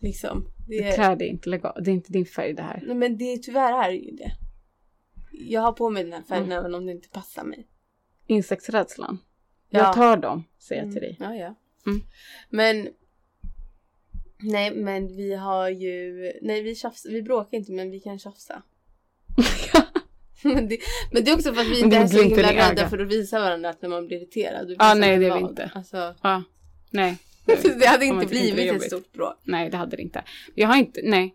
Liksom. 0.00 0.48
Det 0.68 0.74
är, 0.78 0.94
Klä 0.94 1.14
dig 1.14 1.28
inte, 1.28 1.48
lägg 1.48 1.66
av. 1.66 1.82
Det 1.82 1.90
är 1.90 1.92
inte 1.92 2.12
din 2.12 2.26
färg 2.26 2.54
det 2.54 2.62
här. 2.62 2.82
nej, 2.86 2.96
men 2.96 3.18
det 3.18 3.24
är 3.24 3.36
tyvärr 3.36 3.84
är 3.84 3.90
det 3.90 3.96
ju 3.96 4.10
det. 4.16 4.32
Jag 5.32 5.60
har 5.60 5.72
på 5.72 5.90
mig 5.90 6.04
den 6.04 6.12
här 6.12 6.22
färgen 6.22 6.44
Mm. 6.44 6.58
även 6.58 6.74
om 6.74 6.86
det 6.86 6.92
inte 6.92 7.08
passar 7.08 7.44
mig. 7.44 7.66
Insektsrädslan. 8.26 9.18
Ja. 9.70 9.78
Jag 9.78 9.94
tar 9.94 10.16
dem, 10.16 10.44
säger 10.58 10.82
jag 10.82 10.92
till 10.92 11.00
dig. 11.02 11.16
Ja, 11.20 11.34
ja. 11.34 11.54
Mm. 11.86 12.02
Men 12.50 12.88
Nej 14.44 14.74
men 14.74 15.16
vi 15.16 15.34
har 15.34 15.68
ju, 15.68 16.32
nej 16.42 16.62
vi 16.62 16.74
tjafsar, 16.74 17.10
vi 17.10 17.22
bråkar 17.22 17.58
inte 17.58 17.72
men 17.72 17.90
vi 17.90 18.00
kan 18.00 18.18
tjafsa. 18.18 18.62
men, 20.54 20.68
det, 20.68 20.78
men 21.12 21.24
det 21.24 21.30
är 21.30 21.34
också 21.34 21.54
för 21.54 21.60
att 21.60 21.68
vi 21.68 21.80
inte 21.80 21.96
är 21.96 22.06
så 22.06 22.22
himla 22.22 22.52
rädda 22.52 22.88
för 22.88 22.98
att 22.98 23.08
visa 23.08 23.40
varandra 23.40 23.70
att 23.70 23.82
när 23.82 23.88
man 23.88 24.06
blir 24.06 24.16
irriterad. 24.16 24.62
Ja, 24.62 24.68
visar 24.68 24.94
nej, 24.94 25.18
det 25.18 25.26
är 25.26 25.34
vi 25.34 25.40
inte. 25.40 25.70
Alltså, 25.74 26.14
Ja, 26.22 26.42
nej. 26.90 27.18
det 27.46 27.86
hade 27.86 28.04
inte 28.04 28.26
tycker 28.26 28.44
inte 28.44 28.54
blivit 28.54 28.82
ett 28.82 28.82
stort 28.82 29.12
bråk. 29.12 29.36
Nej, 29.42 29.70
det 29.70 29.76
hade 29.76 29.96
det 29.96 30.02
inte. 30.02 30.24
Jag 30.54 30.68
har 30.68 30.76
inte, 30.76 31.00
nej. 31.04 31.34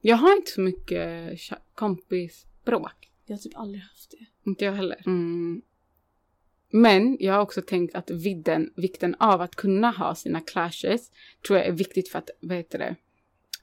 Jag 0.00 0.16
har 0.16 0.36
inte 0.36 0.50
så 0.50 0.60
mycket 0.60 1.40
kompisbråk. 1.74 3.10
Jag 3.26 3.34
har 3.34 3.38
typ 3.38 3.56
aldrig 3.56 3.82
haft 3.82 4.10
det. 4.10 4.50
Inte 4.50 4.64
jag 4.64 4.72
heller. 4.72 5.02
Mm. 5.06 5.62
Men 6.70 7.16
jag 7.20 7.34
har 7.34 7.40
också 7.40 7.62
tänkt 7.62 7.94
att 7.94 8.10
vidden, 8.10 8.72
vikten 8.76 9.14
av 9.18 9.40
att 9.40 9.56
kunna 9.56 9.90
ha 9.90 10.14
sina 10.14 10.40
clashes 10.40 11.10
tror 11.46 11.58
jag 11.58 11.68
är 11.68 11.72
viktigt 11.72 12.08
för 12.08 12.18
att, 12.18 12.30
vad 12.40 12.56
heter 12.56 12.78
det, 12.78 12.96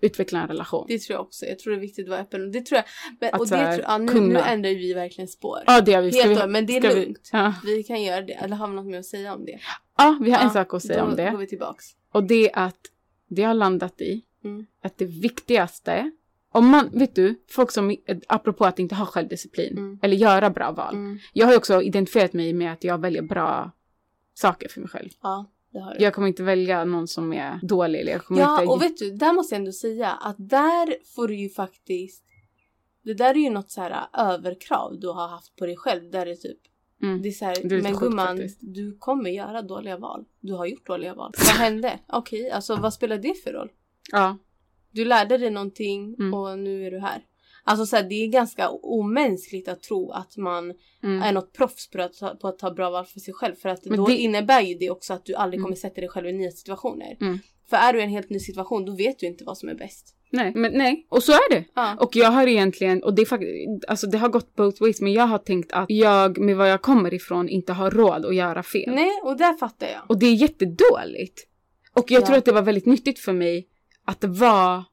utveckla 0.01 0.41
en 0.41 0.47
relation. 0.47 0.85
Det 0.87 0.99
tror 0.99 1.13
jag 1.15 1.21
också. 1.21 1.45
Jag 1.45 1.59
tror 1.59 1.73
det 1.73 1.77
är 1.79 1.81
viktigt 1.81 2.05
att 2.05 2.09
vara 2.09 2.19
öppen. 2.19 2.51
Det 2.51 2.61
tror 2.65 2.75
jag. 2.77 2.85
Men, 3.31 3.39
och 3.41 3.47
det 3.47 3.55
här, 3.55 3.73
tror, 3.77 3.85
ja, 3.87 3.97
nu, 3.97 4.19
nu 4.19 4.39
ändrar 4.39 4.69
vi 4.69 4.93
verkligen 4.93 5.27
spår. 5.27 5.59
Ja, 5.65 5.81
det 5.81 5.93
har 5.93 6.01
vi. 6.01 6.11
Ska 6.11 6.27
Helt 6.27 6.43
vi, 6.43 6.47
men 6.47 6.65
det 6.65 6.77
är 6.77 6.81
ska 6.81 6.89
vi- 6.93 7.01
lugnt. 7.05 7.29
Ja. 7.31 7.53
Vi 7.65 7.83
kan 7.83 8.03
göra 8.03 8.21
det. 8.21 8.33
Eller 8.33 8.55
har 8.55 8.67
vi 8.67 8.73
något 8.73 8.85
mer 8.85 8.99
att 8.99 9.05
säga 9.05 9.33
om 9.33 9.45
det? 9.45 9.59
ja, 9.97 10.19
vi 10.21 10.31
har 10.31 10.39
en 10.39 10.47
Ja, 10.47 10.53
sak 10.53 10.73
att 10.73 10.83
säga 10.83 11.03
då 11.03 11.09
om 11.09 11.15
det. 11.15 11.31
går 11.31 11.37
vi 11.37 11.47
tillbaks. 11.47 11.85
Och 12.11 12.23
det 12.23 12.51
är 12.51 12.59
att 12.65 12.79
det 13.29 13.43
har 13.43 13.53
landat 13.53 14.01
i 14.01 14.21
Mm. 14.43 14.65
att 14.83 14.97
det 14.97 15.05
viktigaste, 15.05 16.11
om 16.51 16.67
man, 16.67 16.89
vet 16.93 17.15
du, 17.15 17.35
folk 17.49 17.71
som, 17.71 17.95
apropå 18.27 18.65
att 18.65 18.79
inte 18.79 18.95
ha 18.95 19.05
självdisciplin 19.05 19.77
Mm. 19.77 19.99
eller 20.01 20.15
göra 20.15 20.49
bra 20.49 20.71
val. 20.71 20.93
Mm. 20.95 21.19
Jag 21.33 21.47
har 21.47 21.57
också 21.57 21.81
identifierat 21.81 22.33
mig 22.33 22.53
med 22.53 22.73
att 22.73 22.83
jag 22.83 23.01
väljer 23.01 23.21
bra 23.21 23.71
saker 24.33 24.69
för 24.69 24.79
mig 24.79 24.89
själv. 24.89 25.09
Ja. 25.21 25.51
Jag 25.99 26.13
kommer 26.13 26.27
inte 26.27 26.43
välja 26.43 26.85
någon 26.85 27.07
som 27.07 27.33
är 27.33 27.59
dålig 27.63 28.07
jag 28.07 28.25
kommer 28.25 28.41
Ja, 28.41 28.61
inte... 28.61 28.73
och 28.73 28.81
vet 28.81 28.97
du, 28.97 29.11
där 29.11 29.33
måste 29.33 29.55
jag 29.55 29.59
ändå 29.59 29.71
säga 29.71 30.11
att 30.11 30.35
där 30.39 30.95
får 31.15 31.27
du 31.27 31.35
ju 31.35 31.49
faktiskt... 31.49 32.23
Det 33.03 33.13
där 33.13 33.29
är 33.29 33.39
ju 33.39 33.49
något 33.49 33.71
så 33.71 33.81
här 33.81 33.91
äh, 33.91 34.29
överkrav 34.29 34.99
du 34.99 35.07
har 35.07 35.27
haft 35.27 35.55
på 35.55 35.65
dig 35.65 35.77
själv. 35.77 36.11
Där 36.11 36.25
det 36.25 36.31
är 36.31 36.35
typ, 36.35 36.59
mm. 37.03 37.21
det 37.21 37.27
är 37.27 37.31
så 37.31 37.45
här, 37.45 37.55
Det 37.63 37.75
är 37.75 37.81
men 37.81 37.95
gumman, 37.95 38.41
du 38.59 38.97
kommer 38.97 39.29
göra 39.29 39.61
dåliga 39.61 39.97
val. 39.97 40.25
Du 40.39 40.53
har 40.53 40.65
gjort 40.65 40.87
dåliga 40.87 41.13
val. 41.13 41.31
Vad 41.37 41.55
hände? 41.55 41.99
Okej, 42.07 42.51
alltså 42.51 42.75
vad 42.75 42.93
spelar 42.93 43.17
det 43.17 43.43
för 43.43 43.53
roll? 43.53 43.69
Ja, 44.11 44.37
Du 44.91 45.05
lärde 45.05 45.37
dig 45.37 45.49
någonting 45.49 46.15
Mm. 46.19 46.33
och 46.33 46.59
nu 46.59 46.87
är 46.87 46.91
du 46.91 46.99
här. 46.99 47.25
Alltså 47.63 47.85
så 47.85 47.95
här, 47.95 48.03
det 48.03 48.15
är 48.15 48.27
ganska 48.27 48.69
omänskligt 48.69 49.67
att 49.67 49.83
tro 49.83 50.11
att 50.11 50.37
man 50.37 50.73
mm. 51.03 51.21
är 51.21 51.31
något 51.31 51.53
proffs 51.53 51.89
på 51.89 52.01
att, 52.01 52.13
ta, 52.13 52.35
på 52.35 52.47
att 52.47 52.59
ta 52.59 52.71
bra 52.71 52.89
val 52.89 53.05
för 53.05 53.19
sig 53.19 53.33
själv. 53.33 53.55
För 53.55 53.69
att 53.69 53.85
Men 53.85 53.97
då 53.97 54.05
det- 54.07 54.17
innebär 54.17 54.61
ju 54.61 54.75
det 54.75 54.89
också 54.89 55.13
att 55.13 55.25
du 55.25 55.35
aldrig 55.35 55.57
Mm. 55.59 55.63
kommer 55.65 55.75
sätta 55.75 56.01
dig 56.01 56.09
själv 56.09 56.27
i 56.27 56.31
nya 56.33 56.51
situationer. 56.51 57.17
Mm. 57.21 57.39
För 57.69 57.77
är 57.77 57.93
du 57.93 57.99
i 57.99 58.03
en 58.03 58.09
helt 58.09 58.29
ny 58.29 58.39
situation 58.39 58.85
då 58.85 58.95
vet 58.95 59.19
du 59.19 59.25
inte 59.27 59.43
vad 59.43 59.57
som 59.57 59.69
är 59.69 59.75
bäst. 59.75 60.15
Nej, 60.33 60.51
men 60.55 60.71
nej. 60.73 61.05
Och 61.09 61.23
så 61.23 61.31
är 61.31 61.51
det. 61.53 61.65
Ja. 61.73 61.95
Och 61.99 62.15
jag 62.15 62.31
har 62.31 62.47
egentligen, 62.47 63.03
och 63.03 63.13
det 63.13 63.31
alltså 63.87 64.07
det 64.07 64.17
har 64.17 64.29
gått 64.29 64.55
both 64.55 64.81
ways, 64.81 65.01
men 65.01 65.13
jag 65.13 65.27
har 65.27 65.37
tänkt 65.37 65.71
att 65.71 65.85
jag 65.89 66.37
med 66.37 66.57
vad 66.57 66.69
jag 66.71 66.81
kommer 66.81 67.13
ifrån 67.13 67.49
inte 67.49 67.73
har 67.73 67.91
råd 67.91 68.25
att 68.25 68.35
göra 68.35 68.63
fel. 68.63 68.95
Nej, 68.95 69.11
och 69.23 69.37
där 69.37 69.53
fattar 69.57 69.87
jag. 69.87 70.01
Och 70.07 70.19
det 70.19 70.25
är 70.25 70.33
jättedåligt. 70.33 71.47
Och 71.93 72.11
jag 72.11 72.21
Ja. 72.21 72.25
tror 72.27 72.37
att 72.37 72.45
det 72.45 72.51
var 72.51 72.61
väldigt 72.61 72.85
nyttigt 72.85 73.19
för 73.19 73.33
mig 73.33 73.67
att 74.05 74.21
det 74.21 74.27
var 74.27 74.83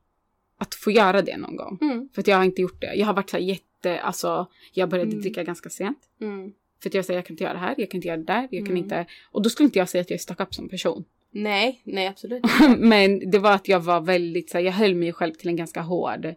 att 0.58 0.74
få 0.74 0.90
göra 0.90 1.22
det 1.22 1.36
någon 1.36 1.56
gång. 1.56 1.78
Mm, 1.80 2.08
För 2.14 2.20
att 2.22 2.26
jag 2.28 2.36
har 2.36 2.44
inte 2.44 2.62
gjort 2.62 2.80
det. 2.80 2.94
Jag 2.94 3.06
har 3.06 3.14
varit 3.14 3.30
så 3.30 3.38
jätte, 3.38 4.00
alltså 4.00 4.46
jag 4.72 4.88
började 4.88 5.10
Mm. 5.10 5.20
dricka 5.22 5.44
ganska 5.44 5.70
sent. 5.70 5.98
mm. 6.20 6.52
För 6.82 6.88
att 6.90 6.94
jag 6.94 7.04
säger 7.04 7.18
jag 7.18 7.26
kan 7.26 7.34
inte 7.34 7.44
göra 7.44 7.52
det 7.54 7.58
här, 7.58 7.74
jag 7.78 7.90
kan 7.90 7.98
inte 7.98 8.08
göra 8.08 8.16
det 8.16 8.24
där, 8.24 8.40
jag 8.50 8.50
kan 8.66 8.76
Mm. 8.76 8.76
inte. 8.76 9.06
Och 9.32 9.42
då 9.42 9.50
skulle 9.50 9.64
inte 9.64 9.78
jag 9.78 9.88
säga 9.88 10.02
att 10.02 10.10
jag 10.10 10.14
är 10.14 10.20
stuck 10.22 10.40
up 10.40 10.54
som 10.54 10.68
person. 10.68 11.04
Nej, 11.30 11.80
nej 11.84 12.06
absolut 12.06 12.42
Men 12.78 13.30
det 13.30 13.38
var 13.38 13.52
att 13.52 13.68
jag 13.68 13.80
var 13.80 14.00
väldigt 14.00 14.50
så 14.50 14.58
här, 14.58 14.64
jag 14.64 14.72
höll 14.72 14.94
mig 14.94 15.12
själv 15.12 15.32
till 15.34 15.48
en 15.48 15.56
ganska 15.56 15.80
hård, 15.80 16.34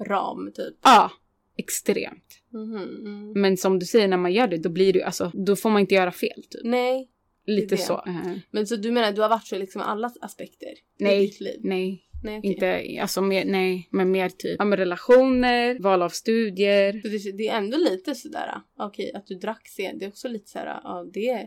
Ram 0.00 0.52
typ. 0.54 0.74
ja, 0.82 1.10
extremt. 1.56 2.42
Mhm, 2.52 2.76
mm. 2.76 3.32
Men 3.40 3.56
som 3.56 3.78
du 3.78 3.86
säger, 3.86 4.08
när 4.08 4.16
man 4.16 4.32
gör 4.32 4.46
det, 4.46 4.56
då 4.58 4.68
blir 4.68 4.92
det 4.92 5.02
alltså, 5.02 5.30
då 5.34 5.56
får 5.56 5.70
man 5.70 5.80
inte 5.80 5.94
göra 5.94 6.12
fel 6.12 6.42
typ. 6.50 6.60
Nej, 6.64 7.08
Lite 7.46 7.76
så. 7.76 8.02
eh, 8.06 8.32
men 8.50 8.66
så 8.66 8.76
du 8.76 8.90
menar 8.90 9.12
du 9.12 9.22
har 9.22 9.28
varit 9.28 9.46
så 9.46 9.58
liksom 9.58 9.82
alla 9.82 10.12
aspekter 10.20 10.68
Nej. 10.98 11.22
i 11.22 11.26
ditt 11.26 11.40
liv? 11.40 11.60
nej, 11.62 12.02
Nej, 12.22 12.38
okej. 12.38 12.50
inte, 12.52 13.02
alltså 13.02 13.22
mer, 13.22 13.44
nej, 13.44 13.88
men 13.90 14.10
mer 14.10 14.28
typ, 14.28 14.56
ja 14.58 14.64
men 14.64 14.78
relationer, 14.78 15.78
val 15.80 16.02
av 16.02 16.08
studier. 16.08 16.92
Så 17.02 17.08
det, 17.08 17.36
det 17.36 17.48
är 17.48 17.56
ändå 17.58 17.76
lite 17.78 18.14
sådär, 18.14 18.60
okej 18.78 19.12
att 19.14 19.26
du 19.26 19.34
drack 19.34 19.68
sent, 19.68 19.98
det 19.98 20.04
är 20.04 20.08
också 20.08 20.28
lite 20.28 20.50
sådär, 20.50 20.80
ja 20.84 21.06
det 21.12 21.28
är 21.28 21.38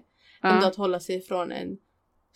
ändå 0.43 0.61
Ja. 0.61 0.67
att 0.67 0.75
hålla 0.75 0.99
sig 0.99 1.15
ifrån 1.15 1.51
en 1.51 1.77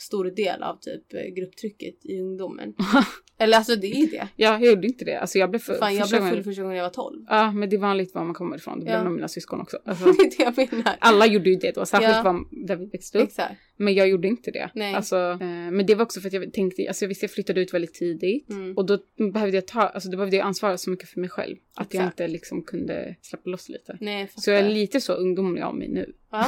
stor 0.01 0.25
del 0.25 0.63
av 0.63 0.79
typ 0.81 1.13
eh, 1.13 1.33
grupptrycket 1.35 2.05
i 2.05 2.19
ungdomen. 2.21 2.73
Eller 3.41 3.57
alltså 3.57 3.75
det 3.75 3.87
är 3.87 3.95
ju 3.95 4.05
det. 4.05 4.27
ja, 4.35 4.59
jag 4.59 4.65
gjorde 4.65 4.87
inte 4.87 5.05
det. 5.05 5.19
Alltså 5.19 5.37
jag 5.37 5.49
blev 5.49 5.59
full. 5.59 5.75
Fan 5.75 5.95
jag 5.95 6.09
blev 6.09 6.29
full 6.29 6.43
första 6.43 6.61
gången 6.61 6.77
jag 6.77 6.83
var 6.83 6.89
12. 6.89 7.25
Ja, 7.29 7.51
men 7.51 7.69
det 7.69 7.75
är 7.75 7.79
vanligt 7.79 8.15
var 8.15 8.23
man 8.23 8.33
kommer 8.33 8.55
ifrån. 8.55 8.79
Det 8.79 8.85
blev 8.85 8.95
Ja. 8.97 9.03
med 9.03 9.11
mina 9.11 9.27
syskon 9.27 9.61
också. 9.61 9.77
Alltså, 9.85 10.05
det 10.37 10.43
är 10.43 10.51
det 10.55 10.61
jag 10.61 10.71
menar. 10.73 10.95
alla 10.99 11.25
gjorde 11.25 11.49
ju 11.49 11.55
det 11.55 11.71
då, 11.75 11.85
särskilt 11.85 12.15
Ja. 12.15 12.23
var, 12.23 12.65
där 12.67 12.75
vi 12.75 12.85
växte 12.85 13.17
upp. 13.17 13.23
Exakt. 13.23 13.53
Men 13.77 13.93
jag 13.93 14.09
gjorde 14.09 14.27
inte 14.27 14.51
det. 14.51 14.69
Nej. 14.75 14.93
Alltså, 14.95 15.15
eh, 15.17 15.47
men 15.71 15.85
det 15.85 15.95
var 15.95 16.05
också 16.05 16.21
för 16.21 16.27
att 16.27 16.33
jag 16.33 16.53
tänkte, 16.53 16.87
alltså 16.87 17.05
jag 17.05 17.09
visste 17.09 17.23
jag 17.23 17.31
flyttade 17.31 17.61
ut 17.61 17.73
väldigt 17.73 17.93
tidigt. 17.93 18.49
Mm. 18.49 18.77
Och 18.77 18.85
då 18.85 18.99
behövde 19.33 19.57
jag 19.57 19.67
ta, 19.67 19.81
alltså 19.81 20.09
då 20.09 20.17
behövde 20.17 20.37
jag 20.37 20.45
ansvara 20.45 20.77
så 20.77 20.89
mycket 20.89 21.09
för 21.09 21.19
mig 21.19 21.29
själv. 21.29 21.55
Att 21.75 21.93
jag 21.93 22.01
Exakt. 22.01 22.19
inte 22.19 22.31
liksom 22.31 22.63
kunde 22.63 23.15
släppa 23.21 23.49
loss 23.49 23.69
lite. 23.69 23.97
Nej 24.01 24.29
jag. 24.35 24.43
Så 24.43 24.51
jag 24.51 24.59
är 24.59 24.69
lite 24.69 25.01
så 25.01 25.13
ungdomlig 25.13 25.61
av 25.61 25.75
mig 25.75 25.87
nu. 25.89 26.13
Va? 26.31 26.45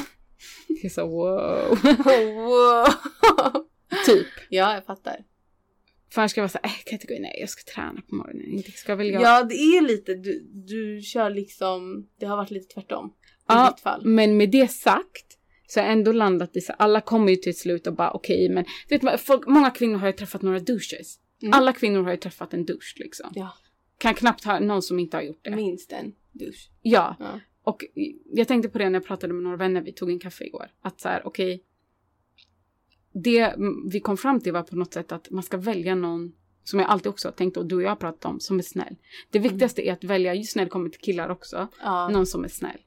Det 0.67 0.85
är 0.85 0.89
så 0.89 1.07
wow. 1.07 1.77
wow. 2.35 2.85
typ. 4.05 4.27
Ja 4.49 4.73
jag 4.73 4.85
fattar. 4.85 5.25
För 6.13 6.21
annars 6.21 6.31
ska 6.31 6.39
jag 6.41 6.43
vara 6.43 6.49
såhär, 6.49 6.65
äh, 6.65 6.71
kan 6.71 6.83
jag 6.85 6.93
inte 6.93 7.07
gå 7.07 7.13
in? 7.13 7.21
Nej, 7.21 7.37
jag 7.39 7.49
ska 7.49 7.71
träna 7.75 8.01
på 8.09 8.15
morgonen. 8.15 8.45
Inte 8.51 8.71
ska 8.71 8.95
väl 8.95 9.07
jag. 9.09 9.21
Ja 9.21 9.43
det 9.43 9.55
är 9.55 9.81
lite, 9.81 10.13
du, 10.13 10.47
du 10.53 11.01
kör 11.01 11.29
liksom, 11.29 12.07
det 12.19 12.25
har 12.25 12.37
varit 12.37 12.51
lite 12.51 12.73
tvärtom. 12.73 13.07
I 13.07 13.33
Ja, 13.47 13.71
ditt 13.75 13.83
fall. 13.83 14.05
Men 14.05 14.37
med 14.37 14.51
det 14.51 14.71
sagt 14.71 15.25
så 15.67 15.79
har 15.79 15.85
jag 15.85 15.93
ändå 15.93 16.11
landat 16.11 16.55
i 16.55 16.61
så 16.61 16.73
alla 16.73 17.01
kommer 17.01 17.29
ju 17.29 17.35
till 17.35 17.49
ett 17.49 17.57
slut 17.57 17.87
och 17.87 17.95
bara 17.95 18.11
okej 18.11 18.49
men 18.49 18.63
du 18.87 18.95
vet, 18.95 19.01
man- 19.01 19.17
folk, 19.17 19.47
många 19.47 19.69
kvinnor 19.71 19.97
har 19.97 20.07
ju 20.07 20.13
träffat 20.13 20.41
några 20.41 20.59
douches. 20.59 21.15
Mm. 21.41 21.53
Alla 21.53 21.73
kvinnor 21.73 22.03
har 22.03 22.11
ju 22.11 22.17
träffat 22.17 22.53
en 22.53 22.65
douche 22.65 22.93
liksom. 22.95 23.31
Ja, 23.35 23.53
Kan 23.97 24.13
knappt 24.13 24.43
ha 24.43 24.59
någon 24.59 24.81
som 24.81 24.99
inte 24.99 25.17
har 25.17 25.21
gjort 25.21 25.39
det. 25.43 25.55
minst 25.55 25.91
en 25.91 26.11
dusch. 26.31 26.69
Ja, 26.81 27.15
Ja. 27.19 27.39
Och 27.63 27.85
jag 28.33 28.47
tänkte 28.47 28.69
på 28.69 28.77
det 28.77 28.89
när 28.89 28.99
jag 28.99 29.05
pratade 29.05 29.33
med 29.33 29.43
några 29.43 29.57
vänner, 29.57 29.81
vi 29.81 29.93
tog 29.93 30.09
en 30.09 30.19
kaffe 30.19 30.43
igår. 30.43 30.67
Att 30.81 30.99
så 31.01 31.09
här, 31.09 31.27
okej. 31.27 31.63
det 33.13 33.39
mm, 33.39 33.89
vi 33.89 33.99
kom 33.99 34.17
fram 34.17 34.39
till 34.39 34.53
var 34.53 34.63
på 34.63 34.75
något 34.75 34.93
sätt 34.93 35.11
att 35.11 35.29
man 35.29 35.43
ska 35.43 35.57
välja 35.57 35.95
någon 35.95 36.33
som 36.63 36.79
jag 36.79 36.89
alltid 36.89 37.07
också 37.07 37.27
har 37.27 37.33
tänkt 37.33 37.57
och 37.57 37.65
du 37.65 37.75
och 37.75 37.81
jag 37.81 37.89
har 37.89 37.95
pratat 37.95 38.25
om, 38.25 38.39
som 38.39 38.59
är 38.59 38.63
snäll. 38.63 38.95
Det 39.31 39.39
viktigaste 39.39 39.87
är 39.87 39.93
att 39.93 40.03
välja, 40.03 40.33
just 40.33 40.55
när 40.55 40.63
det 40.63 40.69
kommer 40.69 40.89
till 40.89 41.01
killar 41.01 41.29
också, 41.29 41.67
Ja, 41.83 42.07
någon 42.09 42.25
som 42.25 42.43
är 42.43 42.47
snäll. 42.47 42.77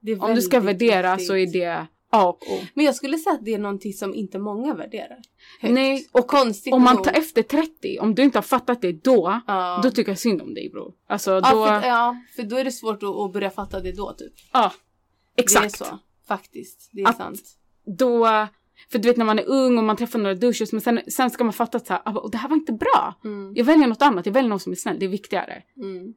det 0.00 0.12
är 0.12 0.24
Om 0.24 0.34
du 0.34 0.42
ska 0.42 0.60
värdera 0.60 1.12
viktigt. 1.12 1.26
så 1.26 1.36
är 1.36 1.52
det 1.52 1.86
A 2.16 2.28
och 2.28 2.42
O. 2.52 2.58
Men 2.74 2.84
jag 2.84 2.94
skulle 2.94 3.18
säga 3.18 3.34
att 3.34 3.44
det 3.44 3.54
är 3.54 3.58
någonting 3.58 3.92
som 3.92 4.14
inte 4.14 4.38
många 4.38 4.74
värderar. 4.74 5.18
Högt. 5.60 5.74
Nej, 5.74 6.06
och 6.12 6.26
konstigt 6.26 6.72
Om 6.72 6.82
man 6.82 7.02
tar 7.02 7.12
efter 7.12 7.42
30, 7.42 7.98
om 8.00 8.14
du 8.14 8.22
inte 8.22 8.38
har 8.38 8.42
fattat 8.42 8.82
det 8.82 8.92
då, 8.92 9.40
ja. 9.46 9.80
då 9.82 9.90
tycker 9.90 10.10
jag 10.10 10.18
synd 10.18 10.42
om 10.42 10.54
dig 10.54 10.70
bror. 10.70 10.94
Alltså 11.08 11.30
då, 11.30 11.40
ja, 11.48 11.80
för, 11.80 11.88
ja, 11.88 12.16
för 12.36 12.42
då 12.42 12.56
är 12.56 12.64
det 12.64 12.72
svårt 12.72 13.02
att, 13.02 13.08
att 13.16 13.32
börja 13.32 13.50
fatta 13.50 13.80
det 13.80 13.92
då 13.92 14.12
typ. 14.12 14.32
ja. 14.52 14.72
Exakt. 15.36 15.78
Det 15.78 15.84
är 15.84 15.88
så. 15.88 15.98
Faktiskt. 16.28 16.88
Det 16.92 17.00
är 17.02 17.08
Att- 17.08 17.16
sant. 17.16 17.42
Då, 17.98 18.26
för 18.90 18.98
du 18.98 19.08
vet 19.08 19.16
när 19.16 19.24
man 19.24 19.38
är 19.38 19.44
ung 19.48 19.78
och 19.78 19.84
man 19.84 19.96
träffar 19.96 20.18
några 20.18 20.34
douches 20.34 20.72
men 20.72 20.80
sen, 20.80 21.00
sen 21.08 21.30
ska 21.30 21.44
man 21.44 21.52
fatta 21.52 21.76
att 21.76 21.86
så 21.86 21.92
här, 21.92 22.02
"Ah, 22.04 22.28
det 22.28 22.38
här 22.38 22.48
var 22.48 22.56
inte 22.56 22.72
bra. 22.72 23.14
Mm. 23.24 23.52
Jag 23.56 23.64
väljer 23.64 23.86
något 23.86 24.02
annat, 24.02 24.26
jag 24.26 24.32
väljer 24.32 24.48
någon 24.48 24.60
som 24.60 24.72
är 24.72 24.76
snäll, 24.76 24.98
det 24.98 25.06
är 25.06 25.10
viktigare. 25.10 25.62
Mm. 25.76 26.14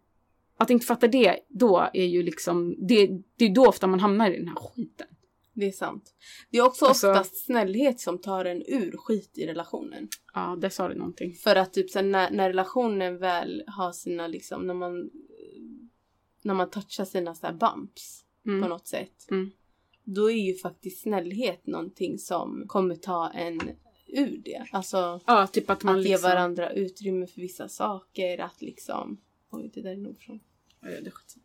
Att 0.58 0.70
inte 0.70 0.86
fatta 0.86 1.08
det 1.08 1.40
då 1.50 1.90
är 1.94 2.06
ju 2.06 2.24
liksom, 2.24 2.76
det, 2.88 3.10
det 3.38 3.46
är 3.46 3.50
då 3.56 3.66
ofta 3.68 3.88
man 3.88 4.00
hamnar 4.00 4.32
i 4.32 4.38
den 4.38 4.48
här 4.48 4.56
skiten. 4.56 5.08
Det 5.60 5.68
är 5.68 5.72
sant. 5.72 6.14
Det 6.50 6.58
är 6.58 6.66
också 6.66 6.86
Alltså- 6.86 7.10
oftast 7.12 7.46
snällhet 7.46 8.00
som 8.00 8.18
tar 8.18 8.46
en 8.46 8.64
ur 8.68 8.98
skit 8.98 9.38
i 9.38 9.48
relationen. 9.48 10.08
Ja, 10.34 10.58
där 10.62 10.70
sa 10.70 10.88
du 10.88 10.96
någonting. 10.96 11.34
För 11.36 11.56
att 11.56 11.74
typ 11.74 11.90
sen 11.90 12.12
när, 12.12 12.32
när 12.32 12.48
relationen 12.50 13.18
väl 13.18 13.64
har 13.68 13.92
sina 13.92 14.28
liksom, 14.28 14.68
när 14.68 14.74
man 14.74 15.10
när 16.44 16.54
man 16.54 16.70
touchar 16.70 17.06
sina 17.06 17.36
så 17.36 17.48
bumps 17.54 18.24
på 18.44 18.50
Mm. 18.50 18.70
något 18.70 18.88
sätt. 18.88 19.28
Mm. 19.32 19.50
Då 20.04 20.32
är 20.32 20.36
ju 20.36 20.54
faktiskt 20.58 21.02
snällhet 21.02 21.68
någonting 21.68 22.18
som 22.18 22.64
kommer 22.68 22.96
ta 22.96 23.30
en 23.30 23.60
ur 24.08 24.42
det. 24.46 24.66
Alltså 24.72 25.20
Ja, 25.26 25.48
typ 25.48 25.70
att 25.70 25.84
man 25.84 25.96
att 25.96 26.04
ge 26.06 26.10
liksom... 26.12 26.30
varandra 26.30 26.72
utrymme 26.74 27.28
för 27.28 27.42
vissa 27.42 27.68
saker. 27.68 28.38
Att 28.38 28.62
liksom... 28.62 29.22
Oj, 29.52 29.72
det 29.74 29.82
där 29.82 29.92
är 29.92 29.98
nog 29.98 30.20
från... 30.20 30.40
Ja, 30.82 30.88
det 30.90 31.08
är 31.08 31.12
skit. 31.12 31.36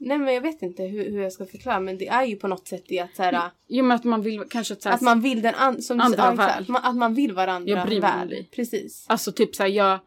Nej 0.00 0.18
men 0.18 0.34
jag 0.34 0.40
vet 0.40 0.62
inte 0.62 0.82
hur, 0.82 1.10
hur 1.10 1.22
jag 1.22 1.32
ska 1.32 1.46
förklara 1.46 1.80
men 1.80 1.98
det 1.98 2.08
är 2.08 2.24
ju 2.24 2.36
på 2.36 2.48
något 2.48 2.68
sätt 2.68 2.84
det 2.88 2.98
att 3.00 3.16
så 3.16 3.22
här, 3.22 3.50
Jo 3.68 3.84
men 3.84 3.94
att 3.94 4.04
man 4.04 4.22
vill 4.22 4.42
kanske 4.50 4.74
att, 4.74 4.82
så 4.82 4.88
här, 4.88 4.96
att 4.96 5.00
man 5.02 5.20
vill 5.20 5.42
den 5.42 5.54
an- 5.54 5.82
som 5.82 6.00
Andra 6.00 6.32
exakt, 6.32 6.38
väl. 6.38 6.62
att 6.62 6.68
man- 6.68 6.82
Att 6.84 6.96
man 6.96 7.14
vill 7.14 7.32
varandra 7.32 7.70
Jag 7.70 7.86
bryr 7.86 8.00
mig 8.00 8.10
väl. 8.18 8.28
dig. 8.28 8.48
Precis. 8.54 9.06
Alltså 9.08 9.32
typ 9.32 9.54
såhär, 9.54 9.70
jag... 9.70 9.98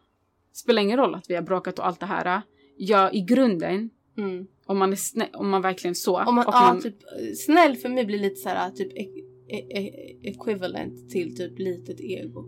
Spelar 0.52 0.82
ingen 0.82 0.96
roll 0.98 1.14
att 1.14 1.30
vi 1.30 1.34
har 1.34 1.42
bråkat 1.42 1.78
och 1.78 1.86
allt 1.86 2.00
det 2.00 2.06
här. 2.06 2.42
Jag 2.76 3.14
i 3.14 3.20
grunden, 3.20 3.90
Mm. 4.18 4.46
om 4.66 4.78
man 4.78 4.92
är 4.92 4.98
om 5.32 5.50
man 5.50 5.62
verkligen 5.62 5.94
så. 5.94 6.20
Om 6.22 6.34
man, 6.34 6.44
ja, 6.48 6.60
man, 6.60 6.82
typ, 6.82 6.96
snäll 7.36 7.76
för 7.76 7.88
mig 7.88 8.04
blir 8.04 8.18
lite 8.18 8.36
så 8.36 8.48
här 8.48 8.70
typ 8.70 8.92
e- 8.92 9.22
e- 9.48 9.78
e- 9.78 10.16
equivalent 10.22 11.10
till 11.10 11.36
typ 11.36 11.58
litet 11.58 12.00
ego. 12.00 12.44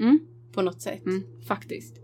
mm, 0.00 0.18
På 0.52 0.62
något 0.62 0.82
sätt. 0.82 1.06
mm, 1.06 1.22
faktiskt. 1.48 1.96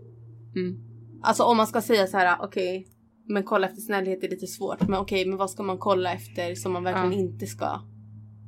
Mm. 0.55 0.79
Alltså 1.23 1.43
om 1.43 1.57
man 1.57 1.67
ska 1.67 1.81
säga 1.81 2.07
så 2.07 2.17
här, 2.17 2.37
okej, 2.41 2.87
men 3.33 3.43
kolla 3.43 3.67
efter 3.67 3.81
snällhet 3.81 4.23
är 4.23 4.29
lite 4.29 4.47
svårt. 4.47 4.81
Men 4.87 4.99
okej, 4.99 5.25
men 5.25 5.37
vad 5.37 5.49
ska 5.51 5.63
man 5.63 5.77
kolla 5.77 6.13
efter 6.13 6.55
som 6.55 6.71
man 6.73 6.83
verkligen 6.83 7.11
Ja. 7.13 7.17
inte 7.19 7.47
ska 7.47 7.65
ha? 7.65 7.81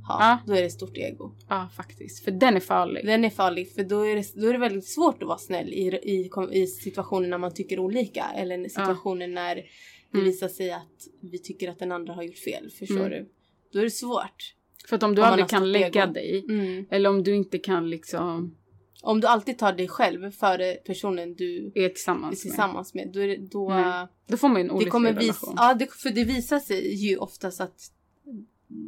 Ja. 0.07 0.37
Då 0.47 0.53
är 0.53 0.61
det 0.61 0.69
stort 0.69 0.97
ego. 0.97 1.31
Ja, 1.49 1.69
faktiskt. 1.75 2.23
För 2.23 2.31
den 2.31 2.55
är 2.55 2.59
farlig. 2.59 3.05
Den 3.05 3.25
är 3.25 3.29
farlig 3.29 3.71
för 3.73 3.83
då 3.83 4.01
är, 4.07 4.15
det, 4.15 4.41
då 4.41 4.47
är 4.47 4.53
det 4.53 4.59
väldigt 4.59 4.87
svårt 4.87 5.21
att 5.23 5.27
vara 5.27 5.37
snäll 5.37 5.73
i, 5.73 5.87
i, 6.03 6.29
i 6.51 6.67
situationer 6.67 7.27
när 7.27 7.37
man 7.37 7.53
tycker 7.53 7.79
olika. 7.79 8.25
Eller 8.35 8.69
situationer 8.69 9.27
när 9.27 9.55
det 9.55 9.63
Mm. 10.13 10.25
visar 10.25 10.47
sig 10.47 10.71
att 10.71 11.07
vi 11.21 11.39
tycker 11.39 11.69
att 11.69 11.79
den 11.79 11.91
andra 11.91 12.13
har 12.13 12.23
gjort 12.23 12.37
fel. 12.37 12.69
Förstår 12.79 12.97
Mm. 12.97 13.09
du? 13.09 13.29
Då 13.73 13.79
är 13.79 13.83
det 13.83 13.89
svårt. 13.89 14.53
För 14.89 14.95
att 14.95 15.03
om 15.03 15.15
du 15.15 15.21
Om 15.21 15.27
aldrig 15.27 15.47
kan 15.47 15.71
lägga 15.71 16.03
ego. 16.03 16.13
dig. 16.13 16.45
Mm. 16.49 16.85
Eller 16.91 17.09
om 17.09 17.23
du 17.23 17.35
inte 17.35 17.57
kan 17.57 17.89
liksom 17.89 18.55
Om 19.05 19.21
du 19.21 19.27
alltid 19.27 19.57
tar 19.57 19.73
dig 19.73 19.87
själv 19.87 20.31
före 20.31 20.73
personen 20.73 21.33
du 21.35 21.71
är 21.75 21.81
är 21.81 21.89
tillsammans, 21.89 22.41
tillsammans 22.41 22.93
med. 22.93 23.09
Då, 23.13 23.19
är 23.19 23.27
det, 23.27 23.37
då 23.37 23.69
Mm. 23.71 24.07
Då 24.27 24.37
får 24.37 24.47
man 24.47 24.57
ju 24.57 24.61
en 24.61 24.67
det 24.67 24.73
olycklig 24.73 24.91
kommer 24.91 25.13
visa, 25.13 25.21
relation. 25.21 25.53
ja, 25.57 25.73
det, 25.73 25.91
för 25.93 26.09
det 26.09 26.23
visar 26.23 26.59
sig 26.59 26.95
ju 26.95 27.17
oftast 27.17 27.61
att 27.61 27.91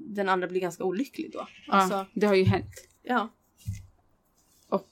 den 0.07 0.29
andra 0.29 0.47
blir 0.47 0.61
ganska 0.61 0.83
olycklig 0.83 1.31
då. 1.33 1.47
Alltså, 1.67 1.95
ja, 1.95 2.05
det 2.13 2.27
har 2.27 2.35
ju 2.35 2.43
hänt. 2.43 2.71
ja. 3.03 3.29
Och 4.69 4.89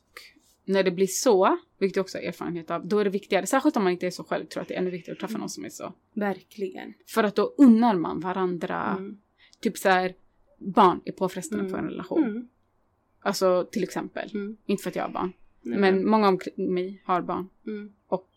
när 0.66 0.84
det 0.84 0.92
blir 0.92 1.08
så, 1.08 1.58
vilket 1.78 1.96
jag 1.96 2.04
också 2.04 2.18
har 2.18 2.24
erfarenhet 2.24 2.72
av, 2.72 2.88
då 2.88 3.00
är 3.00 3.04
det 3.04 3.10
viktigare, 3.10 3.46
särskilt 3.48 3.78
om 3.78 3.84
man 3.84 3.94
inte 3.94 4.08
är 4.08 4.12
så 4.12 4.24
själv, 4.24 4.46
tror 4.46 4.60
jag 4.60 4.62
att 4.62 4.68
det 4.68 4.74
är 4.74 4.78
ännu 4.80 4.90
viktigare 4.90 5.16
att 5.16 5.20
träffa 5.20 5.38
någon 5.38 5.50
som 5.50 5.66
är 5.66 5.70
så. 5.70 5.94
Verkligen. 6.14 6.94
För 7.08 7.24
att 7.24 7.36
då 7.36 7.54
unnar 7.58 7.96
man 7.96 8.20
varandra, 8.20 8.96
Mm. 8.98 9.18
typ 9.60 9.78
så 9.78 9.90
här, 9.90 10.14
barn 10.60 11.02
är 11.06 11.12
påfrestande 11.12 11.62
Mm. 11.66 11.72
för 11.72 11.78
en 11.80 11.90
relation. 11.90 12.50
Alltså 13.24 13.68
till 13.72 13.84
exempel, 13.84 14.30
Mm. 14.34 14.58
inte 14.66 14.84
för 14.84 14.90
att 14.90 14.96
jag 14.96 15.04
har 15.04 15.10
barn, 15.12 15.34
Nej, 15.62 15.80
men 15.80 16.10
många 16.10 16.28
omkring 16.28 16.74
mig 16.74 17.02
har 17.06 17.22
barn. 17.22 17.50
Mm. 17.68 17.94
Och 18.08 18.30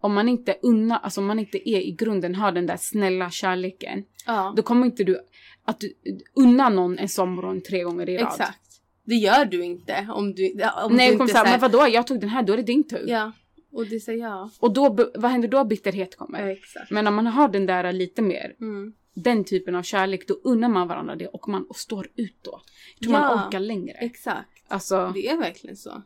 om 0.00 0.14
man 0.14 0.28
inte 0.28 0.56
unnar, 0.62 0.98
alltså 1.02 1.20
om 1.20 1.26
man 1.26 1.38
inte 1.38 1.70
är 1.70 1.80
i 1.80 1.90
grunden 1.92 2.34
har 2.34 2.52
den 2.52 2.66
där 2.66 2.76
snälla 2.76 3.30
kärleken, 3.30 4.04
Ja, 4.26 4.52
då 4.56 4.62
kommer 4.62 4.86
inte 4.86 5.04
du 5.04 5.20
att 5.64 5.80
du 5.80 5.94
unna 6.34 6.68
någon 6.68 6.98
en 6.98 7.08
sommarmorgon 7.08 7.60
tre 7.60 7.82
gånger 7.82 8.08
i 8.08 8.18
rad. 8.18 8.26
exakt. 8.28 8.60
Det 9.04 9.14
gör 9.14 9.44
du 9.44 9.64
inte 9.64 10.08
om 10.14 10.34
du, 10.34 10.52
ja, 10.56 10.84
om 10.84 10.92
Nej, 10.96 11.06
du 11.10 11.16
kommer 11.16 11.24
inte 11.30 11.38
säga, 11.40 11.50
men 11.50 11.60
vadå, 11.60 11.86
jag 11.88 12.06
tog 12.06 12.20
den 12.20 12.28
här, 12.28 12.42
då 12.42 12.52
är 12.52 12.56
det 12.56 12.62
din 12.62 12.88
tur. 12.88 13.04
Ja, 13.08 13.32
och 13.72 13.86
det 13.86 14.00
säger 14.00 14.24
jag. 14.24 14.50
Och 14.60 14.72
då, 14.72 15.10
vad 15.14 15.30
händer 15.30 15.48
då? 15.48 15.64
Bitterhet 15.64 16.16
kommer. 16.16 16.46
Ja, 16.46 16.52
exakt. 16.52 16.90
Men 16.90 17.06
om 17.06 17.14
man 17.14 17.26
har 17.26 17.48
den 17.48 17.66
där 17.66 17.92
lite 17.92 18.22
mer, 18.22 18.54
Mm. 18.60 18.92
Den 19.22 19.44
typen 19.44 19.74
av 19.74 19.82
kärlek, 19.82 20.28
då 20.28 20.34
unnar 20.34 20.68
man 20.68 20.88
varandra 20.88 21.16
det 21.16 21.26
och 21.28 21.48
man 21.48 21.64
och 21.66 21.76
står 21.76 22.08
ut 22.16 22.36
då. 22.42 22.60
Jag 22.98 23.02
tror 23.08 23.14
Ja. 23.14 23.34
man 23.36 23.48
orkar 23.48 23.60
längre. 23.60 23.92
Exakt. 23.96 24.64
Alltså, 24.68 25.10
Det 25.14 25.28
är 25.28 25.36
verkligen 25.36 25.76
så. 25.76 26.02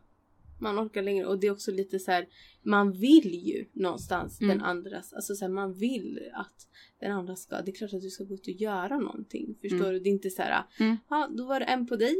Man 0.61 0.79
orkar 0.87 1.03
längre 1.03 1.27
och 1.27 1.39
det 1.39 1.47
är 1.47 1.51
också 1.53 1.71
lite 1.71 1.99
så 1.99 2.11
här. 2.11 2.27
Man 2.63 2.93
vill 2.93 3.35
ju 3.49 3.65
någonstans 3.73 4.41
Mm. 4.41 4.59
den 4.59 4.67
andras, 4.67 5.13
alltså 5.13 5.35
så 5.35 5.45
här, 5.45 5.53
man 5.53 5.73
vill 5.75 6.19
att 6.35 6.69
den 7.01 7.13
andra 7.13 7.37
ska, 7.37 7.61
det 7.63 7.71
är 7.71 7.75
klart 7.75 7.93
att 7.95 8.03
du 8.03 8.11
ska 8.11 8.25
gå 8.25 8.35
ut 8.35 8.47
och 8.47 8.53
göra 8.53 8.99
någonting. 8.99 9.55
Förstår 9.63 9.79
Mm. 9.79 9.93
du? 9.93 10.01
Det 10.01 10.09
är 10.09 10.13
inte 10.13 10.31
så 10.31 10.43
här, 10.43 10.65
Mm. 10.81 10.97
ja 11.11 11.29
då 11.31 11.45
var 11.47 11.61
det 11.61 11.67
en 11.67 11.87
på 11.87 11.97
dig. 11.97 12.17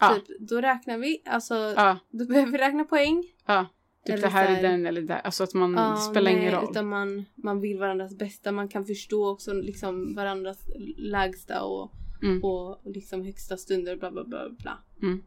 ja, 0.00 0.14
Typ, 0.26 0.38
då 0.40 0.60
räknar 0.60 0.98
vi, 0.98 1.22
alltså 1.24 1.54
ja, 1.54 1.98
då 2.10 2.26
behöver 2.26 2.52
vi 2.52 2.58
räkna 2.58 2.84
poäng. 2.84 3.24
ja. 3.46 3.66
Typ 4.06 4.20
det 4.20 4.28
här 4.28 4.58
är 4.58 4.62
den 4.62 4.86
eller 4.86 5.02
där. 5.02 5.18
Alltså 5.24 5.44
att 5.44 5.54
man 5.54 5.72
Ja, 5.72 5.96
spelar 5.96 6.30
ingen 6.30 6.44
nej, 6.44 6.54
roll. 6.54 6.66
Utan 6.70 6.88
man, 6.88 7.24
man 7.34 7.60
vill 7.60 7.78
varandras 7.78 8.18
bästa, 8.18 8.52
man 8.52 8.68
kan 8.68 8.84
förstå 8.86 9.28
också 9.30 9.52
liksom 9.52 10.14
varandras 10.14 10.58
lägsta 10.96 11.62
och, 11.62 11.92
Mm. 12.22 12.44
och 12.44 12.80
liksom 12.84 13.22
högsta 13.24 13.56
stunder 13.56 13.96
bla 13.96 14.10
bla 14.10 14.24
bla 14.24 14.48
bla. 14.58 14.78
Mm. 15.02 15.22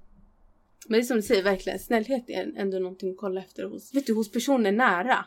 Men 0.88 1.00
det 1.00 1.04
är 1.04 1.04
som 1.04 1.18
du 1.18 1.24
säger, 1.24 1.44
verkligen 1.44 1.80
snällhet 1.80 2.30
är 2.30 2.54
ändå 2.58 2.80
någonting 2.80 3.10
att 3.12 3.18
kolla 3.18 3.42
efter 3.42 3.64
hos, 3.64 3.96
vet 3.96 4.06
du, 4.08 4.14
hos 4.14 4.32
personer 4.32 4.72
nära. 4.72 5.26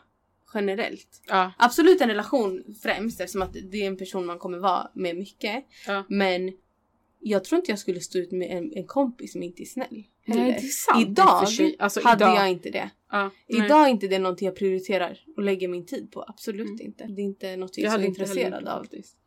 Generellt. 0.53 1.21
Ja, 1.27 1.51
Absolut 1.57 2.01
en 2.01 2.07
relation 2.09 2.63
främst 2.83 3.21
eftersom 3.21 3.41
att 3.41 3.53
det 3.71 3.77
är 3.83 3.87
en 3.87 3.97
person 3.97 4.25
man 4.25 4.39
kommer 4.39 4.57
vara 4.57 4.91
med 4.93 5.15
mycket. 5.17 5.65
ja. 5.87 6.03
Men 6.09 6.51
jag 7.19 7.43
tror 7.43 7.59
inte 7.59 7.71
jag 7.71 7.79
skulle 7.79 7.99
stå 7.99 8.19
ut 8.19 8.31
med 8.31 8.51
en, 8.57 8.71
en 8.73 8.87
kompis 8.87 9.31
som 9.31 9.43
inte 9.43 9.63
är 9.63 9.65
snäll. 9.65 10.03
Nej, 10.25 10.51
det 10.61 10.67
är 10.67 10.69
sant. 10.69 11.07
Idag. 11.09 11.45
Alltså, 11.79 12.01
hade 12.03 12.23
idag. 12.25 12.35
jag 12.35 12.51
inte 12.51 12.69
det. 12.69 12.89
Nej. 13.11 13.29
Idag 13.47 13.85
är 13.85 13.89
inte 13.89 14.07
det 14.07 14.19
någonting 14.19 14.45
jag 14.45 14.55
prioriterar 14.55 15.19
och 15.37 15.43
lägger 15.43 15.67
min 15.67 15.85
tid 15.85 16.11
på. 16.11 16.23
Absolut 16.27 16.67
Mm. 16.67 16.81
inte. 16.81 17.03
Det 17.07 17.21
är 17.21 17.23
inte 17.25 17.55
något 17.55 17.77
jag 17.77 17.83
Jag 17.83 17.87
är 17.87 17.91
så 17.91 17.97
heller 17.97 18.07
intresserad 18.07 18.67
av. 18.67 18.85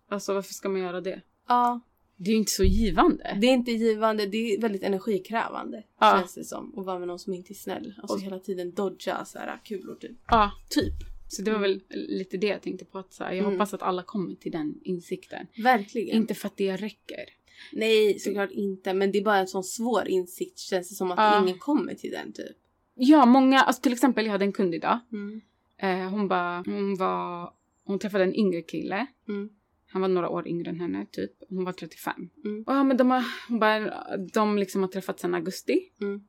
Alltså 0.08 0.34
varför 0.34 0.54
ska 0.54 0.68
man 0.68 0.80
göra 0.80 1.00
det? 1.00 1.20
Ja, 1.48 1.80
Det 2.16 2.30
är 2.30 2.32
ju 2.32 2.38
inte 2.38 2.52
så 2.52 2.64
givande. 2.64 3.38
det 3.40 3.46
är 3.46 3.52
inte 3.52 3.70
givande. 3.72 4.26
Det 4.26 4.36
är 4.54 4.60
väldigt 4.60 4.82
energikrävande. 4.82 5.82
Ja. 6.00 6.16
Känns 6.20 6.34
det 6.34 6.44
som. 6.44 6.78
Att 6.78 6.86
vara 6.86 6.98
med 6.98 7.08
någon 7.08 7.18
som 7.18 7.34
inte 7.34 7.52
är 7.52 7.54
snäll. 7.54 7.94
Alltså 7.98 8.16
Och- 8.16 8.22
hela 8.22 8.38
tiden 8.38 8.72
dodga 8.74 9.24
så 9.24 9.38
här 9.38 9.60
kulor 9.64 9.94
typ. 9.94 10.16
Ja, 10.28 10.50
typ. 10.70 10.94
Så 11.28 11.42
det 11.42 11.50
var 11.52 11.58
väl 11.58 11.80
lite 11.90 12.36
det 12.36 12.46
jag 12.46 12.62
tänkte 12.62 12.84
på. 12.84 12.98
Att 12.98 13.12
så 13.12 13.24
här, 13.24 13.30
jag 13.32 13.38
Mm. 13.38 13.52
hoppas 13.52 13.74
att 13.74 13.82
alla 13.82 14.02
kommer 14.02 14.34
till 14.34 14.52
den 14.52 14.74
insikten. 14.82 15.46
Verkligen. 15.62 16.16
Inte 16.16 16.34
för 16.34 16.46
att 16.46 16.56
det 16.56 16.76
räcker. 16.76 17.24
Nej, 17.72 18.18
såklart 18.18 18.50
inte. 18.50 18.94
Men 18.94 19.12
det 19.12 19.18
är 19.18 19.24
bara 19.24 19.38
en 19.38 19.46
sån 19.48 19.64
svår 19.64 20.08
insikt 20.08 20.58
känns 20.58 20.88
det 20.88 20.94
som 20.94 21.10
att 21.10 21.18
Ja. 21.18 21.42
ingen 21.42 21.58
kommer 21.58 21.94
till 21.94 22.10
den 22.10 22.32
typ. 22.32 22.56
Ja, 22.94 23.26
många, 23.26 23.60
alltså 23.60 23.82
till 23.82 23.92
exempel 23.92 24.24
jag 24.24 24.32
hade 24.32 24.44
en 24.44 24.52
kund 24.52 24.74
idag. 24.74 24.98
Mm. 25.12 25.40
Eh, 25.78 26.10
hon 26.10 26.28
bara, 26.28 26.62
hon 26.66 26.96
var, 26.96 27.52
hon 27.84 27.98
träffade 27.98 28.24
en 28.24 28.34
yngre 28.34 28.62
kille. 28.62 29.06
Mm. 29.28 29.48
Han 29.88 30.02
var 30.02 30.08
några 30.08 30.28
år 30.28 30.48
yngre 30.48 30.70
än 30.70 30.80
henne, 30.80 31.06
typ. 31.12 31.30
Hon 31.48 31.64
var 31.64 31.72
35. 31.72 32.30
Mm. 32.44 32.62
Och 32.66 32.72
ja, 32.72 32.84
men 32.84 32.96
de 32.96 33.10
har, 33.10 33.24
hon 33.48 33.58
bara, 33.58 34.16
de 34.32 34.58
liksom 34.58 34.80
har 34.82 34.88
träffats 34.88 35.22
sedan 35.22 35.34
augusti. 35.34 35.80
Mm. 36.00 36.20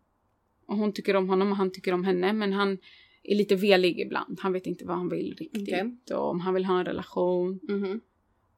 Och 0.65 0.77
hon 0.77 0.93
tycker 0.93 1.15
om 1.15 1.29
honom 1.29 1.51
och 1.51 1.57
han 1.57 1.71
tycker 1.71 1.93
om 1.93 2.03
henne. 2.03 2.33
Men 2.33 2.53
han 2.53 2.77
är 3.23 3.35
lite 3.35 3.55
velig 3.55 3.99
ibland. 3.99 4.39
Han 4.41 4.53
vet 4.53 4.67
inte 4.67 4.85
vad 4.85 4.97
han 4.97 5.09
vill 5.09 5.35
riktigt. 5.37 5.63
Okej. 5.63 5.97
Och 6.11 6.29
om 6.29 6.39
han 6.39 6.53
vill 6.53 6.65
ha 6.65 6.79
en 6.79 6.85
relation. 6.85 7.59
Mhm. 7.63 8.01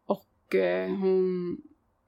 Och 0.06 0.56
eh, 0.56 0.90
hon 0.96 1.58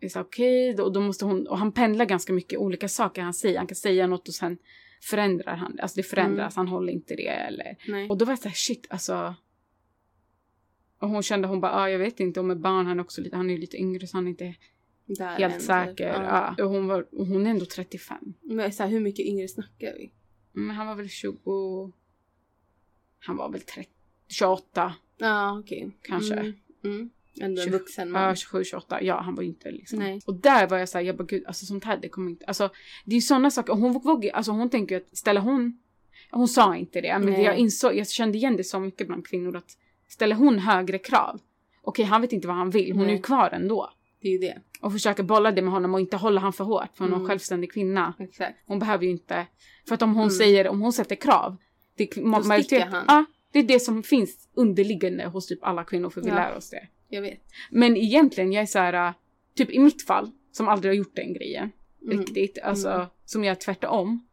är 0.05 0.09
så 0.09 0.19
okej, 0.21 0.73
då, 0.73 0.89
då 0.89 1.01
måste 1.01 1.25
hon, 1.25 1.47
och 1.47 1.57
han 1.57 1.71
pendlar 1.71 2.05
ganska 2.05 2.33
mycket 2.33 2.59
olika 2.59 2.87
saker 2.87 3.21
han 3.21 3.33
säger. 3.33 3.57
Han 3.57 3.67
kan 3.67 3.75
säga 3.75 4.07
något 4.07 4.27
och 4.27 4.33
sen 4.33 4.57
förändrar 5.01 5.55
han 5.55 5.75
det. 5.75 5.81
Alltså 5.81 5.95
det 5.95 6.03
förändras, 6.03 6.55
han 6.55 6.67
håller 6.67 6.93
inte 6.93 7.15
det 7.15 7.27
eller. 7.27 7.77
Nej. 7.87 8.09
Och 8.09 8.17
då 8.17 8.25
var 8.25 8.31
jag 8.31 8.39
såhär 8.39 8.55
shit 8.55 8.87
alltså. 8.89 9.35
Och 10.99 11.09
hon 11.09 11.23
kände, 11.23 11.47
hon 11.47 11.61
bara, 11.61 11.71
ah, 11.71 11.89
jag 11.89 11.99
vet 11.99 12.19
inte, 12.19 12.39
och 12.39 12.45
med 12.45 12.59
barn, 12.59 12.85
han 12.85 12.99
är 12.99 13.03
också 13.03 13.21
lite, 13.21 13.35
han 13.35 13.49
är 13.49 13.57
lite 13.57 13.77
yngre 13.77 14.07
så 14.07 14.17
han 14.17 14.25
är 14.25 14.29
inte 14.29 14.55
Där 15.05 15.37
helt 15.37 15.53
ändå. 15.53 15.65
säker. 15.65 16.07
Ja. 16.07 16.55
Ja. 16.57 16.63
Och, 16.65 16.69
hon 16.71 16.87
var, 16.87 17.15
och 17.15 17.27
hon 17.27 17.45
är 17.45 17.51
ändå 17.51 17.65
35. 17.65 18.33
Men 18.41 18.71
så 18.73 18.83
här, 18.83 18.89
hur 18.89 18.99
mycket 18.99 19.25
yngre 19.25 19.47
snackar 19.47 19.93
vi? 19.97 20.11
Men 20.51 20.75
han 20.75 20.87
var 20.87 20.95
väl 20.95 21.09
20, 21.09 21.91
han 23.19 23.37
var 23.37 23.49
väl 23.51 23.61
30, 23.61 23.89
28, 24.27 24.93
Ja, 25.17 25.59
okej. 25.59 25.91
Kanske. 26.01 26.33
Mm. 26.33 26.53
Mm. 26.83 27.09
Ändå 27.41 27.61
en 27.61 27.65
20 27.65 27.77
vuxen 27.77 28.11
man. 28.11 28.23
ja 28.23 28.35
27, 28.35 28.63
28. 28.63 29.01
Ja, 29.03 29.21
han 29.21 29.35
var 29.35 29.43
ju 29.43 29.49
inte 29.49 29.71
liksom. 29.71 29.99
Nej. 29.99 30.21
Och 30.25 30.35
där 30.35 30.67
var 30.67 30.77
jag 30.77 30.89
såhär, 30.89 31.05
jag 31.05 31.17
bara 31.17 31.23
gud, 31.23 31.43
alltså 31.47 31.65
sånt 31.65 31.83
här 31.83 31.97
det 32.01 32.09
kommer 32.09 32.31
inte, 32.31 32.45
alltså 32.45 32.69
det 33.05 33.11
är 33.11 33.15
ju 33.15 33.21
sådana 33.21 33.51
saker. 33.51 33.73
Hon 33.73 33.93
vågar, 33.93 34.31
alltså 34.31 34.51
hon 34.51 34.69
tänker 34.69 34.95
ju 34.95 35.01
att 35.01 35.17
ställer 35.17 35.41
hon, 35.41 35.79
hon 36.31 36.47
sa 36.47 36.75
inte 36.75 37.01
det, 37.01 37.19
men 37.19 37.29
Nej. 37.33 37.41
jag 37.43 37.57
insåg, 37.57 37.95
jag 37.95 38.09
kände 38.09 38.37
igen 38.37 38.57
det 38.57 38.63
så 38.63 38.79
mycket 38.79 39.07
bland 39.07 39.27
kvinnor 39.27 39.55
att 39.55 39.77
ställer 40.07 40.35
hon 40.35 40.59
högre 40.59 40.97
krav, 40.97 41.39
okej 41.81 42.05
han 42.05 42.21
vet 42.21 42.33
inte 42.33 42.47
vad 42.47 42.57
han 42.57 42.69
vill, 42.69 42.91
hon 42.91 43.01
är 43.01 43.05
Nej. 43.05 43.15
ju 43.15 43.21
kvar 43.21 43.49
ändå. 43.53 43.89
Det 44.21 44.27
är 44.27 44.31
ju 44.31 44.37
det. 44.37 44.57
Och 44.81 44.91
försöker 44.91 45.23
bolla 45.23 45.51
det 45.51 45.61
med 45.61 45.71
honom 45.73 45.93
och 45.93 45.99
inte 45.99 46.17
hålla 46.17 46.41
han 46.41 46.53
för 46.53 46.63
hårt, 46.63 46.89
för 46.97 47.03
hon 47.03 47.07
är 47.11 47.15
en 47.15 47.19
Mm. 47.21 47.27
självständig 47.29 47.71
kvinna. 47.73 48.13
Exakt. 48.19 48.57
Hon 48.65 48.79
behöver 48.79 49.03
ju 49.05 49.11
inte, 49.11 49.45
för 49.87 49.95
att 49.95 50.01
om 50.01 50.09
hon 50.15 50.23
Mm. 50.23 50.31
säger, 50.31 50.67
om 50.67 50.81
hon 50.81 50.93
sätter 50.93 51.15
krav, 51.15 51.55
det, 51.95 52.05
ma- 52.15 52.63
sticker 52.63 52.85
han. 52.85 53.05
Ja, 53.07 53.25
det 53.51 53.59
är 53.59 53.63
det 53.63 53.79
som 53.79 54.03
finns 54.03 54.49
underliggande 54.53 55.25
hos 55.27 55.47
typ 55.47 55.63
alla 55.63 55.83
kvinnor 55.83 56.09
för 56.09 56.21
vi 56.21 56.29
Ja. 56.29 56.35
lär 56.35 56.55
oss 56.57 56.69
det. 56.69 56.87
Jag 57.11 57.21
vet. 57.21 57.39
Men 57.71 57.97
egentligen, 57.97 58.51
jag 58.51 58.61
är 58.61 58.65
så 58.65 58.79
här. 58.79 59.07
äh, 59.07 59.13
typ 59.55 59.69
i 59.71 59.79
mitt 59.79 60.05
fall, 60.07 60.31
som 60.51 60.67
aldrig 60.67 60.89
har 60.91 60.95
gjort 60.95 61.15
den 61.15 61.33
grejen 61.33 61.71
Mm. 62.03 62.17
riktigt, 62.17 62.59
alltså 62.63 62.89
Mm. 62.89 63.07
som 63.25 63.43
gör 63.43 63.55
tvärtom. 63.55 64.25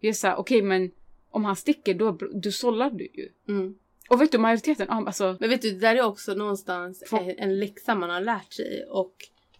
Jag 0.00 0.08
är 0.08 0.12
såhär, 0.12 0.36
okej 0.36 0.62
men 0.62 0.90
om 1.30 1.44
han 1.44 1.56
sticker 1.56 1.94
då, 1.94 2.18
då 2.42 2.50
sållar 2.50 2.90
du 2.90 3.04
ju. 3.04 3.28
Mm. 3.48 3.74
Och 4.10 4.20
vet 4.20 4.32
du 4.32 4.38
majoriteten, 4.38 4.90
alltså 4.90 5.36
Men 5.40 5.48
vet 5.50 5.62
du, 5.62 5.70
det 5.70 5.78
där 5.78 5.96
är 5.96 6.02
också 6.04 6.34
någonstans 6.34 7.04
en- 7.12 7.38
en 7.38 7.58
läxa 7.58 7.94
man 7.94 8.10
har 8.10 8.20
lärt 8.20 8.52
sig 8.52 8.84
och 8.90 9.14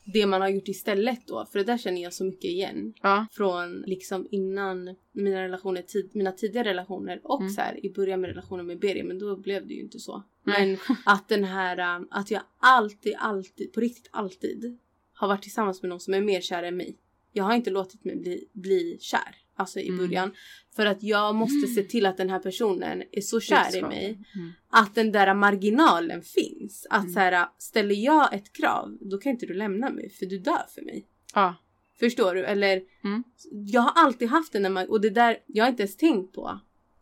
det 0.05 0.27
man 0.27 0.41
har 0.41 0.49
gjort 0.49 0.69
istället 0.69 1.27
då, 1.27 1.47
för 1.53 1.59
det 1.59 1.65
där 1.65 1.79
känner 1.79 2.03
jag 2.03 2.13
så 2.13 2.25
mycket 2.25 2.45
igen. 2.45 2.95
ja, 3.03 3.27
Från 3.33 3.83
liksom 3.87 4.29
innan 4.31 4.97
mina 5.13 5.43
relationer, 5.43 5.83
tid, 5.83 6.11
mina 6.13 6.33
tidigare 6.33 6.69
relationer 6.71 7.21
och 7.25 7.41
Mm. 7.41 7.53
så 7.53 7.61
här 7.61 7.87
i 7.87 7.91
början 7.93 8.21
med 8.21 8.29
relationen 8.31 8.67
med 8.67 8.79
Beri, 8.79 9.03
men 9.03 9.19
då 9.19 9.37
blev 9.37 9.67
det 9.67 9.75
ju 9.75 9.81
inte 9.81 9.99
så. 9.99 10.23
Men 10.45 10.77
att 11.05 11.29
den 11.29 11.45
här, 11.45 11.97
um, 11.97 12.09
att 12.11 12.31
jag 12.31 12.43
alltid, 12.61 13.15
alltid, 13.19 13.73
på 13.73 13.81
riktigt 13.81 14.09
alltid 14.13 14.79
har 15.13 15.29
varit 15.29 15.43
tillsammans 15.43 15.83
med 15.83 15.89
någon 15.89 16.01
som 16.01 16.15
är 16.15 16.21
mer 16.21 16.41
kär 16.41 16.63
än 16.63 16.77
mig. 16.77 16.99
Jag 17.33 17.45
har 17.45 17.55
inte 17.55 17.71
låtit 17.71 18.05
mig 18.05 18.17
bli, 18.17 18.49
bli 18.53 18.99
kär, 19.01 19.37
alltså 19.57 19.81
i 19.81 19.89
Mm. 19.89 19.99
början. 19.99 20.33
För 20.77 20.87
att 20.87 21.03
jag 21.03 21.35
måste 21.35 21.67
se 21.67 21.83
till 21.83 22.07
att 22.07 22.17
den 22.17 22.31
här 22.31 22.39
personen 22.39 23.03
är 23.13 23.21
så 23.21 23.41
kär 23.41 23.77
i 23.77 23.83
mig 23.83 24.19
Mm. 24.35 24.53
att 24.71 24.95
den 24.95 25.13
där 25.13 25.35
marginalen 25.35 26.23
finns. 26.23 26.87
Att 26.91 27.03
Mm. 27.03 27.13
så 27.13 27.21
här, 27.21 27.47
ställer 27.59 27.95
jag 27.95 28.35
ett 28.35 28.53
krav, 28.53 28.99
då 29.01 29.19
kan 29.19 29.33
inte 29.33 29.47
du 29.47 29.55
lämna 29.55 29.91
mig 29.91 30.11
för 30.11 30.27
du 30.27 30.39
dör 30.39 30.67
för 30.75 30.83
mig. 30.83 31.07
Ja, 31.35 31.55
Förstår 32.01 32.35
du? 32.35 32.45
Eller 32.45 32.83
Mm. 33.05 33.25
jag 33.51 33.81
har 33.81 33.93
alltid 34.05 34.29
haft 34.29 34.53
den 34.53 34.63
där 34.75 34.91
och 34.91 35.01
det 35.01 35.11
där, 35.11 35.39
jag 35.47 35.65
har 35.65 35.69
inte 35.71 35.83
ens 35.83 35.97
tänkt 35.97 36.35
på 36.35 36.61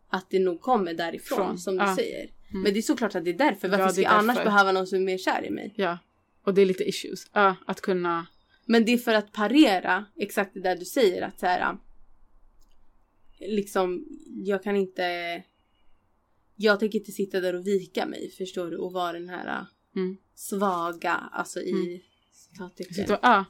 att 0.09 0.29
det 0.29 0.39
nog 0.39 0.61
kommer 0.61 0.93
därifrån 0.93 1.37
Från, 1.37 1.57
som 1.57 1.75
du 1.77 1.81
ja. 1.83 1.95
säger. 1.95 2.29
Mm. 2.53 2.63
Men 2.63 2.73
det 2.73 2.79
är 2.79 2.81
såklart 2.81 3.15
att 3.15 3.23
det 3.23 3.29
är 3.29 3.37
därför. 3.37 3.67
Varför 3.67 3.83
Ja, 3.83 3.89
ska 3.89 4.01
jag 4.01 4.11
annars 4.11 4.43
behöva 4.43 4.71
någon 4.71 4.87
som 4.87 4.97
är 4.99 5.03
mer 5.03 5.17
kär 5.17 5.45
i 5.45 5.49
mig? 5.49 5.73
ja. 5.77 5.97
Och 6.45 6.53
det 6.53 6.61
är 6.61 6.65
lite 6.65 6.83
issues. 6.83 7.25
Ja, 7.33 7.55
att 7.65 7.81
kunna, 7.81 8.27
Men 8.65 8.85
det 8.85 8.93
är 8.93 8.97
för 8.97 9.13
att 9.13 9.31
parera 9.31 10.05
exakt 10.15 10.53
det 10.53 10.59
där 10.59 10.75
du 10.75 10.85
säger 10.85 11.21
att 11.21 11.39
så 11.39 11.45
här. 11.45 11.77
Liksom, 13.39 14.05
jag 14.43 14.63
kan 14.63 14.75
inte. 14.75 15.03
Jag 16.55 16.79
tänker 16.79 16.99
inte 16.99 17.11
sitta 17.11 17.39
där 17.39 17.55
och 17.55 17.67
vika 17.67 18.05
mig, 18.05 18.29
förstår 18.37 18.71
du? 18.71 18.77
Och 18.77 18.93
vara 18.93 19.13
den 19.13 19.29
här 19.29 19.65
mm. 19.95 20.17
svaga, 20.35 21.13
alltså 21.13 21.59
i 21.61 21.71
Mm. 21.71 21.99
citattecken. 22.31 23.17
Ja, 23.21 23.45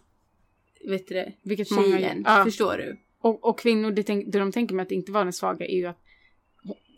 Vet 0.87 1.07
du 1.07 1.13
det? 1.13 1.33
vilket 1.43 1.71
många 1.71 1.97
Tjejen. 1.97 2.23
ja. 2.25 2.43
Förstår 2.45 2.77
du? 2.77 2.99
Och, 3.19 3.49
och 3.49 3.59
kvinnor, 3.59 3.91
det, 3.91 4.03
tänk, 4.03 4.31
det 4.31 4.39
de 4.39 4.51
tänker 4.51 4.75
med 4.75 4.83
att 4.83 4.91
inte 4.91 5.11
vara 5.11 5.23
den 5.23 5.33
svaga 5.33 5.65
är 5.65 5.75
ju 5.75 5.85
att 5.85 6.02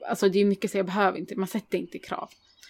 Alltså 0.09 0.29
det 0.29 0.39
är 0.39 0.45
mycket 0.45 0.71
så 0.71 0.77
jag 0.77 0.85
behöver 0.85 1.17
inte, 1.19 1.35
man 1.35 1.47
sätter 1.47 1.77
inte 1.77 1.99
krav. 1.99 2.29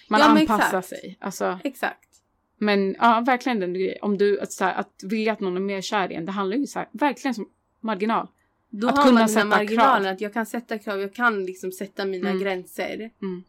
Man 0.09 0.19
Ja, 0.19 0.25
anpassar 0.25 0.65
exakt. 0.67 0.87
sig. 0.87 1.17
Alltså, 1.21 1.59
Exakt. 1.63 2.09
men 2.57 2.95
ja, 2.99 3.23
verkligen 3.25 3.59
den 3.59 3.73
grejen. 3.73 3.97
Om 4.01 4.17
du, 4.17 4.39
att, 4.39 4.51
så 4.51 4.63
här, 4.65 4.75
att 4.79 5.03
vilja 5.03 5.33
att 5.33 5.39
någon 5.39 5.55
är 5.55 5.61
mer 5.61 5.81
kär 5.81 6.11
i 6.11 6.15
en, 6.15 6.25
det 6.25 6.31
handlar 6.31 6.57
ju 6.57 6.67
så 6.67 6.79
här, 6.79 6.89
verkligen 6.91 7.35
som 7.35 7.49
marginal. 7.81 8.27
Då 8.69 8.87
Att 8.87 8.97
har 8.97 9.03
kunna 9.03 9.13
man 9.13 9.27
den 9.27 9.35
här 9.35 9.43
sätta 9.43 9.45
marginalen 9.45 10.03
krav. 10.03 10.13
att 10.13 10.21
jag 10.21 10.33
kan 10.33 10.45
sätta 10.45 10.77
krav, 10.79 10.99
jag 11.01 11.13
kan 11.13 11.45
liksom 11.45 11.71
sätta 11.71 12.05
mina 12.05 12.29
Mm. 12.29 12.41
gränser. 12.43 12.95
Mm. 13.21 13.43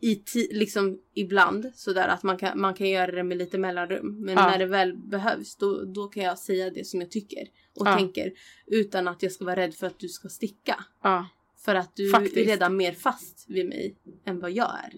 I 0.00 0.14
ti- 0.14 0.48
liksom 0.52 0.98
ibland 1.14 1.72
sådär 1.74 2.08
att 2.08 2.22
man 2.22 2.36
kan, 2.38 2.60
man 2.60 2.74
kan 2.74 2.88
göra 2.88 3.12
det 3.12 3.22
med 3.22 3.38
lite 3.38 3.58
mellanrum. 3.58 4.20
Men 4.24 4.34
Ja. 4.34 4.50
när 4.50 4.58
det 4.58 4.66
väl 4.66 4.96
behövs 4.96 5.56
då, 5.56 5.84
då 5.84 6.06
kan 6.08 6.22
jag 6.22 6.38
säga 6.38 6.70
det 6.70 6.84
som 6.86 7.00
jag 7.00 7.10
tycker 7.10 7.42
och 7.76 7.86
Ja. 7.86 7.96
tänker. 7.96 8.32
Utan 8.66 9.08
att 9.08 9.22
jag 9.22 9.32
ska 9.32 9.44
vara 9.44 9.56
rädd 9.56 9.74
för 9.74 9.86
att 9.86 9.98
du 9.98 10.08
ska 10.08 10.28
sticka. 10.28 10.84
Ja, 11.02 11.26
För 11.64 11.74
att 11.74 11.96
du 11.96 12.10
Faktiskt. 12.10 12.36
är 12.36 12.44
redan 12.44 12.76
mer 12.76 12.92
fast 12.92 13.44
vid 13.48 13.68
mig 13.68 13.96
än 14.24 14.40
vad 14.40 14.50
jag 14.52 14.78
är. 14.84 14.94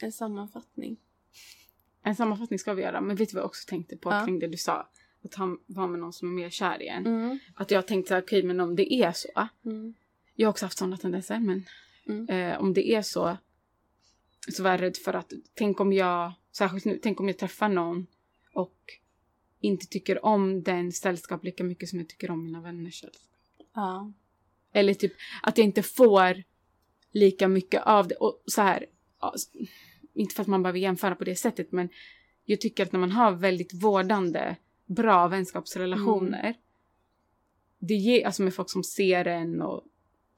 En 0.00 0.12
sammanfattning. 0.12 0.96
en 2.02 2.16
sammanfattning 2.16 2.58
ska 2.58 2.74
vi 2.74 2.82
göra. 2.82 3.00
Men 3.00 3.16
vet 3.16 3.28
du 3.28 3.34
vad 3.34 3.40
jag 3.42 3.46
också 3.46 3.68
tänkte 3.68 3.96
på 3.96 4.10
Ja. 4.10 4.24
kring 4.24 4.38
det 4.38 4.46
du 4.48 4.56
sa? 4.56 4.88
Att 5.24 5.34
han 5.34 5.58
var 5.66 5.86
med 5.86 6.00
någon 6.00 6.12
som 6.12 6.28
är 6.28 6.32
mer 6.42 6.50
kär 6.50 6.82
i 6.82 6.88
en. 6.88 7.06
Mm. 7.06 7.38
Att 7.54 7.70
jag 7.70 7.86
tänkte 7.86 8.08
så 8.08 8.14
här, 8.14 8.22
okej 8.22 8.42
men 8.42 8.60
om 8.60 8.76
det 8.76 8.92
är 8.94 9.12
så. 9.12 9.48
Mm. 9.64 9.94
Jag 10.34 10.46
har 10.48 10.50
också 10.50 10.66
haft 10.66 10.78
sådana 10.78 10.96
tendenser 10.96 11.38
men 11.40 11.64
Mm. 12.06 12.28
eh, 12.28 12.60
om 12.60 12.74
det 12.74 12.88
är 12.90 13.02
så. 13.02 13.36
Så 14.52 14.62
var 14.62 14.70
jag 14.70 14.82
rädd 14.82 14.96
för 14.96 15.14
att, 15.14 15.32
tänk 15.54 15.80
om 15.80 15.92
jag, 15.92 16.32
särskilt 16.52 16.84
nu, 16.84 16.98
tänk 17.02 17.20
om 17.20 17.28
jag 17.28 17.38
träffar 17.38 17.68
någon 17.68 18.06
och 18.52 18.76
inte 19.64 19.86
tycker 19.86 20.24
om 20.24 20.62
den 20.62 20.92
sällskap 20.92 21.44
lika 21.44 21.64
mycket 21.64 21.88
som 21.88 21.98
jag 21.98 22.08
tycker 22.08 22.30
om 22.30 22.44
mina 22.44 22.60
vänners 22.60 23.00
sällskap. 23.00 23.38
Ja. 23.74 24.12
Eller 24.72 24.94
typ 24.94 25.12
att 25.42 25.58
jag 25.58 25.64
inte 25.64 25.82
får 25.82 26.42
lika 27.12 27.48
mycket 27.48 27.82
av 27.82 28.08
det. 28.08 28.14
Och 28.14 28.42
så 28.46 28.62
här, 28.62 28.86
inte 30.14 30.34
för 30.34 30.42
att 30.42 30.48
man 30.48 30.62
behöver 30.62 30.78
jämföra 30.78 31.14
på 31.14 31.24
det 31.24 31.36
sättet 31.36 31.72
men 31.72 31.88
jag 32.44 32.60
tycker 32.60 32.82
att 32.82 32.92
när 32.92 33.00
man 33.00 33.12
har 33.12 33.32
väldigt 33.32 33.74
vårdande, 33.74 34.56
bra 34.86 35.28
vänskapsrelationer. 35.28 36.54
Det 37.78 37.94
ger, 37.94 38.26
alltså 38.26 38.42
med 38.42 38.54
folk 38.54 38.70
som 38.70 38.84
ser 38.84 39.24
en 39.24 39.62
och 39.62 39.82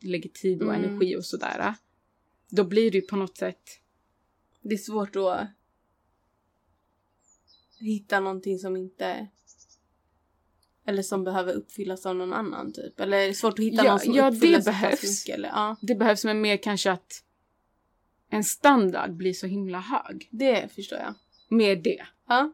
lägger 0.00 0.30
tid 0.30 0.62
och 0.62 0.74
Mm. 0.74 0.84
energi 0.84 1.16
och 1.16 1.24
sådär. 1.24 1.74
Då 2.50 2.64
blir 2.64 2.90
det 2.90 2.98
ju 2.98 3.06
på 3.06 3.16
något 3.16 3.36
sätt, 3.36 3.80
Det 4.62 4.74
är 4.74 4.78
svårt 4.78 5.16
att 5.16 5.46
hitta 7.78 8.20
någonting 8.20 8.58
som 8.58 8.76
inte 8.76 9.26
eller 10.86 11.02
som 11.02 11.24
behöver 11.24 11.52
uppfyllas 11.52 12.06
av 12.06 12.16
någon 12.16 12.32
annan 12.32 12.72
typ. 12.72 13.00
Eller 13.00 13.18
är 13.18 13.28
det 13.28 13.34
svårt 13.34 13.58
att 13.58 13.64
hitta 13.64 13.84
Ja, 13.84 13.90
någon 13.90 14.00
som 14.00 14.14
ja, 14.14 14.30
det 14.30 14.36
uppfyller 14.36 14.60
så 14.60 14.70
pass 14.70 14.80
behövs. 14.80 15.02
mycket. 15.02 15.38
Eller, 15.38 15.48
ja, 15.48 15.76
det 15.82 15.94
behövs 15.94 16.24
men 16.24 16.40
mer 16.40 16.56
kanske 16.56 16.90
att 16.90 17.22
en 18.30 18.44
standard 18.44 19.12
blir 19.12 19.32
så 19.32 19.46
himla 19.46 19.80
hög. 19.80 20.28
det 20.30 20.72
förstår 20.74 20.98
jag. 20.98 21.14
Med 21.48 21.82
det. 21.82 22.02
Ja. 22.28 22.52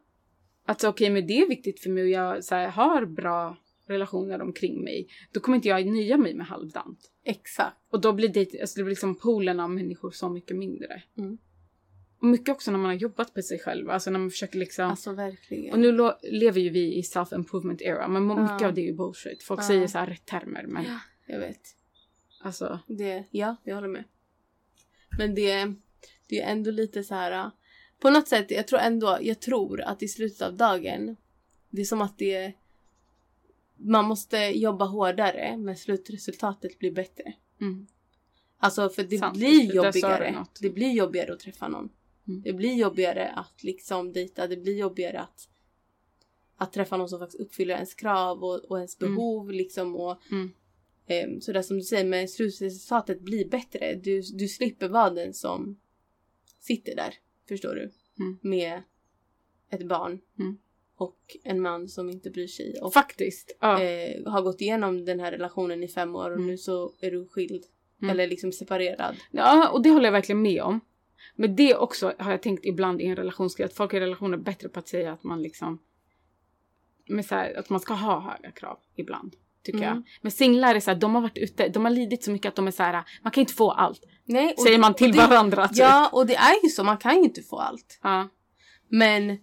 Att 0.67 0.85
okej, 0.85 1.11
men 1.11 1.27
det 1.27 1.39
är 1.39 1.49
viktigt 1.49 1.81
för 1.81 1.91
mig 1.91 2.03
och 2.03 2.09
jag 2.09 2.43
här, 2.51 2.69
har 2.69 3.07
bra 3.07 3.57
relationer 3.87 4.43
omkring 4.43 4.85
mig. 4.85 5.09
Då 5.33 5.41
kommer 5.41 5.57
inte 5.57 5.69
jag 5.69 5.87
nöja 5.87 6.17
mig 6.17 6.35
med 6.35 6.47
halvdant. 6.47 7.11
Exakt. 7.25 7.77
Och 7.91 8.01
då 8.01 8.13
blir 8.13 8.29
det, 8.29 8.61
alltså 8.61 8.79
det 8.79 8.85
blir 8.85 8.91
liksom 8.91 9.15
poolen 9.15 9.61
av 9.61 9.71
människor 9.71 10.11
så 10.11 10.29
mycket 10.29 10.57
mindre. 10.57 11.03
Mm. 11.19 11.39
Och 12.23 12.29
mycket 12.29 12.49
också 12.49 12.71
när 12.71 12.79
man 12.79 12.87
har 12.87 12.95
jobbat 12.97 13.35
på 13.35 13.43
sig 13.43 13.59
själv. 13.59 13.91
Alltså 13.91 14.11
när 14.11 14.19
man 14.19 14.31
försöker 14.31 14.59
liksom... 14.59 14.91
Alltså 14.91 15.13
verkligen. 15.13 15.73
och 15.73 15.79
nu 15.79 15.93
lo- 15.93 16.19
lever 16.23 16.61
ju 16.61 16.71
vi 16.71 16.95
i 16.99 17.03
self-improvement 17.03 17.83
era. 17.83 18.09
Men 18.09 18.29
Ja. 18.29 18.53
mycket 18.53 18.67
av 18.69 18.75
det 18.75 18.81
är 18.81 18.87
ju 18.87 18.93
bullshit. 18.95 19.43
Folk 19.43 19.61
Ja. 19.61 19.65
säger 19.67 19.87
så 19.87 19.99
här 19.99 20.07
rätt 20.07 20.27
termer. 20.27 20.65
Men 20.67 20.85
Ja. 20.85 20.99
Jag 21.27 21.39
vet. 21.39 21.61
alltså... 22.43 22.79
Det, 22.87 23.25
ja, 23.31 23.57
jag 23.65 23.75
håller 23.75 23.89
med. 23.89 24.05
Men 25.19 25.35
det, 25.35 25.75
det 26.29 26.41
är 26.41 26.53
ändå 26.53 26.71
lite 26.71 27.05
så 27.05 27.15
här. 27.15 27.51
På 28.01 28.11
något 28.11 28.29
sätt, 28.29 28.51
jag 28.51 28.69
tror 28.69 28.79
ändå, 28.81 29.19
jag 29.21 29.41
tror 29.41 29.81
att 29.81 30.03
i 30.03 30.09
slutet 30.09 30.43
av 30.43 30.57
dagen, 30.57 31.17
det 31.71 31.81
är 31.81 31.85
som 31.85 32.03
att 32.03 32.19
det 32.19 32.53
man 33.77 34.05
måste 34.05 34.37
jobba 34.39 34.85
hårdare 34.85 35.57
men 35.57 35.77
slutresultatet 35.77 36.79
blir 36.79 36.93
bättre. 36.93 37.33
Mm. 37.61 37.87
Alltså 38.59 38.89
för 38.89 39.03
det 39.03 39.19
Sant, 39.19 39.37
blir 39.39 39.75
jobbigare. 39.75 40.45
Det 40.61 40.71
blir 40.71 40.91
jobbigare 40.93 41.33
att 41.33 41.41
träffa 41.41 41.69
någon. 41.69 41.89
Mm. 42.29 42.43
Det 42.43 42.53
blir 42.53 42.75
jobbigare 42.75 43.29
att 43.31 43.63
liksom 43.63 44.13
dejta. 44.13 44.47
Det 44.47 44.57
blir 44.57 44.77
jobbigare 44.77 45.21
att, 45.21 45.49
att 46.57 46.73
träffa 46.73 46.97
någon 46.97 47.09
som 47.09 47.19
faktiskt 47.19 47.41
uppfyller 47.41 47.75
ens 47.75 47.95
krav 47.95 48.45
och, 48.45 48.65
och 48.65 48.77
ens 48.77 49.01
Mm. 49.01 49.15
behov 49.15 49.51
liksom. 49.53 49.97
Och, 49.97 50.19
Mm. 50.31 50.51
Ehm, 51.07 51.41
så 51.41 51.53
där 51.53 51.63
som 51.63 51.77
du 51.77 51.83
säger, 51.83 52.05
men 52.05 52.29
slutresultatet 52.29 53.21
blir 53.21 53.49
bättre. 53.49 53.95
Du, 53.95 54.21
du 54.35 54.49
slipper 54.49 54.89
vara 54.89 55.11
den 55.11 55.35
som 55.35 55.81
sitter 56.61 56.97
där, 56.97 57.15
förstår 57.49 57.75
du? 57.75 57.91
Mm. 58.19 58.39
Med 58.43 58.83
ett 59.71 59.87
barn 59.89 60.21
Mm. 60.39 60.59
och 60.97 61.37
en 61.45 61.61
man 61.61 61.89
som 61.89 62.11
inte 62.11 62.31
bryr 62.31 62.47
sig. 62.47 62.79
Och 62.81 62.93
Faktiskt. 62.93 63.57
Ja. 63.61 63.83
eh, 63.83 64.27
har 64.33 64.43
gått 64.43 64.61
igenom 64.61 65.05
den 65.05 65.21
här 65.21 65.33
relationen 65.33 65.83
i 65.83 65.89
fem 65.89 66.17
år 66.17 66.31
och 66.31 66.37
Mm. 66.37 66.47
nu 66.47 66.59
så 66.59 66.95
är 67.01 67.11
du 67.11 67.27
skild. 67.27 67.65
Mm. 68.03 68.11
Eller 68.11 68.27
liksom 68.27 68.53
separerad. 68.53 69.17
ja, 69.31 69.71
och 69.71 69.83
det 69.83 69.91
håller 69.91 70.05
jag 70.05 70.13
verkligen 70.13 70.43
med 70.43 70.63
om. 70.63 70.81
Men 71.37 71.57
det 71.57 71.75
också 71.75 72.13
har 72.19 72.31
jag 72.31 72.43
tänkt 72.43 72.65
ibland 72.65 73.01
i 73.01 73.07
en 73.07 73.17
relationsgrej. 73.17 73.65
Att 73.67 73.75
folk 73.75 73.95
i 73.95 74.01
relationer 74.01 74.39
är 74.39 74.43
bättre 74.43 74.69
på 74.69 74.79
att 74.79 74.89
säga 74.89 75.13
att 75.13 75.23
man 75.25 75.43
liksom... 75.43 75.79
Med 77.09 77.27
så 77.27 77.35
här, 77.35 77.59
att 77.59 77.71
man 77.71 77.81
ska 77.81 77.95
ha 77.95 78.21
höga 78.21 78.51
krav 78.51 78.79
ibland. 78.97 79.37
Tycker 79.63 79.79
Mm. 79.79 79.89
jag. 79.89 80.03
Men 80.21 80.33
singlar 80.33 80.75
är 80.75 80.81
så 80.81 80.91
här, 80.91 80.99
de 80.99 81.15
har 81.15 81.23
varit 81.23 81.39
ute, 81.39 81.69
de 81.69 81.85
har 81.85 81.93
lidit 81.93 82.25
så 82.25 82.31
mycket 82.31 82.49
att 82.49 82.57
de 82.57 82.67
är 82.67 82.71
så 82.71 82.83
här, 82.83 83.05
man 83.23 83.31
kan 83.33 83.41
inte 83.41 83.53
få 83.55 83.71
allt. 83.71 84.05
Nej, 84.25 84.55
Säger 84.59 84.77
det- 84.77 84.81
man 84.81 84.95
till 84.95 85.13
det, 85.13 85.19
varandra. 85.27 85.69
Typ. 85.69 85.79
Ja, 85.79 86.11
och 86.13 86.27
det 86.27 86.35
är 86.35 86.63
ju 86.65 86.69
så. 86.69 86.85
Man 86.85 86.97
kan 86.97 87.17
ju 87.17 87.23
inte 87.23 87.43
få 87.43 87.59
allt. 87.59 87.99
ja. 88.03 88.29
Men, 88.89 89.39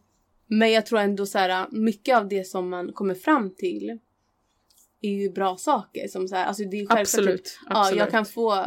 men 0.48 0.72
jag 0.72 0.86
tror 0.86 1.00
ändå 1.00 1.26
så 1.26 1.38
här, 1.38 1.68
mycket 1.72 2.18
av 2.18 2.28
det 2.28 2.48
som 2.48 2.70
man 2.70 2.94
kommer 2.94 3.16
fram 3.16 3.56
till 3.56 4.00
är 5.02 5.10
ju 5.12 5.30
bra 5.32 5.58
saker. 5.58 6.08
Som 6.08 6.28
så 6.28 6.36
här, 6.36 6.46
alltså 6.46 6.64
det 6.64 6.80
är 6.80 7.00
Absolut. 7.00 7.44
Typ, 7.44 7.54
absolut. 7.68 7.98
Ja, 7.98 8.04
jag 8.04 8.12
kan 8.12 8.26
få... 8.26 8.66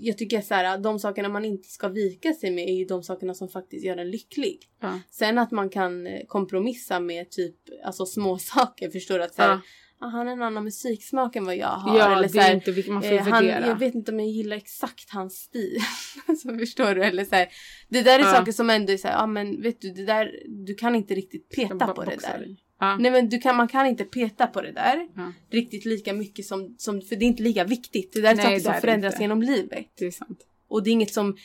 Jag 0.00 0.18
tycker 0.18 0.40
så 0.40 0.54
här, 0.54 0.78
de 0.78 0.98
sakerna 0.98 1.28
man 1.28 1.44
inte 1.44 1.68
ska 1.68 1.88
vika 1.88 2.32
sig 2.32 2.50
med 2.50 2.68
är 2.68 2.74
ju 2.74 2.84
de 2.84 3.02
sakerna 3.02 3.34
som 3.34 3.48
faktiskt 3.48 3.84
gör 3.84 3.96
en 3.96 4.10
lycklig. 4.10 4.58
Ja. 4.80 5.00
Sen 5.10 5.38
att 5.38 5.50
man 5.50 5.70
kan 5.70 6.06
eh, 6.06 6.20
kompromissa 6.26 7.00
med 7.00 7.30
typ 7.30 7.56
alltså 7.84 8.06
små 8.06 8.38
saker, 8.54 8.90
förstår 8.90 9.18
du? 9.18 9.24
Att 9.24 9.34
så 9.34 9.42
här, 9.42 9.50
Ja. 9.50 9.60
ah, 10.06 10.08
han 10.08 10.26
har 10.26 10.32
en 10.32 10.42
annan 10.42 10.64
musiksmak 10.64 11.36
än 11.36 11.44
vad 11.44 11.56
jag 11.56 11.68
har. 11.68 11.98
Ja, 11.98 12.16
eller 12.18 12.28
så 12.28 12.40
här, 12.40 12.50
är 12.50 12.54
inte 12.54 12.70
vilket 12.72 12.92
man 12.92 13.02
får 13.02 13.12
eh, 13.12 13.22
han, 13.22 13.46
jag 13.46 13.78
vet 13.78 13.94
inte 13.94 14.12
om 14.12 14.20
jag 14.20 14.28
gillar 14.28 14.56
exakt 14.56 15.10
hans 15.10 15.34
stil. 15.34 15.78
så 16.42 16.58
förstår 16.58 16.94
du? 16.94 17.04
Eller 17.04 17.24
så 17.24 17.34
här, 17.34 17.48
det 17.88 18.02
där 18.02 18.18
är 18.18 18.22
Ja. 18.22 18.32
saker 18.32 18.52
som 18.52 18.70
ändå 18.70 18.92
är 18.92 18.96
så 18.96 19.08
här, 19.08 19.14
ja 19.14 19.26
men 19.26 19.62
vet 19.62 19.80
du, 19.80 19.90
det 19.90 20.04
där, 20.04 20.32
du 20.48 20.74
kan 20.74 20.94
inte 20.94 21.14
riktigt 21.14 21.48
peta 21.48 21.86
på 21.86 22.04
det 22.04 22.16
där. 22.22 22.56
Ja. 22.80 22.96
Nej 22.96 23.10
men 23.10 23.28
du 23.28 23.38
kan, 23.38 23.56
man 23.56 23.68
kan 23.68 23.86
inte 23.86 24.04
peta 24.04 24.46
på 24.46 24.60
det 24.62 24.72
där 24.72 25.08
Ja. 25.16 25.32
riktigt 25.50 25.84
lika 25.84 26.12
mycket 26.12 26.46
som, 26.46 26.74
som, 26.78 27.00
för 27.00 27.16
det 27.16 27.24
är 27.24 27.26
inte 27.26 27.42
lika 27.42 27.64
viktigt. 27.64 28.12
Det 28.12 28.20
där 28.20 28.30
är 28.30 28.36
Nej, 28.36 28.44
saker 28.44 28.60
som 28.60 28.80
förändras 28.80 29.14
inte. 29.14 29.24
genom 29.24 29.42
livet. 29.42 29.86
Det 29.98 30.06
är 30.06 30.10
sant. 30.10 30.40
Och 30.68 30.82
det 30.82 30.90
är 30.90 30.92
inget 30.92 31.12
som 31.14 31.36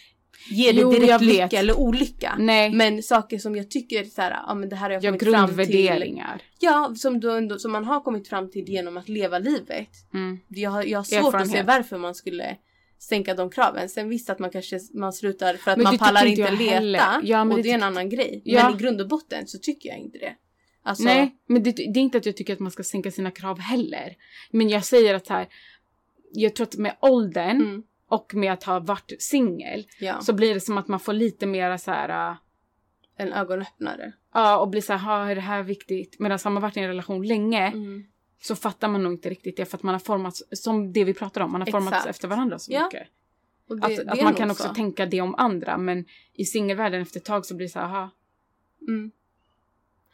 ger 0.50 0.74
dig 0.74 1.00
direkt 1.00 1.22
vet. 1.22 1.22
lycka 1.22 1.60
eller 1.60 1.80
olycka. 1.80 2.36
Nej, 2.40 2.72
Men 2.72 3.04
saker 3.04 3.38
som 3.40 3.56
jag 3.56 3.70
tycker 3.72 4.04
så 4.04 4.22
här, 4.22 4.32
ja 4.48 4.54
men 4.54 4.70
det 4.70 4.76
här 4.76 4.90
har 4.90 4.94
jag 4.94 5.04
ja, 5.04 5.10
kommit 5.10 5.36
fram 5.36 5.66
till. 5.66 6.22
Ja, 6.60 6.94
som, 6.96 7.20
du 7.20 7.60
som 7.60 7.72
man 7.72 7.86
har 7.86 8.02
kommit 8.02 8.28
fram 8.28 8.52
till 8.52 8.70
genom 8.70 8.98
att 8.98 9.10
leva 9.10 9.40
livet. 9.40 9.90
Mm. 10.14 10.40
Jag 10.48 10.88
jag 10.88 11.00
har 11.00 11.04
svårt 11.04 11.36
att 11.36 11.48
se 11.48 11.64
varför 11.64 11.98
man 11.98 12.16
skulle 12.16 12.58
sänka 13.00 13.34
de 13.36 13.50
kraven. 13.50 13.90
Sen 13.90 14.10
visst 14.10 14.30
att 14.30 14.40
man 14.40 14.50
kanske 14.50 14.80
man 14.94 15.14
slutar 15.14 15.54
för 15.54 15.72
att 15.72 15.78
Men 15.78 15.84
man 15.84 15.98
pallar 15.98 16.26
inte 16.26 16.52
leta. 16.52 17.22
Ja, 17.24 17.44
men 17.44 17.52
och 17.52 17.58
det 17.58 17.64
det 17.64 17.72
är 17.72 17.76
en 17.76 17.84
annan 17.84 18.10
grej. 18.10 18.42
Ja. 18.46 18.64
Men 18.64 18.80
i 18.80 18.82
grund 18.82 19.02
och 19.02 19.08
botten 19.08 19.48
så 19.48 19.58
tycker 19.58 19.90
jag 19.90 19.98
inte 19.98 20.18
det. 20.18 20.36
Alltså, 20.84 21.04
Nej, 21.04 21.36
men 21.48 21.64
det, 21.64 21.72
det 21.72 21.82
är 22.00 22.04
inte 22.04 22.18
att 22.18 22.26
jag 22.26 22.38
tycker 22.38 22.54
att 22.54 22.60
man 22.60 22.72
ska 22.72 22.84
sänka 22.84 23.12
sina 23.12 23.32
krav 23.32 23.60
heller. 23.60 24.16
Men 24.52 24.70
jag 24.70 24.86
säger 24.86 25.16
att 25.16 25.28
här, 25.28 25.48
jag 26.34 26.56
tror 26.56 26.68
att 26.68 26.76
med 26.78 26.96
åldern 27.00 27.62
Mm, 27.62 27.84
och 28.08 28.34
med 28.36 28.54
att 28.54 28.64
ha 28.64 28.80
varit 28.80 29.12
singel 29.20 29.88
ja. 30.00 30.22
så 30.22 30.34
blir 30.34 30.54
det 30.54 30.60
som 30.62 30.78
att 30.78 30.88
man 30.88 31.00
får 31.00 31.14
lite 31.14 31.46
mera 31.46 31.78
så 31.78 31.92
här, 31.92 32.32
äh, 32.32 32.38
En 33.18 33.34
ögonöppnare. 33.34 34.14
ja 34.34 34.60
och 34.60 34.70
blir 34.70 34.82
så 34.82 34.94
här, 34.94 35.00
"Ha, 35.18 35.30
är 35.32 35.36
det 35.36 35.42
här 35.42 35.64
viktigt? 35.64 36.20
Medan 36.20 36.40
har 36.44 36.52
man 36.52 36.62
varit 36.62 36.78
i 36.78 36.80
en 36.80 36.88
relation 36.88 37.28
länge 37.28 37.68
Mm. 37.68 38.04
så 38.42 38.56
fattar 38.56 38.88
man 38.88 39.04
nog 39.04 39.14
inte 39.14 39.30
riktigt 39.30 39.58
det 39.58 39.66
för 39.66 39.78
att 39.78 39.84
man 39.84 39.96
har 39.96 40.00
formats, 40.00 40.44
som 40.52 40.94
det 40.94 41.04
vi 41.04 41.14
pratar 41.14 41.42
om, 41.42 41.52
man 41.52 41.62
har 41.62 41.72
formats 41.72 41.96
Exakt. 41.98 42.10
efter 42.10 42.28
varandra 42.28 42.60
så 42.60 42.72
Ja, 42.74 42.84
mycket. 42.86 43.08
Det, 43.68 43.86
Att, 43.86 43.96
det 43.96 44.12
att 44.12 44.24
man 44.24 44.34
kan 44.34 44.52
också 44.52 44.68
så. 44.68 44.74
tänka 44.74 45.06
det 45.06 45.22
om 45.22 45.36
andra 45.36 45.78
men 45.78 46.06
i 46.34 46.46
singelvärlden 46.46 47.02
efter 47.02 47.20
ett 47.20 47.26
tag 47.26 47.46
så 47.46 47.56
blir 47.56 47.68
det 47.68 47.72
så 47.72 47.80
här, 47.80 47.86
aha, 47.86 48.10
Mm. 48.88 49.12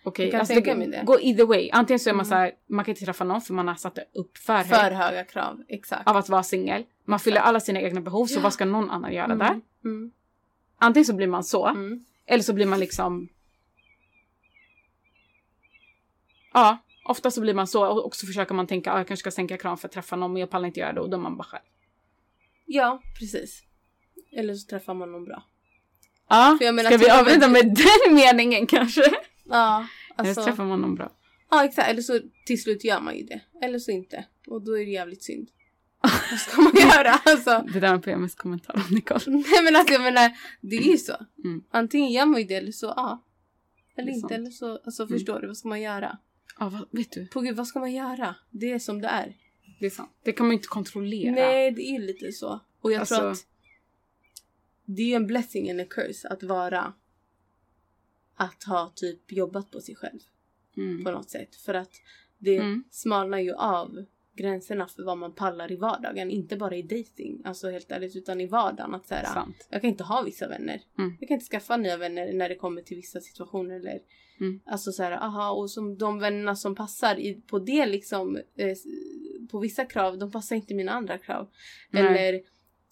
Okej. 0.03 0.31
Kan 0.31 0.39
Alltså, 0.39 0.53
det 0.61 1.01
går 1.05 1.21
either 1.21 1.45
way. 1.45 1.69
Antingen 1.73 1.99
så 1.99 2.09
är 2.09 2.13
man 2.13 2.25
Mm. 2.25 2.29
så 2.29 2.35
här, 2.35 2.51
man 2.67 2.85
kan 2.85 2.91
inte 2.91 3.05
träffa 3.05 3.23
någon 3.23 3.41
för 3.41 3.53
man 3.53 3.67
har 3.67 3.75
satt 3.75 3.97
upp 4.13 4.37
för, 4.37 4.63
För 4.63 4.91
höga 4.91 5.23
krav, 5.23 5.63
exakt. 5.67 6.07
av 6.09 6.17
att 6.17 6.29
vara 6.29 6.43
singel. 6.43 6.83
Man 7.05 7.19
fyller 7.19 7.41
alla 7.41 7.59
sina 7.59 7.81
egna 7.81 8.01
behov 8.01 8.25
så 8.25 8.39
Ja. 8.39 8.43
vad 8.43 8.53
ska 8.53 8.65
någon 8.65 8.89
annan 8.89 9.13
göra 9.13 9.25
Mm, 9.25 9.37
där? 9.37 9.61
Mm. 9.85 10.11
Antingen 10.79 11.05
så 11.05 11.13
blir 11.15 11.27
man 11.27 11.43
så 11.43 11.67
Mm. 11.67 12.05
eller 12.25 12.43
så 12.43 12.53
blir 12.53 12.65
man 12.65 12.79
liksom 12.79 13.29
Ja, 16.53 16.77
ofta 17.05 17.31
så 17.31 17.41
blir 17.41 17.53
man 17.53 17.67
så 17.67 17.87
och 18.03 18.15
så 18.15 18.27
försöker 18.27 18.53
man 18.55 18.67
tänka 18.67 18.91
att 18.91 18.97
jag 18.97 19.07
kanske 19.07 19.21
ska 19.21 19.31
sänka 19.31 19.57
krav 19.57 19.77
för 19.77 19.87
att 19.87 19.91
träffa 19.91 20.15
någon 20.15 20.33
men 20.33 20.39
jag 20.39 20.49
pallar 20.49 20.67
inte 20.67 20.79
göra 20.79 20.93
det 20.93 21.01
och 21.01 21.09
då 21.09 21.17
är 21.17 21.21
man 21.21 21.37
bara 21.37 21.43
själv. 21.43 21.63
Ja, 22.65 23.01
precis. 23.19 23.63
Eller 24.31 24.53
så 24.53 24.67
träffar 24.67 24.93
man 24.93 25.11
någon 25.11 25.25
bra. 25.25 25.43
Ja, 26.29 26.53
ska 26.55 26.65
vi 26.65 26.71
med- 26.71 27.19
avrunda 27.19 27.47
med 27.57 27.65
den 28.05 28.15
meningen 28.15 28.67
kanske? 28.67 29.01
Ja, 29.49 29.87
Eller 30.17 30.29
alltså. 30.29 30.41
så 30.41 30.47
träffar 30.47 30.65
man 30.65 30.81
någon 30.81 30.95
bra. 30.95 31.11
Ja, 31.49 31.65
exakt. 31.65 31.89
Eller 31.89 32.01
så 32.01 32.19
till 32.45 32.61
slut 32.61 32.83
gör 32.83 33.01
man 33.01 33.17
ju 33.17 33.23
det. 33.23 33.41
Eller 33.61 33.79
så 33.79 33.91
inte. 33.91 34.25
Och 34.47 34.61
då 34.61 34.71
är 34.79 34.85
det 34.85 34.91
jävligt 34.91 35.23
synd. 35.23 35.49
Vad 36.31 36.39
ska 36.39 36.61
man 36.61 36.73
göra? 36.75 37.09
Alltså. 37.25 37.65
Det 37.73 37.79
där 37.79 37.91
var 37.91 37.99
PMS 37.99 38.35
kommentar 38.35 38.75
om 38.75 38.95
Nicole. 38.95 39.19
Nej 39.27 39.63
men 39.63 39.75
alltså 39.75 39.93
jag 39.93 40.01
menar, 40.01 40.31
det 40.61 40.75
är 40.77 40.91
ju 40.91 40.97
så. 40.97 41.15
Mm. 41.43 41.63
Antingen 41.71 42.11
gör 42.11 42.25
man 42.25 42.41
ju 42.41 42.47
det 42.47 42.55
eller 42.55 42.71
så 42.71 42.93
ja. 42.95 43.23
Eller 43.95 44.07
inte 44.11 44.19
sant. 44.19 44.31
eller 44.31 44.49
så, 44.49 44.71
alltså 44.85 45.03
Mm. 45.03 45.13
förstår 45.17 45.39
du, 45.39 45.47
vad 45.47 45.57
ska 45.57 45.67
man 45.67 45.81
göra? 45.81 46.17
Ja, 46.59 46.69
vad, 46.69 46.87
vet 46.91 47.11
du? 47.11 47.27
På 47.27 47.41
gud, 47.41 47.55
vad 47.55 47.67
ska 47.67 47.79
man 47.79 47.93
göra? 47.93 48.35
Det 48.49 48.71
är 48.71 48.79
som 48.79 49.01
det 49.01 49.07
är. 49.07 49.35
Det 49.79 49.85
är 49.85 49.89
sant. 49.89 50.11
Det 50.23 50.31
kan 50.31 50.45
man 50.45 50.51
ju 50.51 50.57
inte 50.57 50.67
kontrollera. 50.67 51.31
Nej, 51.31 51.71
det 51.71 51.81
är 51.81 51.99
lite 51.99 52.31
så. 52.31 52.59
Och 52.81 52.91
jag 52.91 53.07
tror 53.07 53.17
Alltså- 53.27 53.43
att 53.45 53.47
det 54.85 55.01
är 55.01 55.07
ju 55.07 55.13
en 55.13 55.27
blessing 55.27 55.69
and 55.71 55.81
a 55.81 55.85
curse 55.89 56.27
att 56.27 56.43
vara 56.43 56.93
att 58.37 58.63
ha 58.63 58.93
typ 58.95 59.31
jobbat 59.31 59.71
på 59.71 59.79
sig 59.81 59.95
själv 59.95 60.19
Mm. 60.77 61.03
på 61.03 61.11
något 61.11 61.29
sätt. 61.29 61.55
För 61.55 61.73
att 61.73 61.91
det 62.37 62.57
Mm. 62.57 62.83
smalnar 62.91 63.39
ju 63.39 63.53
av 63.53 64.05
gränserna 64.35 64.87
för 64.87 65.03
vad 65.03 65.17
man 65.17 65.31
pallar 65.35 65.71
i 65.71 65.75
vardagen. 65.75 66.31
Inte 66.31 66.57
bara 66.57 66.75
i 66.75 66.81
dating, 66.81 67.41
alltså 67.45 67.69
helt 67.69 67.91
ärligt, 67.91 68.15
utan 68.15 68.41
i 68.41 68.45
vardagen. 68.47 68.95
Att 68.95 69.07
så 69.07 69.13
här, 69.15 69.25
Sant. 69.25 69.67
jag 69.69 69.81
kan 69.81 69.89
inte 69.89 70.03
ha 70.03 70.21
vissa 70.21 70.47
vänner. 70.47 70.81
Mm. 70.97 71.17
Jag 71.19 71.27
kan 71.27 71.35
inte 71.35 71.45
skaffa 71.45 71.77
nya 71.77 71.97
vänner 71.97 72.33
när 72.33 72.49
det 72.49 72.55
kommer 72.55 72.81
till 72.81 72.97
vissa 72.97 73.19
situationer. 73.21 73.75
Eller, 73.75 73.99
Mm. 74.39 74.59
Alltså 74.65 74.91
så 74.91 75.03
här, 75.03 75.11
aha, 75.11 75.51
och 75.51 75.71
som 75.71 75.97
de 75.97 76.19
vännerna 76.19 76.55
som 76.55 76.75
passar 76.75 77.19
i, 77.19 77.41
på 77.47 77.59
det 77.59 77.85
liksom, 77.85 78.35
eh, 78.55 78.77
på 79.51 79.59
vissa 79.59 79.85
krav, 79.85 80.17
de 80.17 80.31
passar 80.31 80.55
inte 80.55 80.73
mina 80.73 80.91
andra 80.91 81.17
krav. 81.17 81.49
Nej. 81.89 82.03
Eller 82.03 82.41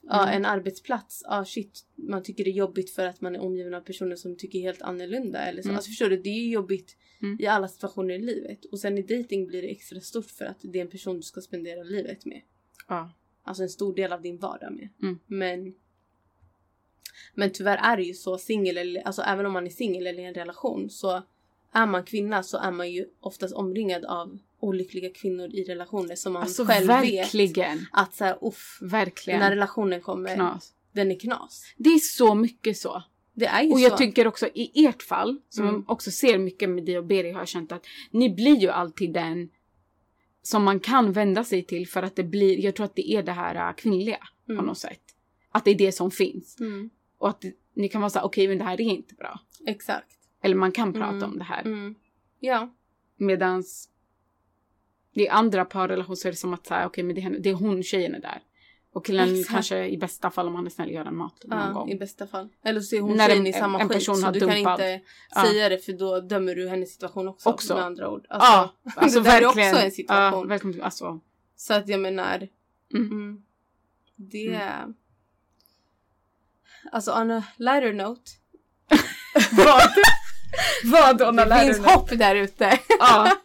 ja, 0.10 0.24
Mm. 0.24 0.36
en 0.36 0.46
arbetsplats, 0.46 1.24
ja 1.26 1.46
shit, 1.46 1.86
man 1.96 2.24
tycker 2.24 2.44
det 2.44 2.50
är 2.50 2.54
jobbigt 2.54 2.90
för 2.90 3.06
att 3.08 3.22
man 3.22 3.36
är 3.36 3.40
omgiven 3.40 3.74
av 3.74 3.82
personer 3.82 4.16
som 4.16 4.38
tycker 4.38 4.60
helt 4.60 4.82
annorlunda. 4.82 5.40
Eller 5.40 5.62
så. 5.62 5.68
Mm. 5.68 5.76
Alltså 5.76 5.90
förstår 5.90 6.10
du, 6.10 6.18
det 6.18 6.30
är 6.30 6.48
jobbigt 6.50 6.98
Mm. 7.22 7.38
i 7.42 7.46
alla 7.48 7.68
situationer 7.68 8.14
i 8.16 8.20
livet. 8.22 8.66
Och 8.66 8.80
sen 8.80 8.98
i 8.98 9.02
dating 9.02 9.48
blir 9.48 9.62
det 9.62 9.68
extra 9.72 10.00
stort 10.00 10.26
för 10.32 10.46
att 10.46 10.58
det 10.62 10.80
är 10.80 10.82
en 10.82 10.90
person 10.90 11.16
du 11.16 11.22
ska 11.22 11.42
spendera 11.42 11.84
livet 11.84 12.26
med. 12.26 12.42
Ja. 12.88 13.12
Alltså 13.44 13.64
en 13.64 13.70
stor 13.70 13.96
del 13.96 14.14
av 14.14 14.22
din 14.22 14.38
vardag 14.38 14.74
med. 14.74 14.90
Mm. 15.02 15.20
Men 15.28 15.74
men 17.34 17.52
tyvärr 17.52 17.78
är 17.78 17.98
det 17.98 18.04
ju 18.04 18.14
så 18.14 18.38
singel 18.38 18.78
eller 18.78 19.02
alltså 19.02 19.22
även 19.22 19.46
om 19.46 19.54
man 19.54 19.66
är 19.66 19.70
singel 19.70 20.08
eller 20.08 20.24
i 20.24 20.26
en 20.26 20.34
relation 20.34 20.90
så 20.90 21.24
är 21.76 21.86
man 21.86 22.04
kvinna 22.04 22.44
så 22.44 22.58
är 22.58 22.72
man 22.72 22.92
ju 22.92 23.06
oftast 23.20 23.54
omringad 23.56 24.06
av 24.06 24.38
olyckliga 24.60 25.10
kvinnor 25.10 25.48
i 25.54 25.64
relationer 25.64 26.16
som 26.16 26.34
man 26.34 26.42
Alltså 26.42 26.66
själv 26.66 26.88
vet 26.88 27.14
verkligen. 27.34 27.86
att 27.92 28.14
så 28.16 28.24
här, 28.26 28.38
uff, 28.42 28.78
Verkligen. 28.82 29.40
den 29.40 29.44
här 29.48 29.56
relationen 29.56 30.02
kommer, 30.02 30.36
Knas. 30.36 30.74
den 30.94 31.12
är 31.12 31.20
knas. 31.20 31.64
Det 31.78 31.90
är 31.90 32.00
så 32.00 32.36
mycket 32.36 32.78
så. 32.78 33.04
Det 33.34 33.46
är 33.46 33.64
ju 33.64 33.72
Och 33.72 33.78
så. 33.80 33.84
jag 33.84 33.98
tycker 33.98 34.28
också 34.28 34.48
i 34.54 34.86
ert 34.86 35.04
fall, 35.04 35.42
som 35.50 35.68
Mm. 35.70 35.84
också 35.88 36.12
ser 36.12 36.38
mycket 36.38 36.70
med 36.70 36.86
dig 36.86 36.98
och 36.98 37.06
Beri 37.06 37.32
har 37.32 37.40
jag 37.42 37.48
känt 37.48 37.72
att 37.72 37.86
ni 38.12 38.30
blir 38.30 38.56
ju 38.58 38.70
alltid 38.70 39.14
den 39.14 39.50
som 40.42 40.64
man 40.64 40.80
kan 40.80 41.12
vända 41.12 41.44
sig 41.44 41.64
till 41.64 41.88
för 41.88 42.04
att 42.04 42.16
det 42.16 42.24
blir, 42.24 42.60
jag 42.60 42.76
tror 42.76 42.86
att 42.86 42.96
det 42.96 43.12
är 43.12 43.24
det 43.24 43.32
här 43.32 43.70
äh, 43.70 43.76
kvinnliga 43.76 44.20
på 44.46 44.52
Mm. 44.52 44.66
något 44.66 44.78
sätt. 44.78 45.02
Att 45.52 45.66
det 45.66 45.72
är 45.72 45.76
det 45.76 45.92
som 45.92 46.12
finns. 46.12 46.60
Mm. 46.60 46.90
Och 47.18 47.30
att 47.30 47.44
ni 47.74 47.90
kan 47.90 48.02
vara 48.02 48.10
så 48.10 48.20
här, 48.20 48.26
okej 48.26 48.48
men 48.48 48.58
det 48.58 48.64
här 48.64 48.82
är 48.82 48.86
inte 48.86 49.16
bra. 49.16 49.40
Exakt. 49.68 50.12
Eller 50.46 50.56
man 50.56 50.72
kan 50.72 50.94
prata 50.94 51.10
Mm. 51.16 51.30
om 51.32 51.38
det 51.38 51.44
här. 51.44 51.62
Mm. 51.62 51.96
Ja. 52.40 52.74
Medans 53.18 53.90
det 55.14 55.28
är 55.28 55.32
andra 55.34 55.66
parrelationer 55.66 56.16
så 56.16 56.28
är 56.28 56.32
det 56.32 56.38
som 56.38 56.54
att 56.54 56.66
säga 56.68 56.86
okej 56.88 57.04
men 57.04 57.16
det 57.16 57.22
är, 57.22 57.24
henne, 57.24 57.38
det 57.40 57.50
är 57.50 57.54
hon 57.54 57.84
tjejen 57.84 58.16
är 58.16 58.20
där. 58.22 58.42
Och 58.94 59.06
killen 59.06 59.30
Exakt. 59.40 59.50
kanske 59.54 59.88
i 59.88 59.98
bästa 59.98 60.32
fall 60.32 60.48
om 60.48 60.56
han 60.56 60.66
är 60.66 60.70
snäll 60.70 60.92
gör 60.92 61.06
en 61.06 61.16
mat 61.16 61.44
någon 61.44 61.60
ja 61.60 61.72
gång. 61.74 61.90
I 61.90 61.96
bästa 61.96 62.28
fall. 62.28 62.50
Eller 62.64 62.82
så 62.82 62.96
är 62.96 63.02
hon 63.02 63.18
När 63.18 63.28
tjejen 63.28 63.42
en- 63.42 63.48
i 63.48 63.54
samma 63.54 63.80
en 63.82 63.90
skit 63.90 63.98
person 63.98 64.16
så 64.16 64.32
du 64.32 64.40
kan 64.40 64.50
dumpat. 64.50 64.80
inte 64.80 65.02
Ja. 65.36 65.44
säga 65.46 65.70
det 65.70 65.78
för 65.78 65.94
då 65.94 66.20
dömer 66.22 66.56
du 66.56 66.70
hennes 66.70 66.94
situation 66.94 67.28
också. 67.28 67.50
Också. 67.50 67.74
Med 67.76 67.84
andra 67.84 68.10
ord. 68.10 68.26
Ja, 68.30 68.74
alltså 68.96 69.20
det 69.24 69.30
där 69.30 69.38
är 69.38 69.42
verkligen. 69.42 69.70
också 69.74 69.86
en 69.86 69.92
situation. 69.92 70.40
Ja, 70.40 70.44
verkligen. 70.48 70.82
Alltså, 70.82 71.20
Så 71.56 71.74
att 71.74 71.88
jag 71.88 72.00
menar. 72.00 72.48
Mm. 72.94 73.12
Mm, 73.12 73.42
det... 74.16 74.62
Alltså 76.92 77.12
on 77.22 77.32
a 77.32 77.44
lighter 77.58 77.94
note. 77.94 78.32
vad? 79.58 79.82
vad 80.92 81.22
on 81.22 81.40
a 81.40 81.46
Det 81.46 81.60
finns 81.66 81.86
hopp 81.86 82.10
där 82.10 82.36
ute. 82.36 82.80
Ja, 83.00 83.38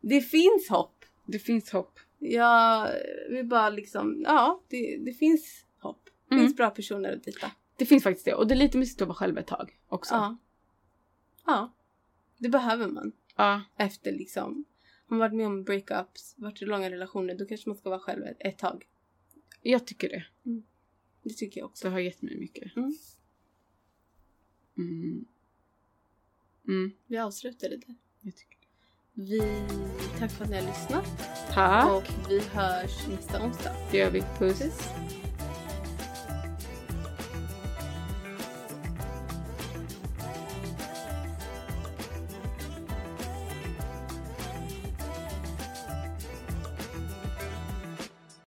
det 0.00 0.20
finns 0.20 0.68
hopp. 0.68 1.04
det 1.26 1.38
finns 1.38 1.70
hopp. 1.72 1.98
Jag 2.18 2.88
vill 3.30 3.46
bara 3.46 3.70
liksom, 3.70 4.22
ja 4.24 4.62
det, 4.68 4.98
det 5.04 5.12
finns 5.12 5.64
hopp. 5.80 6.00
Det 6.28 6.34
Mm. 6.34 6.46
finns 6.46 6.56
bra 6.56 6.70
personer 6.70 7.12
att 7.12 7.24
dejta. 7.24 7.50
Det 7.76 7.86
finns 7.86 8.02
faktiskt 8.02 8.24
det. 8.24 8.34
Och 8.34 8.46
det 8.46 8.54
är 8.54 8.56
lite 8.56 8.78
mysigt 8.78 9.02
att 9.02 9.08
vara 9.08 9.16
själv 9.16 9.38
ett 9.38 9.46
tag 9.46 9.76
också. 9.88 10.14
Ja. 10.14 10.36
Ja. 11.46 11.74
Det 12.38 12.48
behöver 12.48 12.86
man. 12.88 13.12
Ja. 13.36 13.62
Efter 13.78 14.12
liksom, 14.12 14.64
har 15.08 15.16
man 15.16 15.18
varit 15.18 15.34
med 15.34 15.46
om 15.46 15.64
breakups, 15.64 16.34
varit 16.36 16.62
i 16.62 16.64
långa 16.64 16.90
relationer, 16.90 17.34
då 17.34 17.46
kanske 17.46 17.68
man 17.68 17.76
ska 17.78 17.88
vara 17.90 18.00
själv 18.00 18.24
ett, 18.24 18.36
ett 18.40 18.58
tag. 18.58 18.84
Jag 19.62 19.86
tycker 19.86 20.08
det. 20.08 20.24
Det 21.22 21.30
tycker 21.34 21.60
jag 21.60 21.66
också. 21.66 21.86
Det 21.88 21.92
har 21.92 22.00
gett 22.00 22.22
mig 22.22 22.36
mycket. 22.38 22.76
Mm. 22.76 22.94
Mm. 24.78 25.24
Mm, 26.68 26.92
Vi 27.06 27.18
avslutar 27.18 27.68
det 27.68 27.76
där. 27.76 27.94
jag 28.20 28.36
tycker. 28.36 28.56
Vi, 29.14 29.40
tack 30.18 30.30
för 30.30 30.44
att 30.44 30.50
ni 30.50 30.56
har 30.56 30.66
lyssnat. 30.66 31.06
Tack. 31.52 31.90
Och 31.90 32.30
vi 32.30 32.40
hörs 32.52 33.06
nästa 33.08 33.44
onsdag. 33.44 33.72
Det 33.90 33.98
gör 33.98 34.10
vi. 34.10 34.20
Puss. 34.38 34.58
Puss. 34.58 34.88